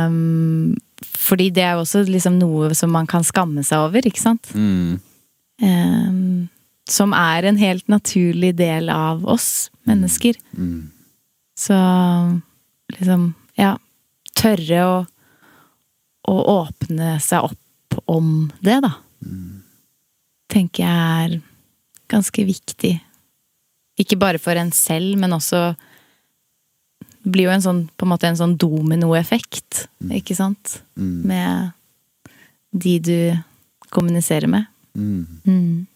Um, 0.08 0.72
fordi 1.12 1.50
det 1.52 1.66
er 1.66 1.76
jo 1.76 1.82
også 1.84 2.04
liksom 2.08 2.38
noe 2.40 2.72
som 2.74 2.92
man 2.94 3.08
kan 3.10 3.24
skamme 3.26 3.64
seg 3.66 3.84
over, 3.84 4.08
ikke 4.08 4.22
sant? 4.22 4.48
Mm. 4.56 4.96
Um, 5.62 6.48
som 6.90 7.12
er 7.14 7.46
en 7.46 7.60
helt 7.60 7.86
naturlig 7.92 8.54
del 8.58 8.88
av 8.92 9.26
oss 9.28 9.68
mennesker. 9.88 10.38
Mm. 10.56 10.90
Så 11.62 11.78
liksom, 12.96 13.32
ja 13.60 13.76
Tørre 14.32 14.84
å, 14.88 14.94
å 16.32 16.36
åpne 16.56 17.14
seg 17.22 17.44
opp 17.52 17.98
om 18.10 18.48
det, 18.64 18.78
da. 18.82 18.94
Tenker 20.50 20.82
jeg 20.82 21.26
er 21.26 21.34
ganske 22.10 22.44
viktig. 22.48 22.94
Ikke 24.00 24.18
bare 24.18 24.40
for 24.42 24.58
en 24.58 24.72
selv, 24.74 25.18
men 25.20 25.36
også 25.36 25.74
Det 27.22 27.30
blir 27.30 27.46
jo 27.46 27.52
en 27.54 27.62
sånn, 27.62 27.82
på 27.94 28.02
en 28.02 28.10
måte 28.10 28.26
en 28.26 28.40
sånn 28.40 28.56
dominoeffekt, 28.58 29.84
ikke 30.10 30.34
sant? 30.34 30.80
Mm. 30.98 31.20
Med 31.30 32.32
de 32.74 32.94
du 32.98 33.18
kommuniserer 33.94 34.50
med. 34.50 34.66
Mm. 34.98 35.28
Mm. 35.46 35.86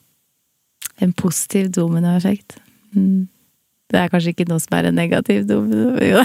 En 1.02 1.14
positiv 1.18 1.72
dominoeffekt. 1.74 2.60
Mm. 2.94 3.26
Det 3.86 3.98
er 4.00 4.10
kanskje 4.10 4.32
ikke 4.34 4.48
noe 4.50 4.58
som 4.58 4.74
er 4.74 4.88
en 4.88 4.96
negativ 4.98 5.44
domino... 5.46 5.92
Jo, 6.02 6.24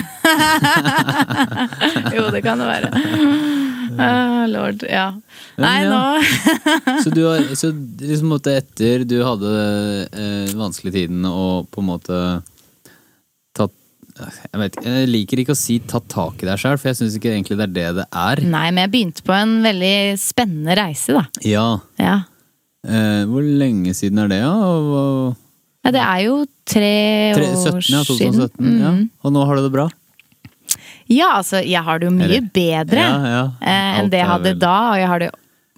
jo 2.17 2.23
det 2.33 2.41
kan 2.41 2.57
det 2.57 2.69
være. 2.71 2.89
Uh, 3.91 4.45
lord, 4.55 4.81
ja. 4.89 5.11
Nei, 5.61 5.75
ja. 5.83 5.91
nå 5.91 7.01
Så, 7.03 7.11
du 7.13 7.21
har, 7.27 7.43
så 7.59 7.69
liksom 8.01 8.33
etter 8.39 9.05
du 9.05 9.19
hadde 9.25 9.51
eh, 10.09 10.55
vanskelig 10.57 10.95
tiden 10.95 11.27
og 11.27 11.69
på 11.69 11.83
en 11.83 11.89
måte 11.91 12.21
tatt 13.57 13.77
jeg, 14.21 14.57
vet, 14.59 14.79
jeg 14.85 15.09
liker 15.09 15.41
ikke 15.41 15.55
å 15.55 15.57
si 15.57 15.77
'tatt 15.79 16.09
tak 16.11 16.41
i 16.43 16.49
deg 16.49 16.59
sjøl', 16.59 16.77
for 16.81 16.91
jeg 16.91 16.99
syns 16.99 17.15
ikke 17.17 17.31
egentlig 17.31 17.57
det 17.57 17.69
er 17.69 17.75
det 17.77 17.87
det 18.01 18.07
er. 18.09 18.41
Nei, 18.43 18.67
men 18.69 18.83
jeg 18.83 18.93
begynte 18.93 19.25
på 19.25 19.33
en 19.33 19.55
veldig 19.63 19.95
spennende 20.21 20.75
reise, 20.77 21.15
da. 21.15 21.23
Ja. 21.47 21.67
Ja. 22.01 22.17
Eh, 22.85 23.23
hvor 23.29 23.45
lenge 23.45 23.93
siden 23.97 24.21
er 24.21 24.29
det, 24.29 24.41
da? 24.41 24.51
ja? 24.51 25.33
Ja 25.81 25.91
det 25.95 26.01
er 26.05 26.19
jo 26.27 26.35
tre, 26.69 26.91
tre, 27.33 27.47
år 27.57 27.81
17, 27.81 27.95
ja, 27.95 28.03
siden. 28.05 28.37
2017. 28.37 28.81
Ja. 28.81 28.91
Mm. 28.93 29.03
Og 29.25 29.33
nå 29.33 29.45
har 29.49 29.57
du 29.57 29.63
det 29.65 29.73
bra? 29.73 29.87
Ja, 31.11 31.31
altså, 31.39 31.59
jeg 31.65 31.81
har 31.83 31.99
det 31.99 32.07
jo 32.07 32.13
mye 32.15 32.27
Eller- 32.29 32.49
bedre 32.53 33.03
Ja, 33.03 33.41
eh, 33.59 33.99
enn 33.99 34.09
det 34.11 34.21
jeg 34.21 34.29
hadde 34.29 34.53
da, 34.59 34.75
og 34.91 34.97
jeg 35.01 35.07
har 35.07 35.19
det 35.19 35.31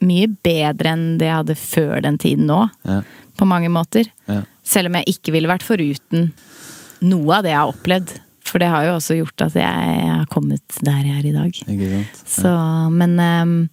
mye 0.04 0.28
bedre 0.44 0.92
enn 0.92 1.06
det 1.18 1.30
jeg 1.30 1.38
hadde 1.40 1.56
før 1.56 2.02
den 2.04 2.18
tiden 2.20 2.46
nå. 2.52 2.70
Ja. 2.86 3.02
På 3.40 3.48
mange 3.48 3.70
måter. 3.72 4.06
Ja. 4.28 4.44
Selv 4.64 4.92
om 4.92 5.00
jeg 5.00 5.16
ikke 5.16 5.32
ville 5.32 5.50
vært 5.50 5.64
foruten 5.66 6.32
noe 7.02 7.38
av 7.40 7.44
det 7.44 7.52
jeg 7.54 7.60
har 7.60 7.72
opplevd. 7.74 8.14
For 8.44 8.60
det 8.60 8.68
har 8.70 8.84
jo 8.86 8.98
også 9.00 9.16
gjort 9.18 9.42
at 9.48 9.56
jeg 9.58 10.10
har 10.12 10.28
kommet 10.30 10.62
der 10.84 11.00
jeg 11.08 11.24
er 11.24 11.26
i 11.26 11.34
dag. 11.34 12.06
Så, 12.28 12.52
men 12.92 13.16
eh, 13.20 13.70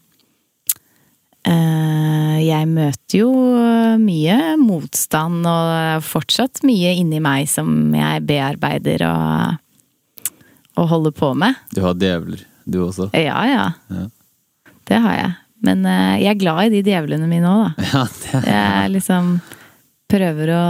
jeg 1.49 2.67
møter 2.69 3.19
jo 3.23 3.31
mye 4.01 4.37
motstand, 4.61 5.47
og 5.49 6.03
fortsatt 6.05 6.63
mye 6.69 6.93
inni 7.01 7.21
meg 7.25 7.49
som 7.49 7.93
jeg 7.97 8.25
bearbeider 8.29 9.05
og, 9.09 10.35
og 10.77 10.91
holder 10.93 11.15
på 11.17 11.33
med. 11.39 11.57
Du 11.75 11.81
har 11.85 11.97
djevler, 12.01 12.43
du 12.65 12.83
også? 12.87 13.09
Ja, 13.17 13.41
ja. 13.49 13.67
Ja. 13.89 14.07
Det 14.91 14.99
har 15.05 15.17
jeg. 15.17 15.33
Men 15.63 15.85
eh, 15.87 16.19
jeg 16.25 16.35
er 16.35 16.41
glad 16.41 16.61
i 16.67 16.75
de 16.79 16.85
djevlene 16.91 17.29
mine 17.31 17.49
òg, 17.51 17.65
da. 17.69 17.89
Ja, 17.93 18.05
det 18.09 18.45
Jeg 18.49 18.93
liksom 18.97 19.35
prøver 20.11 20.53
å 20.57 20.63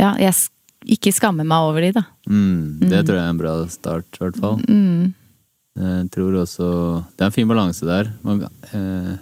Ja, 0.00 0.14
jeg 0.20 0.32
ikke 0.96 1.12
skammer 1.14 1.44
meg 1.48 1.66
over 1.66 1.82
de, 1.84 1.92
da. 1.96 2.02
mm, 2.28 2.80
Det 2.88 3.00
tror 3.06 3.16
jeg 3.18 3.24
er 3.24 3.32
en 3.34 3.40
bra 3.40 3.54
start, 3.70 4.06
i 4.16 4.22
hvert 4.24 4.36
fall. 4.40 4.58
Mm. 4.68 5.14
Jeg 5.76 6.08
tror 6.14 6.32
også 6.40 6.66
Det 7.16 7.20
er 7.20 7.28
en 7.28 7.34
fin 7.36 7.48
balanse 7.50 7.84
der. 7.84 8.08
Man, 8.24 8.42
eh, 8.72 9.16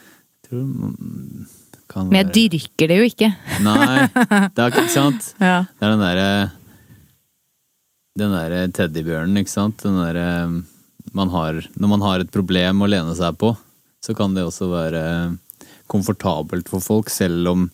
jeg 0.00 0.48
tror 0.48 0.62
man 0.64 1.46
kan 1.92 2.08
Men 2.08 2.16
jeg 2.16 2.26
være- 2.26 2.34
dyrker 2.50 2.88
det 2.88 2.96
jo 2.98 3.04
ikke. 3.10 3.28
Nei, 3.62 4.06
det 4.48 4.58
er 4.64 4.70
ikke 4.72 4.88
sant. 5.00 5.34
Ja. 5.40 5.58
Det 5.78 5.84
er 5.84 5.92
den 5.92 6.00
derre 6.06 6.28
Den 8.16 8.30
derre 8.32 8.62
teddybjørnen, 8.72 9.36
ikke 9.42 9.50
sant. 9.52 9.82
Den 9.82 9.96
derre 10.00 10.62
man 11.12 11.28
har 11.30 11.60
Når 11.76 11.88
man 11.88 12.00
har 12.06 12.20
et 12.24 12.30
problem 12.32 12.80
å 12.82 12.88
lene 12.88 13.14
seg 13.18 13.36
på, 13.38 13.52
så 14.04 14.14
kan 14.16 14.34
det 14.34 14.44
også 14.46 14.70
være 14.72 15.04
komfortabelt 15.88 16.68
for 16.72 16.80
folk, 16.80 17.10
selv 17.12 17.48
om 17.50 17.66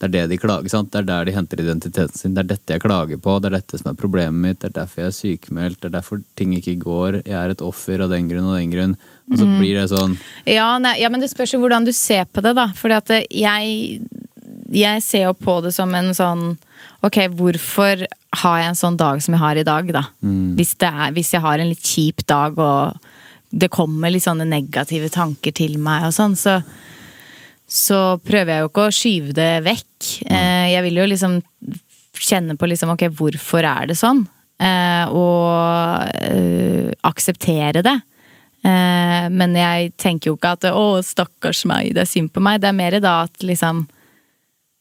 det 0.00 0.08
er 0.08 0.12
det 0.14 0.30
de 0.30 0.38
klager, 0.40 0.70
sant? 0.72 0.88
Det 0.92 1.02
er 1.02 1.08
der 1.10 1.26
de 1.28 1.34
henter 1.36 1.60
identiteten 1.60 2.16
sin. 2.16 2.32
Det 2.32 2.40
er 2.40 2.50
dette 2.54 2.72
jeg 2.72 2.80
klager 2.80 3.18
på, 3.20 3.34
det 3.40 3.50
er 3.50 3.58
dette 3.58 3.80
som 3.80 3.90
er 3.90 3.98
problemet 4.00 4.40
mitt, 4.40 4.60
det 4.62 4.70
er 4.70 4.78
derfor 4.78 5.02
jeg 5.02 5.10
er 5.10 5.16
sykemeldt, 5.18 5.80
det 5.82 5.90
er 5.90 5.96
derfor 5.98 6.22
ting 6.40 6.54
ikke 6.56 6.78
går, 6.80 7.18
jeg 7.20 7.36
er 7.36 7.52
et 7.52 7.64
offer 7.64 8.00
av 8.00 8.14
den 8.14 8.30
grunn 8.30 8.48
og 8.48 8.56
den 8.56 8.72
grunn. 8.72 8.96
Og 9.30 9.38
så 9.38 9.46
blir 9.46 9.76
det 9.76 9.90
sånn 9.92 10.16
Ja, 10.48 10.72
nei, 10.82 10.96
ja, 11.02 11.10
men 11.12 11.22
det 11.22 11.28
spørs 11.30 11.52
jo 11.54 11.60
hvordan 11.62 11.84
du 11.86 11.92
ser 11.94 12.24
på 12.26 12.42
det, 12.42 12.56
da. 12.58 12.70
Fordi 12.74 12.96
at 12.96 13.12
jeg, 13.28 14.00
jeg 14.74 15.04
ser 15.06 15.28
jo 15.28 15.36
på 15.38 15.60
det 15.62 15.74
som 15.76 15.92
en 15.94 16.10
sånn 16.16 16.48
Ok, 17.04 17.22
hvorfor 17.36 18.02
har 18.40 18.56
jeg 18.60 18.72
en 18.72 18.78
sånn 18.78 18.96
dag 19.00 19.20
som 19.24 19.36
jeg 19.36 19.40
har 19.40 19.56
i 19.60 19.64
dag, 19.64 19.92
da? 19.94 20.02
Hvis, 20.56 20.74
det 20.80 20.88
er, 20.88 21.12
hvis 21.16 21.30
jeg 21.32 21.44
har 21.44 21.60
en 21.60 21.70
litt 21.70 21.84
kjip 21.84 22.24
dag, 22.28 22.58
og 22.60 22.98
det 23.50 23.70
kommer 23.72 24.12
litt 24.12 24.26
sånne 24.26 24.44
negative 24.48 25.08
tanker 25.12 25.54
til 25.56 25.78
meg 25.80 26.08
og 26.08 26.12
sånn, 26.16 26.36
så 26.36 26.58
så 27.70 28.18
prøver 28.26 28.52
jeg 28.52 28.64
jo 28.64 28.70
ikke 28.70 28.84
å 28.88 28.94
skyve 28.94 29.34
det 29.36 29.50
vekk. 29.62 30.10
Eh, 30.26 30.66
jeg 30.72 30.84
vil 30.88 31.00
jo 31.00 31.08
liksom 31.12 31.38
kjenne 32.20 32.56
på 32.58 32.68
liksom, 32.68 32.92
ok, 32.96 33.06
hvorfor 33.16 33.66
er 33.66 33.90
det 33.90 33.96
sånn? 34.00 34.24
Eh, 34.60 35.12
og 35.14 36.10
eh, 36.20 36.90
akseptere 37.06 37.84
det. 37.86 37.96
Eh, 38.66 39.28
men 39.32 39.56
jeg 39.56 39.94
tenker 40.00 40.32
jo 40.32 40.36
ikke 40.36 40.54
at 40.58 40.68
å, 40.74 41.00
stakkars 41.04 41.62
meg, 41.70 41.94
det 41.96 42.04
er 42.04 42.10
synd 42.10 42.34
på 42.34 42.42
meg. 42.44 42.60
Det 42.60 42.68
er 42.72 42.76
mer 42.76 42.98
da 43.00 43.22
at 43.28 43.46
liksom 43.46 43.86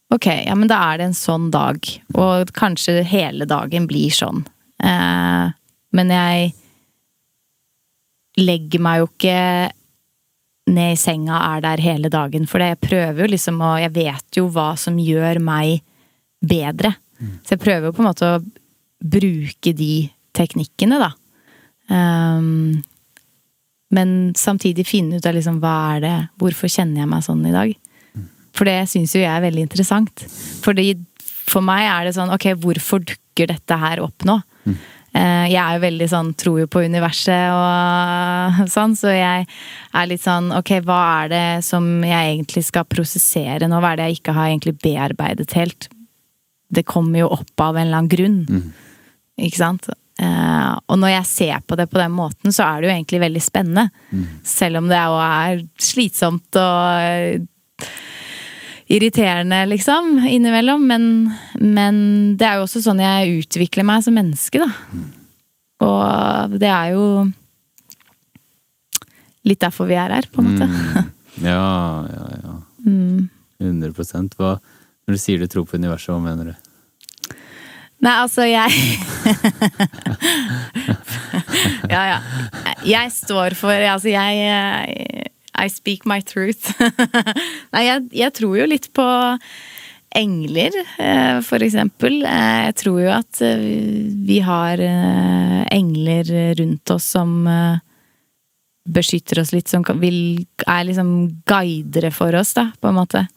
Ok, 0.09 0.25
ja, 0.25 0.55
men 0.57 0.65
da 0.65 0.79
er 0.87 0.97
det 0.97 1.05
en 1.05 1.13
sånn 1.13 1.51
dag. 1.53 1.85
Og 2.17 2.49
kanskje 2.57 3.03
hele 3.05 3.45
dagen 3.45 3.83
blir 3.85 4.09
sånn. 4.09 4.39
Eh, 4.81 5.51
men 5.93 6.13
jeg 6.15 6.47
legger 8.41 8.81
meg 8.81 9.03
jo 9.03 9.09
ikke 9.11 9.35
ned 10.69 10.93
i 10.93 10.99
senga 10.99 11.39
er 11.55 11.63
der 11.65 11.83
hele 11.83 12.11
dagen. 12.13 12.45
For 12.49 12.61
jeg 12.63 12.79
prøver 12.83 13.23
jo 13.23 13.31
liksom 13.33 13.59
å 13.65 13.75
Jeg 13.81 13.93
vet 13.95 14.39
jo 14.39 14.47
hva 14.53 14.71
som 14.77 14.99
gjør 15.01 15.41
meg 15.43 15.81
bedre. 16.39 16.93
Så 17.43 17.55
jeg 17.55 17.63
prøver 17.63 17.89
jo 17.89 17.95
på 17.95 18.03
en 18.03 18.09
måte 18.09 18.29
å 18.29 18.39
bruke 18.99 19.73
de 19.75 20.09
teknikkene, 20.35 20.99
da. 21.01 21.11
Um, 21.89 22.79
men 23.95 24.33
samtidig 24.37 24.85
finne 24.87 25.17
ut 25.17 25.25
av 25.25 25.33
liksom 25.33 25.57
hva 25.63 25.95
er 25.95 26.01
det 26.03 26.17
Hvorfor 26.37 26.69
kjenner 26.69 27.01
jeg 27.01 27.09
meg 27.09 27.23
sånn 27.25 27.41
i 27.49 27.53
dag? 27.55 27.71
For 28.53 28.69
det 28.69 28.83
syns 28.91 29.15
jo 29.15 29.23
jeg 29.23 29.31
er 29.31 29.45
veldig 29.45 29.63
interessant. 29.65 30.25
Fordi 30.61 30.91
for 31.49 31.65
meg 31.65 31.87
er 31.87 32.07
det 32.07 32.15
sånn 32.17 32.33
ok, 32.35 32.51
hvorfor 32.61 33.01
dukker 33.01 33.49
dette 33.49 33.77
her 33.81 34.03
opp 34.03 34.25
nå? 34.27 34.37
Eh, 34.69 34.75
Jeg 35.13 35.57
er 35.57 35.77
jo 35.77 35.81
veldig 35.81 36.07
sånn, 36.11 36.27
tror 36.37 36.59
jo 36.61 36.67
på 36.69 36.83
universet 36.85 37.53
og 37.55 38.59
sånn, 38.75 38.93
så 38.99 39.13
jeg 39.15 39.47
er 39.47 40.09
litt 40.11 40.21
sånn 40.21 40.51
ok, 40.53 40.75
hva 40.85 40.99
er 41.23 41.31
det 41.31 41.45
som 41.65 41.87
jeg 42.05 42.35
egentlig 42.35 42.65
skal 42.67 42.85
prosessere 42.85 43.69
nå? 43.69 43.79
Hva 43.81 43.95
er 43.95 44.01
det 44.01 44.09
jeg 44.09 44.19
ikke 44.19 44.35
har 44.37 44.51
egentlig 44.51 44.75
bearbeidet 44.83 45.55
helt? 45.57 45.89
Det 46.69 46.85
kommer 46.85 47.23
jo 47.23 47.31
opp 47.39 47.65
av 47.65 47.79
en 47.79 47.87
eller 47.87 48.03
annen 48.03 48.13
grunn. 48.13 48.43
Ikke 49.41 49.61
sant? 49.63 49.89
Eh, 50.19 50.71
og 50.91 50.99
når 50.99 51.13
jeg 51.13 51.29
ser 51.29 51.61
på 51.63 51.77
det 51.79 51.87
på 51.91 51.99
den 52.01 52.11
måten, 52.11 52.51
så 52.51 52.65
er 52.65 52.81
det 52.81 52.89
jo 52.89 52.95
egentlig 52.95 53.21
veldig 53.23 53.43
spennende. 53.43 53.85
Selv 54.47 54.81
om 54.81 54.89
det 54.91 54.99
jo 54.99 55.19
er 55.23 55.63
slitsomt 55.79 56.59
og 56.59 57.05
eh, 57.05 57.39
irriterende, 58.89 59.65
liksom, 59.69 60.17
innimellom. 60.27 60.87
Men, 60.89 61.03
men 61.61 61.95
det 62.39 62.47
er 62.47 62.55
jo 62.59 62.63
også 62.67 62.81
sånn 62.83 62.99
jeg 63.03 63.37
utvikler 63.43 63.85
meg 63.87 64.03
som 64.05 64.13
menneske, 64.17 64.57
da. 64.63 64.69
Og 65.85 66.49
det 66.59 66.71
er 66.73 66.87
jo 66.95 67.05
litt 69.47 69.61
derfor 69.63 69.85
vi 69.89 69.95
er 69.97 70.11
her, 70.17 70.25
på 70.33 70.37
en 70.43 70.47
måte. 70.51 70.65
mm, 70.67 70.73
Ja, 71.45 71.69
ja, 72.15 72.25
ja. 72.43 72.53
Mm. 72.79 73.27
100 73.59 73.91
Hva, 74.39 74.53
Når 75.03 75.11
du 75.11 75.19
sier 75.19 75.35
du 75.41 75.47
tror 75.51 75.65
på 75.67 75.75
universet, 75.75 76.13
hva 76.13 76.19
mener 76.23 76.45
du? 76.47 76.53
Nei, 77.99 78.13
altså, 78.23 78.45
jeg 78.47 78.71
Ja, 81.91 82.03
ja. 82.07 82.19
Jeg 82.87 83.11
står 83.11 83.51
for 83.59 83.75
Altså, 83.75 84.07
jeg 84.13 84.31
I 85.59 85.67
speak 85.69 86.05
my 86.09 86.21
truth. 86.21 86.71
Nei, 87.73 87.83
jeg, 87.85 88.07
jeg 88.21 88.35
tror 88.39 88.55
jo 88.61 88.69
litt 88.69 88.89
på 88.95 89.05
engler, 90.17 90.73
eh, 90.97 91.37
for 91.45 91.61
eksempel. 91.61 92.21
Eh, 92.25 92.61
Jeg 92.69 92.77
tror 92.81 93.01
jo 93.03 93.11
at 93.13 93.41
eh, 93.45 93.65
vi 94.25 94.39
har 94.45 94.81
engler 95.69 96.31
rundt 96.57 96.95
oss 96.95 97.11
som 97.13 97.35
beskytter 98.89 99.41
oss 99.43 99.51
litt, 99.53 99.69
som 99.69 99.83
vil, 100.01 100.45
er 100.65 100.87
liksom 100.87 101.11
guidere 101.45 102.09
for 102.15 102.33
oss, 102.39 102.55
da, 102.57 102.69
på 102.81 102.89
en 102.89 102.97
måte. 102.97 103.27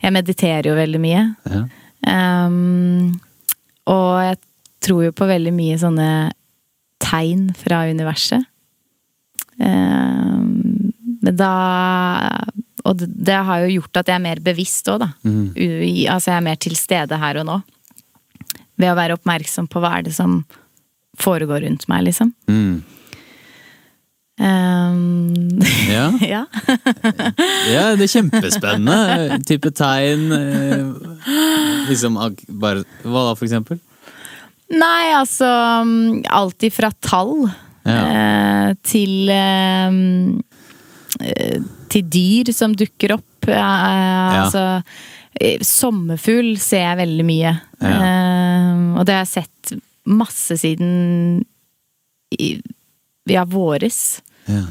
Jeg 0.00 0.14
mediterer 0.14 0.70
jo 0.70 0.76
veldig 0.78 1.00
mye. 1.02 1.22
Ja. 1.50 1.62
Um, 2.06 3.16
og 3.90 4.10
jeg 4.22 4.38
tror 4.86 5.04
jo 5.08 5.14
på 5.16 5.28
veldig 5.28 5.52
mye 5.56 5.78
sånne 5.80 6.08
tegn 7.02 7.48
fra 7.58 7.84
universet. 7.90 8.44
Um, 9.60 10.75
men 11.26 11.36
da 11.38 11.50
Og 12.86 13.00
det, 13.02 13.34
har 13.34 13.64
jo 13.66 13.80
gjort 13.80 13.98
at 13.98 14.10
jeg 14.12 14.14
er 14.20 14.22
mer 14.22 14.38
bevisst 14.46 14.86
òg, 14.92 15.00
da. 15.02 15.08
Mm. 15.26 15.46
U- 15.58 16.06
altså 16.12 16.30
jeg 16.30 16.36
er 16.38 16.44
mer 16.46 16.58
til 16.62 16.76
stede 16.78 17.18
her 17.18 17.40
og 17.42 17.48
nå. 17.48 17.56
Ved 18.78 18.92
å 18.92 18.98
være 18.98 19.16
oppmerksom 19.18 19.66
på 19.72 19.80
hva 19.82 19.96
er 19.98 20.06
det 20.06 20.12
som 20.14 20.44
foregår 21.18 21.64
rundt 21.66 21.88
meg, 21.90 22.04
liksom. 22.06 22.30
Mm. 22.46 22.76
Um, 24.38 25.48
ja. 25.88 26.10
ja. 26.20 26.42
Ja, 27.72 27.84
det 27.96 28.04
er 28.04 28.12
kjempespennende. 28.12 29.38
Type 29.48 29.70
tegn 29.72 30.26
eh, 30.36 30.82
Liksom 31.88 32.18
bare 32.60 32.82
Hva 33.00 33.22
da, 33.30 33.32
for 33.32 33.46
eksempel? 33.48 33.80
Nei, 34.76 35.06
altså 35.16 35.48
um, 35.80 36.20
Alt 36.28 36.66
ifra 36.68 36.90
tall 37.00 37.46
Ja. 37.86 38.02
eh, 38.10 38.70
til 38.84 39.30
eh, 39.32 39.96
Til 41.92 42.08
dyr 42.12 42.52
som 42.54 42.74
dukker 42.76 43.16
opp. 43.16 43.48
Ja. 43.48 43.66
Altså 44.42 44.62
eh, 45.40 45.62
Sommerfugl 45.64 46.56
ser 46.60 46.82
jeg 46.82 47.00
veldig 47.02 47.26
mye. 47.28 47.52
Eh, 47.80 48.80
og 48.96 49.06
det 49.06 49.14
har 49.16 49.22
jeg 49.24 49.34
sett 49.36 49.76
masse 50.06 50.56
siden 50.60 51.44
i, 52.36 52.56
ja, 53.30 53.44
våres. 53.48 54.20
Ja. 54.50 54.64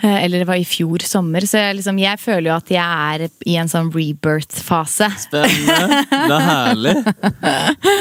Eh, 0.00 0.24
Eller 0.24 0.38
det 0.38 0.46
var 0.46 0.56
i 0.56 0.64
fjor 0.64 1.02
sommer. 1.02 1.40
Så 1.46 1.58
jeg, 1.58 1.78
liksom, 1.80 1.98
jeg 1.98 2.20
føler 2.22 2.50
jo 2.52 2.56
at 2.56 2.70
jeg 2.70 2.82
er 3.12 3.24
i 3.50 3.56
en 3.58 3.70
sånn 3.70 3.90
rebirth-fase. 3.94 5.08
Spennende. 5.24 6.02
Det 6.10 6.36
er 6.36 6.44
herlig. 6.46 6.94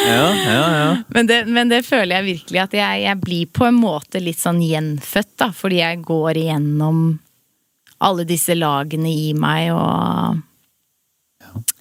Ja, 0.08 0.26
ja, 0.34 0.66
ja. 0.78 0.90
Men 1.14 1.30
det, 1.30 1.40
men 1.50 1.72
det 1.72 1.82
føler 1.88 2.20
jeg 2.20 2.28
virkelig 2.32 2.62
at 2.64 2.76
jeg, 2.78 3.06
jeg 3.08 3.22
blir 3.24 3.50
på 3.54 3.68
en 3.68 3.80
måte 3.82 4.22
litt 4.22 4.40
sånn 4.42 4.62
gjenfødt, 4.62 5.34
da. 5.42 5.50
Fordi 5.56 5.82
jeg 5.82 6.04
går 6.06 6.42
igjennom 6.44 7.08
alle 8.06 8.28
disse 8.30 8.54
lagene 8.54 9.10
i 9.10 9.32
meg 9.34 9.72
og 9.74 10.38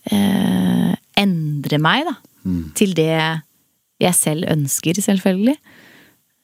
eh, 0.09 0.95
endrer 1.21 1.83
meg, 1.83 2.09
da. 2.09 2.17
Til 2.79 2.95
det 2.97 3.11
jeg 4.01 4.15
selv 4.17 4.49
ønsker, 4.53 4.97
selvfølgelig. 5.03 5.57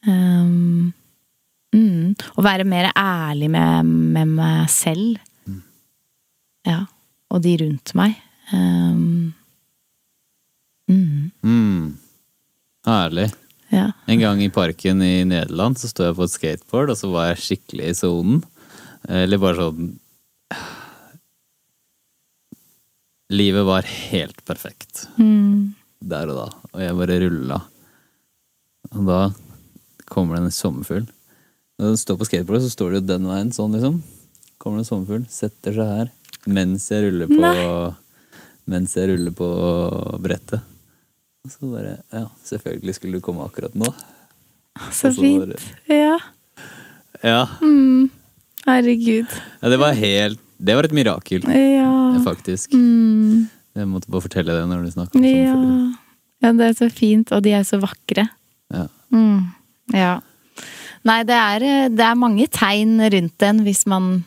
Um, 0.09 0.93
mm, 1.74 2.15
å 2.36 2.44
være 2.44 2.65
mer 2.69 2.90
ærlig 2.97 3.49
med, 3.51 3.85
med 3.86 4.28
meg 4.39 4.70
selv. 4.73 5.19
Ja. 6.66 6.85
Og 7.32 7.40
de 7.43 7.57
rundt 7.62 7.94
meg. 7.99 8.19
Um, 8.53 9.32
mm, 10.90 11.31
Mm. 11.43 11.94
Herlig. 12.86 13.31
ja. 13.70 13.93
En 14.11 14.20
gang 14.20 14.40
i 14.43 14.51
parken 14.53 15.01
i 15.03 15.24
Nederland 15.24 15.78
så 15.78 15.89
sto 15.89 16.05
jeg 16.05 16.16
på 16.19 16.24
et 16.27 16.35
skateboard, 16.35 16.90
og 16.93 16.99
så 16.99 17.11
var 17.12 17.28
jeg 17.31 17.43
skikkelig 17.47 17.89
i 17.89 17.94
sonen. 17.97 18.43
Eller 19.09 19.39
bare 19.43 19.57
sånn 19.62 19.93
Livet 23.32 23.65
var 23.65 23.82
helt 23.89 24.43
perfekt 24.44 25.07
Mm. 25.16 25.74
der 26.03 26.28
og 26.28 26.36
da, 26.36 26.49
og 26.74 26.81
jeg 26.82 26.97
bare 26.99 27.20
rulla. 27.23 27.59
Og 28.93 29.07
da 29.07 29.20
kommer 30.11 30.36
det 30.36 30.44
en 30.44 30.51
sommerfugl. 30.53 31.07
Når 31.83 31.97
du 31.97 31.99
står 31.99 32.19
på 32.21 32.27
skateboardet, 32.29 32.63
så 32.69 32.71
står 32.77 32.93
du 32.93 32.97
jo 33.01 33.07
den 33.09 33.25
veien, 33.27 33.49
sånn 33.51 33.73
liksom. 33.75 33.97
Kommer 34.63 34.79
det 34.79 34.85
en 34.85 34.91
sommerfugl, 34.93 35.25
setter 35.33 35.75
seg 35.75 35.89
her 35.99 36.11
mens 36.51 36.89
jeg 36.91 37.05
ruller 37.05 37.29
på 37.31 37.39
Mens 38.71 38.95
jeg 38.99 39.09
ruller 39.13 39.35
på 39.35 39.47
brettet. 40.23 40.63
Og 41.43 41.51
så 41.51 41.69
bare 41.71 41.97
Ja, 42.15 42.25
selvfølgelig 42.47 42.95
skulle 42.99 43.19
du 43.19 43.25
komme 43.27 43.45
akkurat 43.47 43.75
nå. 43.79 43.91
Så 44.95 45.11
fint. 45.15 45.59
Ja. 45.91 46.17
Ja. 47.23 47.43
Herregud. 48.67 49.27
ja 49.61 49.69
det 49.71 49.79
var 49.79 49.95
helt 49.99 50.41
Det 50.59 50.75
var 50.79 50.87
et 50.87 50.95
mirakel, 50.95 51.43
Ja. 51.51 52.19
faktisk. 52.25 52.73
Mm, 52.75 53.49
Jeg 53.75 53.89
måtte 53.89 54.11
bare 54.11 54.23
fortelle 54.23 54.55
det 54.55 54.67
når 54.71 54.85
du 54.85 54.91
snakker 54.95 55.19
om 55.19 55.25
ja. 55.27 55.55
sånn. 55.55 55.97
ja, 56.43 56.53
det 56.53 56.67
er 56.69 56.75
så 56.79 56.91
fint, 56.93 57.33
og 57.33 57.43
de 57.43 57.51
er 57.59 57.63
så 57.67 57.79
vakre. 57.83 58.29
Ja. 58.71 58.87
Mm, 59.11 59.51
ja. 59.95 60.21
Nei, 61.09 61.23
det 61.27 61.35
er, 61.37 61.66
eh, 61.66 61.89
det 61.91 62.05
er 62.07 62.19
mange 62.19 62.47
tegn 62.53 63.01
rundt 63.15 63.39
den 63.43 63.62
hvis 63.66 63.85
man 63.91 64.24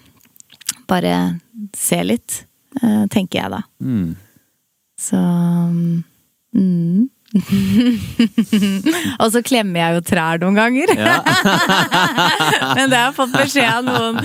bare 0.90 1.40
ser 1.76 2.04
litt, 2.04 2.46
eh, 2.82 3.06
tenker 3.12 3.42
jeg 3.42 3.54
da. 3.54 3.62
Mm. 3.80 4.16
Så 5.00 5.20
mm. 6.56 7.10
Og 9.22 9.28
så 9.34 9.42
klemmer 9.44 9.82
jeg 9.82 9.98
jo 9.98 10.04
trær 10.08 10.40
noen 10.42 10.56
ganger. 10.56 10.94
Ja. 10.96 11.18
Men 12.78 12.92
det 12.92 12.96
har 12.96 13.10
jeg 13.10 13.16
fått 13.18 13.34
beskjed 13.36 13.68
av 13.70 13.84
noen, 13.90 14.22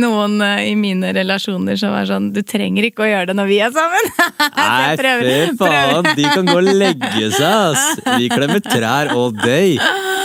noen 0.00 0.38
eh, 0.46 0.70
i 0.70 0.74
mine 0.78 1.12
relasjoner 1.16 1.76
som 1.80 1.92
er 1.96 2.08
sånn 2.08 2.30
Du 2.34 2.40
trenger 2.46 2.88
ikke 2.88 3.04
å 3.04 3.10
gjøre 3.10 3.28
det 3.30 3.36
når 3.38 3.50
vi 3.50 3.60
er 3.66 3.74
sammen! 3.74 4.10
Nei, 4.58 4.96
fy 4.96 5.36
faen! 5.60 6.10
De 6.16 6.24
kan 6.30 6.48
gå 6.48 6.56
og 6.58 6.72
legge 6.72 7.30
seg, 7.36 7.44
ass! 7.44 7.84
Vi 8.16 8.32
klemmer 8.32 8.64
trær 8.64 9.12
all 9.14 9.32
day! 9.42 9.76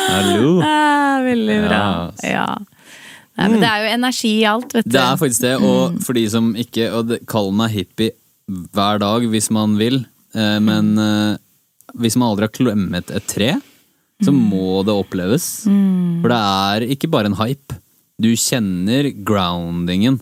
Hallo! 0.10 0.58
Ah, 0.66 1.20
veldig 1.26 1.60
bra. 1.68 1.84
Ja. 2.24 2.30
Ja. 2.30 2.50
Nei, 3.40 3.48
men 3.54 3.62
det 3.64 3.70
er 3.70 3.84
jo 3.86 3.92
energi 3.96 4.32
i 4.42 4.48
alt, 4.50 4.74
vet 4.76 4.88
du. 4.88 4.92
Det 4.92 5.00
er 5.00 5.20
faktisk 5.20 5.44
det, 5.46 5.54
og 5.64 6.00
for 6.04 6.18
de 6.18 6.26
som 6.32 6.50
ikke 6.60 6.90
og 6.96 7.14
Kall 7.30 7.54
meg 7.56 7.72
hippie 7.72 8.16
hver 8.76 9.00
dag 9.00 9.28
hvis 9.32 9.48
man 9.54 9.78
vil, 9.80 10.02
eh, 10.36 10.58
men 10.64 10.92
eh, 11.00 11.38
hvis 11.98 12.18
man 12.20 12.32
aldri 12.32 12.48
har 12.48 12.56
klemmet 12.56 13.12
et 13.14 13.28
tre, 13.30 13.52
så 14.20 14.34
må 14.36 14.82
det 14.84 14.96
oppleves. 14.96 15.46
For 15.66 16.32
det 16.32 16.40
er 16.40 16.88
ikke 16.96 17.10
bare 17.12 17.32
en 17.32 17.38
hype. 17.40 17.78
Du 18.20 18.28
kjenner 18.36 19.08
groundingen. 19.24 20.18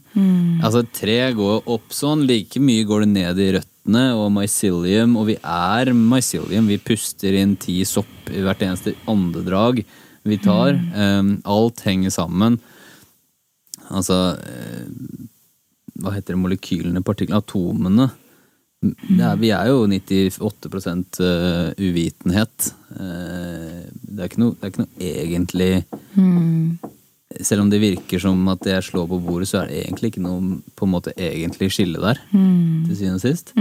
Altså 0.62 0.84
Et 0.84 0.92
tre 1.00 1.18
går 1.34 1.66
opp 1.66 1.94
sånn, 1.96 2.28
like 2.30 2.62
mye 2.62 2.86
går 2.86 3.06
det 3.06 3.10
ned 3.16 3.42
i 3.42 3.52
røttene 3.58 4.04
og 4.14 4.30
mycelium, 4.36 5.16
og 5.18 5.32
vi 5.32 5.38
er 5.42 5.94
mycelium. 5.98 6.70
Vi 6.70 6.78
puster 6.78 7.34
inn 7.40 7.56
ti 7.58 7.80
sopp 7.90 8.30
i 8.30 8.44
hvert 8.46 8.62
eneste 8.62 8.94
åndedrag 9.10 9.82
vi 10.28 10.38
tar. 10.44 10.78
Um, 10.94 11.38
alt 11.48 11.82
henger 11.88 12.14
sammen. 12.14 12.60
Altså 13.88 14.36
eh, 14.44 14.88
Hva 15.98 16.12
heter 16.14 16.36
det, 16.36 16.42
molekylene, 16.42 17.02
partiklene, 17.06 17.40
atomene. 17.42 18.10
Det 19.08 19.24
er, 19.24 19.40
vi 19.42 19.52
er 19.56 19.70
jo 19.72 19.84
98 19.88 21.22
eh, 21.24 21.72
uvitenhet. 21.78 22.70
Eh, 22.98 23.82
Det 24.18 24.26
er 24.26 24.38
noe, 24.42 24.56
det 24.58 24.66
er 24.66 24.72
ikke 24.72 24.84
noe 24.86 25.08
egentlig 25.08 25.72
Selv 27.44 27.62
om 27.62 27.70
det 27.70 27.82
virker 27.84 28.22
som 28.24 28.48
at 28.50 28.66
jeg 28.66 28.86
slår 28.88 29.06
på 29.12 29.20
bordet, 29.22 29.50
så 29.52 29.62
er 29.62 29.70
det 29.70 29.82
egentlig 29.84 30.14
ikke 30.14 30.24
noe 30.26 30.58
på 30.74 30.88
en 30.88 30.94
måte 30.96 31.14
egentlig 31.14 31.70
skille 31.76 32.02
der. 32.02 32.22
Til 32.32 32.96
syvende 32.96 33.20
og 33.20 33.26
sist. 33.26 33.52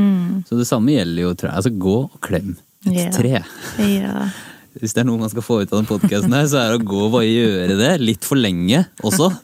Så 0.49 0.57
det 0.57 0.69
samme 0.71 0.95
gjelder 0.95 1.27
jo 1.27 1.35
tre. 1.37 1.51
Altså 1.53 1.75
gå 1.75 1.97
og 2.07 2.21
klem 2.25 2.55
et 2.87 2.93
yeah. 2.95 3.13
tre. 3.13 3.43
Yeah. 3.83 4.31
Hvis 4.77 4.93
det 4.93 5.01
er 5.03 5.07
noe 5.09 5.21
man 5.21 5.31
skal 5.33 5.45
få 5.45 5.63
ut 5.63 5.71
av 5.73 5.79
den 5.81 5.89
podkasten 5.89 6.35
så 6.51 6.59
er 6.61 6.73
det 6.75 6.81
å 6.83 6.85
gå 6.85 6.99
og 7.07 7.15
bare 7.15 7.29
gjøre 7.29 7.77
det. 7.79 7.93
Litt 8.03 8.27
for 8.29 8.37
lenge 8.37 8.83
også. 9.01 9.31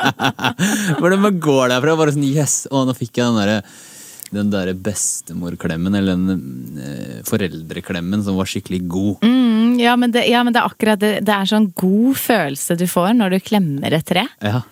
For 1.00 1.16
man 1.18 1.40
går 1.42 1.72
derfra 1.72 1.94
og 1.96 2.02
bare 2.02 2.14
sånn 2.14 2.28
Yes! 2.28 2.64
Å, 2.70 2.84
nå 2.86 2.94
fikk 2.96 3.18
jeg 3.18 3.26
den 3.26 3.40
derre 3.40 3.58
den 4.34 4.50
der 4.52 4.72
bestemorklemmen, 4.78 5.94
eller 5.98 6.14
den 6.18 6.78
eh, 6.78 7.20
foreldreklemmen 7.26 8.22
som 8.24 8.36
var 8.38 8.48
skikkelig 8.50 8.82
god. 8.90 9.24
Mm, 9.26 9.78
ja, 9.82 9.96
men 9.98 10.12
det, 10.14 10.26
ja, 10.30 10.42
men 10.46 10.54
det 10.54 10.60
er 10.62 10.68
akkurat 10.70 11.00
det. 11.02 11.12
Det 11.26 11.34
er 11.34 11.48
sånn 11.50 11.70
god 11.78 12.18
følelse 12.20 12.76
du 12.78 12.86
får 12.90 13.14
når 13.18 13.34
du 13.36 13.40
klemmer 13.50 13.96
et 13.98 14.06
tre. 14.06 14.26
Ja. 14.44 14.62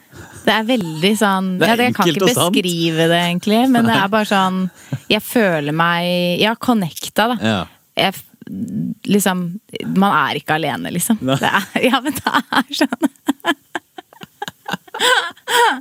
Det 0.46 0.54
er 0.54 0.64
veldig 0.66 1.10
sånn 1.18 1.48
er 1.60 1.74
ja, 1.74 1.88
Jeg 1.88 1.94
kan 1.98 2.08
ikke 2.08 2.30
sant. 2.32 2.54
beskrive 2.56 3.08
det, 3.10 3.18
egentlig, 3.28 3.58
men 3.70 3.86
det 3.86 3.94
er 3.98 4.08
bare 4.10 4.26
sånn 4.26 4.56
Jeg 5.12 5.20
føler 5.22 5.76
meg 5.76 6.40
Ja, 6.40 6.54
connecta, 6.58 7.28
da. 7.34 7.36
ja. 7.44 7.58
Jeg, 7.98 8.16
liksom 9.06 9.44
Man 9.98 10.14
er 10.14 10.40
ikke 10.40 10.56
alene, 10.56 10.90
liksom. 10.94 11.20
Det 11.20 11.50
er, 11.52 11.68
ja, 11.90 12.00
men 12.02 12.16
det 12.16 12.32
er 12.32 12.72
sånn. 12.80 13.12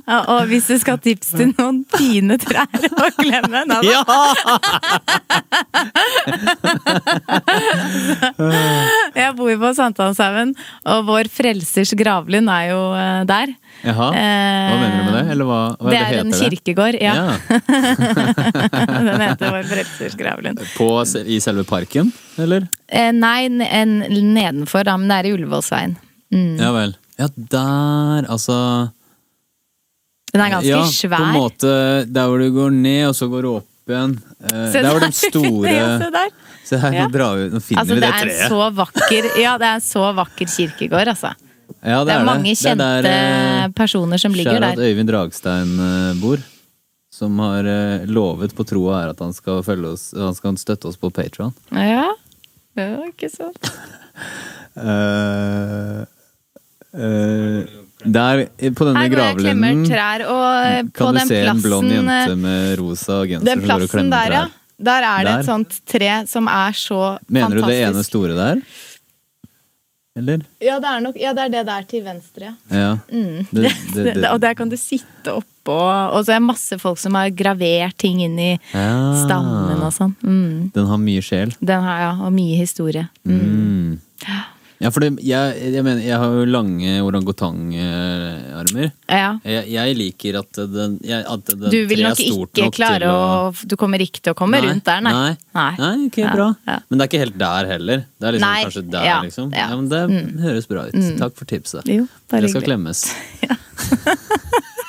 Ja, 0.08 0.22
og 0.32 0.46
hvis 0.48 0.64
du 0.70 0.78
skal 0.80 0.96
ha 0.96 1.00
tips 1.04 1.34
til 1.36 1.50
noen 1.52 1.82
fine 1.92 2.38
trær 2.40 2.64
å 2.88 3.08
glemme 3.18 3.60
da. 3.68 3.76
ja! 3.84 4.00
Jeg 9.18 9.34
bor 9.36 9.50
jo 9.52 9.58
på 9.60 9.72
Sankthanshaugen, 9.76 10.54
og 10.88 11.04
vår 11.08 11.28
frelsers 11.32 11.92
gravlund 11.98 12.48
er 12.52 12.64
jo 12.70 12.80
eh, 12.96 13.22
der. 13.28 13.48
Jaha. 13.84 14.08
Hva 14.10 14.76
mener 14.80 14.96
du 14.96 15.02
med 15.04 15.14
det? 15.14 15.24
Eller 15.34 15.44
hva, 15.48 15.60
hva 15.78 15.90
det 15.92 15.98
er 16.00 16.12
en 16.22 16.32
heter 16.32 16.44
kirkegård, 16.48 16.96
ja. 17.02 17.14
Ja. 17.18 17.24
Den 19.08 19.20
heter 19.22 19.46
Vår 19.54 19.64
frelsers 19.70 20.14
gravlund. 20.18 20.56
På, 20.74 20.88
I 21.04 21.40
selve 21.44 21.64
parken, 21.68 22.06
eller? 22.40 22.62
Eh, 22.88 23.12
nei, 23.14 23.48
nedenfor, 23.52 24.82
da, 24.88 24.96
men 24.98 25.08
det 25.12 25.16
er 25.20 25.26
i 25.28 25.32
Ullevålsveien. 25.36 25.92
Mm. 26.34 26.56
Ja 26.60 26.70
vel. 26.76 26.92
Ja, 27.18 27.26
der, 27.34 28.22
altså 28.30 28.56
Den 30.32 30.40
er 30.44 30.50
ganske 30.52 30.68
ja, 30.68 30.82
svær. 30.92 31.16
på 31.16 31.22
en 31.24 31.32
måte 31.38 31.70
der 32.12 32.26
hvor 32.28 32.38
du 32.42 32.50
går 32.52 32.70
ned, 32.74 33.06
og 33.08 33.14
så 33.16 33.28
går 33.32 33.42
du 33.42 33.48
opp 33.56 33.66
igjen. 33.88 34.18
Eh, 34.44 34.66
Se 34.72 34.82
der 34.84 34.90
hvor 34.92 35.00
den 35.00 35.12
store 35.24 35.72
se 36.02 36.08
der. 36.18 36.28
Se 36.68 36.76
her, 36.82 36.92
Ja. 36.92 37.06
nå 37.06 37.10
drar 37.14 37.36
vi 37.40 37.44
nå 37.54 37.60
finner 37.64 37.80
Altså, 37.80 37.94
vi 37.94 38.00
det 38.00 38.04
det 38.04 38.10
er 38.12 38.18
treet. 38.28 38.48
så 38.52 38.60
vakker 38.76 39.22
Ja, 39.40 39.52
det 39.58 39.66
er 39.70 39.74
en 39.78 39.86
så 39.86 40.04
vakker 40.18 40.46
kirkegård, 40.52 41.08
altså. 41.14 41.30
Ja, 41.84 42.04
Det 42.04 42.12
er 42.12 42.24
mange 42.24 42.42
Det 42.44 42.50
er 42.58 42.62
kjente 42.76 43.02
der, 43.02 43.64
eh, 43.64 43.68
personer 43.76 44.18
som 44.20 44.32
ligger 44.36 44.60
der. 44.60 44.76
Øyvind 44.76 45.08
Dragstein 45.08 45.72
eh, 45.80 46.14
bor. 46.20 46.36
Som 47.10 47.38
har 47.40 47.64
lovet 48.06 48.52
på 48.54 48.64
troa 48.68 49.00
er 49.02 49.08
at 49.10 49.18
han 49.18 49.32
skal, 49.32 49.58
oss, 49.64 50.12
han 50.14 50.34
skal 50.36 50.56
støtte 50.60 50.84
oss 50.86 50.96
på 51.00 51.10
Patron. 51.10 51.52
Ja, 51.72 52.12
det 52.76 52.90
var 52.94 53.06
ikke 53.08 53.28
sant. 53.32 53.58
der, 58.04 58.44
på 58.74 58.84
denne 58.86 59.00
Her 59.02 59.08
gravlunden, 59.12 59.84
trær, 59.88 60.22
og 60.30 60.66
eh, 60.66 60.82
på 60.86 60.92
kan 60.98 61.14
du 61.14 61.18
den 61.18 61.28
se 61.28 61.40
en 61.50 61.62
blond 61.62 61.88
plassen 61.90 62.08
jente 62.08 62.36
med 62.36 62.78
rosa 62.78 63.16
genser 63.26 63.44
Den 63.44 63.60
som 63.60 63.68
går 63.68 63.74
og 63.74 63.78
plassen 63.78 63.98
klemmer 63.98 64.10
der, 64.28 64.32
ja. 64.32 64.42
trær. 64.44 64.54
Der 64.78 65.02
er 65.02 65.18
det 65.24 65.32
Der. 65.32 65.38
et 65.40 65.46
sånt 65.46 65.80
tre 65.90 66.10
som 66.30 66.46
er 66.48 66.72
så 66.78 67.18
Mener 67.28 67.56
du 67.58 67.62
det 67.66 67.80
ene 67.88 68.04
store 68.06 68.36
der? 68.38 68.60
Eller? 70.18 70.40
Ja, 70.62 70.78
det 70.82 70.88
er 70.90 71.00
nok 71.02 71.16
Ja, 71.18 71.32
det 71.34 71.44
er 71.44 71.48
det 71.52 71.64
der 71.66 71.82
til 71.90 72.02
venstre, 72.04 72.48
ja. 72.48 72.54
Ja. 72.74 72.92
Mm. 73.10 73.46
Det- 73.50 73.62
Det, 73.62 73.72
det- 73.94 74.04
det, 74.04 74.14
det- 74.22 74.30
og 74.30 74.40
der 74.40 74.54
kan 74.54 74.68
du 74.68 74.76
sitte 74.76 75.32
oppå, 75.34 75.78
og 75.78 76.24
så 76.24 76.32
er 76.32 76.38
det 76.40 76.46
masse 76.46 76.78
folk 76.78 76.98
som 76.98 77.14
har 77.14 77.30
gravert 77.30 77.96
ting 77.98 78.22
inn 78.22 78.38
i 78.38 78.58
Ja. 78.74 79.14
stammen 79.24 79.82
og 79.82 79.92
sånn. 79.92 80.14
Mm. 80.22 80.70
Den 80.74 80.86
har 80.86 80.98
mye 80.98 81.22
sjel. 81.22 81.54
Den 81.60 81.82
har 81.82 81.98
ja, 82.00 82.12
og 82.26 82.32
mye 82.32 82.56
historie. 82.56 83.08
Mm. 83.24 83.40
Mm. 83.40 84.00
Ja, 84.78 84.92
for 84.94 85.02
det, 85.02 85.08
jeg, 85.26 85.56
jeg 85.74 85.82
mener, 85.82 85.98
jeg 86.06 86.14
har 86.22 86.34
jo 86.38 86.44
lange 86.46 86.92
orangutangarmer. 87.02 88.92
Ja. 89.10 89.30
Jeg, 89.42 89.64
jeg 89.74 89.96
liker 89.98 90.38
at 90.38 90.60
den, 90.70 90.94
jeg, 91.02 91.24
at 91.26 91.50
den 91.50 91.64
Du 91.74 91.78
vil 91.90 92.02
nok 92.06 92.20
ikke 92.22 92.68
klare 92.76 93.08
å, 93.10 93.16
å 93.48 93.66
Du 93.66 93.74
kommer 93.80 93.98
ikke 94.04 94.22
til 94.22 94.36
å 94.36 94.38
komme 94.38 94.60
rundt 94.62 94.86
der, 94.86 95.02
nei. 95.02 95.12
Nei, 95.16 95.32
Nei. 95.58 95.72
nei 95.82 96.06
ok, 96.06 96.18
Ja, 96.22 96.30
bra. 96.36 96.48
ja. 96.70 96.78
Men 96.86 96.94
det 97.00 97.02
er 97.06 97.10
ikke 97.10 97.22
helt 97.24 97.38
der 97.42 97.72
heller. 97.74 98.04
Det 98.18 98.30
er 98.30 98.38
liksom 98.38 98.48
Nei, 98.54 98.62
kanskje 98.68 98.84
der, 98.94 99.08
ja, 99.10 99.18
liksom. 99.26 99.50
ja. 99.58 99.66
Mm. 99.72 99.76
Men 99.82 99.88
det 99.90 100.46
høres 100.46 100.70
bra 100.70 100.86
ut. 100.92 101.00
Takk 101.24 101.34
for 101.42 101.50
tipset. 101.50 101.90
Jo, 101.90 102.06
Det 102.30 102.52
skal 102.54 102.66
klemmes. 102.70 103.02
klemmes. 103.42 103.58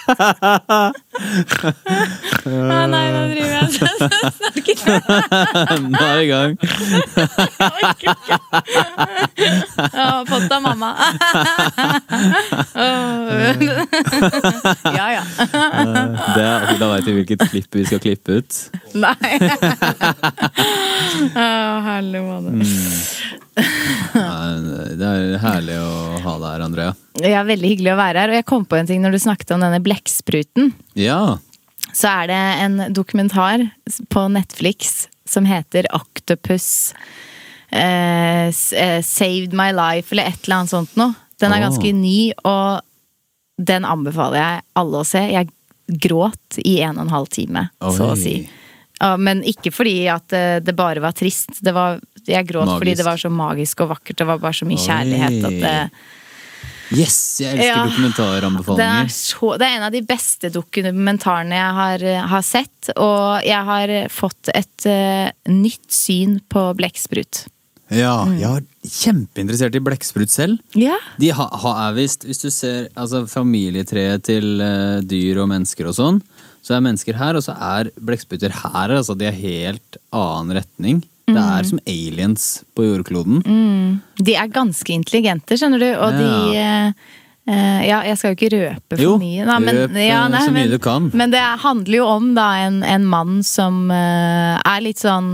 Å 1.19 2.85
nei, 2.89 3.05
nå 3.11 3.21
driver 3.31 3.53
jeg 3.53 3.63
og 3.65 3.71
snakker. 4.39 4.75
Nå 5.83 5.99
er 5.99 6.15
vi 6.15 6.23
i 6.23 6.29
gang. 6.29 6.51
Å, 9.89 10.05
Fått 10.29 10.51
av 10.55 10.61
mamma. 10.63 10.89
Ja 14.95 15.07
ja. 15.17 15.23
Det 15.39 16.45
er, 16.45 16.77
da 16.79 16.91
veit 16.93 17.05
vi 17.09 17.15
hvilket 17.19 17.43
klipp 17.51 17.75
vi 17.79 17.85
skal 17.89 18.01
klippe 18.03 18.39
ut. 18.41 18.51
Nei. 18.99 19.31
Å, 21.35 21.47
herlig 21.89 22.21
måte. 22.25 22.55
Nei, 23.59 24.47
Det 24.99 25.07
er 25.09 25.37
herlig 25.43 25.77
å 25.83 25.91
ha 26.23 26.33
deg 26.39 26.49
her, 26.53 26.61
Andrea. 26.69 26.91
Ja, 27.19 27.41
veldig 27.47 27.67
hyggelig 27.73 27.91
å 27.91 27.99
være 27.99 28.21
her. 28.23 28.31
Og 28.31 28.37
jeg 28.39 28.47
kom 28.47 28.63
på 28.69 28.77
en 28.79 28.87
ting 28.87 29.01
når 29.03 29.11
du 29.17 29.19
snakket 29.25 29.49
om 29.55 29.63
denne 29.65 29.81
blekkspruten. 29.83 30.69
Ja. 30.99 31.08
Så 31.93 32.09
er 32.11 32.29
det 32.29 32.39
en 32.65 32.93
dokumentar 32.93 33.63
på 34.13 34.25
Netflix 34.31 35.07
som 35.29 35.45
heter 35.45 35.87
Octopus 35.95 36.93
eh, 37.71 38.47
eh, 38.49 39.01
Saved 39.05 39.53
My 39.57 39.71
Life, 39.75 40.13
eller 40.13 40.29
et 40.29 40.45
eller 40.45 40.61
annet 40.61 40.73
sånt 40.73 40.95
noe. 40.99 41.13
Den 41.39 41.53
er 41.55 41.63
ganske 41.63 41.91
ny, 41.95 42.31
og 42.43 42.81
den 43.59 43.85
anbefaler 43.87 44.39
jeg 44.41 44.63
alle 44.81 45.01
å 45.01 45.07
se. 45.07 45.21
Jeg 45.31 45.49
gråt 46.03 46.59
i 46.61 46.79
en 46.85 46.97
og 46.97 47.05
en 47.07 47.13
halv 47.13 47.29
time, 47.33 47.67
så 47.79 48.11
å 48.13 48.17
si. 48.19 48.41
Ja, 48.99 49.13
men 49.15 49.39
ikke 49.47 49.71
fordi 49.71 50.09
at 50.11 50.33
eh, 50.35 50.57
det 50.59 50.75
bare 50.75 50.99
var 51.03 51.15
trist. 51.15 51.61
Det 51.63 51.71
var, 51.75 52.01
jeg 52.27 52.47
gråt 52.49 52.73
fordi 52.75 52.97
det 52.99 53.05
var 53.07 53.21
så 53.21 53.31
magisk 53.31 53.85
og 53.85 53.93
vakkert. 53.93 54.17
Det 54.19 54.27
var 54.27 54.41
bare 54.43 54.57
så 54.59 54.67
mye 54.67 54.81
kjærlighet 54.83 55.45
at 55.47 55.61
det 55.63 55.75
Yes! 56.95 57.37
Jeg 57.41 57.53
elsker 57.53 57.67
Ja. 57.67 57.75
Det 57.83 57.91
dokumentaranbefalinger. 57.91 59.05
er, 59.05 59.13
så, 59.13 59.53
det 59.59 59.67
er 59.67 59.77
en 59.77 59.87
av 59.89 59.93
de 59.93 60.01
beste 60.05 60.49
dokumentarene 60.53 61.59
jeg 61.59 61.77
har, 61.79 62.07
har 62.33 62.43
sett, 62.45 62.91
og 62.95 63.45
jeg 63.45 63.69
har 63.69 63.95
fått 64.13 64.51
et 64.55 64.89
uh, 64.89 65.29
nytt 65.51 65.87
syn 65.93 66.39
på 66.49 66.65
blekksprut. 66.79 67.45
Ja, 67.89 68.27
jeg 68.37 68.45
er 68.45 68.65
kjempeinteressert 68.85 69.77
i 69.77 69.81
blekksprut 69.81 70.29
selv. 70.29 70.59
Ja. 70.77 70.97
De 71.21 71.31
ha, 71.33 71.47
ha, 71.63 71.71
er 71.87 71.95
visst, 71.97 72.25
hvis 72.27 72.41
du 72.43 72.49
ser 72.53 72.89
altså, 72.93 73.23
familietreet 73.29 74.27
til 74.29 74.61
uh, 74.61 74.99
dyr 75.01 75.41
og 75.41 75.49
mennesker 75.49 75.89
og 75.89 75.97
sånn, 75.97 76.19
så 76.65 76.75
er 76.75 76.83
mennesker 76.85 77.17
her, 77.17 77.37
og 77.39 77.45
så 77.45 77.55
er 77.55 77.89
blekkspruter 77.97 78.53
her. 78.61 78.93
Altså, 78.93 79.15
de 79.17 79.29
er 79.29 79.41
helt 79.41 79.97
annen 80.13 80.59
retning. 80.59 81.01
Det 81.35 81.45
er 81.59 81.63
som 81.69 81.79
aliens 81.87 82.45
på 82.75 82.85
jordkloden. 82.87 83.39
De 84.19 84.35
er 84.35 84.47
ganske 84.53 84.93
intelligente, 84.93 85.57
skjønner 85.59 85.79
du, 85.83 85.89
og 85.95 86.13
de 86.19 86.57
eh, 86.57 86.91
eh, 87.49 87.81
Ja, 87.87 88.01
jeg 88.07 88.17
skal 88.19 88.33
jo 88.33 88.37
ikke 88.39 88.51
røpe 88.57 88.95
for 88.97 89.03
Jo, 89.03 89.15
mye, 89.21 89.45
Nei, 89.49 89.57
men, 89.65 89.75
røp, 89.83 89.95
eh, 89.95 90.13
så 90.45 90.51
mye 90.51 90.53
men, 90.59 90.69
du 90.71 90.79
kan. 90.83 91.09
men 91.13 91.31
det 91.33 91.41
handler 91.63 91.97
jo 92.01 92.05
om 92.07 92.31
da 92.37 92.47
en, 92.67 92.81
en 92.83 93.05
mann 93.09 93.39
som 93.47 93.89
eh, 93.91 94.55
er 94.59 94.81
litt 94.85 95.01
sånn 95.01 95.33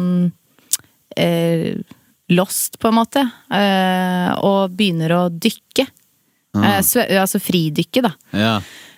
eh, 1.18 1.76
lost, 2.30 2.80
på 2.82 2.90
en 2.90 2.98
måte, 2.98 3.22
eh, 3.54 4.32
og 4.42 4.74
begynner 4.78 5.14
å 5.14 5.24
dykke. 5.30 5.86
Eh, 6.56 6.80
svø- 6.88 7.10
altså 7.20 7.40
fridykke, 7.44 8.02
da. 8.06 8.14
Ja. 8.32 8.56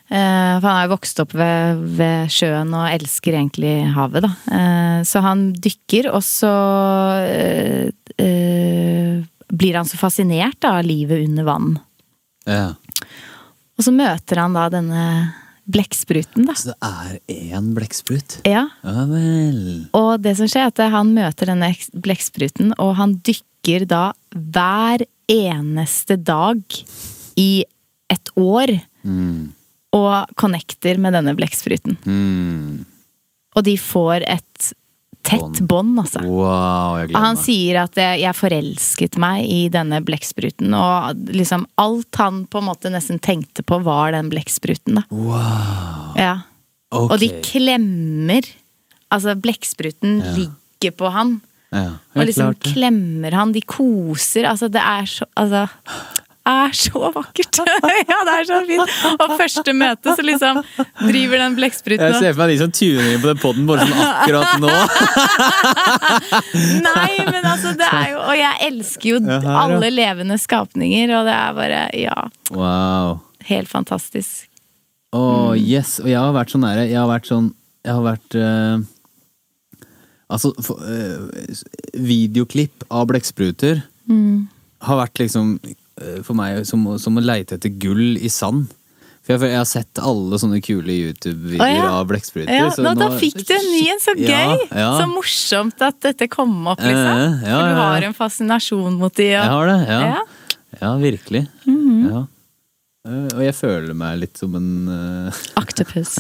Eh, 0.07 0.53
for 0.61 0.67
han 0.67 0.77
er 0.77 0.85
jo 0.87 0.93
vokst 0.93 1.19
opp 1.23 1.33
ved, 1.35 1.81
ved 1.99 2.31
sjøen 2.31 2.71
og 2.77 2.87
elsker 2.89 3.35
egentlig 3.35 3.73
havet, 3.95 4.23
da. 4.23 4.31
Eh, 4.55 4.99
så 5.07 5.23
han 5.25 5.49
dykker, 5.55 6.07
og 6.15 6.23
så 6.23 6.53
eh, 7.27 7.89
eh, 8.23 9.17
blir 9.47 9.79
han 9.79 9.89
så 9.89 9.99
fascinert 9.99 10.61
da, 10.63 10.77
av 10.79 10.87
livet 10.87 11.25
under 11.27 11.47
vann. 11.47 11.73
ja. 12.47 12.71
Og 13.77 13.85
så 13.85 13.91
møter 13.93 14.39
han 14.41 14.55
da 14.57 14.63
denne 14.73 15.01
blekkspruten, 15.69 16.47
da. 16.47 16.55
Så 16.57 16.71
det 16.71 16.77
er 16.81 17.51
én 17.53 17.67
blekksprut? 17.75 18.39
Ja, 18.47 18.63
Ja 18.81 19.03
og 19.97 20.23
det 20.23 20.33
som 20.39 20.49
skjer 20.49 20.65
er 20.65 20.71
at 20.71 20.81
han 20.95 21.11
møter 21.13 21.51
denne 21.51 21.69
blekkspruten, 21.93 22.71
og 22.81 22.95
han 22.97 23.17
dykker 23.27 23.85
da 23.89 24.03
hver 24.31 25.03
eneste 25.29 26.17
dag 26.17 26.63
i 27.37 27.65
et 28.09 28.31
år. 28.39 28.79
Mm. 29.03 29.53
Og 29.97 30.35
connecter 30.39 30.99
med 31.01 31.15
denne 31.17 31.33
blekkspruten. 31.37 31.97
Mm. 32.05 32.85
Og 33.57 33.65
de 33.65 33.77
får 33.81 34.25
et 34.29 34.73
tett 35.27 35.59
bånd, 35.67 35.97
altså. 35.99 36.21
Wow, 36.23 37.01
Og 37.09 37.17
han 37.19 37.39
sier 37.39 37.81
at 37.81 37.97
jeg 37.99 38.37
forelsket 38.37 39.17
meg 39.19 39.47
i 39.51 39.65
denne 39.73 39.99
blekkspruten, 40.05 40.71
og 40.77 41.17
liksom 41.35 41.65
alt 41.81 42.19
han 42.21 42.45
på 42.47 42.61
en 42.61 42.69
måte 42.69 42.91
nesten 42.93 43.19
tenkte 43.23 43.65
på, 43.67 43.81
var 43.83 44.13
den 44.15 44.31
blekkspruten, 44.31 45.01
da. 45.01 45.03
Wow. 45.11 46.15
Ja. 46.19 46.35
Okay. 46.93 47.09
Og 47.11 47.17
de 47.19 47.31
klemmer. 47.43 48.47
Altså, 49.11 49.35
blekkspruten 49.39 50.21
ligger 50.37 50.95
på 50.95 51.11
han. 51.11 51.37
ja, 51.75 51.97
Og 52.15 52.29
liksom 52.29 52.53
klart 52.53 52.71
klemmer 52.71 53.35
han, 53.35 53.51
de 53.55 53.63
koser. 53.67 54.47
Altså, 54.47 54.71
det 54.71 54.83
er 54.83 55.07
så 55.11 55.27
Altså 55.35 55.65
er 56.51 56.71
så 56.77 56.99
vakkert! 57.15 57.55
ja, 58.11 58.17
det 58.27 58.33
er 58.33 58.45
så 58.49 58.57
fint! 58.67 58.89
Og 59.23 59.29
første 59.39 59.71
møte, 59.77 60.07
så 60.17 60.23
liksom 60.25 60.55
driver 61.07 61.37
den 61.43 61.53
blekkspruten 61.59 62.05
Jeg 62.07 62.15
ser 62.21 62.31
for 62.35 62.41
meg 62.45 62.49
de 62.53 62.57
som 62.63 62.71
tuner 62.75 63.07
inn 63.15 63.21
på 63.23 63.29
den 63.31 63.41
poden 63.43 63.63
bare 63.69 63.81
sånn 63.87 64.03
akkurat 64.07 64.51
nå. 64.63 64.73
Nei, 66.87 67.11
men 67.29 67.43
altså, 67.47 67.69
det 67.77 67.87
er 67.91 68.07
jo 68.13 68.19
Og 68.25 68.35
jeg 68.37 68.55
elsker 68.71 69.07
jo 69.11 69.17
Ja, 69.21 69.25
her, 69.39 69.43
ja. 69.47 69.55
alle 69.65 69.89
levende 69.93 70.37
skapninger, 70.41 71.07
og 71.19 71.23
det 71.29 71.35
er 71.37 71.51
bare 71.57 71.81
Ja, 71.97 72.17
Wow. 72.51 73.19
helt 73.49 73.69
fantastisk. 73.71 74.47
Å, 75.15 75.21
Mm. 75.53 75.57
yes. 75.63 75.99
Og 76.03 76.07
jeg 76.11 76.17
har 76.19 76.33
vært 76.35 76.49
sånn 76.51 76.61
nære. 76.65 76.83
Jeg 76.89 76.97
har 76.99 77.07
vært 77.09 77.25
sånn 77.29 77.45
Jeg 77.85 77.93
har 77.95 78.03
vært 78.03 78.35
uh, 78.35 78.77
Altså, 80.29 80.51
for, 80.61 80.75
uh, 80.83 81.29
videoklipp 81.95 82.83
av 82.91 83.07
blekkspruter 83.07 83.83
Mm. 84.09 84.47
har 84.81 84.97
vært 85.07 85.17
liksom 85.23 85.59
for 86.25 86.37
meg 86.37 86.65
som, 86.69 86.83
som 87.01 87.17
å 87.17 87.23
leite 87.23 87.57
etter 87.57 87.73
gull 87.81 88.17
i 88.17 88.29
sand. 88.31 88.67
For 89.27 89.35
jeg, 89.35 89.51
jeg 89.51 89.59
har 89.59 89.67
sett 89.67 89.99
alle 89.99 90.37
sånne 90.39 90.61
kule 90.63 90.93
YouTube-videoer 90.93 91.73
ja. 91.73 91.89
av 91.97 92.05
blekkspruter. 92.07 92.53
Ja, 92.53 92.69
nå, 92.71 92.93
nå, 92.95 93.09
da 93.09 93.19
fikk 93.19 93.41
du 93.41 93.51
en 93.57 93.65
ny 93.73 93.81
en, 93.91 93.99
så 93.99 94.13
gøy! 94.15 94.29
Ja, 94.31 94.55
ja. 94.71 94.91
Så 95.01 95.09
morsomt 95.11 95.83
at 95.83 95.99
dette 96.05 96.29
kom 96.31 96.53
opp, 96.63 96.79
liksom. 96.79 97.19
Eh, 97.25 97.43
For 97.43 97.67
du 97.67 97.81
har 97.81 98.07
en 98.07 98.15
fascinasjon 98.15 98.95
mot 99.01 99.11
de. 99.19 99.27
Jeg 99.33 99.51
har 99.51 99.67
det, 99.67 99.77
ja. 99.91 100.23
Ja. 100.79 100.93
Virkelig. 101.01 101.43
Mhm. 101.67 102.07
ja. 102.07 102.23
Eh, 103.07 103.27
Og 103.37 103.41
jeg 103.45 103.55
føler 103.55 103.95
meg 103.97 104.17
litt 104.21 104.39
som 104.39 104.53
en 104.57 104.67
uh, 104.91 105.39
Octopus. 105.61 106.17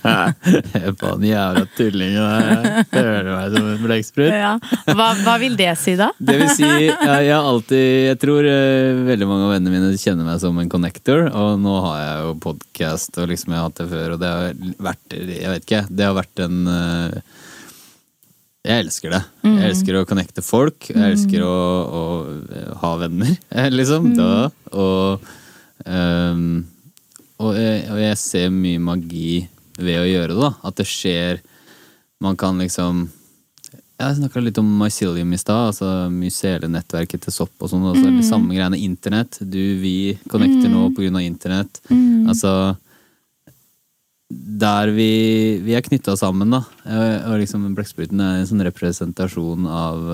Faen, 0.02 1.24
jævla 1.26 1.64
tulling. 1.76 2.16
Jeg 2.16 2.84
føler 2.90 3.30
meg 3.30 3.54
som 3.56 3.68
en 3.70 3.82
blekksprut. 3.84 4.30
Ja. 4.32 4.52
Hva, 4.90 5.08
hva 5.22 5.36
vil 5.42 5.56
det 5.58 5.70
si, 5.80 5.94
da? 5.98 6.10
Det 6.18 6.36
vil 6.42 6.52
si, 6.56 6.66
jeg, 6.66 6.92
jeg 7.28 7.36
alltid 7.36 7.84
Jeg 8.10 8.20
tror 8.22 8.48
uh, 8.50 9.02
veldig 9.08 9.30
mange 9.30 9.48
av 9.48 9.54
vennene 9.56 9.74
mine 9.76 10.02
kjenner 10.02 10.26
meg 10.28 10.42
som 10.42 10.58
en 10.62 10.70
connector, 10.72 11.26
og 11.30 11.60
nå 11.62 11.78
har 11.88 11.98
jeg 12.02 12.22
jo 12.26 12.34
podkast, 12.48 13.20
og 13.22 13.30
liksom 13.32 13.54
jeg 13.54 13.62
har 13.62 13.68
hatt 13.70 13.80
det 13.82 13.88
før, 13.92 14.14
og 14.16 14.22
det 14.22 14.32
har 14.34 14.62
vært 14.90 15.18
Jeg 15.20 15.52
vet 15.52 15.66
ikke, 15.68 15.84
det 15.90 16.08
har 16.10 16.16
vært 16.18 16.44
en 16.46 16.60
uh, 16.66 17.18
Jeg 18.66 18.82
elsker 18.86 19.12
det. 19.14 19.22
Jeg 19.46 19.70
elsker 19.70 20.00
å 20.00 20.06
connecte 20.10 20.42
folk. 20.42 20.88
Jeg 20.90 21.12
elsker 21.12 21.44
å, 21.46 21.56
å 21.86 22.04
ha 22.82 22.94
venner, 23.04 23.36
liksom. 23.78 24.08
Da. 24.18 24.30
Og, 24.74 25.26
ehm, 25.86 26.64
og, 27.38 27.52
jeg, 27.56 27.84
og 27.92 28.00
jeg 28.00 28.18
ser 28.22 28.50
mye 28.54 28.80
magi 28.80 29.30
ved 29.76 30.00
å 30.00 30.08
gjøre 30.08 30.32
det, 30.32 30.40
da. 30.40 30.52
At 30.64 30.80
det 30.80 30.88
skjer 30.88 31.42
Man 32.24 32.36
kan 32.40 32.56
liksom 32.56 33.08
jeg 33.96 34.16
snakka 34.18 34.42
litt 34.44 34.58
om 34.60 34.68
mycelium 34.76 35.30
i 35.32 35.38
stad, 35.40 35.70
altså 35.70 35.86
mycelenettverket 36.12 37.22
til 37.24 37.32
sopp 37.32 37.64
og 37.64 37.70
sånn. 37.70 37.86
Altså, 37.88 38.10
det 38.12 38.26
Samme 38.28 38.52
greiene. 38.52 38.80
Internett. 38.84 39.38
Du, 39.40 39.62
vi 39.80 40.18
connecter 40.28 40.68
nå 40.68 40.90
på 40.92 41.00
grunn 41.00 41.16
av 41.16 41.24
internett. 41.24 41.80
Altså 42.28 42.52
Der 44.28 44.92
vi, 44.92 45.08
vi 45.64 45.76
er 45.78 45.86
knytta 45.86 46.16
sammen, 46.20 46.52
da. 46.52 46.60
Eh, 46.84 47.24
Og 47.30 47.40
liksom 47.40 47.64
Blekkspruten 47.76 48.20
er 48.20 48.42
en 48.42 48.50
sånn 48.50 48.66
representasjon 48.68 49.64
av 49.70 50.04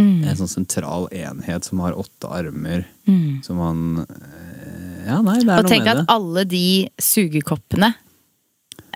mm. 0.00 0.24
en 0.26 0.40
sånn 0.42 0.50
sentral 0.50 1.06
enhet 1.14 1.68
som 1.68 1.84
har 1.86 1.94
åtte 1.94 2.34
armer. 2.34 2.88
Som 3.46 3.62
han 3.62 4.02
eh, 4.08 4.31
Ja, 5.06 5.20
nei, 5.24 5.38
det 5.40 5.48
er 5.48 5.58
Og 5.58 5.64
noe 5.66 5.70
tenk 5.72 5.84
med 5.84 5.92
at 5.92 6.00
det. 6.02 6.06
alle 6.14 6.44
de 6.50 6.64
sugekoppene 7.02 7.88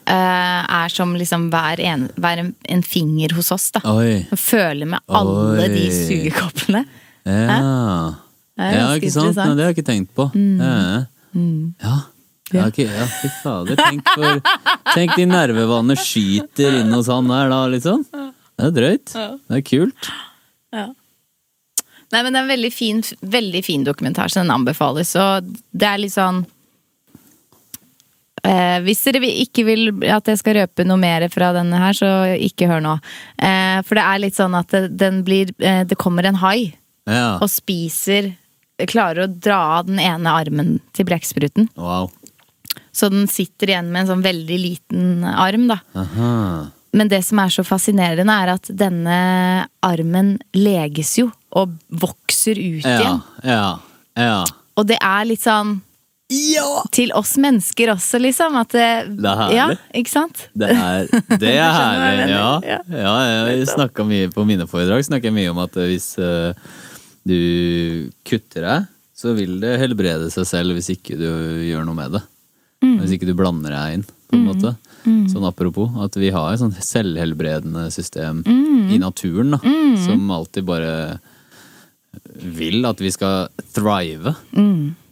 eh, 0.07 0.63
er 0.81 0.89
som 0.95 1.15
liksom 1.19 1.49
hver 1.53 1.81
en, 1.83 2.09
hver 2.17 2.43
en, 2.45 2.53
en 2.77 2.83
finger 2.87 3.35
hos 3.39 3.51
oss, 3.55 3.71
da. 3.75 3.83
Oi. 3.91 4.21
Og 4.33 4.39
føler 4.39 4.87
med 4.87 5.01
alle 5.09 5.69
de 5.73 5.87
sugekoppene. 5.95 6.85
Ja. 7.27 7.59
Ja, 8.57 8.85
ikke 8.97 9.11
sant? 9.13 9.37
Nei, 9.37 9.49
det 9.59 9.65
har 9.67 9.73
jeg 9.73 9.79
ikke 9.79 9.89
tenkt 9.91 10.13
på. 10.17 10.31
Ja. 10.35 11.07
Ja. 11.83 11.97
Ja, 12.55 12.69
ok, 12.71 12.77
ja, 12.87 13.07
fader. 13.43 13.75
Tenk, 13.75 14.07
for, 14.15 14.39
tenk 14.95 15.17
de 15.19 15.25
nervevannene 15.27 15.97
skyter 15.99 16.77
inn 16.79 16.93
hos 16.95 17.09
han 17.11 17.27
der, 17.27 17.49
da, 17.51 17.59
liksom. 17.73 18.05
Det 18.07 18.69
er 18.69 18.77
drøyt. 18.77 19.11
Det 19.17 19.59
er 19.59 19.65
kult. 19.67 20.11
Nei, 22.17 22.23
men 22.25 22.33
det 22.33 22.39
er 22.41 22.47
en 22.47 22.53
veldig 22.55 22.73
fin, 22.73 23.03
veldig 23.21 23.61
fin 23.67 23.83
dokumentar, 23.85 24.31
så 24.33 24.41
den 24.41 24.53
anbefales. 24.55 25.11
Og 25.21 25.51
det 25.77 25.89
er 25.91 26.01
litt 26.01 26.15
sånn 26.15 26.39
eh, 28.41 28.79
Hvis 28.87 29.03
dere 29.05 29.29
ikke 29.45 29.67
vil 29.69 29.91
at 30.15 30.31
jeg 30.33 30.41
skal 30.41 30.57
røpe 30.63 30.87
noe 30.89 30.97
mer 31.03 31.27
fra 31.33 31.51
denne 31.57 31.81
her, 31.83 31.97
så 31.99 32.11
ikke 32.41 32.71
hør 32.71 32.81
nå. 32.87 32.95
Eh, 33.37 33.83
for 33.85 34.01
det 34.01 34.07
er 34.07 34.23
litt 34.25 34.39
sånn 34.39 34.57
at 34.57 34.73
det, 34.73 34.87
den 34.97 35.21
blir 35.27 35.53
eh, 35.61 35.83
Det 35.89 35.99
kommer 36.01 36.25
en 36.29 36.41
hai 36.41 36.73
Ja. 37.07 37.37
og 37.37 37.51
spiser 37.53 38.33
Klarer 38.89 39.25
å 39.25 39.33
dra 39.33 39.59
av 39.79 39.87
den 39.89 40.01
ene 40.03 40.29
armen 40.37 40.75
til 40.93 41.07
blekkspruten. 41.09 41.71
Wow. 41.81 42.11
Så 42.93 43.09
den 43.09 43.25
sitter 43.29 43.71
igjen 43.73 43.89
med 43.89 44.03
en 44.03 44.11
sånn 44.11 44.25
veldig 44.25 44.59
liten 44.61 45.25
arm, 45.25 45.65
da. 45.71 45.79
Aha. 45.97 46.35
Men 46.97 47.11
det 47.13 47.23
som 47.27 47.41
er 47.43 47.53
så 47.53 47.65
fascinerende, 47.67 48.33
er 48.33 48.55
at 48.55 48.71
denne 48.73 49.17
armen 49.85 50.37
leges 50.57 51.17
jo, 51.21 51.29
og 51.57 51.75
vokser 51.93 52.57
ut 52.57 52.87
Ja, 52.87 52.97
igjen. 53.01 53.21
ja, 53.45 53.67
ja. 54.17 54.39
Og 54.77 54.89
det 54.89 54.97
er 55.05 55.29
litt 55.29 55.45
sånn 55.45 55.79
til 56.91 57.13
oss 57.15 57.37
mennesker 57.39 57.93
også, 57.93 58.19
liksom. 58.19 58.57
At 58.59 58.73
det, 58.75 58.89
Det 59.15 59.31
er 59.31 59.37
herlig. 59.39 59.57
Ja, 59.57 59.67
ikke 60.01 60.11
sant? 60.11 60.49
Det 60.59 60.73
er, 60.73 61.07
det 61.39 61.53
er 61.53 61.71
herlig, 61.79 62.27
ja. 62.33 62.49
Ja. 62.67 62.81
ja 62.91 63.15
jeg 63.53 63.69
snakket 63.71 64.09
mye 64.11 64.33
På 64.35 64.45
mine 64.49 64.67
foredrag 64.67 65.05
snakker 65.07 65.31
jeg 65.31 65.37
mye 65.37 65.53
om 65.53 65.61
at 65.63 65.79
hvis 65.87 66.17
uh, 66.19 66.51
du 67.27 68.11
kutter 68.27 68.67
deg, 68.67 68.89
så 69.17 69.33
vil 69.39 69.61
det 69.63 69.77
helbrede 69.81 70.29
seg 70.35 70.49
selv 70.49 70.77
hvis 70.77 70.91
ikke 70.97 71.17
du 71.19 71.29
gjør 71.67 71.87
noe 71.87 71.97
med 71.99 72.19
det. 72.19 72.25
Hvis 72.87 73.17
ikke 73.17 73.27
du 73.31 73.35
blander 73.39 73.73
deg 73.73 73.95
inn, 73.97 74.05
på 74.29 74.37
en 74.39 74.47
måte. 74.49 74.75
Sånn 75.31 75.47
apropos, 75.47 75.91
at 76.03 76.17
vi 76.19 76.31
har 76.35 76.53
et 76.53 76.61
sånt 76.63 76.77
selvhelbredende 76.83 77.87
system 77.95 78.43
i 78.91 78.99
naturen, 78.99 79.55
da. 79.55 79.61
Som 80.07 80.31
alltid 80.35 80.65
bare 80.67 81.19
vil 82.43 82.85
at 82.89 82.99
vi 83.03 83.11
skal 83.15 83.49
thrive. 83.75 84.35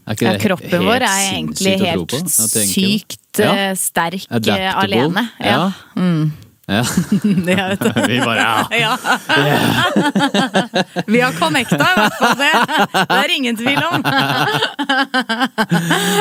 Er 0.04 0.14
ikke 0.16 0.26
Ja, 0.28 0.38
kroppen 0.40 0.82
vår 0.84 1.02
er 1.06 1.20
egentlig 1.32 1.78
helt 1.80 2.12
sykt 2.28 3.38
Ja. 3.40 3.52
eh, 3.70 3.74
sterk 3.74 4.26
eh, 4.30 4.36
Adaptable. 4.36 4.82
alene. 4.84 5.30
Ja. 5.40 5.72
Mm. 5.96 6.32
Ja. 6.66 6.84
Ja. 7.46 7.76
Vi 8.08 8.20
bare 8.20 8.36
ja. 8.36 8.66
Ja. 8.70 8.98
Vi 11.06 11.20
har 11.20 11.32
connecta, 11.32 11.76
i 11.76 12.00
hvert 12.00 12.14
fall. 12.18 12.36
Det, 12.38 12.52
det 13.08 13.18
er 13.24 13.36
ingen 13.36 13.56
tvil 13.56 13.82
om. 13.90 14.04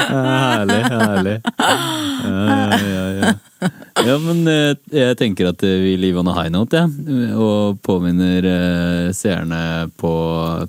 Herlig, 0.10 0.84
herlig. 0.84 1.42
Ja, 1.58 2.78
ja, 2.78 3.10
ja, 3.20 3.34
ja. 3.64 3.70
ja 4.08 4.16
men 4.22 4.44
eh, 4.50 4.76
jeg 4.94 5.18
tenker 5.20 5.52
at 5.52 5.64
eh, 5.66 5.80
vi 5.84 5.96
leave 6.00 6.20
on 6.22 6.30
a 6.32 6.36
high 6.38 6.52
note, 6.54 6.78
jeg. 6.78 7.34
Og 7.38 7.80
påminner 7.86 8.48
eh, 8.50 9.10
seerne 9.16 9.90
på 10.00 10.14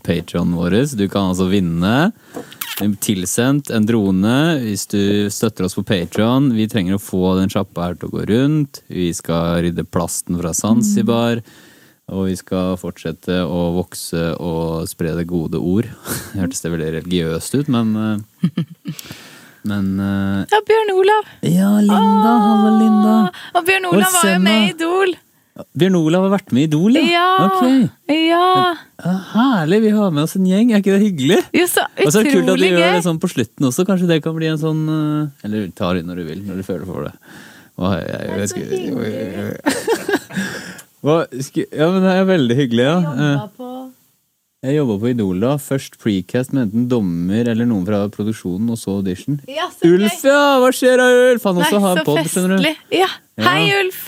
Patrion 0.04 0.54
vår. 0.56 0.80
Du 0.98 1.06
kan 1.08 1.32
altså 1.32 1.50
vinne 1.52 1.94
tilsendt 3.04 3.68
en 3.70 3.84
drone 3.86 4.38
hvis 4.64 4.88
du 4.90 5.02
støtter 5.30 5.68
oss 5.68 5.76
på 5.78 5.86
Patrion. 5.86 6.50
Vi 6.56 6.66
trenger 6.70 6.96
å 6.96 7.02
få 7.02 7.36
den 7.38 7.52
sjappa 7.52 7.90
her 7.90 7.98
til 7.98 8.10
å 8.10 8.16
gå 8.16 8.24
rundt. 8.32 8.82
Vi 8.90 9.12
skal 9.14 9.62
rydde 9.66 9.86
plasten 9.86 10.40
fra 10.40 10.54
Zanzibar. 10.56 11.44
Og 12.12 12.26
vi 12.28 12.34
skal 12.36 12.74
fortsette 12.76 13.38
å 13.48 13.60
vokse 13.78 14.34
og 14.36 14.84
spre 14.90 15.14
det 15.16 15.24
gode 15.30 15.56
ord. 15.56 15.88
Hørtes 16.36 16.60
det 16.60 16.74
veldig 16.74 16.90
religiøst 16.98 17.56
ut, 17.62 17.70
men 17.72 17.94
Men 19.64 19.92
uh, 20.00 20.44
Ja, 20.52 20.60
Bjørn 20.68 20.90
Olav. 20.92 21.28
Ja, 21.48 21.70
Linda. 21.80 22.32
Hallo, 22.44 22.72
Linda. 22.80 23.14
Og 23.56 23.68
Bjørn 23.68 23.86
Olav 23.90 24.10
var 24.18 24.32
jo 24.34 24.40
med 24.44 24.58
i 24.60 24.72
Idol. 24.74 25.14
Bjørn 25.78 25.96
Olav 26.00 26.24
har 26.26 26.32
vært 26.34 26.52
med 26.52 26.64
i 26.64 26.66
Idol, 26.66 26.98
Ja. 26.98 27.28
Ok. 27.46 27.62
Ja. 28.10 28.74
Ja, 29.04 29.14
Herlig, 29.32 29.80
vi 29.86 29.92
har 29.94 30.10
med 30.14 30.26
oss 30.26 30.34
en 30.36 30.48
gjeng. 30.48 30.72
Er 30.74 30.82
ikke 30.82 30.96
det 30.96 31.04
hyggelig? 31.04 31.40
Jo, 31.54 31.66
så 31.70 31.86
Og 31.86 32.10
så 32.10 32.20
er 32.20 32.26
det 32.28 32.34
kult 32.34 32.50
at 32.50 32.60
du 32.60 32.66
gjør 32.66 32.96
det 32.98 33.04
sånn 33.06 33.20
på 33.22 33.30
slutten 33.30 33.68
også. 33.70 33.86
Kanskje 33.88 34.10
det 34.10 34.20
kan 34.24 34.34
bli 34.36 34.50
en 34.50 34.60
sånn 34.60 34.82
eh, 34.90 35.46
Eller 35.46 35.68
ta 35.76 35.92
det 35.94 36.04
når 36.08 36.20
du 36.20 36.24
vil, 36.28 36.40
når 36.48 36.60
du 36.60 36.66
føler 36.66 36.86
for 36.88 37.06
det. 37.08 37.14
Åh, 37.78 37.94
jeg, 37.98 38.06
jeg, 38.10 38.38
jeg, 38.38 38.48
skal, 38.52 38.64
Hva, 41.04 41.16
skal, 41.42 41.66
ja, 41.68 41.88
men 41.92 42.04
det 42.06 42.12
er 42.16 42.28
veldig 42.28 42.56
hyggelig, 42.60 42.84
ja. 42.86 42.98
Eh, 43.14 43.72
Jeg 44.64 44.78
jobba 44.78 44.94
på 45.02 45.10
Idol 45.12 45.42
da. 45.42 45.54
Først 45.60 45.98
precast 46.00 46.54
med 46.56 46.70
enten 46.70 46.86
dommer 46.88 47.50
eller 47.52 47.66
noen 47.68 47.84
fra 47.84 47.98
produksjonen, 48.12 48.70
og 48.72 48.78
så 48.80 48.94
audition. 49.02 49.36
Ja, 49.50 49.66
så 49.68 49.90
gøy. 49.90 49.98
Ulf, 49.98 50.22
ja! 50.24 50.38
Hva 50.62 50.70
skjer 50.72 50.96
da, 51.02 51.08
Ulf? 51.34 51.44
Han 51.50 51.58
Nei, 51.60 51.66
også 51.68 51.80
har 51.84 52.00
pod, 52.06 52.20
skjønner 52.32 52.62
du. 52.64 52.70
Ja. 52.96 53.10
Hei. 53.44 53.66
Ulf. 53.82 54.06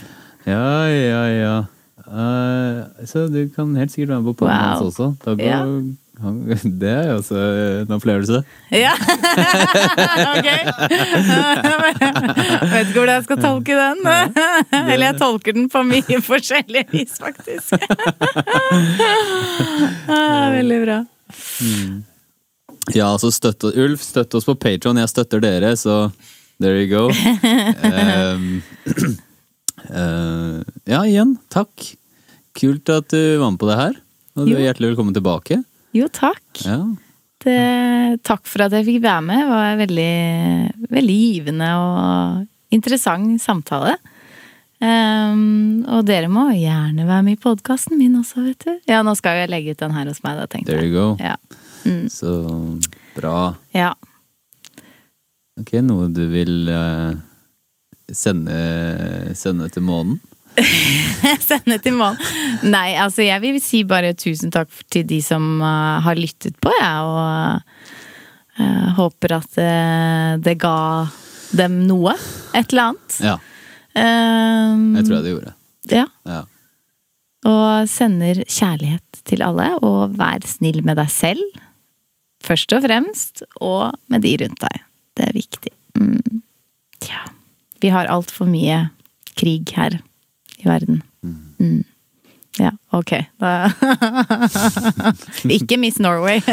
Ja, 0.49 0.87
ja, 0.89 1.23
ja. 1.35 1.57
Uh, 2.07 3.05
så 3.05 3.27
du 3.29 3.43
kan 3.53 3.75
helt 3.77 3.93
sikkert 3.93 4.15
være 4.15 4.23
med 4.23 4.31
på 4.33 4.37
poden 4.45 4.55
Wow. 4.55 4.65
hans 4.71 4.85
også. 4.95 5.11
Da 5.27 5.35
går, 5.35 5.45
Ja. 5.45 5.61
det 6.81 6.89
er 6.89 7.11
jo 7.11 7.17
også 7.19 7.41
en 7.83 7.91
opplevelse. 7.93 8.41
Ja. 8.73 8.95
ok. 10.33 10.49
Jeg 10.49 10.63
vet 12.71 12.89
ikke 12.89 12.97
hvordan 12.97 13.13
jeg 13.13 13.27
skal 13.27 13.43
tolke 13.43 13.77
den. 13.77 14.01
Eller 14.93 15.05
jeg 15.11 15.19
tolker 15.21 15.57
den 15.59 15.69
på 15.73 15.83
mye 15.85 16.21
forskjellig 16.25 16.87
vis, 16.95 17.19
faktisk. 17.21 17.77
Ah, 20.09 20.49
Veldig 20.57 20.81
bra. 20.87 20.99
Ja, 22.97 23.11
så 23.21 23.33
støtt 23.35 23.67
oss, 23.67 23.77
Ulf, 23.77 24.01
støtt 24.07 24.35
oss 24.39 24.49
på 24.49 24.57
Patron. 24.57 25.03
Jeg 25.03 25.13
støtter 25.13 25.43
dere, 25.45 25.75
så 25.77 26.07
there 26.63 26.81
you 26.81 26.89
go. 26.89 27.11
Um, 27.13 28.63
uh, 29.91 30.65
ja, 30.95 31.05
igjen, 31.05 31.37
takk. 31.53 31.93
Kult 32.57 32.89
at 32.89 33.11
du 33.13 33.37
var 33.43 33.51
med 33.53 33.61
på 33.61 33.69
det 33.69 33.81
her. 33.85 34.05
Og 34.37 34.49
du 34.49 34.55
er 34.57 34.69
hjertelig 34.71 34.95
velkommen 34.95 35.17
tilbake. 35.17 35.61
Jo, 35.97 36.09
takk. 36.13 36.43
Ja. 36.67 36.81
Det, 37.47 37.61
takk 38.27 38.45
for 38.49 38.67
at 38.67 38.75
jeg 38.75 38.87
fikk 38.89 39.01
være 39.05 39.23
med. 39.25 39.41
Det 39.45 39.49
var 39.53 39.71
en 39.71 39.81
veldig, 39.81 40.13
veldig 40.93 41.17
givende 41.17 41.71
og 41.81 42.75
interessant 42.75 43.41
samtale. 43.43 43.97
Um, 44.77 45.87
og 45.89 46.03
dere 46.05 46.29
må 46.29 46.51
gjerne 46.53 47.07
være 47.09 47.25
med 47.25 47.39
i 47.39 47.41
podkasten 47.41 47.97
min 47.97 48.19
også, 48.19 48.43
vet 48.45 48.67
du. 48.67 48.75
Ja, 48.91 49.01
nå 49.07 49.15
skal 49.17 49.41
jeg 49.41 49.53
legge 49.53 49.73
ut 49.73 49.81
den 49.81 49.95
her 49.97 50.11
hos 50.11 50.21
meg, 50.27 50.37
da, 50.37 50.45
tenkte 50.53 50.75
jeg. 50.75 50.83
There 50.83 50.91
you 50.91 50.97
go. 50.97 51.07
Ja. 51.23 51.39
Så 52.13 52.35
bra. 53.17 53.55
ja. 53.73 53.95
Ok, 55.57 55.71
noe 55.87 56.11
du 56.13 56.27
vil 56.29 56.69
uh, 56.69 57.15
sende, 58.13 58.57
sende 59.39 59.71
til 59.73 59.87
månen? 59.87 60.19
Sende 61.49 61.79
til 61.85 61.97
mål. 61.99 62.17
Nei, 62.67 62.95
altså 63.01 63.25
jeg 63.27 63.43
vil 63.45 63.59
si 63.63 63.83
bare 63.89 64.15
tusen 64.19 64.53
takk 64.55 64.71
til 64.93 65.07
de 65.09 65.21
som 65.25 65.59
uh, 65.63 65.99
har 66.05 66.19
lyttet 66.19 66.57
på, 66.63 66.73
jeg. 66.81 67.11
Og 67.11 68.63
uh, 68.63 68.89
håper 69.01 69.37
at 69.41 69.61
uh, 69.61 70.33
det 70.43 70.57
ga 70.63 70.79
dem 71.57 71.83
noe. 71.89 72.17
Et 72.57 72.73
eller 72.73 72.93
annet. 72.93 73.21
Ja, 73.25 73.37
Um, 73.97 74.93
jeg 74.99 75.07
tror 75.07 75.17
jeg 75.17 75.25
det 75.25 75.33
gjorde. 75.33 75.53
Ja. 75.89 76.05
Ja. 76.29 76.43
Og 77.49 77.89
sender 77.89 78.43
kjærlighet 78.45 79.23
til 79.29 79.45
alle, 79.47 79.71
og 79.87 80.17
vær 80.19 80.45
snill 80.49 80.83
med 80.85 80.99
deg 81.01 81.09
selv. 81.13 81.63
Først 82.45 82.75
og 82.77 82.85
fremst, 82.85 83.45
og 83.65 83.97
med 84.13 84.27
de 84.27 84.35
rundt 84.43 84.61
deg. 84.61 84.85
Det 85.17 85.31
er 85.31 85.39
viktig. 85.39 85.73
Mm. 85.97 86.43
Ja. 87.09 87.25
Vi 87.81 87.93
har 87.95 88.11
altfor 88.13 88.49
mye 88.51 88.87
krig 89.37 89.73
her 89.77 89.99
i 90.63 90.69
verden. 90.69 91.03
Mm. 91.25 91.85
Ja, 92.59 92.71
ok. 92.91 93.13
Da. 93.37 93.71
ikke 95.59 95.77
Miss 95.77 95.99
Norway. 96.01 96.41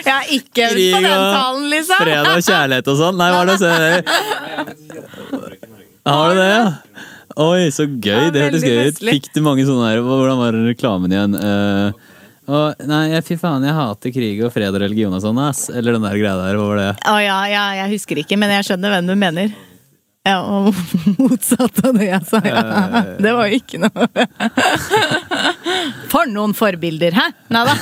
Jeg 0.00 0.14
har 0.14 0.24
ikke 0.32 0.70
Krig 0.72 0.94
på 0.94 1.00
den 1.04 1.12
og 1.12 1.34
talen, 1.36 1.66
liksom. 1.74 2.00
Fred 2.00 2.30
og 2.30 2.40
kjærlighet 2.46 2.88
og 2.88 2.96
sånn? 3.02 3.20
Nei, 3.20 3.28
hva 3.34 3.40
er 3.44 3.48
det? 3.50 3.58
Har 6.08 6.32
du 6.32 6.40
det, 6.40 6.48
ja? 6.48 6.64
Oi, 7.40 7.68
så 7.74 7.84
gøy. 7.86 8.30
Det 8.32 8.46
hørtes 8.46 8.64
gøy 8.64 8.88
ut. 8.88 9.04
Fikk 9.04 9.28
du 9.36 9.42
mange 9.44 9.64
sånne 9.68 9.92
her 9.92 10.00
Hvordan 10.04 10.40
var 10.40 10.56
reklamen 10.56 11.12
igjen? 11.12 11.36
Eh, 11.36 11.88
å, 12.50 12.60
nei, 12.88 13.04
fy 13.22 13.36
faen, 13.38 13.62
jeg 13.68 13.76
hater 13.76 14.10
krig 14.14 14.40
og 14.42 14.50
fred 14.54 14.72
og 14.72 14.80
religion 14.82 15.14
og 15.14 15.22
sånn, 15.22 15.38
ass. 15.44 15.68
Eller 15.70 15.94
den 15.96 16.08
der 16.08 16.16
greia 16.16 16.38
der. 16.40 16.56
Hva 16.56 16.70
var 16.72 16.80
det? 16.80 16.92
Å 17.04 17.18
ja, 17.22 17.40
ja, 17.52 17.64
jeg 17.84 17.98
husker 17.98 18.24
ikke, 18.24 18.40
men 18.40 18.56
jeg 18.56 18.70
skjønner 18.70 18.96
hvem 18.96 19.12
du 19.12 19.14
mener. 19.20 19.52
Ja, 20.28 20.42
og 20.44 20.74
motsatt 21.16 21.78
av 21.80 21.94
det 21.96 22.10
jeg 22.10 22.26
sa, 22.28 22.40
ja. 22.44 22.60
Det 23.24 23.30
var 23.32 23.48
jo 23.48 23.56
ikke 23.56 23.78
noe 23.80 24.08
For 26.12 26.28
noen 26.28 26.52
forbilder, 26.56 27.16
hæ? 27.16 27.24
Nei 27.48 27.62
da. 27.64 27.74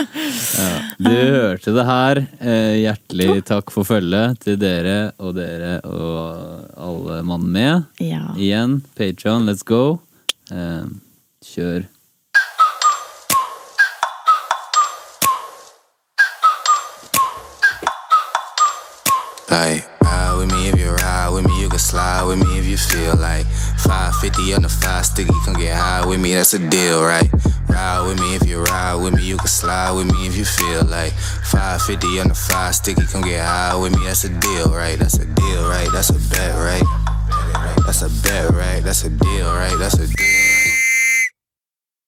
Du 1.04 1.10
hørte 1.12 1.74
det 1.76 1.84
her. 1.88 2.22
Eh, 2.40 2.74
hjertelig 2.86 3.44
takk 3.50 3.72
for 3.74 3.88
følget 3.88 4.40
til 4.44 4.56
dere 4.60 5.12
og 5.20 5.34
dere 5.36 5.78
og 5.84 6.74
alle 6.80 7.20
mann 7.28 7.46
med. 7.52 7.86
Ja. 8.00 8.30
Igjen, 8.36 8.80
Patreon, 8.96 9.48
let's 9.48 9.64
go. 9.66 10.00
Eh, 10.52 10.84
kjør. 11.44 11.88
Like, 19.50 19.99
ride 20.20 20.36
with 20.36 20.52
me 20.52 20.68
if 20.68 20.78
you 20.78 20.90
ride 20.90 21.30
with 21.32 21.46
me, 21.46 21.60
you 21.60 21.68
can 21.68 21.78
slide 21.78 22.24
with 22.24 22.38
me 22.38 22.58
if 22.58 22.66
you 22.66 22.76
feel 22.76 23.16
like 23.16 23.46
550 23.78 24.54
on 24.54 24.62
the 24.62 24.68
five 24.68 25.06
sticky, 25.06 25.32
come 25.44 25.54
get 25.54 25.76
high 25.76 26.06
with 26.06 26.20
me, 26.20 26.34
that's 26.34 26.54
a 26.54 26.58
deal, 26.58 27.02
right? 27.02 27.28
Ride 27.68 28.04
with 28.06 28.20
me 28.20 28.34
if 28.34 28.46
you 28.46 28.62
ride 28.62 28.96
with 28.96 29.14
me, 29.14 29.22
you 29.24 29.36
can 29.36 29.46
slide 29.46 29.92
with 29.92 30.06
me 30.12 30.26
if 30.26 30.36
you 30.36 30.44
feel 30.44 30.84
like 30.84 31.12
550 31.12 32.20
on 32.20 32.28
the 32.28 32.34
five 32.34 32.74
sticky, 32.74 33.06
come 33.06 33.22
get 33.22 33.44
high 33.44 33.76
with 33.76 33.92
me, 33.96 34.04
that's 34.04 34.24
a 34.24 34.28
deal, 34.28 34.68
right? 34.68 34.98
That's 34.98 35.18
a 35.18 35.26
deal, 35.26 35.68
right? 35.68 35.88
That's 35.92 36.10
a 36.10 36.20
bet, 36.30 36.54
right? 36.56 36.84
That's 37.86 38.02
a 38.02 38.10
bet, 38.22 38.50
right? 38.50 38.80
That's 38.82 39.04
a 39.04 39.10
deal, 39.10 39.46
right? 39.46 39.76
That's 39.78 39.94
a 39.94 40.06
deal. 40.06 40.69